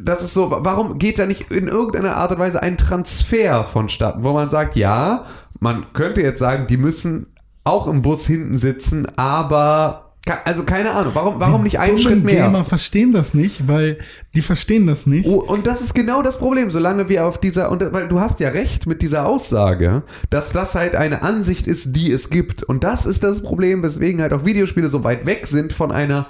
Das 0.00 0.22
ist 0.22 0.34
so, 0.34 0.50
warum 0.50 0.98
geht 0.98 1.18
da 1.18 1.26
nicht 1.26 1.52
in 1.52 1.68
irgendeiner 1.68 2.16
Art 2.16 2.32
und 2.32 2.38
Weise 2.38 2.62
ein 2.62 2.76
Transfer 2.76 3.64
vonstatten, 3.64 4.22
wo 4.22 4.32
man 4.32 4.50
sagt, 4.50 4.76
ja, 4.76 5.24
man 5.60 5.86
könnte 5.94 6.20
jetzt 6.20 6.38
sagen, 6.38 6.66
die 6.66 6.76
müssen 6.76 7.26
auch 7.64 7.86
im 7.86 8.02
Bus 8.02 8.26
hinten 8.26 8.58
sitzen, 8.58 9.06
aber 9.16 10.04
also 10.44 10.62
keine 10.62 10.92
Ahnung, 10.92 11.12
warum, 11.14 11.34
warum 11.38 11.62
nicht 11.62 11.78
einen 11.78 11.98
Schritt 11.98 12.24
mehr? 12.24 12.44
Gamer 12.44 12.64
verstehen 12.64 13.12
das 13.12 13.34
nicht, 13.34 13.68
weil 13.68 13.98
die 14.34 14.40
verstehen 14.40 14.86
das 14.86 15.06
nicht. 15.06 15.28
Oh, 15.28 15.42
und 15.46 15.66
das 15.66 15.82
ist 15.82 15.94
genau 15.94 16.22
das 16.22 16.38
Problem, 16.38 16.70
solange 16.70 17.10
wir 17.10 17.26
auf 17.26 17.38
dieser, 17.38 17.70
und 17.70 17.92
weil 17.92 18.08
du 18.08 18.20
hast 18.20 18.40
ja 18.40 18.48
recht 18.48 18.86
mit 18.86 19.02
dieser 19.02 19.26
Aussage, 19.26 20.02
dass 20.30 20.52
das 20.52 20.74
halt 20.74 20.94
eine 20.94 21.20
Ansicht 21.22 21.66
ist, 21.66 21.94
die 21.94 22.10
es 22.10 22.30
gibt. 22.30 22.62
Und 22.62 22.84
das 22.84 23.04
ist 23.04 23.22
das 23.22 23.42
Problem, 23.42 23.82
weswegen 23.82 24.22
halt 24.22 24.32
auch 24.32 24.46
Videospiele 24.46 24.88
so 24.88 25.04
weit 25.04 25.26
weg 25.26 25.46
sind 25.46 25.74
von 25.74 25.92
einer, 25.92 26.26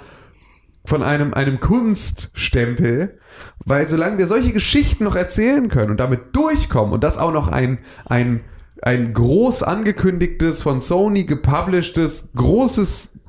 von 0.85 1.03
einem, 1.03 1.33
einem 1.33 1.59
Kunststempel. 1.59 3.19
Weil 3.65 3.87
solange 3.87 4.17
wir 4.17 4.27
solche 4.27 4.53
Geschichten 4.53 5.03
noch 5.03 5.15
erzählen 5.15 5.69
können 5.69 5.91
und 5.91 5.99
damit 5.99 6.35
durchkommen 6.35 6.93
und 6.93 7.03
das 7.03 7.17
auch 7.17 7.33
noch 7.33 7.47
ein, 7.47 7.79
ein, 8.05 8.41
ein 8.81 9.13
groß 9.13 9.63
angekündigtes, 9.63 10.61
von 10.61 10.81
Sony 10.81 11.23
gepublishtes, 11.23 12.29
großes 12.35 13.19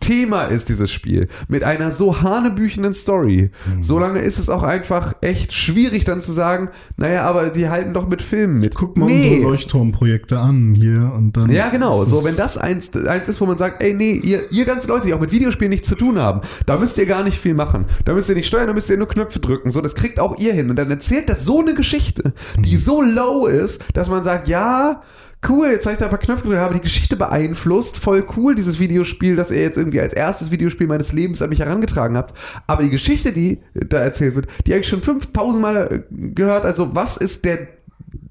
Thema 0.00 0.44
ist 0.44 0.68
dieses 0.68 0.90
Spiel. 0.90 1.28
Mit 1.48 1.64
einer 1.64 1.92
so 1.92 2.22
hanebüchenden 2.22 2.94
Story. 2.94 3.50
Mhm. 3.76 3.82
Solange 3.82 4.20
ist 4.20 4.38
es 4.38 4.48
auch 4.48 4.62
einfach 4.62 5.14
echt 5.20 5.52
schwierig 5.52 6.04
dann 6.04 6.20
zu 6.20 6.32
sagen, 6.32 6.70
naja, 6.96 7.22
aber 7.22 7.50
die 7.50 7.68
halten 7.68 7.92
doch 7.92 8.08
mit 8.08 8.22
Filmen 8.22 8.60
mit. 8.60 8.74
Guck 8.74 8.96
mal 8.96 9.06
unsere 9.06 9.36
Leuchtturmprojekte 9.36 10.38
an 10.38 10.74
hier 10.74 11.12
und 11.14 11.36
dann. 11.36 11.50
Ja, 11.50 11.68
genau. 11.68 12.04
So, 12.04 12.24
wenn 12.24 12.36
das 12.36 12.56
eins, 12.58 12.94
eins 12.96 13.28
ist, 13.28 13.40
wo 13.40 13.46
man 13.46 13.58
sagt, 13.58 13.82
ey, 13.82 13.94
nee, 13.94 14.12
ihr, 14.24 14.50
ihr 14.52 14.64
ganze 14.64 14.88
Leute, 14.88 15.06
die 15.06 15.14
auch 15.14 15.20
mit 15.20 15.32
Videospielen 15.32 15.70
nichts 15.70 15.88
zu 15.88 15.94
tun 15.94 16.18
haben, 16.18 16.40
da 16.66 16.78
müsst 16.78 16.98
ihr 16.98 17.06
gar 17.06 17.22
nicht 17.24 17.38
viel 17.38 17.54
machen. 17.54 17.86
Da 18.04 18.14
müsst 18.14 18.28
ihr 18.28 18.34
nicht 18.34 18.46
steuern, 18.46 18.66
da 18.66 18.72
müsst 18.72 18.90
ihr 18.90 18.96
nur 18.96 19.08
Knöpfe 19.08 19.40
drücken. 19.40 19.70
So, 19.70 19.80
das 19.80 19.94
kriegt 19.94 20.20
auch 20.20 20.38
ihr 20.38 20.52
hin. 20.52 20.70
Und 20.70 20.76
dann 20.76 20.90
erzählt 20.90 21.28
das 21.28 21.44
so 21.44 21.60
eine 21.60 21.74
Geschichte, 21.74 22.32
die 22.58 22.74
Mhm. 22.74 22.78
so 22.78 23.02
low 23.02 23.46
ist, 23.46 23.82
dass 23.94 24.08
man 24.08 24.24
sagt, 24.24 24.48
ja, 24.48 25.02
cool, 25.48 25.68
jetzt 25.68 25.86
habe 25.86 25.94
ich 25.94 25.98
da 25.98 26.06
ein 26.06 26.10
paar 26.10 26.18
Knöpfe 26.18 26.42
gedrückt, 26.42 26.60
habe 26.60 26.74
die 26.74 26.80
Geschichte 26.80 27.16
beeinflusst. 27.16 27.96
Voll 27.96 28.26
cool, 28.36 28.54
dieses 28.54 28.78
Videospiel, 28.78 29.36
das 29.36 29.50
ihr 29.50 29.60
jetzt 29.60 29.76
irgendwie 29.76 30.00
als 30.00 30.14
erstes 30.14 30.50
Videospiel 30.50 30.86
meines 30.86 31.12
Lebens 31.12 31.42
an 31.42 31.50
mich 31.50 31.60
herangetragen 31.60 32.16
habt. 32.16 32.34
Aber 32.66 32.82
die 32.82 32.90
Geschichte, 32.90 33.32
die 33.32 33.58
da 33.74 33.98
erzählt 33.98 34.34
wird, 34.34 34.48
die 34.66 34.72
habe 34.72 34.80
ich 34.80 34.88
schon 34.88 35.02
5000 35.02 35.62
Mal 35.62 35.76
äh, 35.76 36.28
gehört. 36.30 36.64
Also, 36.64 36.94
was 36.94 37.16
ist 37.16 37.44
der, 37.44 37.68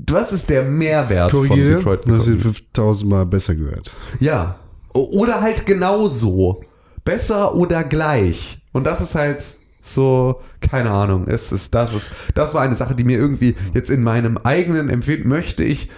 was 0.08 0.34
ist 0.34 0.50
der 0.50 0.64
Mehrwert 0.64 1.32
von 1.32 1.48
Korrigiere, 1.48 1.78
Detroit 1.78 2.08
du 2.08 2.16
hast 2.16 2.26
Become 2.26 2.38
ihn 2.38 2.42
5000 2.42 3.10
Mal 3.10 3.26
besser 3.26 3.56
gehört. 3.56 3.92
ja. 4.20 4.60
Oder 4.94 5.42
halt 5.42 5.68
genauso. 5.68 6.64
Besser 7.06 7.54
oder 7.54 7.84
gleich. 7.84 8.58
Und 8.72 8.86
das 8.86 9.00
ist 9.00 9.14
halt 9.14 9.44
so, 9.82 10.42
keine 10.60 10.90
Ahnung. 10.90 11.28
Es 11.28 11.52
ist, 11.52 11.76
das 11.76 11.94
ist, 11.94 12.12
das 12.34 12.54
war 12.54 12.62
eine 12.62 12.76
Sache, 12.76 12.96
die 12.96 13.04
mir 13.04 13.18
irgendwie 13.18 13.56
jetzt 13.74 13.90
in 13.90 14.04
meinem 14.04 14.38
eigenen 14.38 14.90
Empfinden 14.90 15.30
möchte 15.30 15.64
ich, 15.64 15.90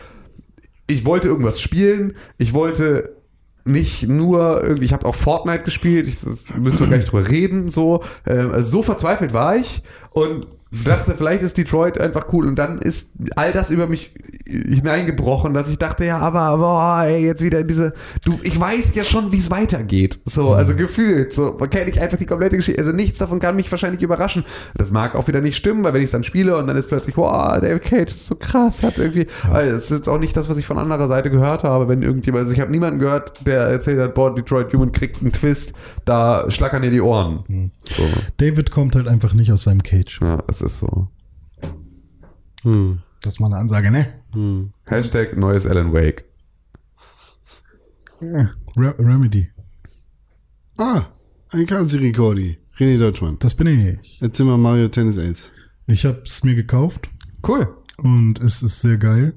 ich 0.90 1.06
wollte 1.06 1.28
irgendwas 1.28 1.62
spielen. 1.62 2.16
Ich 2.38 2.54
wollte 2.54 3.16
nicht 3.64 4.08
nur 4.08 4.64
irgendwie, 4.64 4.86
ich 4.86 4.94
habe 4.94 5.06
auch 5.06 5.16
Fortnite 5.16 5.64
gespielt, 5.64 6.08
ich, 6.08 6.20
das 6.20 6.46
müssen 6.58 6.80
wir 6.80 6.88
gleich 6.88 7.06
drüber 7.06 7.30
reden, 7.30 7.70
so, 7.70 8.02
äh, 8.26 8.32
also 8.32 8.70
so 8.70 8.84
verzweifelt 8.84 9.34
war 9.34 9.56
ich. 9.56 9.84
Und 10.12 10.48
dachte, 10.72 11.16
vielleicht 11.16 11.42
ist 11.42 11.58
Detroit 11.58 12.00
einfach 12.00 12.32
cool. 12.32 12.48
Und 12.48 12.56
dann 12.56 12.80
ist 12.80 13.14
all 13.36 13.52
das 13.52 13.72
über 13.72 13.88
mich 13.88 14.12
hineingebrochen, 14.46 15.54
dass 15.54 15.70
ich 15.70 15.78
dachte, 15.78 16.06
ja, 16.06 16.20
aber 16.20 16.58
boah, 16.58 17.04
ey, 17.06 17.26
jetzt 17.26 17.44
wieder 17.44 17.64
diese, 17.64 17.94
du, 18.26 18.40
ich 18.44 18.60
weiß 18.60 18.96
ja 18.96 19.04
schon, 19.04 19.32
wie 19.32 19.38
es 19.38 19.50
weitergeht, 19.50 20.20
so, 20.26 20.52
also 20.54 20.76
gefühlt, 20.76 21.34
so, 21.34 21.52
kenne 21.54 21.90
ich 21.90 22.02
einfach 22.02 22.18
die 22.18 22.26
komplette 22.26 22.58
Geschichte, 22.58 22.82
also 22.82 22.92
nichts 22.92 23.18
davon 23.20 23.40
kann 23.40 23.56
mich 23.56 23.70
wahrscheinlich 23.72 24.02
überraschen. 24.02 24.44
Das 24.76 24.92
mag 24.92 25.16
auch 25.16 25.28
wieder 25.28 25.42
nicht 25.42 25.56
stimmen, 25.56 25.84
weil 25.84 25.94
wenn 25.94 26.02
ich 26.02 26.06
es 26.06 26.12
dann 26.12 26.24
spiele 26.24 26.58
und 26.58 26.68
dann 26.68 26.78
ist 26.78 26.88
plötzlich, 26.88 27.16
boah, 27.16 27.60
David 27.62 27.84
Cage 27.84 28.12
ist 28.12 28.26
so 28.26 28.36
krass, 28.36 28.84
hat 28.84 29.00
irgendwie, 29.00 29.28
also 29.52 29.76
es 29.76 29.84
ist 29.86 29.92
jetzt 29.92 30.10
auch 30.10 30.20
nicht 30.20 30.36
das, 30.36 30.50
was 30.50 30.58
ich 30.58 30.66
von 30.66 30.78
anderer 30.78 31.08
Seite 31.08 31.30
gehört 31.30 31.64
habe, 31.64 31.88
wenn 31.88 32.02
irgendjemand, 32.02 32.44
also 32.44 32.54
ich 32.54 32.60
habe 32.60 32.72
niemanden 32.72 33.00
gehört, 33.00 33.46
der 33.46 33.62
erzählt 33.62 34.00
hat, 34.00 34.14
boah, 34.16 34.34
Detroit 34.34 34.74
Human 34.74 34.92
kriegt 34.92 35.22
einen 35.22 35.32
Twist, 35.32 35.74
da 36.06 36.50
schlackern 36.50 36.82
dir 36.82 36.92
die 36.92 37.02
Ohren. 37.02 37.72
So, 37.86 38.04
David 38.38 38.72
kommt 38.72 38.96
halt 38.96 39.08
einfach 39.08 39.34
nicht 39.34 39.52
aus 39.52 39.64
seinem 39.64 39.84
Cage. 39.84 40.20
ja, 40.22 40.40
es 40.62 40.74
ist 40.74 40.80
so. 40.80 41.08
Hm. 42.64 43.00
Das 43.22 43.34
ist 43.34 43.40
mal 43.40 43.48
eine 43.48 43.58
Ansage, 43.58 43.92
ne? 43.92 44.72
Hashtag 44.86 45.36
neues 45.38 45.66
Alan 45.68 45.94
Wake. 45.94 46.26
Re 48.22 48.50
Remedy. 48.98 49.50
Ah, 50.78 51.04
ein 51.52 51.66
Kasi-Recordi. 51.66 52.58
René 52.78 52.98
Deutschmann. 52.98 53.38
Das 53.40 53.56
bin 53.56 53.68
ich. 53.68 54.22
Erzähl 54.22 54.46
mal 54.46 54.58
Mario 54.58 54.88
Tennis 54.88 55.18
Ace. 55.18 55.52
Ich 55.88 56.06
habe 56.06 56.22
es 56.26 56.44
mir 56.44 56.56
gekauft 56.56 57.10
Cool. 57.46 57.76
und 57.98 58.40
es 58.40 58.64
ist 58.64 58.82
sehr 58.82 58.98
geil. 58.98 59.34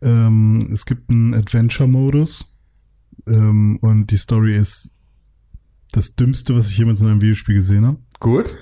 Ähm, 0.00 0.70
es 0.72 0.86
gibt 0.86 1.10
einen 1.10 1.34
Adventure-Modus 1.34 2.58
ähm, 3.26 3.78
und 3.82 4.06
die 4.10 4.16
Story 4.16 4.56
ist 4.56 4.96
das 5.92 6.14
Dümmste, 6.16 6.54
was 6.54 6.68
ich 6.68 6.78
jemals 6.78 7.00
in 7.00 7.08
einem 7.08 7.20
Videospiel 7.20 7.56
gesehen 7.56 7.84
habe. 7.84 7.98
Gut. 8.20 8.56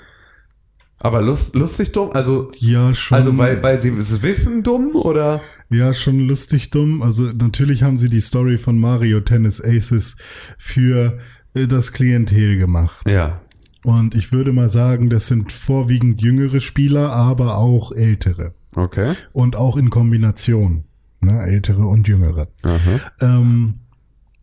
Aber 1.00 1.22
lust, 1.22 1.54
lustig 1.54 1.92
dumm? 1.92 2.10
Also, 2.12 2.50
Ja, 2.58 2.92
schon. 2.94 3.16
also 3.16 3.38
weil, 3.38 3.62
weil 3.62 3.80
sie 3.80 3.90
es 3.90 4.22
wissen 4.22 4.62
dumm 4.62 4.96
oder? 4.96 5.40
Ja, 5.70 5.94
schon 5.94 6.18
lustig 6.20 6.70
dumm. 6.70 7.02
Also 7.02 7.24
natürlich 7.24 7.82
haben 7.82 7.98
sie 7.98 8.08
die 8.08 8.20
Story 8.20 8.58
von 8.58 8.78
Mario 8.78 9.20
Tennis 9.20 9.62
Aces 9.64 10.16
für 10.58 11.18
äh, 11.54 11.66
das 11.68 11.92
Klientel 11.92 12.56
gemacht. 12.58 13.08
Ja. 13.08 13.40
Und 13.84 14.14
ich 14.16 14.32
würde 14.32 14.52
mal 14.52 14.68
sagen, 14.68 15.08
das 15.08 15.28
sind 15.28 15.52
vorwiegend 15.52 16.20
jüngere 16.20 16.60
Spieler, 16.60 17.12
aber 17.12 17.58
auch 17.58 17.92
ältere. 17.92 18.54
Okay. 18.74 19.14
Und 19.32 19.54
auch 19.56 19.76
in 19.76 19.90
Kombination. 19.90 20.84
Ne, 21.20 21.42
ältere 21.42 21.84
und 21.86 22.06
jüngere. 22.06 22.46
Aha. 22.62 23.00
Ähm, 23.20 23.80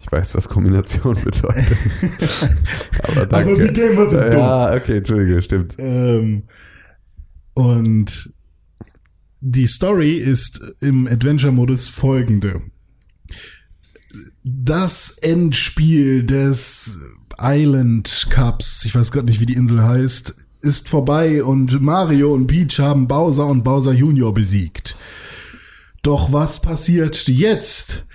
Ich 0.06 0.12
weiß, 0.12 0.36
was 0.36 0.50
Kombination 0.50 1.16
bedeutet. 1.24 1.78
Aber 3.04 3.26
danke. 3.26 3.54
Aber 3.54 3.68
die 3.68 3.74
Gamer 3.74 4.10
sind 4.10 4.34
dumm. 4.34 4.40
Ja, 4.40 4.76
okay, 4.76 4.98
Entschuldige, 4.98 5.42
stimmt. 5.42 5.76
Ähm, 5.80 6.44
und 7.56 8.34
die 9.42 9.68
Story 9.68 10.18
ist 10.18 10.62
im 10.80 11.08
Adventure-Modus 11.08 11.90
folgende. 11.90 12.62
Das 14.44 15.18
Endspiel 15.22 16.24
des 16.24 17.00
Island 17.40 18.28
Cups, 18.30 18.86
ich 18.86 18.94
weiß 18.94 19.12
gerade 19.12 19.26
nicht, 19.26 19.40
wie 19.40 19.46
die 19.48 19.54
Insel 19.54 19.84
heißt, 19.84 20.36
ist 20.62 20.88
vorbei 20.88 21.44
und 21.44 21.82
Mario 21.82 22.34
und 22.34 22.48
Peach 22.48 22.80
haben 22.80 23.08
Bowser 23.08 23.48
und 23.48 23.64
Bowser 23.64 23.94
Junior 23.94 24.34
besiegt. 24.34 24.96
Doch 26.04 26.32
was 26.32 26.62
passiert 26.62 27.28
jetzt? 27.28 28.06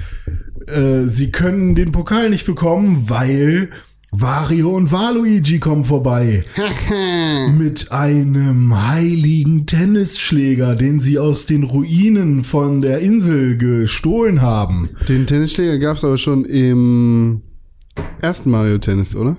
Äh, 0.71 1.09
sie 1.09 1.31
können 1.31 1.75
den 1.75 1.93
Pokal 1.93 2.31
nicht 2.31 2.47
bekommen, 2.47 3.09
weil 3.09 3.71
Wario 4.13 4.71
und 4.71 4.91
Waluigi 4.91 5.61
kommen 5.61 5.85
vorbei. 5.85 6.45
mit 7.57 7.93
einem 7.93 8.89
heiligen 8.89 9.67
Tennisschläger, 9.67 10.75
den 10.75 10.99
sie 10.99 11.19
aus 11.19 11.47
den 11.47 11.63
Ruinen 11.63 12.43
von 12.43 12.81
der 12.81 13.01
Insel 13.01 13.57
gestohlen 13.57 14.43
haben. 14.43 14.91
Den 15.09 15.27
Tennisschläger 15.27 15.79
gab 15.79 15.97
es 15.97 16.05
aber 16.05 16.19
schon 16.19 16.45
im 16.45 17.43
ersten 18.21 18.51
Mario 18.51 18.79
Tennis, 18.79 19.15
oder? 19.15 19.39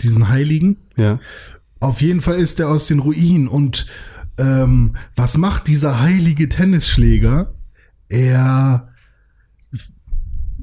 Diesen 0.00 0.28
heiligen? 0.28 0.76
Ja. 0.96 1.18
Auf 1.80 2.00
jeden 2.00 2.22
Fall 2.22 2.36
ist 2.36 2.58
er 2.58 2.70
aus 2.70 2.86
den 2.86 3.00
Ruinen. 3.00 3.48
Und 3.48 3.86
ähm, 4.38 4.94
was 5.14 5.36
macht 5.36 5.68
dieser 5.68 6.00
heilige 6.00 6.48
Tennisschläger? 6.48 7.54
Er, 8.08 8.88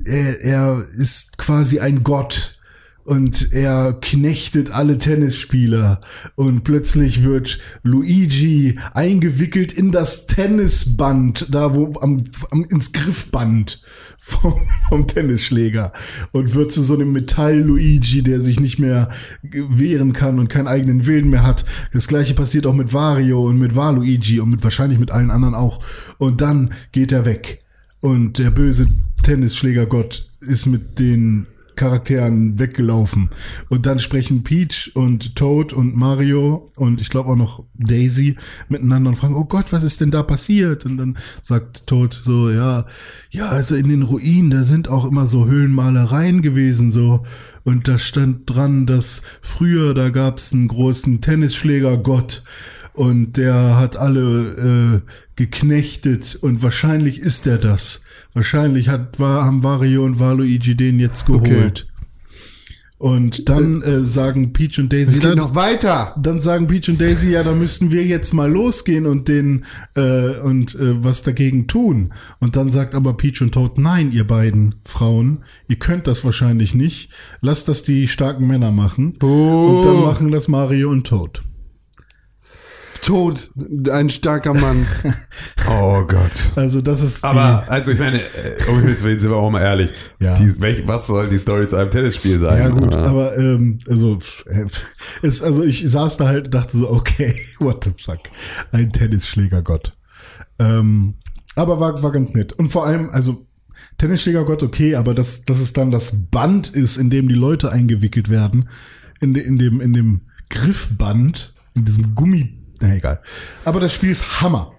er, 0.06 0.42
er 0.42 0.86
ist 0.98 1.38
quasi 1.38 1.80
ein 1.80 2.04
Gott 2.04 2.60
und 3.06 3.52
er 3.52 3.94
knechtet 4.00 4.72
alle 4.72 4.98
Tennisspieler 4.98 6.00
und 6.36 6.64
plötzlich 6.64 7.24
wird 7.24 7.60
Luigi 7.84 8.80
eingewickelt 8.94 9.74
in 9.74 9.92
das 9.92 10.28
Tennisband, 10.28 11.48
da 11.52 11.76
wo 11.76 12.00
am, 12.00 12.24
am 12.52 12.64
ins 12.64 12.94
Griffband 12.94 13.82
vom, 14.20 14.56
vom 14.88 15.06
Tennisschläger 15.06 15.92
und 16.32 16.56
wird 16.56 16.72
zu 16.72 16.82
so 16.82 16.94
einem 16.94 17.12
Metall-Luigi, 17.12 18.24
der 18.24 18.40
sich 18.40 18.60
nicht 18.60 18.80
mehr 18.80 19.10
wehren 19.52 20.14
kann 20.14 20.40
und 20.40 20.48
keinen 20.48 20.68
eigenen 20.68 21.06
Willen 21.06 21.30
mehr 21.30 21.44
hat. 21.44 21.66
Das 21.92 22.08
gleiche 22.08 22.34
passiert 22.34 22.66
auch 22.66 22.74
mit 22.74 22.94
Wario 22.94 23.44
und 23.44 23.60
mit 23.60 23.76
Waluigi 23.76 24.40
und 24.40 24.50
mit 24.50 24.64
wahrscheinlich 24.64 25.00
mit 25.00 25.12
allen 25.12 25.30
anderen 25.30 25.56
auch. 25.56 25.84
Und 26.20 26.40
dann 26.40 26.74
geht 26.94 27.12
er 27.12 27.26
weg. 27.26 27.63
Und 28.04 28.38
der 28.38 28.52
böse 28.52 28.90
Tennisschlägergott 29.24 30.30
ist 30.42 30.66
mit 30.66 31.00
den 31.00 31.48
Charakteren 31.78 32.60
weggelaufen. 32.60 33.30
Und 33.70 33.86
dann 33.86 33.98
sprechen 34.00 34.44
Peach 34.44 34.92
und 34.94 35.38
Toad 35.38 35.72
und 35.72 35.96
Mario 35.96 36.68
und 36.76 37.00
ich 37.00 37.10
glaube 37.10 37.30
auch 37.30 37.38
noch 37.38 37.64
Daisy 37.76 38.36
miteinander 38.68 39.12
und 39.12 39.16
fragen, 39.16 39.36
oh 39.36 39.46
Gott, 39.46 39.72
was 39.72 39.86
ist 39.86 40.02
denn 40.02 40.12
da 40.12 40.22
passiert? 40.22 40.86
Und 40.86 40.98
dann 40.98 41.18
sagt 41.42 41.88
Toad 41.88 42.20
so, 42.22 42.50
ja, 42.50 42.86
ja, 43.32 43.48
also 43.48 43.74
in 43.74 43.88
den 43.88 44.04
Ruinen, 44.04 44.52
da 44.52 44.64
sind 44.64 44.90
auch 44.90 45.06
immer 45.06 45.26
so 45.26 45.46
Höhlenmalereien 45.46 46.42
gewesen, 46.42 46.92
so. 46.92 47.24
Und 47.64 47.88
da 47.88 47.98
stand 47.98 48.50
dran, 48.54 48.86
dass 48.86 49.22
früher, 49.42 49.94
da 49.94 50.10
gab's 50.10 50.52
einen 50.52 50.68
großen 50.68 51.22
Tennisschlägergott 51.22 52.44
und 52.94 53.38
der 53.38 53.78
hat 53.78 53.98
alle 53.98 55.02
äh, 55.02 55.12
geknechtet 55.36 56.36
und 56.36 56.62
wahrscheinlich 56.62 57.20
ist 57.20 57.48
er 57.48 57.58
das. 57.58 58.04
Wahrscheinlich 58.34 58.90
hat, 58.90 59.20
war, 59.20 59.46
haben 59.46 59.64
Wario 59.64 60.04
und 60.04 60.20
Waluigi 60.20 60.76
den 60.76 61.00
jetzt 61.00 61.26
geholt. 61.26 61.88
Und 63.04 63.50
dann 63.50 63.82
äh, 63.82 64.00
sagen 64.00 64.54
Peach 64.54 64.80
und 64.80 64.94
Daisy 64.94 65.16
Es 65.16 65.20
geht 65.20 65.32
dann, 65.32 65.38
noch 65.38 65.56
weiter. 65.56 66.16
dann 66.18 66.40
sagen 66.40 66.68
Peach 66.68 66.88
und 66.88 67.02
Daisy, 67.02 67.32
ja, 67.32 67.44
da 67.44 67.52
müssten 67.52 67.92
wir 67.92 68.06
jetzt 68.06 68.34
mal 68.34 68.50
losgehen 68.50 69.06
und 69.06 69.28
den 69.28 69.66
äh, 69.96 70.38
und 70.40 70.76
äh, 70.76 71.04
was 71.04 71.22
dagegen 71.22 71.68
tun. 71.68 72.14
Und 72.40 72.56
dann 72.56 72.72
sagt 72.72 72.96
aber 72.96 73.18
Peach 73.18 73.42
und 73.42 73.56
Toad, 73.56 73.78
nein, 73.78 74.14
ihr 74.14 74.26
beiden 74.26 74.76
Frauen, 74.86 75.40
ihr 75.68 75.76
könnt 75.76 76.08
das 76.08 76.24
wahrscheinlich 76.24 76.76
nicht. 76.76 77.10
Lasst 77.42 77.68
das 77.68 77.84
die 77.84 78.08
starken 78.08 78.48
Männer 78.48 78.72
machen. 78.72 79.18
Und 79.22 79.84
dann 79.84 80.00
machen 80.00 80.32
das 80.32 80.48
Mario 80.48 80.90
und 80.90 81.06
Toad. 81.06 81.44
Tot, 83.04 83.52
ein 83.92 84.10
starker 84.10 84.54
Mann. 84.54 84.86
Oh 85.70 86.04
Gott. 86.06 86.32
Also 86.56 86.82
das 86.82 87.02
ist 87.02 87.24
Aber, 87.24 87.64
also 87.70 87.92
ich 87.92 88.00
meine, 88.00 88.20
äh, 88.22 88.70
um 88.70 88.80
Himmels 88.80 89.02
Willen 89.04 89.18
sind 89.18 89.30
wir 89.30 89.38
auch 89.38 89.50
mal 89.50 89.62
ehrlich. 89.62 89.92
Ja. 90.20 90.36
Die, 90.36 90.60
welch, 90.62 90.86
was 90.88 91.08
soll 91.08 91.30
die 91.30 91.38
Story 91.38 91.68
zu 91.68 91.78
einem 91.78 91.90
Tennisspiel 91.90 92.38
sein? 92.38 92.60
Ja 92.60 92.70
gut, 92.70 92.94
Äh, 92.94 92.98
aber 92.98 93.38
ähm, 93.38 93.80
also 93.88 94.20
ist 95.22 95.42
also 95.42 95.64
ich 95.64 95.90
saß 95.90 96.18
da 96.18 96.28
halt 96.28 96.46
und 96.46 96.54
dachte 96.54 96.78
so 96.78 96.90
okay, 96.90 97.34
what 97.60 97.84
the 97.84 97.92
fuck, 97.92 98.20
ein 98.74 98.92
Tennisschlägergott. 98.92 99.94
Ähm, 100.60 101.16
aber 101.56 101.80
war 101.80 102.04
war 102.04 102.12
ganz 102.12 102.34
nett 102.34 102.54
und 102.54 102.70
vor 102.72 102.86
allem 102.86 103.10
also 103.10 103.48
Tennisschlägergott 103.98 104.64
okay, 104.64 104.96
aber 104.96 105.14
dass 105.14 105.46
dass 105.46 105.60
es 105.60 105.72
dann 105.74 105.92
das 105.92 106.30
Band 106.30 106.70
ist, 106.70 106.98
in 106.98 107.10
dem 107.10 107.28
die 107.30 107.36
Leute 107.36 107.72
eingewickelt 107.72 108.30
werden, 108.30 108.70
in, 109.22 109.34
de, 109.34 109.44
in 109.44 109.58
dem 109.58 109.80
in 109.80 109.94
dem 109.94 110.22
Griffband, 110.50 111.54
in 111.74 111.86
diesem 111.86 112.16
Gummi, 112.16 112.63
na 112.84 112.96
egal. 112.96 113.22
Aber 113.64 113.80
das 113.80 113.94
Spiel 113.94 114.10
ist 114.10 114.42
Hammer. 114.42 114.74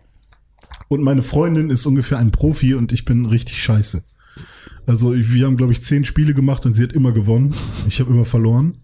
Und 0.89 1.02
meine 1.02 1.22
Freundin 1.22 1.70
ist 1.70 1.86
ungefähr 1.86 2.18
ein 2.18 2.31
Profi 2.31 2.74
und 2.74 2.93
ich 2.93 3.05
bin 3.06 3.24
richtig 3.26 3.62
scheiße. 3.62 4.05
Also 4.86 5.14
wir 5.14 5.47
haben, 5.47 5.56
glaube 5.56 5.72
ich, 5.72 5.82
zehn 5.82 6.05
Spiele 6.05 6.35
gemacht 6.35 6.66
und 6.66 6.74
sie 6.74 6.82
hat 6.82 6.93
immer 6.93 7.12
gewonnen. 7.12 7.55
Ich 7.89 8.01
habe 8.01 8.12
immer 8.12 8.26
verloren. 8.26 8.82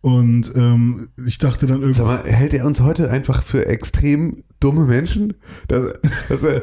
Und 0.00 0.52
ähm, 0.54 1.08
ich 1.26 1.38
dachte 1.38 1.66
dann 1.66 1.80
Sag 1.92 2.06
irgendwie, 2.06 2.28
mal, 2.28 2.32
hält 2.32 2.54
er 2.54 2.64
uns 2.64 2.80
heute 2.80 3.10
einfach 3.10 3.42
für 3.42 3.66
extrem 3.66 4.42
dumme 4.60 4.86
Menschen? 4.86 5.34
Das, 5.68 5.92
das, 6.30 6.42
äh, 6.42 6.62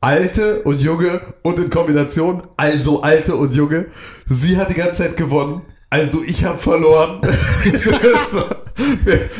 alte 0.00 0.62
und 0.62 0.82
junge 0.82 1.20
und 1.42 1.58
in 1.58 1.70
Kombination, 1.70 2.42
also 2.56 3.02
alte 3.02 3.36
und 3.36 3.54
junge. 3.54 3.86
Sie 4.28 4.58
hat 4.58 4.68
die 4.70 4.74
ganze 4.74 5.02
Zeit 5.02 5.16
gewonnen, 5.16 5.62
also 5.90 6.22
ich 6.22 6.44
habe 6.44 6.58
verloren. 6.58 7.20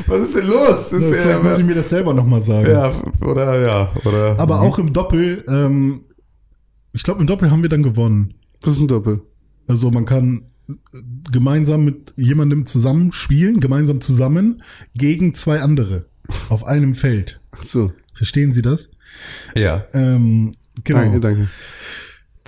Was 0.07 0.21
ist 0.21 0.37
denn 0.37 0.47
los? 0.47 0.91
Das 0.91 1.05
vielleicht 1.05 1.43
muss 1.43 1.53
ich 1.53 1.59
ja, 1.59 1.65
mir 1.65 1.75
das 1.75 1.91
selber 1.91 2.15
nochmal 2.15 2.43
sagen. 2.43 2.71
ja, 2.71 2.91
oder 3.27 3.61
ja, 3.65 3.93
oder. 4.05 4.39
Aber 4.39 4.61
auch 4.63 4.79
im 4.79 4.93
Doppel, 4.93 5.45
ähm, 5.47 6.05
ich 6.93 7.03
glaube, 7.03 7.21
im 7.21 7.27
Doppel 7.27 7.51
haben 7.51 7.63
wir 7.63 7.69
dann 7.69 7.83
gewonnen. 7.83 8.35
Das 8.61 8.75
ist 8.75 8.81
ein 8.81 8.89
Doppel. 8.89 9.21
Also 9.67 9.91
man 9.91 10.05
kann 10.05 10.47
gemeinsam 11.31 11.85
mit 11.85 12.15
jemandem 12.17 12.67
zusammen 12.67 13.13
spielen, 13.13 13.61
gemeinsam 13.61 14.01
zusammen 14.01 14.63
gegen 14.95 15.35
zwei 15.35 15.61
andere 15.61 16.07
auf 16.49 16.65
einem 16.65 16.95
Feld. 16.95 17.41
Ach 17.53 17.63
so. 17.63 17.93
Verstehen 18.15 18.53
Sie 18.53 18.63
das? 18.63 18.91
ja. 19.55 19.85
Ähm, 19.93 20.53
genau. 20.85 20.99
Danke, 21.01 21.21
danke. 21.21 21.49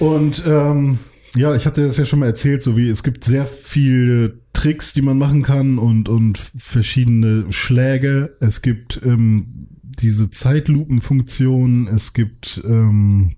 Und 0.00 0.42
ähm, 0.46 0.98
ja, 1.36 1.54
ich 1.54 1.66
hatte 1.66 1.86
das 1.86 1.96
ja 1.96 2.06
schon 2.06 2.18
mal 2.18 2.26
erzählt, 2.26 2.62
so 2.62 2.76
wie 2.76 2.88
es 2.88 3.02
gibt 3.02 3.24
sehr 3.24 3.46
viele 3.46 4.40
Tricks, 4.52 4.92
die 4.92 5.02
man 5.02 5.18
machen 5.18 5.42
kann 5.42 5.78
und 5.78 6.08
und 6.08 6.38
verschiedene 6.38 7.46
Schläge. 7.50 8.36
Es 8.40 8.62
gibt 8.62 9.00
ähm, 9.04 9.68
diese 9.82 10.30
Zeitlupenfunktion, 10.30 11.86
es 11.88 12.12
gibt 12.12 12.62
ähm, 12.64 13.36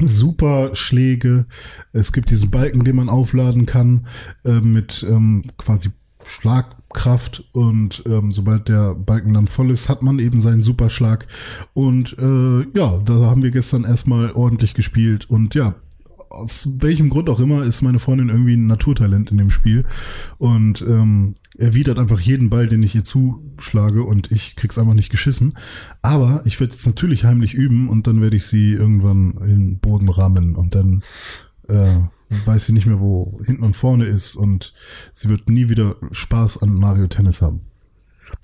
Superschläge, 0.00 1.46
es 1.92 2.12
gibt 2.12 2.30
diesen 2.30 2.50
Balken, 2.50 2.84
den 2.84 2.96
man 2.96 3.08
aufladen 3.08 3.66
kann 3.66 4.06
äh, 4.44 4.60
mit 4.60 5.04
ähm, 5.08 5.44
quasi 5.56 5.90
Schlagkraft 6.24 7.44
und 7.52 8.02
ähm, 8.06 8.32
sobald 8.32 8.68
der 8.68 8.94
Balken 8.94 9.34
dann 9.34 9.46
voll 9.46 9.70
ist, 9.70 9.88
hat 9.88 10.02
man 10.02 10.18
eben 10.18 10.40
seinen 10.40 10.62
Superschlag 10.62 11.26
und 11.72 12.16
äh, 12.18 12.66
ja, 12.76 12.98
da 13.04 13.14
haben 13.26 13.42
wir 13.42 13.50
gestern 13.50 13.84
erstmal 13.84 14.32
ordentlich 14.32 14.74
gespielt 14.74 15.30
und 15.30 15.54
ja, 15.54 15.76
aus 16.30 16.68
welchem 16.78 17.08
Grund 17.10 17.28
auch 17.28 17.40
immer 17.40 17.62
ist 17.64 17.82
meine 17.82 17.98
Freundin 17.98 18.28
irgendwie 18.28 18.56
ein 18.56 18.66
Naturtalent 18.66 19.30
in 19.30 19.38
dem 19.38 19.50
Spiel 19.50 19.84
und 20.38 20.82
ähm, 20.82 21.34
erwidert 21.58 21.98
einfach 21.98 22.20
jeden 22.20 22.50
Ball, 22.50 22.66
den 22.68 22.82
ich 22.82 22.94
ihr 22.94 23.04
zuschlage 23.04 24.02
und 24.04 24.30
ich 24.32 24.56
krieg's 24.56 24.78
einfach 24.78 24.94
nicht 24.94 25.10
geschissen. 25.10 25.54
Aber 26.02 26.42
ich 26.44 26.60
werde 26.60 26.72
jetzt 26.74 26.86
natürlich 26.86 27.24
heimlich 27.24 27.54
üben 27.54 27.88
und 27.88 28.06
dann 28.06 28.20
werde 28.20 28.36
ich 28.36 28.46
sie 28.46 28.72
irgendwann 28.72 29.32
in 29.40 29.48
den 29.48 29.78
Boden 29.78 30.08
rammen 30.08 30.54
und 30.56 30.74
dann 30.74 31.02
äh, 31.68 31.86
weiß 32.44 32.66
sie 32.66 32.72
nicht 32.72 32.86
mehr, 32.86 33.00
wo 33.00 33.40
hinten 33.44 33.62
und 33.62 33.76
vorne 33.76 34.06
ist 34.06 34.36
und 34.36 34.74
sie 35.12 35.28
wird 35.28 35.48
nie 35.48 35.68
wieder 35.68 35.96
Spaß 36.12 36.62
an 36.62 36.74
Mario 36.74 37.06
Tennis 37.06 37.40
haben. 37.42 37.60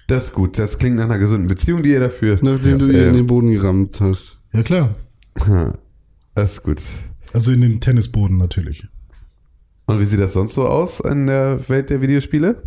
Das 0.07 0.27
ist 0.27 0.35
gut. 0.35 0.59
Das 0.59 0.79
klingt 0.79 0.97
nach 0.97 1.05
einer 1.05 1.19
gesunden 1.19 1.49
Beziehung, 1.49 1.83
die 1.83 1.91
ihr 1.91 2.01
dafür. 2.01 2.39
Nachdem 2.41 2.79
du 2.79 2.87
ihr 2.87 3.03
Ähm. 3.03 3.09
in 3.09 3.15
den 3.15 3.27
Boden 3.27 3.51
gerammt 3.51 4.01
hast. 4.01 4.39
Ja 4.53 4.63
klar. 4.63 4.95
Das 6.35 6.53
ist 6.55 6.63
gut. 6.63 6.81
Also 7.33 7.53
in 7.53 7.61
den 7.61 7.81
Tennisboden 7.81 8.39
natürlich. 8.39 8.87
Und 9.87 10.01
wie 10.01 10.05
sieht 10.05 10.21
das 10.21 10.33
sonst 10.33 10.55
so 10.55 10.67
aus 10.67 11.01
in 11.01 11.27
der 11.27 11.69
Welt 11.69 11.91
der 11.91 12.01
Videospiele? 12.01 12.63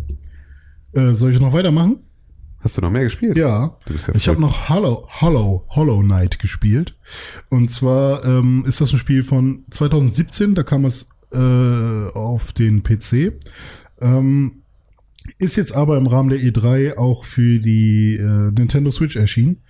Äh, 0.92 1.12
soll 1.12 1.32
ich 1.32 1.40
noch 1.40 1.52
weitermachen? 1.52 2.00
Hast 2.60 2.76
du 2.76 2.80
noch 2.80 2.90
mehr 2.90 3.04
gespielt? 3.04 3.36
Ja, 3.36 3.76
ja 3.88 4.14
ich 4.14 4.28
habe 4.28 4.40
noch 4.40 4.68
Hollow, 4.68 5.06
Hollow, 5.20 5.64
Hollow 5.68 6.00
Knight 6.00 6.38
gespielt. 6.38 6.96
Und 7.48 7.70
zwar 7.70 8.24
ähm, 8.24 8.64
ist 8.66 8.80
das 8.80 8.92
ein 8.92 8.98
Spiel 8.98 9.22
von 9.22 9.64
2017, 9.70 10.54
da 10.54 10.62
kam 10.62 10.84
es 10.84 11.10
äh, 11.32 11.36
auf 11.36 12.52
den 12.52 12.82
PC. 12.82 13.34
Ähm, 14.00 14.62
ist 15.38 15.56
jetzt 15.56 15.74
aber 15.74 15.96
im 15.96 16.06
Rahmen 16.06 16.30
der 16.30 16.40
E3 16.40 16.96
auch 16.96 17.24
für 17.24 17.58
die 17.58 18.16
äh, 18.16 18.50
Nintendo 18.50 18.90
Switch 18.90 19.16
erschienen. 19.16 19.62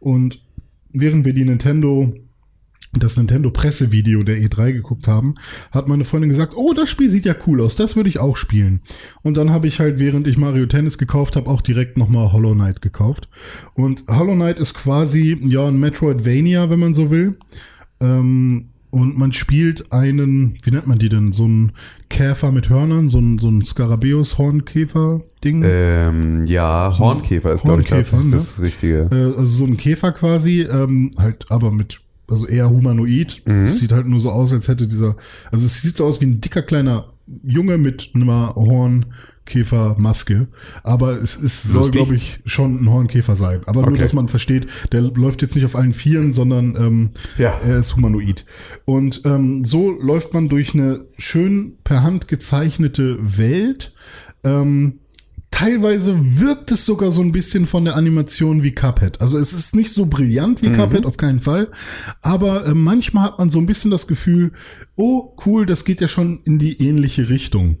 Und 0.00 0.42
während 0.90 1.24
wir 1.24 1.32
die 1.32 1.44
Nintendo 1.44 2.12
das 2.92 3.16
Nintendo 3.16 3.50
Pressevideo 3.50 4.20
der 4.20 4.38
E3 4.38 4.72
geguckt 4.72 5.08
haben, 5.08 5.34
hat 5.70 5.88
meine 5.88 6.04
Freundin 6.04 6.30
gesagt, 6.30 6.54
oh, 6.56 6.72
das 6.74 6.90
Spiel 6.90 7.08
sieht 7.08 7.24
ja 7.24 7.34
cool 7.46 7.60
aus, 7.60 7.76
das 7.76 7.96
würde 7.96 8.08
ich 8.08 8.18
auch 8.18 8.36
spielen. 8.36 8.80
Und 9.22 9.36
dann 9.36 9.50
habe 9.50 9.66
ich 9.66 9.80
halt, 9.80 9.98
während 9.98 10.26
ich 10.26 10.36
Mario 10.36 10.66
Tennis 10.66 10.98
gekauft 10.98 11.36
habe, 11.36 11.48
auch 11.48 11.62
direkt 11.62 11.96
nochmal 11.96 12.32
Hollow 12.32 12.54
Knight 12.54 12.82
gekauft. 12.82 13.28
Und 13.74 14.04
Hollow 14.08 14.34
Knight 14.34 14.58
ist 14.58 14.74
quasi, 14.74 15.38
ja, 15.42 15.66
ein 15.68 15.80
Metroidvania, 15.80 16.68
wenn 16.68 16.80
man 16.80 16.94
so 16.94 17.10
will. 17.10 17.38
Ähm, 18.00 18.66
und 18.92 19.16
man 19.16 19.32
spielt 19.32 19.90
einen, 19.90 20.58
wie 20.62 20.70
nennt 20.70 20.86
man 20.86 20.98
die 20.98 21.08
denn? 21.08 21.32
So 21.32 21.48
ein 21.48 21.72
Käfer 22.10 22.52
mit 22.52 22.68
Hörnern, 22.68 23.08
so 23.08 23.20
ein, 23.20 23.38
so 23.38 23.48
ein 23.48 23.64
Skarabäus-Hornkäfer-Ding? 23.64 25.62
Ähm, 25.64 26.46
ja, 26.46 26.94
Hornkäfer 26.98 27.54
ist, 27.54 27.62
glaube 27.62 27.80
ich, 27.80 27.90
Hornkäfer, 27.90 28.18
das, 28.18 28.26
ne? 28.26 28.32
das 28.32 28.60
Richtige. 28.60 29.08
Äh, 29.10 29.38
also 29.38 29.46
so 29.46 29.64
ein 29.64 29.78
Käfer 29.78 30.12
quasi, 30.12 30.60
ähm, 30.60 31.10
halt 31.16 31.50
aber 31.50 31.70
mit, 31.70 32.01
also 32.28 32.46
eher 32.46 32.70
humanoid. 32.70 33.42
Es 33.46 33.78
sieht 33.78 33.92
halt 33.92 34.06
nur 34.06 34.20
so 34.20 34.30
aus, 34.30 34.52
als 34.52 34.68
hätte 34.68 34.86
dieser, 34.86 35.16
also 35.50 35.66
es 35.66 35.82
sieht 35.82 35.96
so 35.96 36.06
aus 36.06 36.20
wie 36.20 36.26
ein 36.26 36.40
dicker 36.40 36.62
kleiner 36.62 37.12
Junge 37.44 37.78
mit 37.78 38.10
einer 38.14 38.54
Hornkäfermaske. 39.46 40.48
Aber 40.82 41.20
es 41.20 41.36
ist, 41.36 41.62
soll, 41.64 41.90
glaube 41.90 42.14
ich, 42.16 42.40
schon 42.46 42.82
ein 42.82 42.90
Hornkäfer 42.90 43.36
sein. 43.36 43.60
Aber 43.66 43.80
nur, 43.82 43.90
Okay. 43.92 44.00
dass 44.00 44.12
man 44.12 44.28
versteht, 44.28 44.66
der 44.92 45.02
läuft 45.02 45.42
jetzt 45.42 45.54
nicht 45.54 45.64
auf 45.64 45.76
allen 45.76 45.92
Vieren, 45.92 46.32
sondern 46.32 46.76
ähm, 46.76 47.10
Ja. 47.38 47.58
er 47.66 47.78
ist 47.78 47.96
humanoid. 47.96 48.44
Und 48.84 49.22
ähm, 49.24 49.64
so 49.64 49.90
läuft 49.90 50.34
man 50.34 50.48
durch 50.48 50.74
eine 50.74 51.04
schön 51.18 51.74
per 51.84 52.02
Hand 52.02 52.28
gezeichnete 52.28 53.18
Welt. 53.38 53.94
Ähm, 54.44 54.98
teilweise 55.52 56.40
wirkt 56.40 56.72
es 56.72 56.84
sogar 56.84 57.12
so 57.12 57.22
ein 57.22 57.30
bisschen 57.30 57.66
von 57.66 57.84
der 57.84 57.94
Animation 57.94 58.64
wie 58.64 58.72
Cuphead. 58.72 59.20
Also 59.20 59.38
es 59.38 59.52
ist 59.52 59.76
nicht 59.76 59.92
so 59.92 60.06
brillant 60.06 60.62
wie 60.62 60.70
Cuphead, 60.70 61.06
auf 61.06 61.16
keinen 61.16 61.38
Fall. 61.38 61.70
Aber 62.22 62.66
äh, 62.66 62.74
manchmal 62.74 63.26
hat 63.26 63.38
man 63.38 63.50
so 63.50 63.60
ein 63.60 63.66
bisschen 63.66 63.92
das 63.92 64.08
Gefühl, 64.08 64.52
oh 64.96 65.36
cool, 65.46 65.64
das 65.64 65.84
geht 65.84 66.00
ja 66.00 66.08
schon 66.08 66.40
in 66.44 66.58
die 66.58 66.82
ähnliche 66.82 67.28
Richtung. 67.28 67.76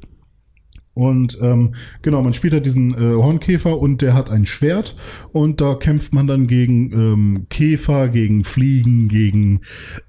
Und 0.94 1.38
ähm, 1.40 1.74
genau, 2.02 2.22
man 2.22 2.34
spielt 2.34 2.52
halt 2.52 2.66
diesen 2.66 2.92
äh, 2.92 3.14
Hornkäfer 3.14 3.78
und 3.78 4.02
der 4.02 4.12
hat 4.12 4.30
ein 4.30 4.44
Schwert 4.44 4.94
und 5.32 5.60
da 5.62 5.74
kämpft 5.74 6.12
man 6.12 6.26
dann 6.26 6.46
gegen 6.46 6.92
ähm, 6.92 7.46
Käfer, 7.48 8.08
gegen 8.08 8.44
Fliegen, 8.44 9.08
gegen 9.08 9.60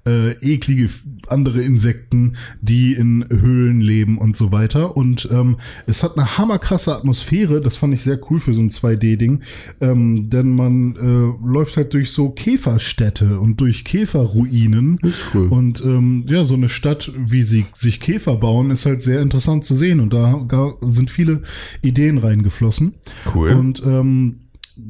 äh, 0.06 0.32
eklige 0.32 0.90
andere 1.28 1.62
Insekten, 1.62 2.36
die 2.60 2.92
in 2.92 3.24
Höhlen 3.30 3.80
leben 3.80 4.18
und 4.18 4.36
so 4.36 4.52
weiter. 4.52 4.94
Und 4.94 5.26
ähm, 5.32 5.56
es 5.86 6.02
hat 6.02 6.18
eine 6.18 6.36
hammerkrasse 6.36 6.94
Atmosphäre, 6.94 7.60
das 7.60 7.76
fand 7.76 7.94
ich 7.94 8.02
sehr 8.02 8.20
cool 8.30 8.38
für 8.38 8.52
so 8.52 8.60
ein 8.60 8.68
2D-Ding, 8.68 9.40
ähm, 9.80 10.28
denn 10.28 10.54
man 10.54 10.96
äh, 10.96 11.46
läuft 11.46 11.78
halt 11.78 11.94
durch 11.94 12.10
so 12.10 12.30
Käferstädte 12.30 13.40
und 13.40 13.60
durch 13.60 13.84
Käferruinen. 13.84 14.98
cool. 15.34 15.48
Und 15.48 15.82
ähm, 15.82 16.26
ja, 16.28 16.44
so 16.44 16.54
eine 16.54 16.68
Stadt, 16.68 17.10
wie 17.16 17.42
sie 17.42 17.64
sich 17.72 18.00
Käfer 18.00 18.36
bauen, 18.36 18.70
ist 18.70 18.84
halt 18.84 19.02
sehr 19.02 19.22
interessant 19.22 19.64
zu 19.64 19.74
sehen. 19.74 20.00
Und 20.00 20.12
da 20.12 20.44
sind 20.80 21.10
viele 21.10 21.42
Ideen 21.82 22.18
reingeflossen. 22.18 22.94
Cool. 23.34 23.50
Und 23.50 23.82
ähm, 23.84 24.40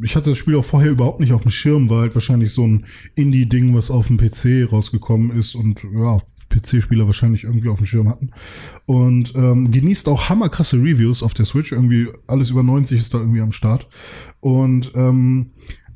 ich 0.03 0.17
hatte 0.17 0.31
das 0.31 0.39
Spiel 0.39 0.57
auch 0.57 0.65
vorher 0.65 0.91
überhaupt 0.91 1.21
nicht 1.21 1.33
auf 1.33 1.43
dem 1.43 1.51
Schirm, 1.51 1.91
war 1.91 2.03
halt 2.03 2.15
wahrscheinlich 2.15 2.53
so 2.53 2.67
ein 2.67 2.87
Indie-Ding, 3.17 3.75
was 3.75 3.91
auf 3.91 4.07
dem 4.07 4.17
PC 4.17 4.71
rausgekommen 4.73 5.37
ist 5.37 5.55
und 5.55 5.83
ja, 5.93 6.21
PC-Spieler 6.49 7.07
wahrscheinlich 7.07 7.45
irgendwie 7.45 7.69
auf 7.69 7.79
dem 7.79 7.87
Schirm 7.87 8.09
hatten. 8.09 8.31
Und 8.87 9.35
ähm, 9.35 9.71
genießt 9.71 10.09
auch 10.09 10.29
hammerkrasse 10.29 10.77
Reviews 10.77 11.23
auf 11.23 11.35
der 11.35 11.45
Switch. 11.45 11.73
Irgendwie 11.73 12.09
alles 12.27 12.51
über 12.51 12.63
90 12.63 12.99
ist 12.99 13.13
da 13.13 13.19
irgendwie 13.19 13.43
am 13.43 13.53
Start. 13.53 13.87
Und 14.41 14.93
ähm, 14.95 15.51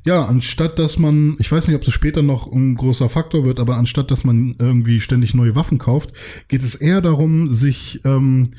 ja, 0.05 0.25
anstatt 0.25 0.79
dass 0.79 0.99
man, 0.99 1.35
ich 1.39 1.51
weiß 1.51 1.67
nicht, 1.67 1.75
ob 1.75 1.83
das 1.83 1.93
später 1.93 2.21
noch 2.21 2.51
ein 2.51 2.75
großer 2.75 3.09
Faktor 3.09 3.43
wird, 3.43 3.59
aber 3.59 3.77
anstatt 3.77 4.11
dass 4.11 4.23
man 4.23 4.55
irgendwie 4.59 4.99
ständig 4.99 5.33
neue 5.33 5.55
Waffen 5.55 5.77
kauft, 5.77 6.13
geht 6.47 6.63
es 6.63 6.75
eher 6.75 7.01
darum, 7.01 7.47
sich 7.47 8.01
ähm, 8.05 8.51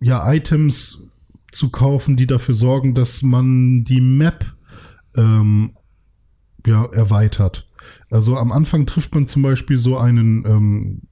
ja 0.00 0.32
Items 0.32 1.10
zu 1.52 1.70
kaufen, 1.70 2.16
die 2.16 2.26
dafür 2.26 2.54
sorgen, 2.54 2.94
dass 2.94 3.22
man 3.22 3.84
die 3.84 4.00
Map 4.00 4.54
ähm, 5.16 5.72
ja 6.66 6.84
erweitert. 6.86 7.68
Also 8.10 8.36
am 8.36 8.52
Anfang 8.52 8.86
trifft 8.86 9.14
man 9.14 9.26
zum 9.26 9.42
Beispiel 9.42 9.78
so 9.78 9.98
einen 9.98 10.44
ähm, 10.46 11.02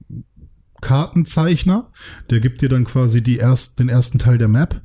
Kartenzeichner, 0.81 1.91
der 2.29 2.41
gibt 2.41 2.61
dir 2.61 2.69
dann 2.69 2.83
quasi 2.83 3.23
die 3.23 3.37
erst, 3.37 3.79
den 3.79 3.89
ersten 3.89 4.19
Teil 4.19 4.37
der 4.37 4.49
Map 4.49 4.81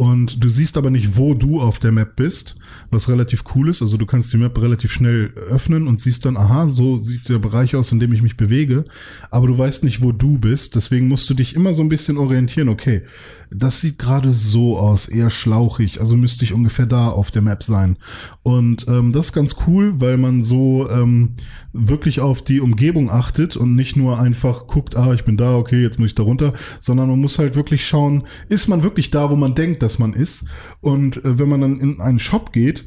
und 0.00 0.42
du 0.42 0.48
siehst 0.48 0.78
aber 0.78 0.88
nicht, 0.88 1.18
wo 1.18 1.34
du 1.34 1.60
auf 1.60 1.78
der 1.78 1.92
Map 1.92 2.16
bist, 2.16 2.56
was 2.90 3.10
relativ 3.10 3.44
cool 3.54 3.68
ist. 3.68 3.82
Also 3.82 3.98
du 3.98 4.06
kannst 4.06 4.32
die 4.32 4.38
Map 4.38 4.58
relativ 4.58 4.90
schnell 4.90 5.30
öffnen 5.50 5.86
und 5.86 6.00
siehst 6.00 6.24
dann, 6.24 6.38
aha, 6.38 6.68
so 6.68 6.96
sieht 6.96 7.28
der 7.28 7.38
Bereich 7.38 7.76
aus, 7.76 7.92
in 7.92 8.00
dem 8.00 8.14
ich 8.14 8.22
mich 8.22 8.38
bewege, 8.38 8.86
aber 9.30 9.46
du 9.46 9.58
weißt 9.58 9.84
nicht, 9.84 10.00
wo 10.00 10.12
du 10.12 10.38
bist. 10.38 10.74
Deswegen 10.74 11.06
musst 11.06 11.28
du 11.28 11.34
dich 11.34 11.54
immer 11.54 11.74
so 11.74 11.82
ein 11.82 11.90
bisschen 11.90 12.16
orientieren. 12.16 12.70
Okay, 12.70 13.02
das 13.50 13.80
sieht 13.82 13.98
gerade 13.98 14.32
so 14.32 14.78
aus, 14.78 15.08
eher 15.08 15.28
schlauchig, 15.28 16.00
also 16.00 16.16
müsste 16.16 16.44
ich 16.44 16.54
ungefähr 16.54 16.86
da 16.86 17.08
auf 17.08 17.30
der 17.30 17.42
Map 17.42 17.62
sein. 17.62 17.96
Und 18.42 18.86
ähm, 18.88 19.12
das 19.12 19.26
ist 19.26 19.32
ganz 19.32 19.56
cool, 19.66 20.00
weil 20.00 20.16
man 20.16 20.42
so 20.42 20.88
ähm, 20.88 21.32
wirklich 21.72 22.20
auf 22.20 22.42
die 22.42 22.60
Umgebung 22.60 23.10
achtet 23.10 23.56
und 23.56 23.74
nicht 23.74 23.96
nur 23.96 24.20
einfach 24.20 24.66
guckt, 24.66 24.96
ah, 24.96 25.12
ich 25.14 25.24
bin 25.24 25.36
da, 25.36 25.56
okay, 25.56 25.82
jetzt 25.82 25.98
muss 25.98 26.08
ich 26.08 26.14
da 26.14 26.22
runter, 26.22 26.54
sondern 26.78 27.08
man 27.08 27.20
muss 27.20 27.38
halt 27.38 27.56
wirklich 27.56 27.86
schauen, 27.86 28.24
ist 28.48 28.68
man 28.68 28.82
wirklich 28.82 29.10
da, 29.10 29.30
wo 29.30 29.36
man 29.36 29.54
denkt, 29.54 29.82
dass 29.82 29.89
man 29.98 30.14
ist. 30.14 30.44
Und 30.80 31.24
äh, 31.24 31.38
wenn 31.38 31.48
man 31.48 31.60
dann 31.60 31.80
in 31.80 32.00
einen 32.00 32.18
Shop 32.18 32.52
geht, 32.52 32.86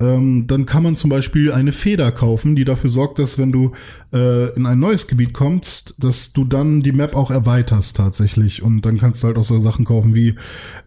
ähm, 0.00 0.46
dann 0.46 0.64
kann 0.64 0.82
man 0.82 0.96
zum 0.96 1.10
Beispiel 1.10 1.52
eine 1.52 1.72
Feder 1.72 2.10
kaufen, 2.10 2.56
die 2.56 2.64
dafür 2.64 2.88
sorgt, 2.88 3.18
dass 3.18 3.38
wenn 3.38 3.52
du 3.52 3.72
äh, 4.12 4.54
in 4.54 4.64
ein 4.64 4.78
neues 4.78 5.06
Gebiet 5.06 5.34
kommst, 5.34 5.94
dass 5.98 6.32
du 6.32 6.44
dann 6.44 6.80
die 6.80 6.92
Map 6.92 7.14
auch 7.14 7.30
erweiterst 7.30 7.98
tatsächlich. 7.98 8.62
Und 8.62 8.86
dann 8.86 8.98
kannst 8.98 9.22
du 9.22 9.26
halt 9.26 9.36
auch 9.36 9.44
so 9.44 9.58
Sachen 9.58 9.84
kaufen 9.84 10.14
wie 10.14 10.34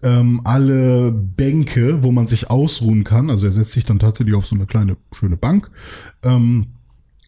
ähm, 0.01 0.41
alle 0.43 1.11
Bänke, 1.11 2.03
wo 2.03 2.11
man 2.11 2.25
sich 2.25 2.49
ausruhen 2.49 3.03
kann. 3.03 3.29
Also 3.29 3.45
er 3.45 3.51
setzt 3.51 3.73
sich 3.73 3.85
dann 3.85 3.99
tatsächlich 3.99 4.35
auf 4.35 4.47
so 4.47 4.55
eine 4.55 4.65
kleine 4.65 4.97
schöne 5.11 5.37
Bank. 5.37 5.69
Ähm, 6.23 6.67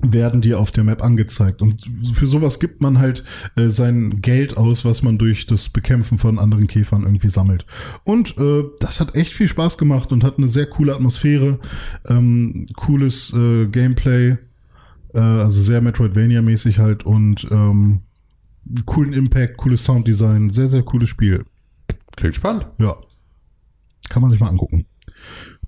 werden 0.01 0.41
dir 0.41 0.59
auf 0.59 0.71
der 0.71 0.83
Map 0.83 1.03
angezeigt. 1.03 1.61
Und 1.61 1.85
für 2.13 2.27
sowas 2.27 2.59
gibt 2.59 2.81
man 2.81 2.99
halt 2.99 3.23
äh, 3.55 3.67
sein 3.69 4.21
Geld 4.21 4.57
aus, 4.57 4.83
was 4.83 5.03
man 5.03 5.17
durch 5.17 5.45
das 5.45 5.69
Bekämpfen 5.69 6.17
von 6.17 6.37
anderen 6.37 6.67
Käfern 6.67 7.03
irgendwie 7.03 7.29
sammelt. 7.29 7.65
Und 8.03 8.37
äh, 8.37 8.63
das 8.79 8.99
hat 8.99 9.15
echt 9.15 9.33
viel 9.33 9.47
Spaß 9.47 9.77
gemacht 9.77 10.11
und 10.11 10.23
hat 10.23 10.37
eine 10.37 10.49
sehr 10.49 10.65
coole 10.65 10.93
Atmosphäre, 10.93 11.59
ähm, 12.07 12.65
cooles 12.75 13.33
äh, 13.33 13.67
Gameplay, 13.67 14.37
äh, 15.13 15.19
also 15.19 15.61
sehr 15.61 15.81
Metroidvania-mäßig 15.81 16.77
halt 16.77 17.05
und 17.05 17.47
ähm, 17.49 18.01
coolen 18.85 19.13
Impact, 19.13 19.57
cooles 19.57 19.85
Sounddesign, 19.85 20.49
sehr, 20.49 20.67
sehr 20.67 20.83
cooles 20.83 21.09
Spiel. 21.09 21.45
Klingt 22.17 22.35
spannend. 22.35 22.67
Ja. 22.79 22.95
Kann 24.09 24.21
man 24.21 24.31
sich 24.31 24.39
mal 24.39 24.49
angucken. 24.49 24.85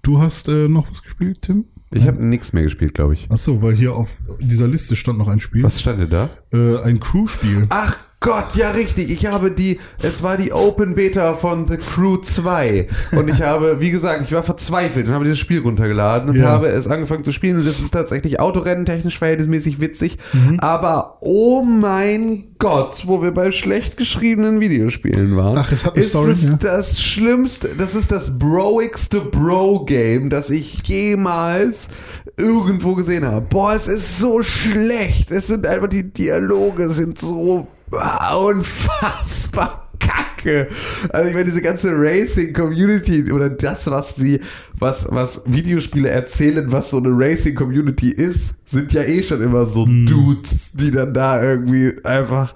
Du 0.01 0.19
hast 0.19 0.47
äh, 0.47 0.67
noch 0.67 0.89
was 0.89 1.01
gespielt, 1.01 1.41
Tim? 1.41 1.65
Ich 1.91 2.05
habe 2.05 2.23
nichts 2.23 2.53
mehr 2.53 2.63
gespielt, 2.63 2.93
glaube 2.93 3.13
ich. 3.13 3.27
Ach 3.29 3.37
so, 3.37 3.61
weil 3.61 3.75
hier 3.75 3.95
auf 3.95 4.17
dieser 4.39 4.67
Liste 4.67 4.95
stand 4.95 5.17
noch 5.17 5.27
ein 5.27 5.39
Spiel. 5.39 5.63
Was 5.63 5.79
stand 5.79 6.01
denn 6.01 6.09
da? 6.09 6.29
Äh, 6.51 6.81
ein 6.83 6.99
Crew-Spiel. 6.99 7.67
Ach 7.69 7.97
Gott, 8.27 8.55
ja 8.55 8.71
richtig. 8.71 9.09
Ich 9.09 9.25
habe 9.25 9.51
die, 9.51 9.79
es 10.01 10.21
war 10.21 10.35
die 10.35 10.51
Open 10.51 10.95
Beta 10.95 11.33
von 11.35 11.65
The 11.65 11.77
Crew 11.77 12.17
2. 12.17 12.85
Und 13.13 13.29
ich 13.29 13.41
habe, 13.41 13.79
wie 13.79 13.89
gesagt, 13.89 14.21
ich 14.21 14.33
war 14.33 14.43
verzweifelt 14.43 15.07
und 15.07 15.13
habe 15.13 15.23
dieses 15.23 15.39
Spiel 15.39 15.61
runtergeladen 15.61 16.29
und 16.31 16.35
Ja. 16.35 16.49
habe 16.49 16.67
es 16.67 16.87
angefangen 16.87 17.23
zu 17.23 17.31
spielen. 17.31 17.59
Und 17.59 17.65
das 17.65 17.79
ist 17.79 17.91
tatsächlich 17.91 18.41
Autorennen 18.41 18.85
technisch 18.85 19.17
verhältnismäßig 19.17 19.79
witzig. 19.79 20.17
Mhm. 20.33 20.59
Aber 20.59 21.19
oh 21.21 21.63
mein 21.63 22.55
Gott, 22.59 23.03
wo 23.05 23.21
wir 23.21 23.31
bei 23.31 23.53
schlecht 23.53 23.95
geschriebenen 23.95 24.59
Videospielen 24.59 25.37
waren. 25.37 25.57
Ach, 25.57 25.71
es 25.71 25.85
hat 25.85 25.93
eine 25.93 26.03
ist 26.03 26.09
Story, 26.09 26.31
es 26.31 26.49
ja. 26.49 26.57
das 26.59 27.01
schlimmste, 27.01 27.75
das 27.77 27.95
ist 27.95 28.11
das 28.11 28.37
broigste 28.37 29.21
Bro-Game, 29.21 30.29
das 30.29 30.49
ich 30.49 30.85
jemals 30.85 31.87
irgendwo 32.35 32.93
gesehen 32.93 33.23
habe. 33.25 33.45
Boah, 33.49 33.73
es 33.73 33.87
ist 33.87 34.19
so 34.19 34.43
schlecht. 34.43 35.31
Es 35.31 35.47
sind 35.47 35.65
einfach, 35.65 35.87
die 35.87 36.11
Dialoge 36.11 36.89
sind 36.89 37.17
so 37.19 37.67
unfassbar 37.91 39.87
kacke. 39.99 40.67
Also 41.09 41.29
ich 41.29 41.33
meine, 41.33 41.45
diese 41.45 41.61
ganze 41.61 41.91
Racing-Community 41.93 43.31
oder 43.31 43.49
das, 43.49 43.89
was 43.89 44.15
sie, 44.15 44.39
was, 44.77 45.07
was 45.09 45.43
Videospiele 45.45 46.09
erzählen, 46.09 46.71
was 46.71 46.89
so 46.89 46.97
eine 46.97 47.09
Racing-Community 47.09 48.09
ist, 48.09 48.69
sind 48.69 48.93
ja 48.93 49.03
eh 49.03 49.23
schon 49.23 49.41
immer 49.41 49.65
so 49.65 49.85
Dudes, 49.85 50.71
die 50.73 50.91
dann 50.91 51.13
da 51.13 51.41
irgendwie 51.41 51.93
einfach, 52.03 52.53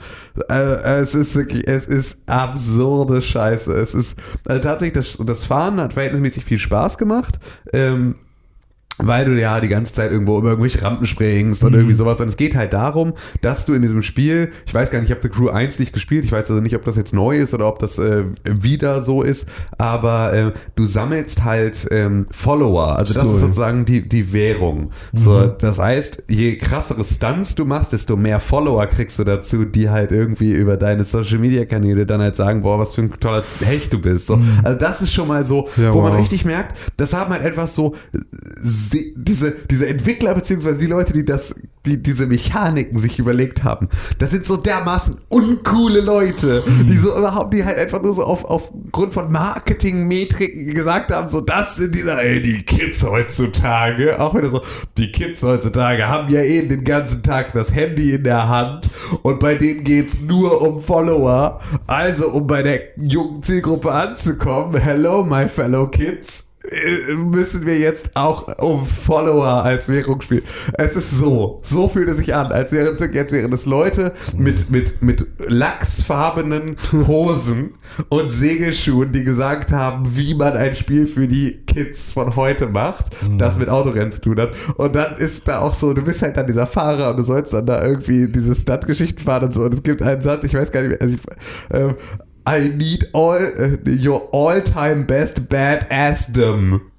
äh, 0.50 1.00
es 1.00 1.16
ist 1.16 1.36
wirklich, 1.36 1.68
es 1.68 1.88
ist 1.88 2.30
absurde 2.30 3.22
Scheiße. 3.22 3.74
Es 3.74 3.94
ist, 3.94 4.16
also 4.46 4.62
tatsächlich, 4.62 5.16
das, 5.18 5.26
das 5.26 5.44
Fahren 5.44 5.80
hat 5.80 5.94
verhältnismäßig 5.94 6.46
viel 6.46 6.60
Spaß 6.60 6.98
gemacht. 6.98 7.40
Ähm, 7.74 8.16
weil 9.04 9.26
du 9.26 9.40
ja 9.40 9.60
die 9.60 9.68
ganze 9.68 9.94
Zeit 9.94 10.12
irgendwo 10.12 10.38
über 10.38 10.50
irgendwelche 10.50 10.82
Rampen 10.82 11.06
springst 11.06 11.64
und 11.64 11.74
irgendwie 11.74 11.94
sowas. 11.94 12.20
Und 12.22 12.28
es 12.28 12.38
geht 12.38 12.56
halt 12.56 12.74
darum, 12.74 13.14
dass 13.42 13.66
du 13.66 13.74
in 13.74 13.82
diesem 13.82 14.02
Spiel, 14.04 14.52
ich 14.66 14.74
weiß 14.74 14.92
gar 14.92 15.00
nicht, 15.00 15.10
ich 15.10 15.16
habe 15.16 15.22
The 15.24 15.30
Crew 15.30 15.50
1 15.50 15.80
nicht 15.80 15.94
gespielt, 15.94 16.26
ich 16.26 16.32
weiß 16.32 16.50
also 16.50 16.62
nicht, 16.62 16.76
ob 16.76 16.86
das 16.86 16.96
jetzt 16.96 17.14
neu 17.14 17.38
ist 17.38 17.54
oder 17.54 17.68
ob 17.68 17.80
das 17.80 17.98
äh, 18.00 18.24
wieder 18.46 19.02
so 19.02 19.22
ist, 19.24 19.48
aber 19.78 20.34
äh, 20.34 20.52
du 20.76 20.86
sammelst 20.86 21.44
halt 21.44 21.88
ähm, 21.92 22.28
Follower. 22.32 22.98
Also 22.98 23.14
das 23.14 23.26
Cool. 23.28 23.34
ist 23.36 23.42
sozusagen 23.42 23.86
die, 23.86 24.08
die 24.08 24.34
Währung. 24.34 24.92
So, 25.14 25.48
das 25.48 25.80
heißt, 25.80 26.26
je 26.30 26.58
krassere 26.58 27.04
Stunts 27.04 27.56
du 27.56 27.66
machst, 27.66 27.94
desto 27.94 28.16
mehr 28.16 28.40
Follower 28.40 28.86
kriegst 28.88 29.20
du 29.20 29.24
dazu, 29.24 29.66
die 29.66 29.90
halt 29.90 30.12
irgendwie 30.12 30.52
über 30.52 30.78
deine 30.78 31.04
Social 31.04 31.40
Media 31.40 31.66
Kanäle 31.66 32.06
dann 32.06 32.22
halt 32.22 32.36
sagen, 32.36 32.62
boah, 32.62 32.80
was 32.80 32.94
für 32.94 33.02
ein 33.02 33.10
toller 33.20 33.44
Hecht 33.62 33.94
du 33.94 34.00
bist. 34.00 34.28
So, 34.28 34.40
Also 34.64 34.78
das 34.80 35.02
ist 35.02 35.12
schon 35.14 35.28
mal 35.28 35.46
so, 35.46 35.68
Ja, 35.78 35.94
wo 35.94 36.02
man 36.02 36.14
wow. 36.14 36.20
richtig 36.22 36.46
merkt, 36.46 36.78
das 36.98 37.14
haben 37.14 37.32
halt 37.32 37.44
etwas 37.44 37.76
so 37.76 37.96
sie- 38.92 39.14
diese, 39.18 39.52
diese 39.70 39.88
Entwickler 39.88 40.34
beziehungsweise 40.36 40.78
die 40.80 40.88
Leute, 40.88 41.14
die 41.14 41.26
das, 41.26 41.56
die 41.86 42.02
diese 42.02 42.28
Mechaniken 42.28 43.00
sich 43.00 43.18
überlegt 43.20 43.64
haben, 43.64 43.88
das 44.20 44.32
sind 44.32 44.46
so 44.46 44.58
dermaßen 44.58 45.18
uncoole 45.30 46.02
Leute, 46.02 46.64
die 46.88 46.98
so 46.98 47.18
überhaupt, 47.18 47.54
die 47.54 47.64
halt 47.66 47.78
einfach 47.78 48.02
nur 48.02 48.14
so 48.14 48.24
auf, 48.24 48.46
aufgrund 48.46 49.14
von 49.14 49.32
Marketingmetriken 49.32 50.68
gesagt 50.68 51.12
haben, 51.12 51.30
so 51.30 51.42
das 51.42 51.76
sind 51.78 51.96
diese, 51.96 52.22
ey, 52.22 52.42
die 52.42 52.60
Kids 52.64 53.04
heutzutage, 53.04 54.20
auch 54.20 54.36
wieder 54.36 54.50
so, 54.50 54.62
die 54.98 55.12
Kids 55.12 55.42
heutzutage 55.44 56.08
haben 56.08 56.30
ja 56.30 56.42
eh 56.42 56.68
den 56.68 56.84
ganzen 56.84 57.24
Tag 57.24 57.54
das 57.54 57.74
Handy 57.74 58.14
in 58.14 58.24
der 58.24 58.48
Hand 58.48 58.90
und 59.24 59.40
bei 59.40 59.56
denen 59.56 59.84
geht's 59.84 60.22
nur 60.22 60.62
um 60.62 60.80
Follower, 60.82 61.60
also 61.88 62.30
um 62.30 62.48
bei 62.48 62.62
der 62.62 62.82
jungen 62.98 63.42
Zielgruppe 63.44 63.92
anzukommen, 63.92 64.80
hello 64.80 65.24
my 65.24 65.48
fellow 65.48 65.88
kids, 65.88 66.46
müssen 67.16 67.66
wir 67.66 67.78
jetzt 67.80 68.16
auch 68.16 68.48
um 68.60 68.86
Follower 68.86 69.64
als 69.64 69.90
Währung 69.90 70.22
spielen. 70.22 70.44
Es 70.78 70.96
ist 70.96 71.12
so, 71.12 71.60
so 71.64 71.88
fühlt 71.88 72.10
es 72.10 72.18
sich 72.18 72.36
an, 72.36 72.52
als 72.52 72.72
wären 72.72 72.94
es 72.94 73.00
jetzt 73.00 73.32
wären 73.32 73.52
es 73.52 73.66
Leute 73.66 74.14
mit, 74.38 74.70
mit, 74.70 75.02
mit 75.02 75.26
lachsfarbenen 75.48 76.76
Hosen 77.08 77.74
und 78.10 78.30
Segelschuhen, 78.30 79.12
die 79.12 79.24
gesagt 79.24 79.72
haben, 79.72 80.16
wie 80.16 80.36
man 80.36 80.56
ein 80.56 80.76
Spiel 80.76 81.08
für 81.08 81.28
die 81.28 81.64
Kids 81.66 82.12
von 82.12 82.36
heute 82.36 82.68
macht, 82.68 83.06
das 83.38 83.58
mit 83.58 83.70
Autorennen 83.70 84.12
zu 84.12 84.22
tun 84.22 84.40
hat. 84.40 84.52
Und 84.78 84.96
dann 84.96 85.18
ist 85.18 85.48
da 85.48 85.60
auch 85.60 85.74
so, 85.74 85.94
du 85.94 86.04
bist 86.04 86.22
halt 86.22 86.38
dann 86.38 86.48
dieser 86.48 86.68
Fahrer 86.68 87.10
und 87.12 87.18
du 87.18 87.24
sollst 87.24 87.54
dann 87.54 87.66
da 87.66 87.84
irgendwie 87.84 88.28
diese 88.28 88.56
Stunt-Geschichten 88.56 89.22
fahren 89.22 89.46
und 89.46 89.54
so. 89.54 89.64
Und 89.64 89.74
es 89.74 89.84
gibt 89.84 90.02
einen 90.02 90.22
Satz, 90.22 90.44
ich 90.44 90.54
weiß 90.54 90.72
gar 90.72 90.82
nicht 90.82 90.92
mehr, 90.92 91.02
also 91.02 91.16
ich, 91.16 91.22
ähm, 91.74 91.96
I 92.46 92.70
need 92.70 93.06
all 93.14 93.34
uh, 93.34 93.78
your 93.86 94.22
all-time 94.32 95.06
best 95.06 95.48
badassdom. 95.48 96.91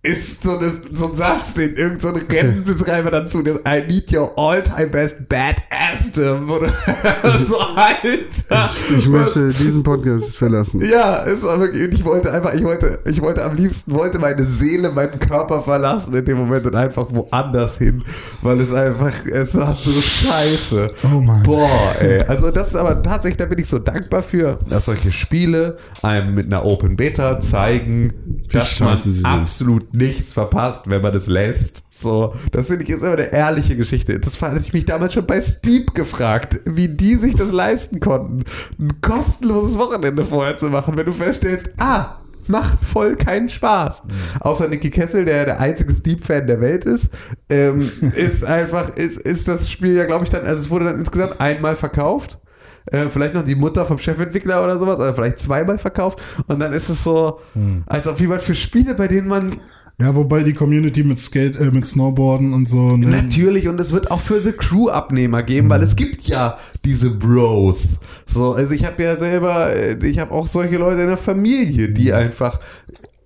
Ist 0.00 0.44
so, 0.44 0.56
eine, 0.56 0.70
so 0.92 1.08
ein 1.08 1.14
Satz, 1.14 1.54
den 1.54 1.74
irgendein 1.74 2.00
so 2.00 2.08
ein 2.08 2.22
Rennbetreiber 2.30 3.10
dann 3.10 3.26
zu 3.26 3.42
dem 3.42 3.58
I 3.66 3.82
need 3.84 4.12
your 4.12 4.30
all-time 4.38 4.86
best 4.86 5.16
badassdom. 5.28 6.48
Oder 6.48 6.68
so, 7.42 7.58
Alter. 7.58 8.70
Ich 8.96 9.08
möchte 9.08 9.52
diesen 9.52 9.82
Podcast 9.82 10.36
verlassen. 10.36 10.80
Ja, 10.88 11.26
war 11.42 11.58
wirklich, 11.58 11.92
ich 11.92 12.04
wollte 12.04 12.32
einfach, 12.32 12.54
ich 12.54 12.62
wollte, 12.62 13.00
ich 13.06 13.20
wollte 13.20 13.44
am 13.44 13.56
liebsten, 13.56 13.92
wollte 13.92 14.20
meine 14.20 14.44
Seele, 14.44 14.90
meinen 14.90 15.18
Körper 15.18 15.62
verlassen 15.62 16.14
in 16.14 16.24
dem 16.24 16.38
Moment 16.38 16.64
und 16.66 16.76
einfach 16.76 17.08
woanders 17.10 17.78
hin, 17.78 18.04
weil 18.42 18.60
es 18.60 18.72
einfach, 18.72 19.12
es 19.26 19.56
war 19.56 19.74
so 19.74 19.90
scheiße. 19.90 20.92
Oh 21.12 21.20
Mann. 21.20 21.42
Boah, 21.42 21.96
ey. 21.98 22.22
Also 22.22 22.52
das 22.52 22.68
ist 22.68 22.76
aber 22.76 23.02
tatsächlich, 23.02 23.38
da 23.38 23.46
bin 23.46 23.58
ich 23.58 23.66
so 23.66 23.80
dankbar 23.80 24.22
für, 24.22 24.58
dass 24.70 24.84
solche 24.84 25.10
Spiele 25.10 25.76
einem 26.02 26.36
mit 26.36 26.46
einer 26.46 26.64
Open 26.64 26.94
Beta 26.94 27.40
zeigen, 27.40 28.12
dass 28.52 28.78
man 28.78 28.96
absolut 29.24 29.87
nichts 29.92 30.32
verpasst, 30.32 30.88
wenn 30.90 31.02
man 31.02 31.14
es 31.14 31.26
lässt. 31.26 31.84
So, 31.90 32.34
das 32.52 32.66
finde 32.66 32.84
ich 32.84 32.90
ist 32.90 33.02
immer 33.02 33.12
eine 33.12 33.32
ehrliche 33.32 33.76
Geschichte. 33.76 34.18
Das 34.18 34.40
hatte 34.40 34.60
ich 34.60 34.72
mich 34.72 34.84
damals 34.84 35.14
schon 35.14 35.26
bei 35.26 35.40
Steep 35.40 35.94
gefragt, 35.94 36.60
wie 36.64 36.88
die 36.88 37.16
sich 37.16 37.34
das 37.34 37.52
leisten 37.52 38.00
konnten, 38.00 38.44
ein 38.78 39.00
kostenloses 39.00 39.78
Wochenende 39.78 40.24
vorher 40.24 40.56
zu 40.56 40.68
machen, 40.68 40.96
wenn 40.96 41.06
du 41.06 41.12
feststellst, 41.12 41.70
ah, 41.78 42.18
macht 42.48 42.84
voll 42.84 43.16
keinen 43.16 43.48
Spaß. 43.48 44.02
Außer 44.40 44.68
Niki 44.68 44.90
Kessel, 44.90 45.24
der 45.24 45.44
der 45.44 45.60
einzige 45.60 45.92
Steep-Fan 45.92 46.46
der 46.46 46.60
Welt 46.60 46.84
ist, 46.84 47.12
ähm, 47.50 47.90
ist 48.14 48.44
einfach, 48.44 48.90
ist, 48.96 49.20
ist 49.20 49.48
das 49.48 49.70
Spiel 49.70 49.94
ja, 49.94 50.04
glaube 50.04 50.24
ich, 50.24 50.30
dann, 50.30 50.46
also 50.46 50.60
es 50.60 50.70
wurde 50.70 50.86
dann 50.86 50.98
insgesamt 50.98 51.40
einmal 51.40 51.76
verkauft. 51.76 52.38
Äh, 52.86 53.08
vielleicht 53.10 53.34
noch 53.34 53.44
die 53.44 53.54
Mutter 53.54 53.84
vom 53.84 53.98
Chefentwickler 53.98 54.64
oder 54.64 54.78
sowas, 54.78 54.98
oder 54.98 55.14
vielleicht 55.14 55.38
zweimal 55.38 55.78
verkauft. 55.78 56.22
Und 56.46 56.58
dann 56.58 56.72
ist 56.72 56.88
es 56.88 57.04
so, 57.04 57.40
als 57.86 58.06
ob 58.06 58.18
jemand 58.18 58.40
für 58.40 58.54
Spiele, 58.54 58.94
bei 58.94 59.08
denen 59.08 59.28
man 59.28 59.60
Ja, 60.00 60.14
wobei 60.14 60.44
die 60.44 60.52
Community 60.52 61.02
mit 61.02 61.18
Skate, 61.18 61.56
äh, 61.58 61.72
mit 61.72 61.84
Snowboarden 61.84 62.52
und 62.52 62.68
so. 62.68 62.96
Ne? 62.96 63.08
Natürlich, 63.08 63.66
und 63.66 63.80
es 63.80 63.90
wird 63.90 64.12
auch 64.12 64.20
für 64.20 64.40
The 64.40 64.52
Crew 64.52 64.88
Abnehmer 64.88 65.42
geben, 65.42 65.68
weil 65.70 65.82
es 65.82 65.96
gibt 65.96 66.24
ja 66.28 66.56
diese 66.84 67.10
Bros. 67.10 67.98
So, 68.24 68.52
also 68.52 68.74
ich 68.74 68.84
habe 68.84 69.02
ja 69.02 69.16
selber, 69.16 69.74
äh, 69.74 69.98
ich 70.06 70.20
habe 70.20 70.32
auch 70.32 70.46
solche 70.46 70.76
Leute 70.78 71.02
in 71.02 71.08
der 71.08 71.16
Familie, 71.16 71.88
die 71.88 72.12
einfach 72.12 72.60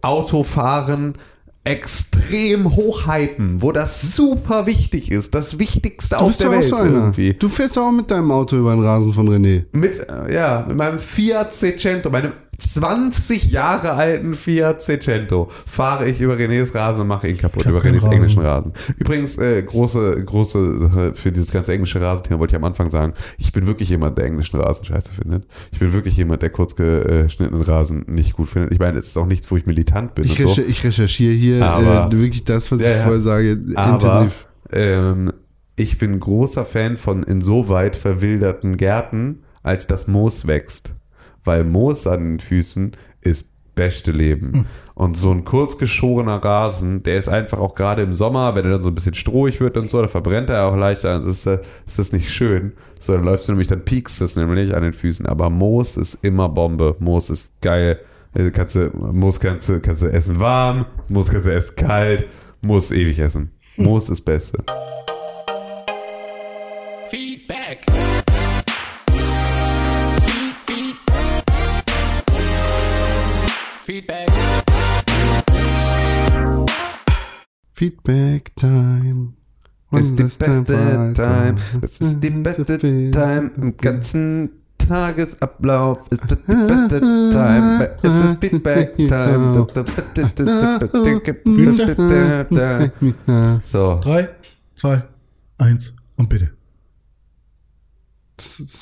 Autofahren 0.01 1.15
extrem 1.65 2.75
hochhypen, 2.75 3.63
wo 3.63 3.71
das 3.71 4.17
super 4.17 4.67
wichtig 4.67 5.13
ist, 5.13 5.35
das 5.35 5.59
Wichtigste 5.59 6.17
Du 6.17 6.23
auf 6.23 6.29
bist 6.29 6.43
der 6.43 6.51
Welt 6.51 6.65
so 6.65 6.77
einer. 6.77 6.93
irgendwie. 6.95 7.35
Du 7.35 7.49
fährst 7.49 7.79
auch 7.79 7.93
mit 7.93 8.11
deinem 8.11 8.31
Auto 8.33 8.57
über 8.57 8.75
den 8.75 8.83
Rasen 8.83 9.13
von 9.13 9.29
René. 9.29 9.67
Mit, 9.73 9.95
äh, 10.09 10.35
ja, 10.35 10.65
mit 10.67 10.77
meinem 10.77 10.99
Fiat 10.99 11.53
Seicento, 11.53 12.11
meinem 12.11 12.33
20 12.71 13.51
Jahre 13.51 13.93
alten 13.93 14.35
Fiat 14.35 14.83
Seicento, 14.83 15.51
fahre 15.67 16.09
ich 16.09 16.21
über 16.21 16.35
Renés 16.35 16.75
Rasen 16.75 17.03
und 17.03 17.09
mache 17.09 17.29
ihn 17.29 17.37
kaputt, 17.37 17.67
über 17.67 17.81
Renés 17.81 17.97
Rasen. 18.05 18.13
englischen 18.13 18.43
Rasen. 18.43 18.73
Übrigens, 18.99 19.39
äh, 19.39 19.63
große, 19.63 20.25
große 20.25 20.79
Sache 20.81 21.15
für 21.15 21.33
dieses 21.33 21.51
ganze 21.53 21.73
englische 21.73 22.01
Rasenthema 22.01 22.39
wollte 22.41 22.53
ich 22.55 22.59
am 22.61 22.65
Anfang 22.65 22.91
sagen, 22.91 23.15
ich 23.39 23.53
bin 23.53 23.67
wirklich 23.67 23.89
jemand, 23.91 24.19
der 24.19 24.27
englischen 24.27 24.59
Rasen 24.61 24.85
scheiße 24.87 25.13
findet. 25.13 25.47
Ich 25.73 25.79
bin 25.79 25.93
wirklich 25.93 26.17
jemand, 26.17 26.43
der 26.43 26.51
kurz 26.51 26.75
geschnittenen 26.77 27.63
Rasen 27.63 28.05
nicht 28.09 28.35
gut 28.35 28.49
findet. 28.49 28.73
Ich 28.73 28.79
meine, 28.79 28.99
es 28.99 29.09
ist 29.09 29.17
auch 29.17 29.27
nichts, 29.27 29.51
wo 29.51 29.57
ich 29.57 29.67
militant 29.67 30.15
bin 30.15 30.25
Ich, 30.25 30.31
und 30.33 30.37
so. 30.39 30.49
recher 30.49 30.67
ich 30.67 30.85
recherchiere 30.85 31.33
hier 31.35 31.65
Aber- 31.67 32.09
äh, 32.13 32.17
wirklich 32.19 32.45
das, 32.45 32.71
was 32.73 32.81
ich 32.81 32.87
ja. 32.87 33.03
vorher 33.03 33.21
sage, 33.21 33.59
Aber 33.75 33.95
intensiv. 34.23 34.47
ähm, 34.73 35.33
ich 35.77 35.99
bin 35.99 36.21
großer 36.21 36.65
Fan 36.65 36.97
von 36.97 37.23
insoweit 37.23 37.97
verwilderten 37.97 38.77
Gärten, 38.77 39.43
als 39.63 39.87
das 39.87 40.07
Moos 40.09 40.47
wächst. 40.47 40.93
Weil 41.45 41.65
Moos 41.65 42.07
an 42.07 42.21
den 42.21 42.41
Füßen 42.41 42.93
ist 43.21 43.49
beste 43.75 44.13
Leben. 44.13 44.53
Hm. 44.53 44.67
Und 44.95 45.17
so 45.17 45.31
ein 45.31 45.45
kurz 45.45 45.79
geschorener 45.79 46.37
Rasen, 46.37 47.03
der 47.03 47.17
ist 47.17 47.29
einfach 47.29 47.59
auch 47.59 47.75
gerade 47.75 48.03
im 48.03 48.13
Sommer, 48.13 48.55
wenn 48.55 48.67
er 48.67 48.73
dann 48.73 48.83
so 48.83 48.91
ein 48.91 48.95
bisschen 48.95 49.15
strohig 49.15 49.61
wird 49.61 49.77
und 49.77 49.89
so, 49.89 50.03
da 50.03 50.09
verbrennt 50.09 50.51
er 50.51 50.67
auch 50.67 50.77
leichter, 50.77 51.19
dann 51.19 51.27
ist, 51.27 51.47
ist 51.47 51.99
das 51.99 52.13
nicht 52.13 52.31
schön. 52.31 52.73
So, 53.01 53.15
dann 53.15 53.25
läufst 53.25 53.49
du 53.49 53.53
nämlich, 53.53 53.69
dann 53.69 53.85
piekst 53.85 54.21
es 54.21 54.37
nämlich 54.37 54.75
an 54.75 54.83
den 54.83 54.93
Füßen. 54.93 55.27
Aber 55.27 55.49
Moos 55.51 55.97
ist 55.97 56.25
immer 56.25 56.49
Bombe. 56.49 56.97
Moos 56.99 57.31
ist 57.31 57.61
geil. 57.63 57.99
Äh, 58.35 58.51
Kannst 58.51 58.77
du, 58.77 58.91
Moos 58.95 59.41
kannst 59.41 59.69
du, 59.69 59.81
kannst 59.81 60.03
du 60.03 60.07
essen 60.07 60.39
warm, 60.41 60.85
Moos 61.09 61.29
kannst 61.29 61.47
du 61.47 61.55
essen 61.55 61.77
kalt, 61.77 62.27
Moos 62.61 62.91
ewig 62.91 63.19
essen. 63.19 63.51
Moos 63.77 64.05
ist 64.05 64.11
das 64.11 64.21
Beste. 64.21 64.63
Feedback. 67.09 67.85
Feedback. 73.85 74.29
Feedback 77.75 78.55
Time. 78.55 79.33
Das 79.91 80.05
ist 80.05 80.19
die 80.19 80.23
last 80.23 80.39
beste 80.39 81.13
Time. 81.15 81.15
all 81.19 81.55
Das 81.81 81.99
ist 81.99 82.21
die 82.21 82.31
beste. 82.31 82.79
Time 82.79 83.51
im 83.57 83.77
ganzen 83.77 84.51
Tagesablauf. 84.79 85.99
Ist 86.11 86.23
das 86.31 86.39
die 86.47 86.55
beste 86.55 87.01
Time. 87.01 87.97
Es 88.03 88.25
ist 88.25 88.41
Feedback 88.41 88.97
Time. 88.97 89.67
So. 93.65 94.01
Drei, 94.01 94.29
zwei, 94.77 95.03
eins 95.59 95.95
und 96.17 96.29
bitte. 96.29 96.53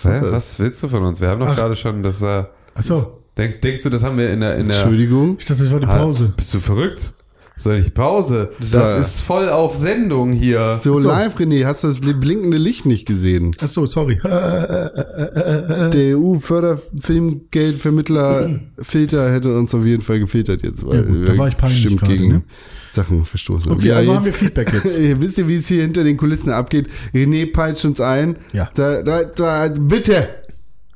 Hä? 0.02 0.20
Was 0.24 0.58
willst 0.58 0.82
du 0.82 0.88
von 0.88 1.04
uns? 1.04 1.20
Wir 1.22 1.28
haben 1.28 1.40
doch 1.40 1.48
Ach. 1.48 1.56
gerade 1.56 1.74
schon 1.76 2.02
das. 2.02 2.20
Äh, 2.20 2.44
Achso, 2.74 3.19
denkst, 3.40 3.60
denkst 3.60 3.82
du, 3.82 3.90
das 3.90 4.02
haben 4.04 4.16
wir 4.18 4.30
in 4.30 4.38
der. 4.40 4.56
In 4.56 4.68
der 4.68 4.76
Entschuldigung. 4.76 5.36
ich 5.40 5.46
dachte, 5.46 5.64
das 5.64 5.72
war 5.72 5.80
die 5.80 5.86
Ah, 5.86 5.98
Pause. 5.98 6.32
Bist 6.36 6.54
du 6.54 6.60
verrückt? 6.60 7.12
Soll 7.56 7.76
ich 7.78 7.92
Pause? 7.92 8.50
Das 8.58 8.72
war- 8.72 8.98
ist 8.98 9.20
voll 9.20 9.50
auf 9.50 9.76
Sendung 9.76 10.32
hier. 10.32 10.78
So, 10.82 10.98
So. 10.98 11.10
live, 11.10 11.36
René, 11.36 11.66
hast 11.66 11.84
du 11.84 11.88
das 11.88 12.00
blinkende 12.00 12.56
Licht 12.56 12.86
nicht 12.86 13.06
gesehen? 13.06 13.54
Achso, 13.60 13.84
sorry. 13.84 14.18
Der 14.22 16.16
EU-Förderfilmgeldvermittler 16.16 18.60
Filter 18.82 19.30
hätte 19.32 19.54
uns 19.56 19.74
auf 19.74 19.84
jeden 19.84 20.02
Fall 20.02 20.20
gefiltert 20.20 20.62
jetzt, 20.62 20.84
weil 20.86 20.94
Ja 20.96 21.02
gut, 21.02 21.28
da 21.28 21.32
wir 21.32 21.38
war 21.38 21.48
ich 21.48 21.56
peinlich 21.58 21.82
bestimmt 21.82 22.00
gerade, 22.00 22.16
gegen 22.16 22.28
ne? 22.28 22.42
Sachen 22.90 23.24
verstoßen. 23.24 23.70
Okay, 23.72 23.92
also 23.92 24.14
haben 24.14 24.24
wir 24.24 24.32
Feedback 24.32 24.72
jetzt. 24.72 24.98
Wisst 25.20 25.38
ihr, 25.38 25.46
wie 25.48 25.56
es 25.56 25.68
hier 25.68 25.82
hinter 25.82 26.02
den 26.02 26.16
Kulissen 26.16 26.50
abgeht? 26.50 26.88
René 27.14 27.50
peitscht 27.52 27.84
uns 27.84 28.00
ein. 28.00 28.36
Ja. 28.52 28.68
Da, 28.74 29.02
da, 29.02 29.24
da, 29.24 29.60
also 29.60 29.82
bitte! 29.82 30.28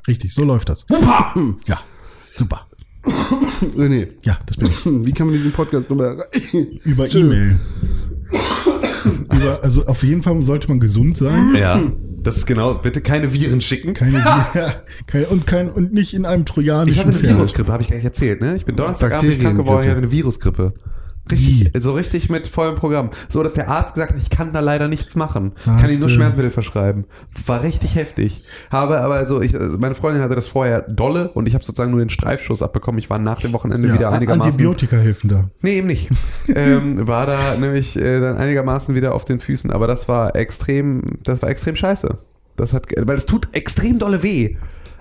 Richtig, 0.08 0.34
so 0.34 0.44
läuft 0.44 0.68
das. 0.68 0.86
Ja, 1.66 1.78
super. 2.36 2.66
René, 3.76 4.08
Ja, 4.22 4.38
das 4.46 4.56
bin 4.56 4.68
ich. 4.68 4.84
wie 4.84 5.12
kann 5.12 5.26
man 5.26 5.36
diesen 5.36 5.52
Podcast 5.52 5.90
nochmal 5.90 6.18
erreichen? 6.18 6.80
Über. 6.84 7.12
E-Mail. 7.14 7.58
also 9.62 9.86
auf 9.86 10.02
jeden 10.02 10.22
Fall 10.22 10.42
sollte 10.42 10.68
man 10.68 10.80
gesund 10.80 11.16
sein. 11.16 11.54
Ja, 11.54 11.82
das 12.22 12.38
ist 12.38 12.46
genau. 12.46 12.74
Bitte 12.74 13.00
keine 13.02 13.32
Viren 13.32 13.60
schicken. 13.60 13.92
Keine, 13.94 14.18
ja, 14.54 14.74
keine, 15.06 15.26
und, 15.26 15.46
kein, 15.46 15.70
und 15.70 15.92
nicht 15.92 16.14
in 16.14 16.24
einem 16.24 16.42
Ich 16.42 16.52
trojanischen 16.52 16.98
hatte 17.00 17.10
eine 17.10 17.18
Pferd. 17.18 17.36
Virusgrippe, 17.36 17.72
habe 17.72 17.82
ich 17.82 17.88
gar 17.90 17.96
nicht 17.96 18.04
erzählt, 18.04 18.40
ne? 18.40 18.56
Ich 18.56 18.64
bin 18.64 18.76
Donnerstagabend 18.76 19.40
krank 19.40 19.56
geworden, 19.58 19.82
ich 19.84 19.88
hatte 19.90 19.98
eine 19.98 20.10
Virusgrippe. 20.10 20.72
Richtig, 21.30 21.70
Wie? 21.72 21.80
so 21.80 21.92
richtig 21.92 22.28
mit 22.28 22.46
vollem 22.46 22.76
Programm. 22.76 23.10
So, 23.30 23.42
dass 23.42 23.54
der 23.54 23.68
Arzt 23.68 23.94
gesagt 23.94 24.12
hat, 24.12 24.20
ich 24.20 24.28
kann 24.28 24.52
da 24.52 24.60
leider 24.60 24.88
nichts 24.88 25.14
machen. 25.14 25.52
Was 25.64 25.80
kann 25.80 25.90
ihm 25.90 26.00
nur? 26.00 26.10
Schmerzmittel 26.10 26.50
verschreiben. 26.50 27.04
War 27.46 27.62
richtig 27.62 27.94
heftig. 27.94 28.42
Habe 28.70 29.00
aber 29.00 29.14
also, 29.14 29.40
ich, 29.40 29.58
also 29.58 29.78
meine 29.78 29.94
Freundin 29.94 30.22
hatte 30.22 30.34
das 30.34 30.48
vorher 30.48 30.82
dolle 30.82 31.30
und 31.30 31.48
ich 31.48 31.54
habe 31.54 31.64
sozusagen 31.64 31.90
nur 31.90 32.00
den 32.00 32.10
Streifschuss 32.10 32.62
abbekommen. 32.62 32.98
Ich 32.98 33.08
war 33.08 33.18
nach 33.18 33.40
dem 33.40 33.54
Wochenende 33.54 33.88
wieder 33.88 34.02
Ja, 34.02 34.10
einigermaßen. 34.10 34.52
Antibiotika 34.52 34.96
helfen 34.96 35.30
da. 35.30 35.50
Nee, 35.62 35.78
eben 35.78 35.86
nicht. 35.86 36.10
ähm, 36.54 37.06
war 37.08 37.26
da 37.26 37.56
nämlich 37.58 37.96
äh, 37.96 38.20
dann 38.20 38.36
einigermaßen 38.36 38.94
wieder 38.94 39.14
auf 39.14 39.24
den 39.24 39.40
Füßen, 39.40 39.70
aber 39.70 39.86
das 39.86 40.08
war 40.08 40.36
extrem, 40.36 41.02
das 41.22 41.40
war 41.40 41.48
extrem 41.48 41.74
scheiße. 41.76 42.18
Das 42.56 42.72
hat, 42.74 42.86
weil 42.96 43.16
es 43.16 43.26
tut 43.26 43.48
extrem 43.52 43.98
dolle 43.98 44.22
weh. 44.22 44.56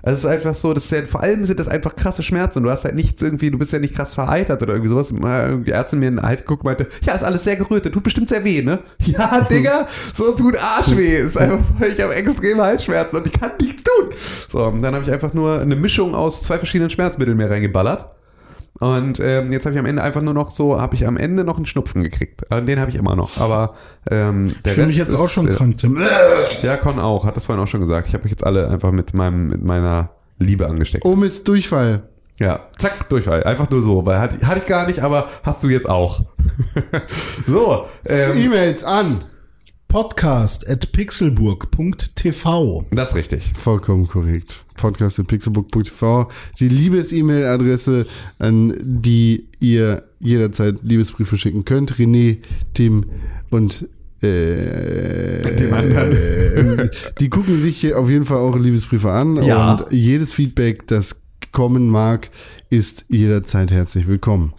Also 0.05 0.17
es 0.17 0.23
ist 0.25 0.29
einfach 0.29 0.53
so, 0.53 0.73
das 0.73 0.83
ist 0.83 0.91
ja, 0.91 1.01
vor 1.03 1.23
allem 1.23 1.45
sind 1.45 1.61
das 1.61 1.69
einfach 1.69 1.95
krasse 1.95 2.23
Schmerzen 2.23 2.59
und 2.59 2.65
du 2.65 2.69
hast 2.69 2.83
halt 2.83 2.93
nichts 2.93 3.21
irgendwie, 3.21 3.49
du 3.49 3.57
bist 3.57 3.71
ja 3.71 3.79
nicht 3.79 3.95
krass 3.95 4.13
vereitert 4.13 4.61
oder 4.61 4.73
irgendwie 4.73 4.89
sowas. 4.89 5.13
Mal 5.13 5.49
irgendwie 5.49 5.71
Ärztin 5.71 5.99
mir 5.99 6.09
in 6.09 6.17
den 6.17 6.25
Hals 6.25 6.41
geguckt 6.41 6.63
und 6.63 6.65
meinte, 6.65 6.87
ja, 7.03 7.15
ist 7.15 7.23
alles 7.23 7.45
sehr 7.45 7.55
gerötet, 7.55 7.93
tut 7.93 8.03
bestimmt 8.03 8.27
sehr 8.27 8.43
weh, 8.43 8.61
ne? 8.61 8.79
Ja, 8.99 9.39
Digga, 9.41 9.87
so 10.13 10.33
tut 10.33 10.57
Arsch 10.61 10.95
weh. 10.97 11.19
Ist 11.19 11.37
einfach, 11.39 11.63
ich 11.81 12.01
habe 12.01 12.15
extreme 12.15 12.63
Halsschmerzen 12.63 13.15
und 13.15 13.27
ich 13.27 13.33
kann 13.33 13.51
nichts 13.61 13.83
tun. 13.83 14.09
So, 14.49 14.65
und 14.65 14.81
dann 14.81 14.93
habe 14.93 15.05
ich 15.05 15.11
einfach 15.11 15.33
nur 15.33 15.61
eine 15.61 15.77
Mischung 15.77 16.15
aus 16.15 16.41
zwei 16.41 16.57
verschiedenen 16.57 16.89
Schmerzmitteln 16.89 17.37
mir 17.37 17.49
reingeballert. 17.49 18.05
Und 18.83 19.21
ähm, 19.21 19.53
jetzt 19.53 19.65
habe 19.65 19.75
ich 19.75 19.79
am 19.79 19.85
Ende 19.85 20.03
einfach 20.03 20.21
nur 20.21 20.33
noch 20.33 20.51
so, 20.51 20.81
habe 20.81 20.93
ich 20.93 21.07
am 21.07 21.15
Ende 21.15 21.45
noch 21.45 21.55
einen 21.55 21.65
Schnupfen 21.65 22.03
gekriegt. 22.03 22.41
Und 22.51 22.65
den 22.65 22.81
habe 22.81 22.91
ich 22.91 22.97
immer 22.97 23.15
noch. 23.15 23.37
Aber 23.37 23.75
ähm, 24.11 24.55
der 24.65 24.71
Ich 24.71 24.75
fühle 24.75 24.87
mich 24.87 24.99
Rest 24.99 25.11
jetzt 25.11 25.19
auch 25.19 25.27
ist, 25.27 25.31
schon 25.31 25.47
äh, 25.47 25.53
krank, 25.53 25.77
Tim. 25.77 25.97
Ja, 26.63 26.75
Con 26.75 26.99
auch, 26.99 27.25
hat 27.25 27.37
das 27.37 27.45
vorhin 27.45 27.63
auch 27.63 27.67
schon 27.67 27.79
gesagt. 27.79 28.09
Ich 28.09 28.13
habe 28.13 28.25
euch 28.25 28.31
jetzt 28.31 28.45
alle 28.45 28.67
einfach 28.67 28.91
mit 28.91 29.13
meinem, 29.13 29.47
mit 29.47 29.63
meiner 29.63 30.09
Liebe 30.37 30.67
angesteckt. 30.67 31.05
Oh 31.05 31.15
Mist, 31.15 31.47
Durchfall. 31.47 32.03
Ja, 32.39 32.67
zack, 32.77 33.07
Durchfall. 33.07 33.43
Einfach 33.43 33.69
nur 33.69 33.81
so, 33.81 34.05
weil 34.05 34.19
hatte, 34.19 34.45
hatte 34.45 34.59
ich 34.59 34.65
gar 34.65 34.85
nicht, 34.85 34.99
aber 34.99 35.29
hast 35.43 35.63
du 35.63 35.69
jetzt 35.69 35.87
auch. 35.87 36.21
so, 37.45 37.85
ähm, 38.05 38.37
E-Mails 38.37 38.83
an. 38.83 39.23
Podcast 39.93 40.67
at 40.67 40.91
pixelburg.tv. 40.91 42.83
das 42.89 43.09
ist 43.11 43.15
richtig. 43.15 43.53
Vollkommen 43.55 44.07
korrekt. 44.07 44.65
Podcast.pixelbook.tv. 44.75 46.29
Die 46.59 46.67
Liebes-E-Mail-Adresse, 46.67 48.07
an 48.39 48.73
die 48.83 49.49
ihr 49.59 50.01
jederzeit 50.19 50.77
Liebesbriefe 50.81 51.37
schicken 51.37 51.63
könnt. 51.63 51.93
René, 51.93 52.39
Tim 52.73 53.05
und 53.51 53.87
äh, 54.23 55.55
Dem 55.57 55.71
anderen. 55.71 56.89
die 57.19 57.29
gucken 57.29 57.61
sich 57.61 57.93
auf 57.93 58.09
jeden 58.09 58.25
Fall 58.25 58.39
eure 58.39 58.57
Liebesbriefe 58.57 59.11
an 59.11 59.35
Ja. 59.43 59.73
und 59.75 59.91
jedes 59.91 60.33
Feedback, 60.33 60.87
das 60.87 61.21
kommen 61.51 61.87
mag, 61.87 62.31
ist 62.71 63.05
jederzeit 63.09 63.69
herzlich 63.69 64.07
willkommen. 64.07 64.53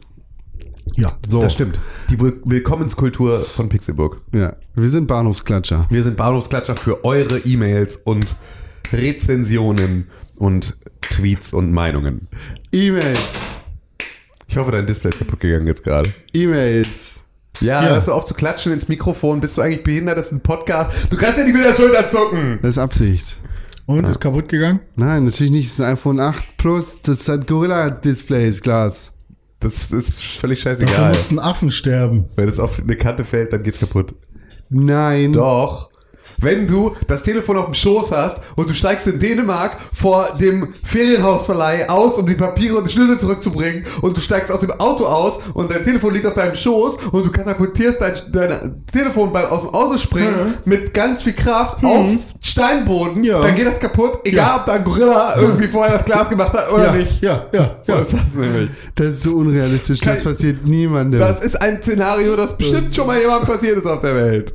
Ja. 0.95 1.11
So, 1.29 1.41
Das 1.41 1.55
stimmt. 1.55 1.81
Die 2.09 2.21
Will 2.21 2.41
Willkommenskultur 2.45 3.41
von 3.41 3.69
Pixelburg. 3.69 4.21
Ja, 4.33 4.55
wir 4.77 4.91
sind 4.91 5.07
Bahnhofsklatscher. 5.07 5.87
Wir 5.91 6.03
sind 6.03 6.17
Bahnhofsklatscher 6.17 6.77
für 6.77 7.05
eure 7.05 7.39
E-Mails 7.39 7.97
und 7.97 8.37
Rezensionen 8.93 10.09
und 10.39 10.77
Tweets 11.01 11.53
und 11.53 11.73
Meinungen. 11.73 12.29
E-Mails, 12.73 13.21
Ich 14.49 14.57
hoffe, 14.57 14.71
dein 14.73 14.87
Display 14.87 15.11
ist 15.11 15.19
kaputt 15.19 15.41
gegangen 15.41 15.67
jetzt 15.67 15.83
gerade. 15.85 16.09
E-Mails. 16.33 16.89
Ja, 17.61 17.83
Ja. 17.83 17.89
hörst 17.91 18.09
du 18.09 18.13
auf 18.13 18.25
zu 18.25 18.35
klatschen 18.35 18.73
ins 18.73 18.89
Mikrofon? 18.89 19.41
Bist 19.41 19.57
du 19.57 19.63
eigentlich 19.63 19.83
behindert? 19.85 20.19
Das 20.19 20.27
ist 20.27 20.33
ein 20.33 20.41
Podcast. 20.41 21.13
Du 21.13 21.17
kannst 21.17 21.39
ja 21.39 21.45
nicht 21.45 21.55
mit 21.55 21.65
der 21.65 21.75
Schulter 21.75 22.07
zucken. 22.09 22.59
Das 22.63 22.73
ist 22.73 22.79
Absicht. 22.79 23.37
Und 23.87 24.05
ist 24.07 24.21
kaputt 24.21 24.49
gegangen? 24.49 24.81
Nein, 24.97 25.25
natürlich 25.25 25.53
nicht. 25.53 25.67
Es 25.67 25.75
ist 25.75 25.81
ein 25.81 25.93
iPhone 25.93 26.19
8 26.21 26.57
Plus. 26.57 27.01
Das 27.03 27.29
hat 27.29 27.47
Gorilla-Displays, 27.47 28.61
Glas. 28.63 29.13
Das 29.61 29.91
ist 29.93 30.23
völlig 30.23 30.63
Dafür 30.63 30.87
scheißegal. 30.87 31.09
mussten 31.11 31.39
Affen 31.39 31.71
sterben. 31.71 32.25
Wenn 32.37 32.49
es 32.49 32.59
auf 32.59 32.81
eine 32.83 32.97
Kante 32.97 33.25
fällt, 33.25 33.53
dann 33.53 33.63
geht's 33.63 33.79
kaputt. 33.79 34.15
Nein. 34.71 35.33
Doch. 35.33 35.91
Wenn 36.45 36.67
du 36.67 36.95
das 37.07 37.23
Telefon 37.23 37.57
auf 37.57 37.65
dem 37.67 37.75
Schoß 37.75 38.13
hast 38.13 38.39
und 38.57 38.69
du 38.71 38.75
steigst 38.75 39.07
in 39.07 39.19
Dänemark 39.19 39.77
vor 39.95 40.29
dem 40.41 40.75
Ferienhausverleih 40.85 41.89
aus, 41.89 42.19
um 42.19 42.27
die 42.27 42.35
Papiere 42.35 42.77
und 42.77 42.87
die 42.87 42.93
Schlüssel 42.93 43.19
zurückzubringen 43.19 43.85
und 44.03 44.17
du 44.17 44.21
steigst 44.21 44.53
aus 44.53 44.61
dem 44.61 44.71
Auto 44.73 45.05
aus 45.07 45.39
und 45.55 45.71
dein 45.71 45.83
Telefon 45.85 46.13
liegt 46.15 46.27
auf 46.27 46.35
deinem 46.35 46.55
Schoß 46.55 46.97
und 47.13 47.27
du 47.27 47.31
katapultierst 47.33 48.01
dein, 48.01 48.15
dein 48.33 48.85
Telefon 48.93 49.33
beim 49.33 49.47
aus 49.47 49.63
dem 49.63 49.71
Auto 49.71 49.97
springen 49.99 50.55
mit 50.65 50.93
ganz 50.95 51.23
viel 51.23 51.33
Kraft 51.35 51.83
auf 51.85 52.11
Steinboden, 52.41 53.25
Ja. 53.25 53.41
dann 53.41 53.55
geht 53.55 53.67
das 53.67 53.81
kaputt, 53.81 54.19
egal 54.25 54.47
Ja. 54.47 54.57
ob 54.61 54.67
da 54.67 54.73
ein 54.75 54.85
Gorilla 54.85 55.35
irgendwie 55.41 55.69
vorher 55.69 55.97
das 55.97 56.05
Glas 56.05 56.29
gemacht 56.29 56.53
hat 56.53 56.71
oder 56.73 56.85
ja, 56.87 56.93
nicht. 56.93 57.23
ja, 57.23 57.47
ja, 57.53 57.71
So 57.83 57.93
ja. 57.93 57.99
ist 58.01 58.13
das 58.13 58.35
nämlich. 58.35 58.71
Das 58.95 59.07
ist 59.09 59.23
so 59.23 59.35
unrealistisch. 59.37 60.01
Das 60.01 60.17
Kein- 60.17 60.25
passiert 60.25 60.65
niemandem. 60.67 61.21
Das 61.21 61.45
ist 61.45 61.61
ein 61.61 61.83
Szenario, 61.83 62.37
das 62.37 62.57
bestimmt 62.57 62.95
schon 62.95 63.07
mal 63.07 63.19
jemandem 63.19 63.49
passiert 63.49 63.79
ist 63.79 63.87
auf 63.87 64.01
der 64.01 64.15
Welt. 64.15 64.53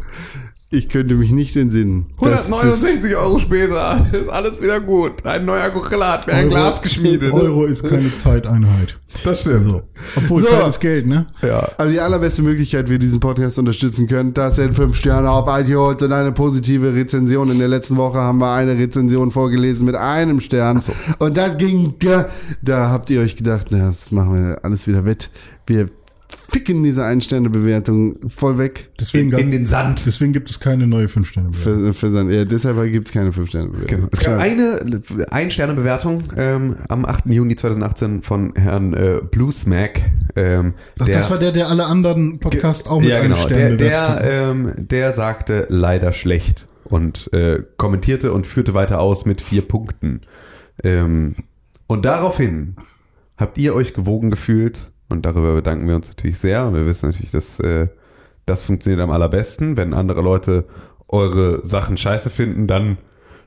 Ich 0.71 0.87
könnte 0.87 1.15
mich 1.15 1.31
nicht 1.31 1.55
entsinnen. 1.55 2.07
Das- 2.19 2.51
169 2.51 3.15
Euro 3.15 3.39
später 3.39 4.05
ist 4.11 4.29
alles 4.29 4.61
wieder 4.61 4.79
gut. 4.79 5.25
Ein 5.25 5.45
neuer 5.45 5.69
Gorilla 5.71 6.13
hat 6.13 6.27
mir 6.27 6.33
ein 6.33 6.49
Glas 6.49 6.81
geschmiedet. 6.81 7.33
Euro 7.33 7.65
ist 7.65 7.83
keine 7.87 8.15
Zeiteinheit. 8.15 8.97
Das 9.23 9.41
stimmt. 9.41 9.61
So. 9.61 9.81
Obwohl 10.15 10.43
So. 10.43 10.49
Zeit 10.49 10.67
ist 10.67 10.79
Geld, 10.79 11.07
ne? 11.07 11.25
Ja. 11.41 11.67
aber 11.77 11.89
die 11.89 11.99
allerbeste 11.99 12.43
Möglichkeit, 12.43 12.87
wie 12.89 12.93
ihr 12.93 12.99
diesen 12.99 13.19
Podcast 13.19 13.57
unterstützen 13.57 14.07
könnt, 14.07 14.37
das 14.37 14.57
sind 14.57 14.75
fünf 14.75 14.95
Sterne 14.95 15.31
auf 15.31 15.47
iTunes 15.49 16.01
und 16.03 16.13
eine 16.13 16.31
positive 16.31 16.93
Rezension. 16.93 17.49
In 17.49 17.57
der 17.57 17.67
letzten 17.67 17.97
Woche 17.97 18.19
haben 18.19 18.39
wir 18.39 18.51
eine 18.53 18.77
Rezension 18.77 19.31
vorgelesen 19.31 19.85
mit 19.87 19.95
einem 19.95 20.39
Stern. 20.39 20.83
Und 21.17 21.35
das 21.37 21.57
ging, 21.57 21.95
da, 21.99 22.29
da 22.61 22.89
habt 22.89 23.09
ihr 23.09 23.21
euch 23.21 23.35
gedacht, 23.35 23.67
na, 23.71 23.87
das 23.89 24.11
machen 24.11 24.35
wir 24.35 24.63
alles 24.63 24.87
wieder 24.87 25.03
wett. 25.05 25.31
Wir 25.65 25.89
ficken 26.49 26.83
diese 26.83 27.03
Ein-Sterne-Bewertung 27.05 28.29
voll 28.29 28.57
weg. 28.57 28.89
Deswegen, 28.99 29.25
In, 29.25 29.29
gab- 29.31 29.39
in 29.41 29.51
den 29.51 29.65
Sand. 29.65 30.05
deswegen 30.05 30.33
gibt 30.33 30.49
es 30.49 30.59
keine 30.59 30.87
neue 30.87 31.07
5 31.07 31.27
sterne 31.27 31.53
Für, 31.53 31.93
für 31.93 32.31
ja, 32.31 32.45
deshalb 32.45 32.81
gibt 32.91 33.07
es 33.07 33.13
keine 33.13 33.31
Fünf-Sterne-Bewertung. 33.31 33.87
Genau. 33.97 34.07
Es 34.11 34.19
gab 34.19 34.39
eine 34.39 34.79
Ein-Sterne-Bewertung 35.31 36.23
ähm, 36.37 36.75
am 36.87 37.05
8. 37.05 37.25
Juni 37.27 37.55
2018 37.55 38.21
von 38.21 38.53
Herrn 38.55 38.93
äh, 38.93 39.21
Bluesmack. 39.29 40.01
Ähm, 40.35 40.73
Ach, 40.99 41.07
das 41.07 41.29
war 41.31 41.37
der, 41.39 41.51
der 41.51 41.69
alle 41.69 41.85
anderen 41.85 42.39
Podcasts 42.39 42.87
auch 42.87 42.99
mit 43.01 43.09
ja, 43.09 43.21
genau. 43.21 43.35
Stern 43.35 43.77
Der, 43.77 43.77
bewertet 43.77 43.81
der, 43.81 44.09
hat. 44.09 44.25
ähm, 44.51 44.73
der 44.77 45.13
sagte 45.13 45.65
leider 45.69 46.13
schlecht 46.13 46.67
und 46.83 47.31
äh, 47.33 47.63
kommentierte 47.77 48.33
und 48.33 48.45
führte 48.47 48.73
weiter 48.73 48.99
aus 48.99 49.25
mit 49.25 49.41
vier 49.41 49.61
Punkten. 49.63 50.21
Ähm, 50.83 51.35
und 51.87 52.05
daraufhin 52.05 52.75
habt 53.37 53.57
ihr 53.57 53.73
euch 53.75 53.93
gewogen 53.93 54.29
gefühlt 54.31 54.91
und 55.09 55.25
darüber 55.25 55.55
bedanken 55.55 55.87
wir 55.87 55.95
uns 55.95 56.07
natürlich 56.07 56.37
sehr. 56.37 56.65
Und 56.65 56.75
wir 56.75 56.85
wissen 56.85 57.09
natürlich, 57.09 57.31
dass 57.31 57.59
äh, 57.59 57.87
das 58.45 58.63
funktioniert 58.63 59.01
am 59.01 59.11
allerbesten. 59.11 59.77
Wenn 59.77 59.93
andere 59.93 60.21
Leute 60.21 60.65
eure 61.07 61.65
Sachen 61.65 61.97
scheiße 61.97 62.29
finden, 62.29 62.67
dann 62.67 62.97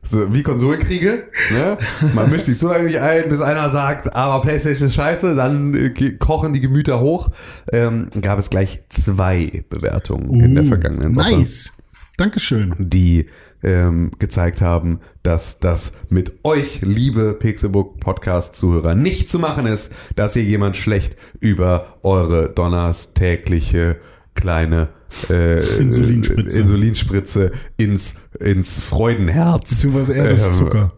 so, 0.05 0.35
wie 0.35 0.43
Konsolenkriege. 0.43 1.29
Ne? 1.53 1.79
Man 2.15 2.29
mischt 2.31 2.47
sich 2.47 2.59
so 2.59 2.69
lange 2.69 2.85
nicht 2.85 2.99
ein, 2.99 3.29
bis 3.29 3.41
einer 3.41 3.71
sagt, 3.71 4.15
aber 4.17 4.43
PlayStation 4.43 4.87
ist 4.87 4.95
scheiße, 4.95 5.37
dann 5.37 5.75
äh, 5.75 5.91
kochen 6.19 6.53
die 6.53 6.61
Gemüter 6.61 7.01
hoch. 7.01 7.31
Ähm, 7.73 8.11
gab 8.21 8.39
es 8.41 8.51
gleich 8.51 8.83
zwei 8.89 9.63
Bewertungen 9.71 10.29
in 10.41 10.55
der 10.57 10.65
Uh, 10.65 10.69
vergangenen 10.69 11.15
Woche 11.15 11.39
Nice. 11.39 11.75
Dankeschön. 12.17 12.75
die 12.79 13.27
ähm, 13.63 14.11
gezeigt 14.19 14.61
haben, 14.61 15.01
dass 15.23 15.61
das 15.61 15.93
mit 16.09 16.45
euch, 16.45 16.81
liebe 16.83 17.35
Pixelbook 17.35 18.01
Podcast 18.01 18.57
Zuhörer, 18.57 18.95
nicht 18.95 19.29
zu 19.31 19.39
machen 19.39 19.67
ist, 19.67 19.93
dass 20.17 20.35
ihr 20.37 20.43
jemand 20.45 20.77
schlecht 20.77 21.17
über 21.41 21.99
eure 22.03 22.49
donnerstägliche 22.51 23.97
kleine 24.35 24.89
äh, 25.31 25.61
Insulinspritze. 25.79 26.61
Insulinspritze 26.61 27.53
ins, 27.77 28.15
ins 28.41 28.81
Freudenherz. 28.81 29.71
Beziehungsweise 29.71 30.15
eher 30.15 30.31
das 30.31 30.49
äh, 30.49 30.53
Zucker. 30.53 30.89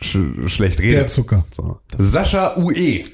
Sch 0.00 0.18
schlecht 0.48 0.80
redet. 0.80 0.92
Der 0.94 1.08
Zucker. 1.08 1.44
So. 1.54 1.80
Sascha 1.96 2.56
UE. 2.58 3.04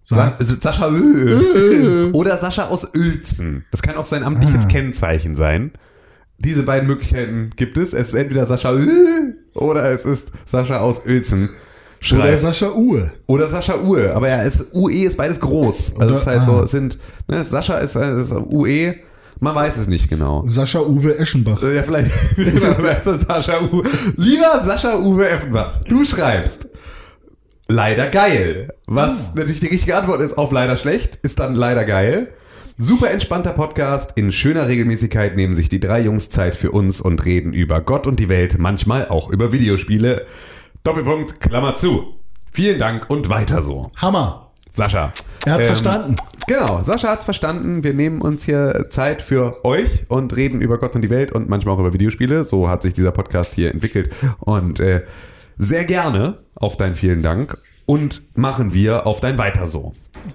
Sa 0.00 0.16
Sa 0.16 0.36
also 0.36 0.56
Sascha 0.60 0.88
Ö. 0.90 2.10
Oder 2.12 2.36
Sascha 2.36 2.66
aus 2.68 2.92
Uelzen. 2.94 3.64
Das 3.70 3.82
kann 3.82 3.94
auch 3.96 4.06
sein 4.06 4.24
amtliches 4.24 4.64
Ah. 4.64 4.68
Kennzeichen 4.68 5.36
sein. 5.36 5.72
Diese 6.44 6.64
beiden 6.64 6.88
Möglichkeiten 6.88 7.50
gibt 7.56 7.76
es. 7.76 7.92
Es 7.92 8.08
ist 8.08 8.14
entweder 8.14 8.46
Sascha 8.46 8.76
oder 9.54 9.90
es 9.90 10.04
ist 10.04 10.28
Sascha 10.44 10.78
aus 10.78 11.04
Uelzen. 11.06 11.44
Oder 11.44 11.52
Schreibt. 12.00 12.40
Sascha 12.40 12.72
Uhr. 12.72 13.12
Oder 13.26 13.46
Sascha 13.46 13.76
Ue. 13.80 14.12
Aber 14.12 14.28
ja, 14.28 14.42
es, 14.42 14.66
UE 14.72 15.04
ist 15.04 15.16
beides 15.16 15.38
groß. 15.38 15.94
Also 15.94 16.04
Oder- 16.04 16.12
es 16.12 16.20
ist 16.20 16.26
halt 16.26 16.40
ah. 16.40 16.44
so, 16.44 16.66
sind, 16.66 16.98
ne, 17.28 17.44
Sascha 17.44 17.78
ist, 17.78 17.94
äh, 17.94 18.20
ist 18.20 18.32
UE. 18.32 18.94
Man 19.38 19.54
weiß 19.54 19.76
es 19.76 19.86
nicht 19.86 20.08
genau. 20.08 20.44
Sascha 20.46 20.80
Uwe 20.80 21.18
Eschenbach. 21.18 21.62
Ja, 21.62 21.82
vielleicht. 21.82 22.10
Ist 22.36 23.26
Sascha 23.26 23.60
Uwe? 23.60 23.82
Lieber 24.16 24.62
Sascha 24.64 24.96
Uwe 24.98 25.28
Effenbach, 25.28 25.80
du 25.88 26.04
schreibst. 26.04 26.68
Leider 27.66 28.06
geil. 28.08 28.72
Was 28.86 29.34
natürlich 29.34 29.60
die 29.60 29.66
richtige 29.66 29.96
Antwort 29.96 30.20
ist 30.20 30.38
auf 30.38 30.52
leider 30.52 30.76
schlecht, 30.76 31.18
ist 31.22 31.40
dann 31.40 31.54
leider 31.54 31.84
geil. 31.84 32.28
Super 32.78 33.10
entspannter 33.10 33.52
Podcast. 33.52 34.12
In 34.16 34.32
schöner 34.32 34.66
Regelmäßigkeit 34.66 35.36
nehmen 35.36 35.54
sich 35.54 35.68
die 35.68 35.80
drei 35.80 36.00
Jungs 36.00 36.30
Zeit 36.30 36.56
für 36.56 36.70
uns 36.70 37.00
und 37.00 37.24
reden 37.24 37.52
über 37.52 37.80
Gott 37.82 38.06
und 38.06 38.18
die 38.18 38.28
Welt, 38.28 38.58
manchmal 38.58 39.08
auch 39.08 39.28
über 39.30 39.52
Videospiele. 39.52 40.26
Doppelpunkt, 40.82 41.40
Klammer 41.40 41.74
zu. 41.74 42.14
Vielen 42.50 42.78
Dank 42.78 43.08
und 43.10 43.28
weiter 43.28 43.62
so. 43.62 43.90
Hammer. 43.96 44.50
Sascha. 44.70 45.12
Er 45.44 45.52
hat's 45.52 45.68
Ähm, 45.68 45.76
verstanden. 45.76 46.16
Genau, 46.46 46.82
Sascha 46.82 47.08
hat's 47.08 47.24
verstanden. 47.24 47.84
Wir 47.84 47.92
nehmen 47.92 48.22
uns 48.22 48.44
hier 48.44 48.86
Zeit 48.90 49.20
für 49.20 49.64
euch 49.64 50.04
und 50.08 50.34
reden 50.34 50.60
über 50.62 50.78
Gott 50.78 50.94
und 50.94 51.02
die 51.02 51.10
Welt 51.10 51.32
und 51.32 51.48
manchmal 51.50 51.74
auch 51.74 51.80
über 51.80 51.92
Videospiele. 51.92 52.44
So 52.44 52.68
hat 52.68 52.82
sich 52.82 52.94
dieser 52.94 53.12
Podcast 53.12 53.54
hier 53.54 53.70
entwickelt. 53.70 54.10
Und 54.40 54.80
äh, 54.80 55.02
sehr 55.58 55.84
gerne 55.84 56.38
auf 56.54 56.78
dein 56.78 56.94
vielen 56.94 57.22
Dank 57.22 57.58
und 57.92 58.22
machen 58.34 58.72
wir 58.72 59.06
auf 59.06 59.20
dein 59.20 59.36
Weiter 59.36 59.68
so. 59.68 59.92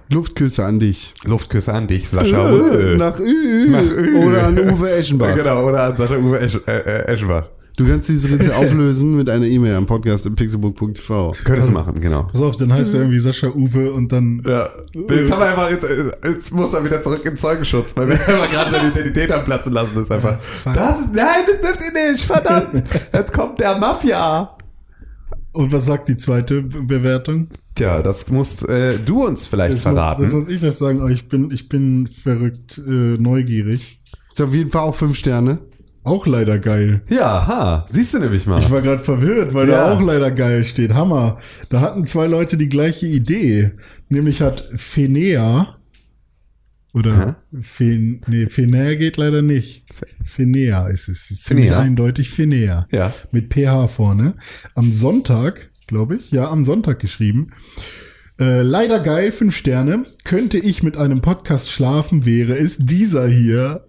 Luftküsse 0.10 0.64
an 0.64 0.80
dich. 0.80 1.16
Luftküsse 1.26 1.74
an 1.74 1.88
dich, 1.88 2.08
Sascha. 2.08 2.52
Nach 2.98 3.20
Ü. 3.20 3.68
Nach 3.68 3.84
Ü. 3.90 4.28
Oder 4.28 4.48
an 4.48 4.60
Uwe 4.60 4.92
Eschenbach. 4.92 5.34
Genau, 5.34 5.64
oder 5.64 5.86
an 5.86 5.96
Sascha 5.96 6.18
Uwe 6.18 6.40
Esch, 6.40 6.60
äh, 6.68 6.72
äh, 6.72 7.08
Eschenbach. 7.08 7.50
Du 7.78 7.88
kannst 7.88 8.10
dieses 8.10 8.32
Rätsel 8.32 8.54
auflösen 8.54 9.18
mit 9.18 9.28
einer 9.30 9.46
E-Mail 9.46 9.76
am 9.76 9.88
Podcast 9.88 10.28
im 10.28 10.36
pixelbook.tv. 10.36 11.32
Könntest 11.44 11.70
du 11.70 11.74
machen, 11.74 12.00
genau. 12.00 12.24
Pass 12.24 12.42
auf, 12.42 12.58
dann 12.58 12.72
heißt 12.72 12.94
er 12.94 13.02
irgendwie 13.02 13.20
Sascha 13.20 13.48
Uwe 13.48 13.92
und 13.92 14.12
dann. 14.12 14.40
Ja, 14.46 14.68
jetzt 15.10 15.32
haben 15.32 15.40
wir 15.40 15.48
einfach, 15.48 15.72
jetzt, 15.72 15.88
jetzt 16.24 16.54
muss 16.54 16.74
er 16.74 16.84
wieder 16.84 17.02
zurück 17.02 17.26
in 17.26 17.36
Zeugenschutz, 17.36 17.98
weil 17.98 18.10
wir 18.10 18.16
einfach 18.16 18.52
gerade 18.52 18.72
seine 18.72 18.92
Identität 18.92 19.32
am 19.32 19.44
Platzen 19.46 19.74
lassen. 19.74 19.96
Das 19.96 20.04
ist 20.04 20.12
einfach, 20.12 20.38
das 20.74 21.00
ist, 21.00 21.14
nein, 21.14 21.44
das 21.48 21.60
dürft 21.60 21.82
ihr 21.96 22.12
nicht, 22.12 22.24
verdammt. 22.24 22.84
Jetzt 23.14 23.34
kommt 23.34 23.60
der 23.60 23.78
Mafia. 23.78 24.57
Und 25.58 25.72
was 25.72 25.88
sagt 25.88 26.08
die 26.08 26.18
zweite 26.18 26.62
Be- 26.62 26.84
Bewertung? 26.84 27.48
Tja, 27.74 28.04
das 28.04 28.30
musst 28.30 28.68
äh, 28.70 29.00
du 29.00 29.26
uns 29.26 29.48
vielleicht 29.48 29.74
Das 29.76 29.82
verraten. 29.82 30.22
Muss, 30.22 30.32
das 30.32 30.40
muss 30.44 30.50
ich 30.54 30.60
das 30.60 30.78
sagen, 30.78 31.00
aber 31.02 31.10
ich 31.10 31.28
bin, 31.30 31.50
ich 31.50 31.68
bin 31.68 32.06
verrückt 32.06 32.78
äh, 32.88 32.92
neugierig. 33.18 34.00
Ist 34.32 34.42
auf 34.42 34.54
jeden 34.54 34.70
Fall 34.70 34.84
auch 34.84 34.94
fünf 34.96 35.16
Sterne. 35.18 35.58
Auch 36.04 36.28
leider 36.28 36.60
geil. 36.60 37.02
ja, 37.10 37.48
ha, 37.48 37.86
siehst 37.90 38.14
du 38.14 38.20
nämlich 38.20 38.46
mal. 38.46 38.62
Ich 38.62 38.70
war 38.72 38.82
gerade 38.84 39.04
verwirrt, 39.04 39.54
weil 39.56 39.68
Ja. 39.68 39.88
da 39.88 39.94
auch 39.96 40.02
leider 40.02 40.30
geil 40.32 40.64
steht. 40.64 40.94
Hammer. 40.94 41.38
Da 41.70 41.82
hatten 41.82 42.06
zwei 42.06 42.28
Leute 42.28 42.56
die 42.56 42.70
gleiche 42.70 43.08
Idee. 43.08 43.72
Nämlich 44.10 44.42
hat 44.42 44.70
Fenea 44.76 45.76
oder 46.98 47.38
Fen, 47.62 48.22
nee, 48.28 48.48
Fenea 48.48 48.96
geht 48.96 49.18
leider 49.18 49.42
nicht. 49.42 49.86
Fenea 50.26 50.88
ist 50.88 51.08
es. 51.10 51.32
Ist 51.32 51.46
ziemlich 51.46 51.68
Fenea? 51.68 51.80
eindeutig 51.82 52.30
Fenea. 52.30 52.88
Ja. 52.92 53.14
Mit 53.32 53.54
PH 53.54 53.88
vorne. 53.88 54.34
Am 54.76 54.92
Sonntag, 54.92 55.70
glaube 55.88 56.16
ich, 56.16 56.32
ja, 56.32 56.50
am 56.50 56.64
Sonntag 56.66 57.00
geschrieben. 57.00 57.52
Äh, 58.40 58.62
leider 58.62 59.00
geil, 59.00 59.32
fünf 59.32 59.56
Sterne. 59.56 60.04
Könnte 60.24 60.58
ich 60.60 60.84
mit 60.84 60.98
einem 60.98 61.22
Podcast 61.22 61.72
schlafen, 61.72 62.26
wäre 62.26 62.56
es 62.58 62.78
dieser 62.78 63.28
hier. 63.28 63.86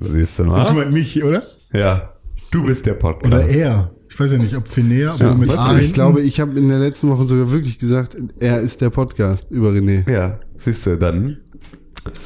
Siehst 0.00 0.38
du 0.38 0.44
Das 0.44 0.72
mal? 0.72 0.82
meint 0.82 0.92
mich, 0.92 1.22
oder? 1.24 1.42
Ja, 1.72 2.12
du 2.50 2.64
bist 2.66 2.84
der 2.86 2.94
Podcast. 2.94 3.32
Oder 3.32 3.46
er. 3.46 3.92
Ich 4.08 4.20
weiß 4.20 4.32
ja 4.32 4.38
nicht, 4.38 4.54
ob 4.54 4.68
Fenea 4.68 5.14
Ja, 5.18 5.26
oder 5.30 5.34
mit 5.34 5.50
A. 5.50 5.72
Ich 5.74 5.78
hinten. 5.80 5.92
glaube, 5.94 6.20
ich 6.22 6.40
habe 6.40 6.58
in 6.58 6.68
der 6.68 6.78
letzten 6.78 7.08
Woche 7.08 7.24
sogar 7.26 7.50
wirklich 7.50 7.78
gesagt, 7.78 8.16
er 8.38 8.60
ist 8.60 8.80
der 8.80 8.90
Podcast 8.90 9.50
über 9.50 9.70
René. 9.70 10.10
Ja, 10.10 10.40
siehst 10.56 10.86
du, 10.86 10.96
dann. 10.96 11.38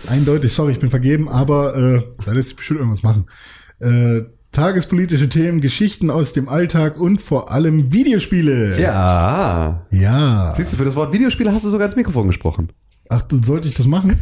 Eindeutig, 0.08 0.52
sorry, 0.52 0.72
ich 0.72 0.80
bin 0.80 0.90
vergeben, 0.90 1.28
aber 1.28 1.76
äh, 1.76 2.02
da 2.24 2.32
lässt 2.32 2.48
sich 2.48 2.56
bestimmt 2.56 2.80
irgendwas 2.80 3.02
machen. 3.02 3.26
Äh, 3.80 4.22
tagespolitische 4.52 5.28
Themen, 5.28 5.60
Geschichten 5.60 6.10
aus 6.10 6.32
dem 6.32 6.48
Alltag 6.48 6.98
und 6.98 7.20
vor 7.20 7.50
allem 7.50 7.92
Videospiele. 7.92 8.80
Ja. 8.80 9.86
Ja. 9.90 10.52
Siehst 10.54 10.72
du, 10.72 10.76
für 10.76 10.84
das 10.84 10.96
Wort 10.96 11.12
Videospiele 11.12 11.52
hast 11.52 11.64
du 11.64 11.70
sogar 11.70 11.86
ins 11.86 11.96
Mikrofon 11.96 12.26
gesprochen. 12.26 12.68
Ach, 13.12 13.22
dann 13.22 13.42
sollte 13.42 13.66
ich 13.66 13.74
das 13.74 13.88
machen? 13.88 14.16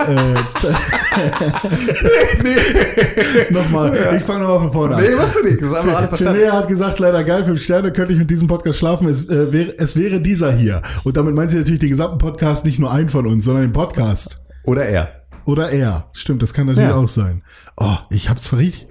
äh, 0.00 0.34
nochmal, 3.50 3.96
ich 4.18 4.22
fange 4.22 4.40
nochmal 4.40 4.58
von 4.58 4.72
vorne 4.72 4.96
an. 4.96 5.02
Nee, 5.02 5.16
was 5.16 5.32
du 5.32 5.42
nicht, 5.42 5.62
das 5.62 5.74
haben 5.74 5.88
wir 5.88 5.96
alle 5.96 6.08
verstanden. 6.08 6.40
Fenea 6.40 6.52
hat 6.52 6.68
gesagt, 6.68 6.98
leider 6.98 7.24
geil, 7.24 7.46
fünf 7.46 7.62
Sterne, 7.62 7.90
könnte 7.90 8.12
ich 8.12 8.18
mit 8.18 8.30
diesem 8.30 8.48
Podcast 8.48 8.78
schlafen. 8.78 9.08
Es, 9.08 9.30
äh, 9.30 9.50
wäre, 9.50 9.78
es 9.78 9.96
wäre 9.96 10.20
dieser 10.20 10.52
hier. 10.52 10.82
Und 11.04 11.16
damit 11.16 11.34
meint 11.34 11.52
sie 11.52 11.56
natürlich 11.56 11.80
den 11.80 11.88
gesamten 11.88 12.18
Podcast, 12.18 12.66
nicht 12.66 12.78
nur 12.78 12.92
einen 12.92 13.08
von 13.08 13.26
uns, 13.26 13.46
sondern 13.46 13.64
den 13.64 13.72
Podcast. 13.72 14.41
Oder 14.64 14.84
er. 14.86 15.22
Oder 15.44 15.70
er. 15.70 16.08
Stimmt, 16.12 16.40
das 16.42 16.54
kann 16.54 16.66
natürlich 16.66 16.90
Ja. 16.90 16.94
auch 16.96 17.08
sein. 17.08 17.42
Oh, 17.76 17.96
ich 18.10 18.28
hab's 18.30 18.46
verriet. 18.46 18.86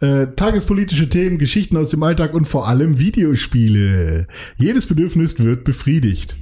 Äh, 0.00 0.26
tagespolitische 0.34 1.08
Themen, 1.08 1.38
Geschichten 1.38 1.76
aus 1.76 1.90
dem 1.90 2.02
Alltag 2.02 2.34
und 2.34 2.46
vor 2.46 2.66
allem 2.66 2.98
Videospiele. 2.98 4.26
Jedes 4.56 4.86
Bedürfnis 4.86 5.38
wird 5.38 5.64
befriedigt. 5.64 6.38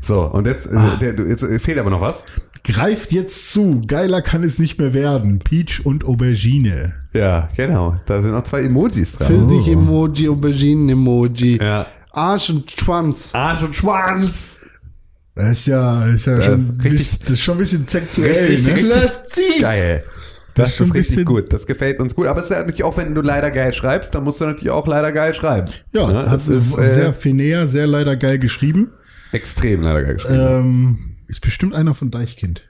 So, 0.00 0.22
und 0.22 0.46
jetzt, 0.46 0.68
Ah. 0.72 0.94
äh, 0.94 0.98
der, 0.98 1.12
du- 1.12 1.24
jetzt 1.24 1.42
äh, 1.42 1.58
fehlt 1.60 1.78
aber 1.78 1.90
noch 1.90 2.00
was. 2.00 2.24
Greift 2.64 3.12
jetzt 3.12 3.52
zu. 3.52 3.82
Geiler 3.86 4.22
kann 4.22 4.42
es 4.42 4.58
nicht 4.58 4.78
mehr 4.78 4.92
werden. 4.94 5.38
Peach 5.38 5.84
und 5.84 6.04
Aubergine. 6.04 6.94
Ja, 7.12 7.48
genau. 7.56 7.96
Da 8.06 8.22
sind 8.22 8.32
noch 8.32 8.42
zwei 8.44 8.62
Emojis 8.62 9.12
dran. 9.12 9.26
Pfirsich-Emoji, 9.28 10.28
Auberginen-Emoji. 10.28 11.58
Ja. 11.60 11.86
Arsch 12.12 12.50
und 12.50 12.70
Schwanz. 12.70 13.30
Arsch 13.34 13.62
und 13.62 13.74
Schwanz. 13.76 14.66
Das 15.40 15.52
ist 15.52 15.66
ja, 15.66 16.06
das 16.06 16.14
ist 16.16 16.26
ja 16.26 16.36
Das 16.36 16.44
schon, 16.46 16.80
richtig- 16.82 17.18
das 17.20 17.30
ist 17.30 17.40
schon 17.40 17.54
ein 17.56 17.58
bisschen 17.58 17.86
sexuell, 17.86 18.46
Richtig, 18.46 18.66
ne? 18.66 18.72
richtig 18.76 18.88
Lass 18.94 19.28
ziehen. 19.30 19.60
geil. 19.60 20.04
Das 20.54 20.70
Das, 20.76 20.80
ist 20.80 20.86
ist 20.88 20.94
richtig 20.94 21.26
gut. 21.26 21.52
Das 21.52 21.66
gefällt 21.66 22.00
uns 22.00 22.14
gut. 22.14 22.26
Aber 22.26 22.38
es 22.40 22.46
ist 22.46 22.50
ja 22.50 22.58
natürlich 22.58 22.82
auch, 22.82 22.96
wenn 22.96 23.14
du 23.14 23.20
leider 23.22 23.50
geil 23.50 23.72
schreibst, 23.72 24.14
dann 24.14 24.24
musst 24.24 24.40
du 24.40 24.46
natürlich 24.46 24.70
auch 24.70 24.86
leider 24.86 25.12
geil 25.12 25.32
schreiben. 25.32 25.68
Ja, 25.92 26.08
Ne? 26.08 26.18
hat 26.18 26.32
das 26.32 26.48
ist 26.48 26.76
äh, 26.76 26.86
sehr 26.88 27.12
Finea, 27.12 27.66
sehr 27.66 27.86
leider 27.86 28.16
geil 28.16 28.38
geschrieben. 28.38 28.90
extrem 29.32 29.82
leider 29.82 30.02
geil 30.02 30.14
geschrieben. 30.14 30.38
Ähm, 30.40 30.98
ist 31.28 31.40
bestimmt 31.40 31.74
einer 31.74 31.94
von 31.94 32.10
Deichkind. 32.10 32.64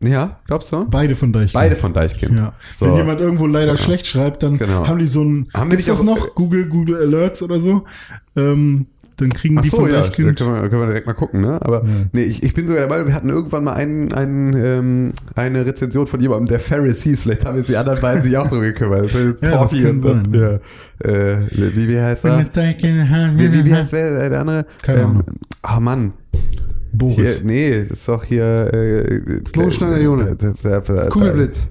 ja, 0.00 0.40
glaubst 0.46 0.72
du? 0.72 0.84
Beide 0.90 1.14
von 1.16 1.32
Deichkind. 1.32 1.52
Beide 1.54 1.76
von 1.76 1.92
Deichkind. 1.92 2.36
Ja. 2.38 2.52
So. 2.74 2.86
Wenn 2.86 2.96
jemand 2.96 3.20
irgendwo 3.20 3.46
leider 3.46 3.76
schlecht 3.76 4.06
schreibt, 4.06 4.42
dann 4.42 4.58
Genau. 4.58 4.86
haben 4.86 4.98
die 4.98 5.06
so 5.06 5.22
ein, 5.24 5.46
Haben 5.54 5.70
wir 5.70 5.78
das 5.78 5.88
auch- 5.90 6.02
noch? 6.04 6.34
Google, 6.34 6.66
Google 6.68 6.96
Alerts 7.02 7.40
oder 7.42 7.58
so. 7.60 7.84
Ähm, 8.36 8.86
dann 9.16 9.30
kriegen 9.30 9.58
Ach 9.58 9.62
die 9.62 9.68
so, 9.68 9.76
von 9.78 9.86
ja, 9.86 9.96
da 9.96 10.00
Deichkind. 10.02 10.38
können 10.38 10.54
wir, 10.54 10.68
können 10.68 10.82
wir 10.82 10.86
direkt 10.86 11.06
mal 11.06 11.12
gucken, 11.12 11.40
ne? 11.40 11.60
Aber 11.62 11.84
nee, 12.12 12.22
ich, 12.22 12.42
ich 12.42 12.54
bin 12.54 12.66
sogar 12.66 12.82
dabei, 12.82 13.06
wir 13.06 13.14
hatten 13.14 13.28
irgendwann 13.28 13.64
mal 13.64 13.74
einen, 13.74 14.12
einen, 14.12 14.54
ähm, 14.56 15.12
eine 15.36 15.64
Rezension 15.64 16.06
von 16.06 16.20
jemandem, 16.20 16.48
der 16.48 16.60
hieß. 17.02 17.22
Vielleicht 17.22 17.44
haben 17.44 17.56
jetzt 17.56 17.68
die 17.68 17.76
anderen 17.76 18.00
beiden 18.00 18.22
sich 18.22 18.36
auch 18.36 18.48
drum 18.48 18.62
gekümmert. 18.62 19.10
Ja, 19.14 19.50
das 19.50 19.70
Porky 19.70 19.82
kann 19.82 19.90
und 19.92 20.00
so. 20.00 20.08
sein. 20.08 20.24
Ja. 20.32 21.08
Äh, 21.08 21.38
wie, 21.50 21.88
wie 21.88 22.00
heißt 22.00 22.24
er? 22.24 22.38
Wie, 22.40 23.52
Wie, 23.52 23.64
wie, 23.64 23.74
heißt 23.74 23.92
wer, 23.92 24.28
der 24.28 24.40
andere? 24.40 24.66
Keine 24.82 25.04
Ahnung. 25.04 25.24
Ah, 25.62 25.80
Mann. 25.80 26.12
Hier, 26.32 26.42
Boris. 26.92 27.42
nee, 27.44 27.84
das 27.88 27.98
ist 27.98 28.08
doch 28.08 28.24
hier. 28.24 28.70
Äh, 28.72 30.02
Jone. 30.02 30.36
Kugelblitz. 31.10 31.68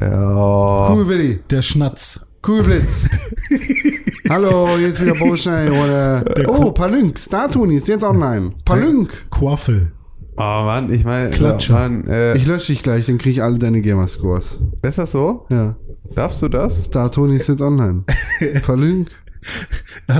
Ja. 0.00 0.86
Kugelwilli. 0.88 1.40
Der 1.50 1.62
Schnatz. 1.62 2.26
Kugelblitz. 2.42 3.02
Hallo, 4.28 4.68
jetzt 4.80 5.00
wieder 5.02 5.14
Baustein 5.14 5.70
oder. 5.70 6.24
Oh, 6.48 6.70
Palünk. 6.72 7.18
Statuni 7.18 7.76
ist 7.76 7.88
jetzt 7.88 8.04
online. 8.04 8.52
Palünk. 8.64 9.26
Quaffel. 9.30 9.92
Oh 10.36 10.62
Mann, 10.64 10.90
ich 10.92 11.04
meine, 11.04 11.30
Klatsche. 11.30 11.72
Mann, 11.72 12.06
äh, 12.06 12.36
Ich 12.36 12.46
lösche 12.46 12.72
dich 12.72 12.82
gleich, 12.82 13.06
dann 13.06 13.18
kriege 13.18 13.30
ich 13.32 13.42
alle 13.42 13.58
deine 13.58 13.80
Gamerscores. 13.82 14.60
ist 14.82 14.98
das 14.98 15.10
so? 15.12 15.46
Ja. 15.50 15.76
Darfst 16.14 16.40
du 16.42 16.48
das? 16.48 16.86
Statuni 16.86 17.36
ist 17.36 17.48
jetzt 17.48 17.60
online. 17.60 18.04
Palünk. 18.66 19.10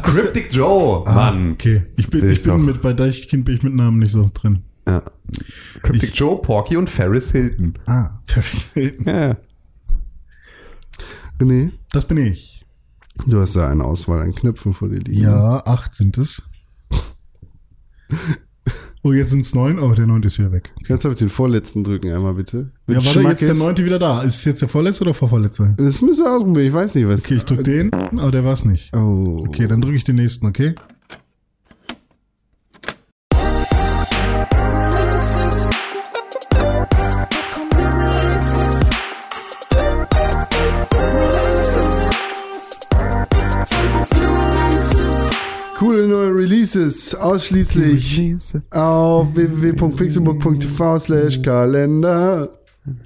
Cryptic 0.02 0.52
Joe, 0.52 1.02
Ah, 1.06 1.12
Mann. 1.14 1.52
Okay, 1.52 1.82
ich 1.96 2.08
bin, 2.10 2.24
ich 2.26 2.38
ich 2.38 2.42
bin 2.44 2.52
doch. 2.52 2.58
mit, 2.58 2.82
bei 2.82 2.92
Deichkind 2.92 3.44
bin 3.44 3.56
ich 3.56 3.62
mit 3.62 3.74
Namen 3.74 3.98
nicht 4.00 4.12
so 4.12 4.28
drin. 4.32 4.62
Ja. 4.88 5.02
Cryptic 5.82 6.10
Ich- 6.10 6.14
Joe, 6.16 6.40
Porky 6.40 6.76
und 6.76 6.88
Ferris 6.90 7.30
Hilton. 7.30 7.74
Ah, 7.86 8.20
Ferris 8.24 8.70
Hilton. 8.74 9.04
Ja. 9.06 9.36
René, 11.40 11.70
Das 11.92 12.04
bin 12.06 12.16
ich. 12.18 12.57
Du 13.26 13.40
hast 13.40 13.56
da 13.56 13.68
eine 13.68 13.84
Auswahl 13.84 14.20
an 14.22 14.34
Knöpfen 14.34 14.72
vor 14.72 14.88
dir 14.88 15.00
liegen. 15.00 15.22
Ja, 15.22 15.64
acht 15.66 15.94
sind 15.94 16.18
es. 16.18 16.42
Oh, 19.04 19.12
jetzt 19.12 19.30
sind 19.30 19.40
es 19.40 19.54
neun, 19.54 19.78
aber 19.78 19.94
der 19.94 20.06
neunte 20.06 20.26
ist 20.28 20.38
wieder 20.38 20.50
weg. 20.50 20.72
Kannst 20.86 21.04
du 21.04 21.08
auf 21.10 21.14
den 21.14 21.28
vorletzten 21.28 21.84
drücken 21.84 22.12
einmal 22.12 22.34
bitte? 22.34 22.72
Mit 22.86 22.96
Ja, 22.96 23.04
warte, 23.04 23.20
jetzt 23.28 23.40
der 23.42 23.46
Schmackes. 23.46 23.58
neunte 23.58 23.84
wieder 23.84 23.98
da. 23.98 24.22
Ist 24.22 24.36
es 24.36 24.44
jetzt 24.44 24.60
der 24.62 24.68
vorletzte 24.68 25.04
oder 25.04 25.14
vorvorletzte? 25.14 25.74
Das 25.78 26.00
müssen 26.02 26.24
wir 26.24 26.32
ausprobieren, 26.34 26.66
ich 26.66 26.72
weiß 26.72 26.94
nicht, 26.96 27.08
was. 27.08 27.24
Okay, 27.24 27.34
ich 27.36 27.44
drück 27.44 27.64
den, 27.64 27.92
aber 27.92 28.30
der 28.32 28.44
war's 28.44 28.64
nicht. 28.64 28.94
Oh. 28.94 29.44
Okay, 29.46 29.68
dann 29.68 29.80
drücke 29.80 29.96
ich 29.96 30.04
den 30.04 30.16
nächsten, 30.16 30.46
okay? 30.46 30.74
Releases, 46.38 47.16
ausschließlich 47.16 48.22
auf 48.70 49.34
www.pixelbook.tv 49.34 50.98
slash 51.00 51.42
Kalender. 51.42 52.48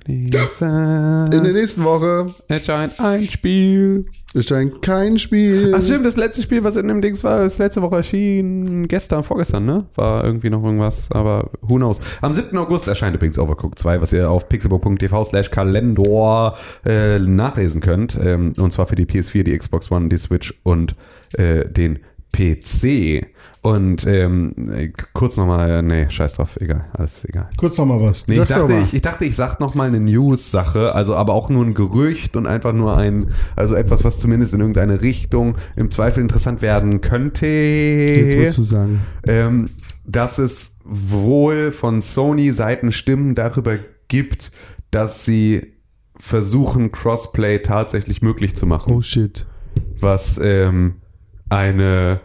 Lisa. 0.06 1.24
In 1.24 1.42
der 1.42 1.52
nächsten 1.52 1.82
Woche 1.82 2.26
erscheint 2.48 3.00
ein 3.00 3.28
Spiel. 3.28 4.04
erscheint 4.34 4.82
kein 4.82 5.18
Spiel. 5.18 5.72
Ach 5.74 5.82
stimmt, 5.82 6.06
das 6.06 6.16
letzte 6.16 6.42
Spiel, 6.42 6.62
was 6.62 6.76
in 6.76 6.88
dem 6.88 7.00
Dings 7.00 7.24
war, 7.24 7.38
das 7.40 7.58
letzte 7.58 7.82
Woche 7.82 7.96
erschien, 7.96 8.86
gestern, 8.86 9.24
vorgestern, 9.24 9.64
ne? 9.64 9.86
War 9.94 10.24
irgendwie 10.24 10.50
noch 10.50 10.62
irgendwas, 10.62 11.10
aber 11.10 11.50
who 11.62 11.76
knows. 11.76 12.00
Am 12.20 12.34
7. 12.34 12.56
August 12.58 12.86
erscheint 12.86 13.16
übrigens 13.16 13.38
Overcooked 13.38 13.78
2, 13.78 14.00
was 14.00 14.12
ihr 14.12 14.30
auf 14.30 14.48
pixelbook.tv 14.48 15.24
slash 15.24 15.50
Kalendor 15.50 16.56
äh, 16.84 17.18
nachlesen 17.18 17.80
könnt. 17.80 18.18
Ähm, 18.22 18.52
und 18.58 18.72
zwar 18.72 18.86
für 18.86 18.96
die 18.96 19.06
PS4, 19.06 19.42
die 19.42 19.56
Xbox 19.56 19.90
One, 19.90 20.08
die 20.10 20.18
Switch 20.18 20.54
und 20.62 20.94
äh, 21.32 21.68
den 21.68 21.98
PC. 22.32 23.26
Und 23.64 24.04
ähm, 24.08 24.92
kurz 25.12 25.36
nochmal, 25.36 25.82
nee, 25.84 26.10
scheiß 26.10 26.34
drauf, 26.34 26.58
egal, 26.60 26.86
alles 26.94 27.24
egal. 27.24 27.48
Kurz 27.56 27.78
noch 27.78 27.86
mal 27.86 28.00
was. 28.00 28.26
Nee, 28.26 28.34
ich 28.40 28.46
dachte, 28.46 28.74
ich, 28.74 28.94
ich 28.94 29.02
dachte, 29.02 29.24
ich 29.24 29.36
sag 29.36 29.60
noch 29.60 29.76
mal 29.76 29.86
eine 29.86 30.00
News-Sache, 30.00 30.92
also 30.96 31.14
aber 31.14 31.32
auch 31.34 31.48
nur 31.48 31.64
ein 31.64 31.72
Gerücht 31.72 32.34
und 32.34 32.48
einfach 32.48 32.72
nur 32.72 32.96
ein, 32.96 33.26
also 33.54 33.76
etwas, 33.76 34.02
was 34.02 34.18
zumindest 34.18 34.52
in 34.54 34.60
irgendeine 34.60 35.00
Richtung 35.00 35.54
im 35.76 35.92
Zweifel 35.92 36.22
interessant 36.22 36.60
werden 36.60 37.02
könnte. 37.02 37.46
Jetzt 37.46 38.38
musst 38.38 38.58
du 38.58 38.62
sagen. 38.62 39.00
Ähm, 39.28 39.70
dass 40.04 40.38
es 40.38 40.78
wohl 40.84 41.70
von 41.70 42.00
Sony-Seiten 42.00 42.90
Stimmen 42.90 43.36
darüber 43.36 43.78
gibt, 44.08 44.50
dass 44.90 45.24
sie 45.24 45.74
versuchen, 46.18 46.90
Crossplay 46.90 47.60
tatsächlich 47.60 48.22
möglich 48.22 48.56
zu 48.56 48.66
machen 48.66 48.92
Oh 48.94 49.02
shit. 49.02 49.46
was 50.00 50.40
ähm, 50.42 50.96
eine 51.52 52.20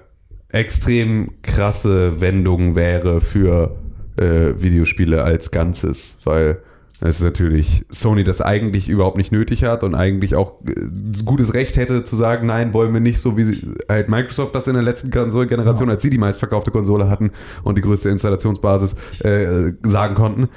extrem 0.52 1.32
krasse 1.42 2.22
Wendung 2.22 2.76
wäre 2.76 3.20
für 3.20 3.76
äh, 4.18 4.54
Videospiele 4.62 5.22
als 5.24 5.52
Ganzes, 5.52 6.20
weil 6.24 6.60
es 7.00 7.22
natürlich 7.22 7.86
Sony 7.92 8.24
das 8.24 8.42
eigentlich 8.42 8.90
überhaupt 8.90 9.18
nicht 9.18 9.32
nötig 9.32 9.64
hat 9.64 9.84
und 9.84 9.94
eigentlich 9.94 10.36
auch 10.36 10.54
äh, 10.66 11.24
gutes 11.26 11.54
Recht 11.54 11.76
hätte 11.78 12.04
zu 12.06 12.16
sagen, 12.16 12.48
nein, 12.48 12.74
wollen 12.74 12.92
wir 12.94 13.02
nicht 13.02 13.20
so 13.20 13.38
wie 13.38 13.44
sie- 13.44 13.62
halt 13.90 14.10
Microsoft 14.10 14.56
das 14.56 14.68
in 14.68 14.74
der 14.74 14.82
letzten 14.82 15.12
Konsolengeneration, 15.12 15.90
als 15.92 16.02
sie 16.02 16.10
die 16.10 16.18
meistverkaufte 16.18 16.72
Konsole 16.72 17.10
hatten 17.10 17.32
und 17.64 17.78
die 17.78 17.82
größte 17.82 18.10
Installationsbasis 18.10 18.96
äh, 19.20 19.74
sagen 19.84 20.16
konnten. 20.16 20.48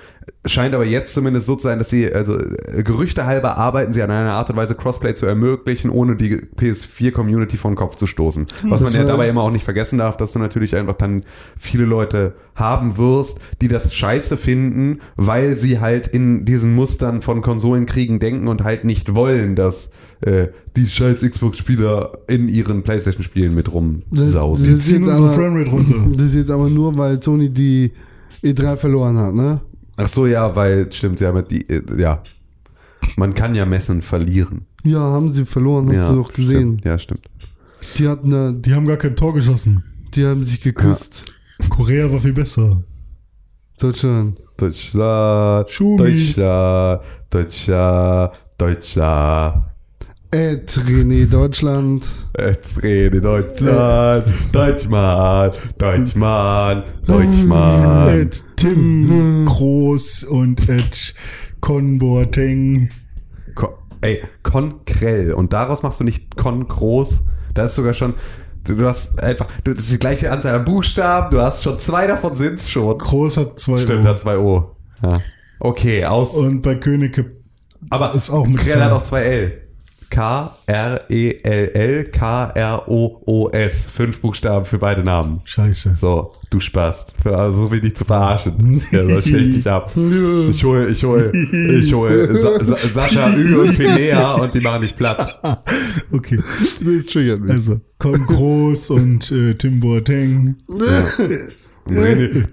Scheint 0.47 0.75
aber 0.75 0.87
jetzt 0.87 1.13
zumindest 1.15 1.47
so 1.47 1.57
zu 1.57 1.65
sein, 1.65 1.79
dass 1.79 1.91
sie, 1.91 2.11
also 2.13 2.39
äh, 2.39 2.83
Gerüchte 2.83 3.27
halber 3.27 3.57
arbeiten 3.59 3.93
sie 3.93 4.03
an 4.03 4.11
einer 4.11 4.33
Art 4.33 4.49
und 4.51 4.57
Weise 4.57 4.75
Crossplay 4.75 5.13
zu 5.15 5.27
ermöglichen, 5.27 5.91
ohne 5.91 6.17
die 6.17 6.37
PS4-Community 6.37 7.57
vor 7.57 7.71
den 7.71 7.77
Kopf 7.77 7.97
zu 7.97 8.07
stoßen. 8.07 8.47
Was 8.65 8.81
man 8.81 8.93
ja 8.95 9.05
dabei 9.05 9.29
immer 9.29 9.43
auch 9.43 9.51
nicht 9.51 9.65
vergessen 9.65 9.99
darf, 9.99 10.17
dass 10.17 10.33
du 10.33 10.39
natürlich 10.39 10.77
einfach 10.77 10.95
dann 10.95 11.25
viele 11.59 11.85
Leute 11.85 12.35
haben 12.55 12.97
wirst, 12.97 13.39
die 13.61 13.69
das 13.69 13.95
scheiße 13.95 14.37
finden, 14.37 15.01
weil 15.17 15.57
sie 15.57 15.81
halt 15.81 16.07
in 16.07 16.45
diesen 16.45 16.75
Mustern 16.75 17.23
von 17.23 17.43
Konsolenkriegen 17.43 18.19
denken 18.19 18.49
und 18.49 18.65
halt 18.65 18.85
nicht 18.85 19.15
wollen, 19.15 19.57
dass 19.57 19.91
äh, 20.23 20.49
die 20.77 20.87
scheiß 20.87 21.21
Xbox-Spieler 21.21 22.13
in 22.29 22.49
ihren 22.49 22.83
Playstation-Spielen 22.83 23.55
mit 23.55 23.73
rumsausen. 23.73 24.67
Das 24.67 24.75
ist 24.81 24.87
Ziehen 24.87 25.05
jetzt 25.05 25.09
unsere 25.21 25.29
aber- 25.29 25.33
Framerate 25.39 25.71
runter. 25.71 25.95
Das 26.15 26.23
ist 26.29 26.35
jetzt 26.35 26.51
aber 26.51 26.69
nur, 26.69 26.97
weil 26.97 27.23
Sony 27.23 27.51
die 27.51 27.93
E3 28.43 28.77
verloren 28.77 29.19
hat, 29.19 29.35
ne? 29.35 29.61
Ach 30.05 30.09
so, 30.09 30.27
ja, 30.27 30.55
weil, 30.55 30.93
stimmt, 30.93 31.19
sie 31.19 31.27
haben 31.27 31.37
ja 31.37 31.43
die, 31.43 31.69
äh, 31.69 31.83
ja. 32.01 32.23
Man 33.17 33.35
kann 33.35 33.55
ja 33.55 33.67
Messen 33.67 34.03
verlieren. 34.03 34.67
Ja, 34.85 35.01
haben 35.01 35.33
sie 35.33 35.45
verloren, 35.47 35.89
hast 35.89 35.95
ja, 35.95 36.11
du 36.11 36.23
doch 36.23 36.33
gesehen. 36.33 36.79
Stimmt. 36.79 36.85
Ja, 36.85 36.99
stimmt. 36.99 37.27
Die 37.97 38.09
hatten 38.09 38.31
da, 38.31 38.53
Die 38.53 38.75
haben 38.75 38.87
gar 38.87 38.97
kein 38.97 39.17
Tor 39.17 39.35
geschossen. 39.35 39.83
die 40.15 40.25
haben 40.25 40.45
sich 40.45 40.61
geküsst. 40.61 41.25
Korea 41.69 42.11
war 42.11 42.21
viel 42.21 42.33
besser. 42.33 42.83
Deutschland. 43.79 44.39
Deutschland, 44.57 45.71
Schumi. 45.71 45.99
Deutschland, 45.99 47.03
Deutschland, 47.31 48.33
Deutschland. 48.59 49.65
Ed 50.33 50.71
René 50.87 51.27
Deutschland. 51.29 52.07
Jetzt 52.39 52.83
rede 52.85 53.21
Deutschland, 53.21 54.25
Deutschmann, 54.53 55.51
Deutschmann, 55.77 56.85
Deutschmann. 57.05 58.09
Ed 58.21 58.45
Tim 58.57 59.45
Groß 59.47 60.25
und 60.25 60.69
Ed 60.69 61.15
Con 61.61 61.99
Boateng. 61.99 62.91
Ko- 63.57 63.77
Ey, 64.03 64.23
Konkrell. 64.45 65.33
Und 65.33 65.53
daraus 65.53 65.83
machst 65.83 65.99
du 65.99 66.05
nicht 66.05 66.37
Kon 66.37 66.67
groß. 66.69 67.23
Da 67.55 67.65
ist 67.65 67.75
sogar 67.75 67.93
schon, 67.95 68.15
du 68.63 68.87
hast 68.87 69.21
einfach, 69.21 69.49
du, 69.65 69.75
das 69.75 69.83
ist 69.85 69.93
die 69.93 69.99
gleiche 69.99 70.31
Anzahl 70.31 70.55
an 70.55 70.65
Buchstaben, 70.65 71.33
du 71.35 71.41
hast 71.43 71.65
schon 71.65 71.77
zwei 71.79 72.07
davon 72.07 72.37
sind's 72.37 72.71
schon. 72.71 72.97
Groß 72.97 73.37
hat 73.37 73.59
zwei 73.59 73.79
Stimmt, 73.79 74.05
O. 74.05 74.09
hat 74.09 74.21
zwei 74.21 74.39
O. 74.39 74.77
Ja. 75.03 75.21
Okay, 75.59 76.05
aus. 76.05 76.37
Und 76.37 76.63
bei 76.63 76.77
Königke 76.77 77.33
aber 77.89 78.15
ist 78.15 78.31
auch 78.31 78.47
mit 78.47 78.59
Krell 78.61 78.81
hat 78.81 78.93
auch 78.93 79.03
zwei 79.03 79.23
L. 79.23 79.63
K-R-E-L-L, 80.11 82.05
K-R-O-O-S. 82.11 83.87
Fünf 83.87 84.21
Buchstaben 84.21 84.65
für 84.65 84.79
beide 84.79 85.05
Namen. 85.05 85.41
Scheiße. 85.45 85.95
So, 85.95 86.33
du 86.51 86.59
Spast. 86.61 87.15
Also 87.25 87.71
will 87.71 87.81
dich 87.81 87.95
zu 87.95 88.05
verarschen. 88.05 88.83
Ja, 88.91 89.09
so 89.09 89.23
stell 89.23 89.49
ich 89.49 89.57
dich 89.57 89.67
ab. 89.71 89.93
Ich 89.97 90.65
hole, 90.65 90.89
ich 90.89 91.05
hole, 91.05 91.33
ich 91.33 91.95
hole 91.95 92.37
Sa 92.39 92.59
Sa 92.59 92.77
Sascha 92.77 93.33
Ü 93.35 93.61
und 93.61 93.73
Finea 93.73 94.35
und 94.35 94.53
die 94.53 94.61
machen 94.61 94.83
dich 94.83 94.95
platt. 94.95 95.41
Okay. 96.13 96.41
Also, 97.49 97.81
Con 97.99 98.27
Groß 98.27 98.91
und 98.91 99.31
äh, 99.31 99.55
Tim 99.55 99.81
Boateng. 99.81 100.57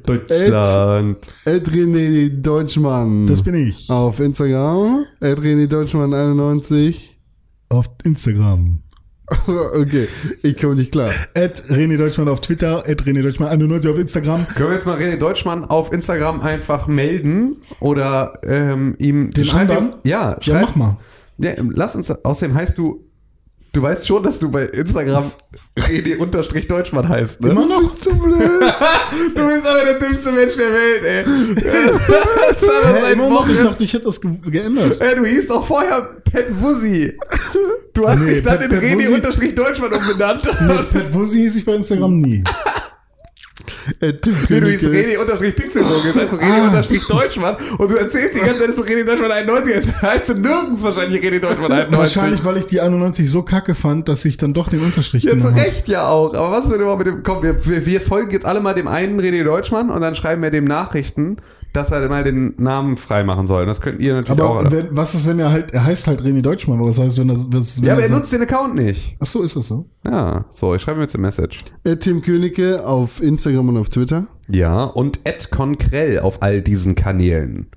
Deutschland. 0.05 1.17
Ed 1.45 1.69
René 1.69 2.29
Deutschmann. 2.29 3.27
Das 3.27 3.41
bin 3.43 3.55
ich. 3.55 3.89
Auf 3.89 4.19
Instagram. 4.19 5.05
Ed 5.19 5.39
René 5.39 5.67
Deutschmann 5.67 6.13
91. 6.13 7.16
Auf 7.69 7.89
Instagram. 8.03 8.81
okay, 9.47 10.07
ich 10.41 10.57
komme 10.57 10.75
nicht 10.75 10.93
klar. 10.93 11.11
Ed 11.33 11.61
René 11.69 11.97
Deutschmann 11.97 12.29
auf 12.29 12.39
Twitter. 12.39 12.87
Ed 12.87 13.03
René 13.03 13.21
Deutschmann 13.21 13.49
91 13.49 13.91
auf 13.91 13.99
Instagram. 13.99 14.47
Können 14.55 14.69
wir 14.69 14.75
jetzt 14.75 14.85
mal 14.85 14.97
René 14.97 15.17
Deutschmann 15.17 15.65
auf 15.65 15.91
Instagram 15.91 16.39
einfach 16.39 16.87
melden 16.87 17.57
oder 17.81 18.33
ähm, 18.43 18.95
ihm 18.99 19.31
Den 19.31 19.49
anderen? 19.49 19.87
Ihm, 19.87 19.99
ja, 20.05 20.31
Ja, 20.31 20.37
schreib, 20.41 20.61
mach 20.61 20.75
mal. 20.75 20.97
Ja, 21.39 21.51
lass 21.57 21.95
uns, 21.95 22.09
außerdem 22.09 22.55
heißt 22.55 22.77
du, 22.77 23.05
du 23.73 23.81
weißt 23.81 24.07
schon, 24.07 24.23
dass 24.23 24.39
du 24.39 24.49
bei 24.49 24.63
Instagram 24.63 25.31
René-Deutschmann 25.87 27.07
heißt, 27.07 27.41
ne? 27.41 27.49
Immer 27.51 27.65
noch? 27.67 27.99
Zu 27.99 28.09
blöd. 28.15 28.37
Du 29.35 29.47
bist 29.47 29.67
aber 29.67 29.83
der 29.85 29.99
dümmste 29.99 30.31
Mensch 30.31 30.55
der 30.55 30.71
Welt, 30.73 31.03
ey. 31.03 31.23
Das 32.49 32.61
hat 32.63 32.83
er 32.83 32.93
Hä, 32.95 33.01
seit 33.01 33.13
immer 33.13 33.29
noch? 33.29 33.47
Ich 33.49 33.57
dachte, 33.57 33.83
ich 33.83 33.93
hätte 33.93 34.05
das 34.05 34.19
ge 34.21 34.31
geändert. 34.49 34.99
Ey, 35.01 35.15
du 35.15 35.25
hieß 35.25 35.47
doch 35.47 35.65
vorher 35.65 36.01
Pet 36.31 36.47
Wussi. 36.61 37.17
Du 37.93 38.07
hast 38.07 38.19
Nee, 38.19 38.35
dich 38.35 38.43
dann 38.43 38.59
Pet- 38.59 38.71
in 38.71 38.79
Pet 38.79 38.83
Wussi- 38.83 39.41
René-Deutschmann 39.51 39.91
umbenannt. 39.93 40.43
Mit 40.61 40.93
Pat 40.93 41.13
Wussi 41.13 41.37
hieß 41.39 41.55
ich 41.57 41.65
bei 41.65 41.73
Instagram 41.75 42.19
nie. 42.19 42.43
Nee, 44.01 44.11
du 44.21 44.31
hieß 44.31 44.47
Königke. 44.47 45.17
René-Pixelburg, 45.47 46.05
jetzt 46.05 46.19
heißt 46.19 46.33
du 46.33 46.37
René-Deutschmann 46.97 47.57
und 47.77 47.91
du 47.91 47.95
erzählst 47.95 48.35
die 48.35 48.39
ganze 48.39 48.59
Zeit, 48.59 48.69
dass 48.69 48.75
du 48.75 48.83
René-Deutschmann 48.83 49.31
91 49.31 49.75
ist. 49.75 50.01
Heißt 50.01 50.29
du 50.29 50.33
nirgends 50.35 50.83
wahrscheinlich 50.83 51.23
René-Deutschmann 51.23 51.71
91. 51.71 51.97
Wahrscheinlich, 51.97 52.45
weil 52.45 52.57
ich 52.57 52.65
die 52.65 52.81
91 52.81 53.29
so 53.29 53.43
kacke 53.43 53.75
fand, 53.75 54.07
dass 54.09 54.25
ich 54.25 54.37
dann 54.37 54.53
doch 54.53 54.69
den 54.69 54.79
Unterstrich 54.79 55.23
Ja, 55.23 55.31
zu 55.31 55.37
genommen 55.37 55.55
habe. 55.55 55.67
Recht 55.67 55.87
ja 55.87 56.07
auch. 56.07 56.33
Aber 56.33 56.51
was 56.51 56.65
ist 56.65 56.73
denn 56.73 56.81
immer 56.81 56.95
mit 56.95 57.07
dem, 57.07 57.23
komm, 57.23 57.43
wir, 57.43 57.65
wir, 57.65 57.85
wir 57.85 58.01
folgen 58.01 58.31
jetzt 58.31 58.45
alle 58.45 58.61
mal 58.61 58.73
dem 58.73 58.87
einen 58.87 59.19
René 59.19 59.43
Deutschmann 59.43 59.89
und 59.89 60.01
dann 60.01 60.15
schreiben 60.15 60.41
wir 60.41 60.51
dem 60.51 60.65
Nachrichten, 60.65 61.37
dass 61.73 61.91
er 61.91 62.07
mal 62.09 62.23
den 62.23 62.53
Namen 62.57 62.97
freimachen 62.97 63.47
soll. 63.47 63.65
Das 63.65 63.81
könnt 63.81 63.99
ihr 63.99 64.13
natürlich 64.15 64.41
auch. 64.41 64.59
Aber 64.59 64.71
wenn, 64.71 64.87
was 64.91 65.13
ist, 65.13 65.27
wenn 65.27 65.39
er 65.39 65.51
halt, 65.51 65.73
er 65.73 65.85
heißt 65.85 66.07
halt 66.07 66.21
René 66.21 66.41
Deutschmann, 66.41 66.79
aber 66.79 66.89
was 66.89 66.99
heißt, 66.99 67.17
wenn 67.19 67.29
er, 67.29 67.35
was, 67.49 67.81
wenn 67.81 67.87
ja, 67.87 67.93
aber 67.93 68.01
er 68.03 68.09
so- 68.09 68.15
nutzt 68.15 68.33
den 68.33 68.41
Account 68.41 68.75
nicht. 68.75 69.15
Ach 69.19 69.25
so, 69.25 69.43
ist 69.43 69.55
das 69.55 69.67
so? 69.67 69.85
Ja, 70.05 70.45
so, 70.49 70.73
ich 70.75 70.81
schreibe 70.81 70.97
mir 70.97 71.03
jetzt 71.03 71.15
eine 71.15 71.21
Message. 71.23 71.59
Ed 71.83 72.01
Tim 72.01 72.21
Königke 72.21 72.85
auf 72.85 73.21
Instagram 73.21 73.69
und 73.69 73.77
auf 73.77 73.89
Twitter. 73.89 74.27
Ja, 74.47 74.83
und 74.85 75.19
Ed 75.23 75.51
Konkrell 75.51 76.19
auf 76.19 76.41
all 76.41 76.61
diesen 76.61 76.95
Kanälen. 76.95 77.67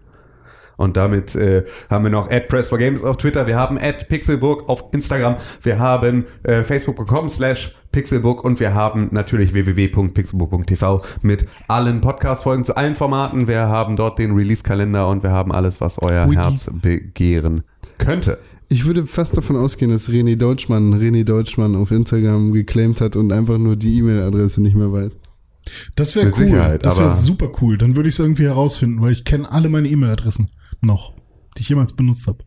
Und 0.77 0.97
damit 0.97 1.35
äh, 1.35 1.65
haben 1.91 2.05
wir 2.05 2.11
noch 2.11 2.29
Press 2.49 2.71
for 2.71 2.79
Games 2.79 3.05
auf 3.05 3.19
Twitter, 3.19 3.47
wir 3.47 3.57
haben 3.57 3.79
Pixelburg 4.09 4.67
auf 4.67 4.85
Instagram, 4.93 5.37
wir 5.63 5.79
haben 5.79 6.25
äh, 6.43 6.63
facebook.com 6.63 7.29
slash 7.29 7.75
Pixelbook 7.93 8.45
und 8.45 8.61
wir 8.61 8.75
haben 8.75 9.09
natürlich 9.13 9.53
www.pixelbook.tv 9.53 11.03
mit 11.23 11.47
allen 11.69 12.01
Podcast-Folgen 12.01 12.65
zu 12.65 12.77
allen 12.77 12.95
Formaten. 12.95 13.49
Wir 13.49 13.69
haben 13.69 13.97
dort 13.97 14.19
den 14.19 14.33
Release-Kalender 14.33 15.09
und 15.09 15.23
wir 15.23 15.31
haben 15.33 15.51
alles, 15.53 15.81
was 15.81 16.01
euer 16.01 16.25
Release. 16.25 16.41
Herz 16.41 16.71
begehren 16.83 17.63
könnte. 17.99 18.39
Ich 18.69 18.85
würde 18.85 19.07
fast 19.07 19.37
davon 19.37 19.57
ausgehen, 19.57 19.91
dass 19.91 20.09
René 20.09 20.37
Deutschmann 20.37 20.95
René 20.95 21.25
Deutschmann 21.25 21.75
auf 21.75 21.91
Instagram 21.91 22.53
geclaimt 22.53 23.01
hat 23.01 23.17
und 23.17 23.33
einfach 23.33 23.59
nur 23.59 23.75
die 23.75 23.99
E-Mail-Adresse 23.99 24.63
nicht 24.63 24.77
mehr 24.77 24.93
weiß. 24.93 25.11
Das 25.97 26.15
wäre 26.15 26.29
cool. 26.29 26.35
Sicherheit, 26.37 26.87
das 26.87 26.99
wäre 26.99 27.15
super 27.15 27.51
cool. 27.61 27.77
Dann 27.77 27.97
würde 27.97 28.09
ich 28.09 28.15
es 28.15 28.19
irgendwie 28.21 28.45
herausfinden, 28.45 29.03
weil 29.03 29.13
ich 29.13 29.25
kenne 29.25 29.51
alle 29.51 29.69
meine 29.69 29.89
E-Mail-Adressen 29.89 30.49
noch, 30.81 31.13
die 31.59 31.63
ich 31.63 31.69
jemals 31.69 31.93
benutzt 31.93 32.29
habe. 32.29 32.39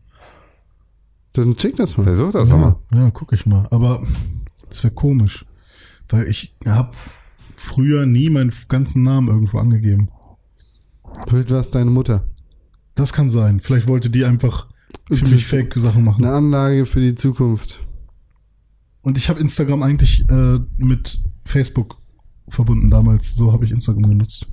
Dann 1.34 1.56
check 1.56 1.76
das 1.76 1.96
mal. 1.96 2.04
Versuch 2.04 2.32
das 2.32 2.48
Ja, 2.48 2.56
mal. 2.56 2.76
ja, 2.94 3.10
guck 3.10 3.32
ich 3.32 3.44
mal. 3.44 3.66
Aber 3.70 4.02
das 4.74 4.82
wäre 4.82 4.94
komisch, 4.94 5.44
weil 6.08 6.26
ich 6.26 6.52
habe 6.66 6.90
früher 7.54 8.06
nie 8.06 8.28
meinen 8.28 8.52
ganzen 8.68 9.04
Namen 9.04 9.28
irgendwo 9.28 9.58
angegeben. 9.58 10.08
Vielleicht 11.28 11.50
war 11.50 11.60
es 11.60 11.70
deine 11.70 11.90
Mutter. 11.90 12.26
Das 12.96 13.12
kann 13.12 13.30
sein. 13.30 13.60
Vielleicht 13.60 13.86
wollte 13.86 14.10
die 14.10 14.24
einfach 14.24 14.68
für 15.10 15.26
mich 15.26 15.46
Fake-Sachen 15.46 16.02
machen. 16.02 16.24
Eine 16.24 16.34
Anlage 16.34 16.86
für 16.86 17.00
die 17.00 17.14
Zukunft. 17.14 17.80
Und 19.02 19.16
ich 19.16 19.28
habe 19.28 19.40
Instagram 19.40 19.82
eigentlich 19.82 20.28
äh, 20.28 20.58
mit 20.78 21.20
Facebook 21.44 21.98
verbunden 22.48 22.90
damals. 22.90 23.34
So 23.34 23.52
habe 23.52 23.64
ich 23.64 23.70
Instagram 23.70 24.08
genutzt, 24.08 24.46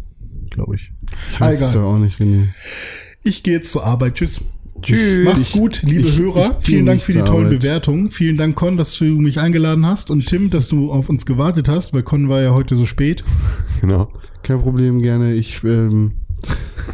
glaube 0.52 0.76
ich. 0.76 0.91
Ich 1.31 1.41
weiß 1.41 1.56
es 1.56 1.69
Egal. 1.69 1.73
doch 1.73 1.93
auch 1.93 1.99
nicht, 1.99 2.19
René. 2.19 2.49
Ich 3.23 3.41
gehe 3.41 3.53
jetzt 3.53 3.72
zur 3.72 3.85
Arbeit. 3.85 4.15
Tschüss. 4.15 4.41
Tschüss. 4.81 5.26
Macht's 5.26 5.52
gut, 5.52 5.84
liebe 5.84 6.07
ich- 6.07 6.18
Hörer. 6.18 6.56
ich 6.60 6.65
Vielen 6.65 6.85
Dank 6.85 7.02
für 7.02 7.11
die 7.14 7.19
tollen 7.19 7.45
Arbeit. 7.48 7.60
Bewertungen. 7.60 8.10
Vielen 8.10 8.38
Dank, 8.38 8.56
Con, 8.56 8.77
dass 8.77 8.98
du 8.98 9.06
mich 9.06 9.39
eingeladen 9.39 9.85
hast. 9.85 10.10
Und 10.10 10.26
Tim, 10.26 10.49
dass 10.49 10.69
du 10.69 10.91
auf 10.91 11.10
uns 11.10 11.26
gewartet 11.26 11.69
hast, 11.69 11.93
weil 11.93 12.03
Con 12.03 12.30
war 12.30 12.41
ja 12.41 12.52
heute 12.53 12.76
so 12.76 12.85
spät. 12.85 13.23
Genau. 13.81 14.11
Kein 14.43 14.61
Problem, 14.61 15.02
gerne. 15.02 15.34
Ich 15.34 15.64
ähm, 15.64 16.11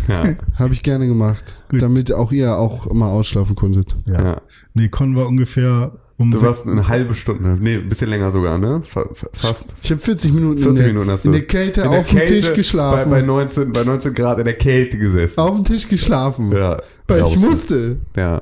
Ja. 0.08 0.24
habe 0.56 0.74
ich 0.74 0.84
gerne 0.84 1.06
gemacht, 1.08 1.44
Gut. 1.70 1.82
damit 1.82 2.14
auch 2.14 2.32
ihr 2.32 2.58
auch 2.58 2.92
mal 2.94 3.10
ausschlafen 3.12 3.56
konntet. 3.56 3.94
ja. 4.06 4.42
Nee, 4.74 4.88
Con 4.90 5.16
war 5.18 5.28
ungefähr 5.28 5.92
um 6.20 6.32
Du 6.32 6.42
warst 6.42 6.66
eine 6.68 6.88
halbe 6.88 7.14
Stunde, 7.14 7.58
nee, 7.62 7.76
ein 7.76 7.88
bisschen 7.90 8.10
länger 8.10 8.32
sogar, 8.32 8.58
ne? 8.58 8.82
Fa- 8.84 9.08
fa- 9.14 9.28
Fast. 9.34 9.76
Ich 9.84 9.92
habe 9.92 10.02
40 10.02 10.34
Minuten 10.34 10.58
40 10.62 10.70
in, 10.70 10.76
der, 10.76 10.88
Minuten 10.94 11.12
hast 11.12 11.26
du 11.26 11.30
in 11.30 11.34
der 11.34 11.46
Kälte 11.46 11.82
in 11.82 11.92
der 11.92 12.00
auf 12.00 12.10
dem 12.10 12.26
Tisch 12.26 12.54
geschlafen. 12.54 13.10
Bei, 13.12 13.18
bei, 13.18 13.26
19, 13.26 13.72
bei 13.74 13.84
19 13.84 14.14
Grad 14.14 14.40
in 14.40 14.46
der 14.46 14.56
Kälte 14.56 14.98
gesessen. 14.98 15.40
auf 15.40 15.56
dem 15.56 15.64
Tisch 15.64 15.88
geschlafen. 15.88 16.52
Ja, 16.52 16.78
Weil 17.08 17.26
ich 17.28 17.38
musste. 17.38 17.98
Ja, 18.16 18.42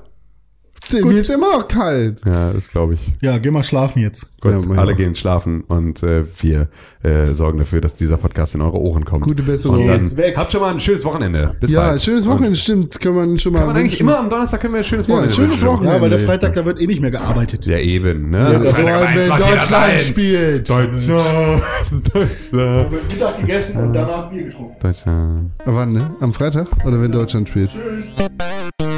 Mir 0.91 1.19
ist 1.21 1.29
immer 1.29 1.51
noch 1.57 1.67
kalt. 1.67 2.19
ja, 2.25 2.53
das 2.53 2.69
glaube 2.69 2.93
ich. 2.93 2.99
Ja, 3.21 3.37
geh 3.37 3.49
mal 3.51 3.63
schlafen 3.63 3.99
jetzt. 4.01 4.27
Gut, 4.39 4.51
Ja, 4.51 4.59
alle 4.77 4.91
Gott. 4.91 4.97
gehen 4.97 5.15
schlafen 5.15 5.61
und 5.67 6.03
äh, 6.03 6.23
wir 6.41 6.67
äh, 7.03 7.33
sorgen 7.33 7.57
dafür, 7.59 7.81
dass 7.81 7.95
dieser 7.95 8.17
Podcast 8.17 8.53
in 8.55 8.61
eure 8.61 8.77
Ohren 8.79 9.03
kommt. 9.03 9.23
Gute 9.23 9.41
Besserung. 9.43 9.79
Und 9.81 9.87
dann 9.87 9.97
Jetzt 10.03 10.15
weg. 10.17 10.35
habt 10.37 10.51
schon 10.51 10.61
mal 10.61 10.71
ein 10.73 10.79
schönes 10.79 11.03
Wochenende. 11.03 11.53
Bis 11.59 11.71
Ja, 11.71 11.87
bald. 11.87 12.01
schönes 12.01 12.27
Wochenende, 12.27 12.55
stimmt. 12.57 12.99
Kann 12.99 13.15
man 13.15 13.39
schon 13.39 13.53
mal. 13.53 13.59
Kann 13.59 13.67
man 13.69 13.77
eigentlich 13.77 13.99
immer 13.99 14.19
am 14.19 14.29
Donnerstag 14.29 14.61
können 14.61 14.73
wir 14.73 14.79
ein 14.79 14.83
schönes 14.83 15.07
Ja, 15.07 15.13
Wochenende 15.15 15.35
schönes 15.35 15.51
wünschen. 15.51 15.67
Wochenende. 15.67 15.95
Ja, 15.95 16.01
weil 16.01 16.09
der. 16.11 16.19
Freitag, 16.19 16.53
da 16.53 16.65
wird 16.65 16.79
eh 16.81 16.87
nicht 16.87 17.01
mehr 17.01 17.11
gearbeitet. 17.11 17.65
Ja, 17.65 17.77
eben, 17.79 18.29
ne? 18.29 18.37
Ja, 18.39 18.59
vor 18.71 18.87
allem, 18.87 19.15
wenn 19.15 19.29
Deutschland 19.29 20.01
spielt. 20.01 20.69
Deutschland, 20.69 21.63
Deutschland, 22.13 22.91
wird 22.91 23.11
Mittag 23.11 23.39
gegessen 23.39 23.83
und 23.83 23.93
danach 23.93 24.29
Bier 24.29 24.43
getrunken. 24.43 24.75
Deutschland. 24.79 25.51
Wann, 25.65 25.93
ne? 25.93 26.15
Am 26.19 26.33
Freitag? 26.33 26.67
Oder 26.85 27.01
wenn 27.01 27.11
Deutschland 27.11 27.49
spielt? 27.49 27.71
Tschüss. 27.71 28.94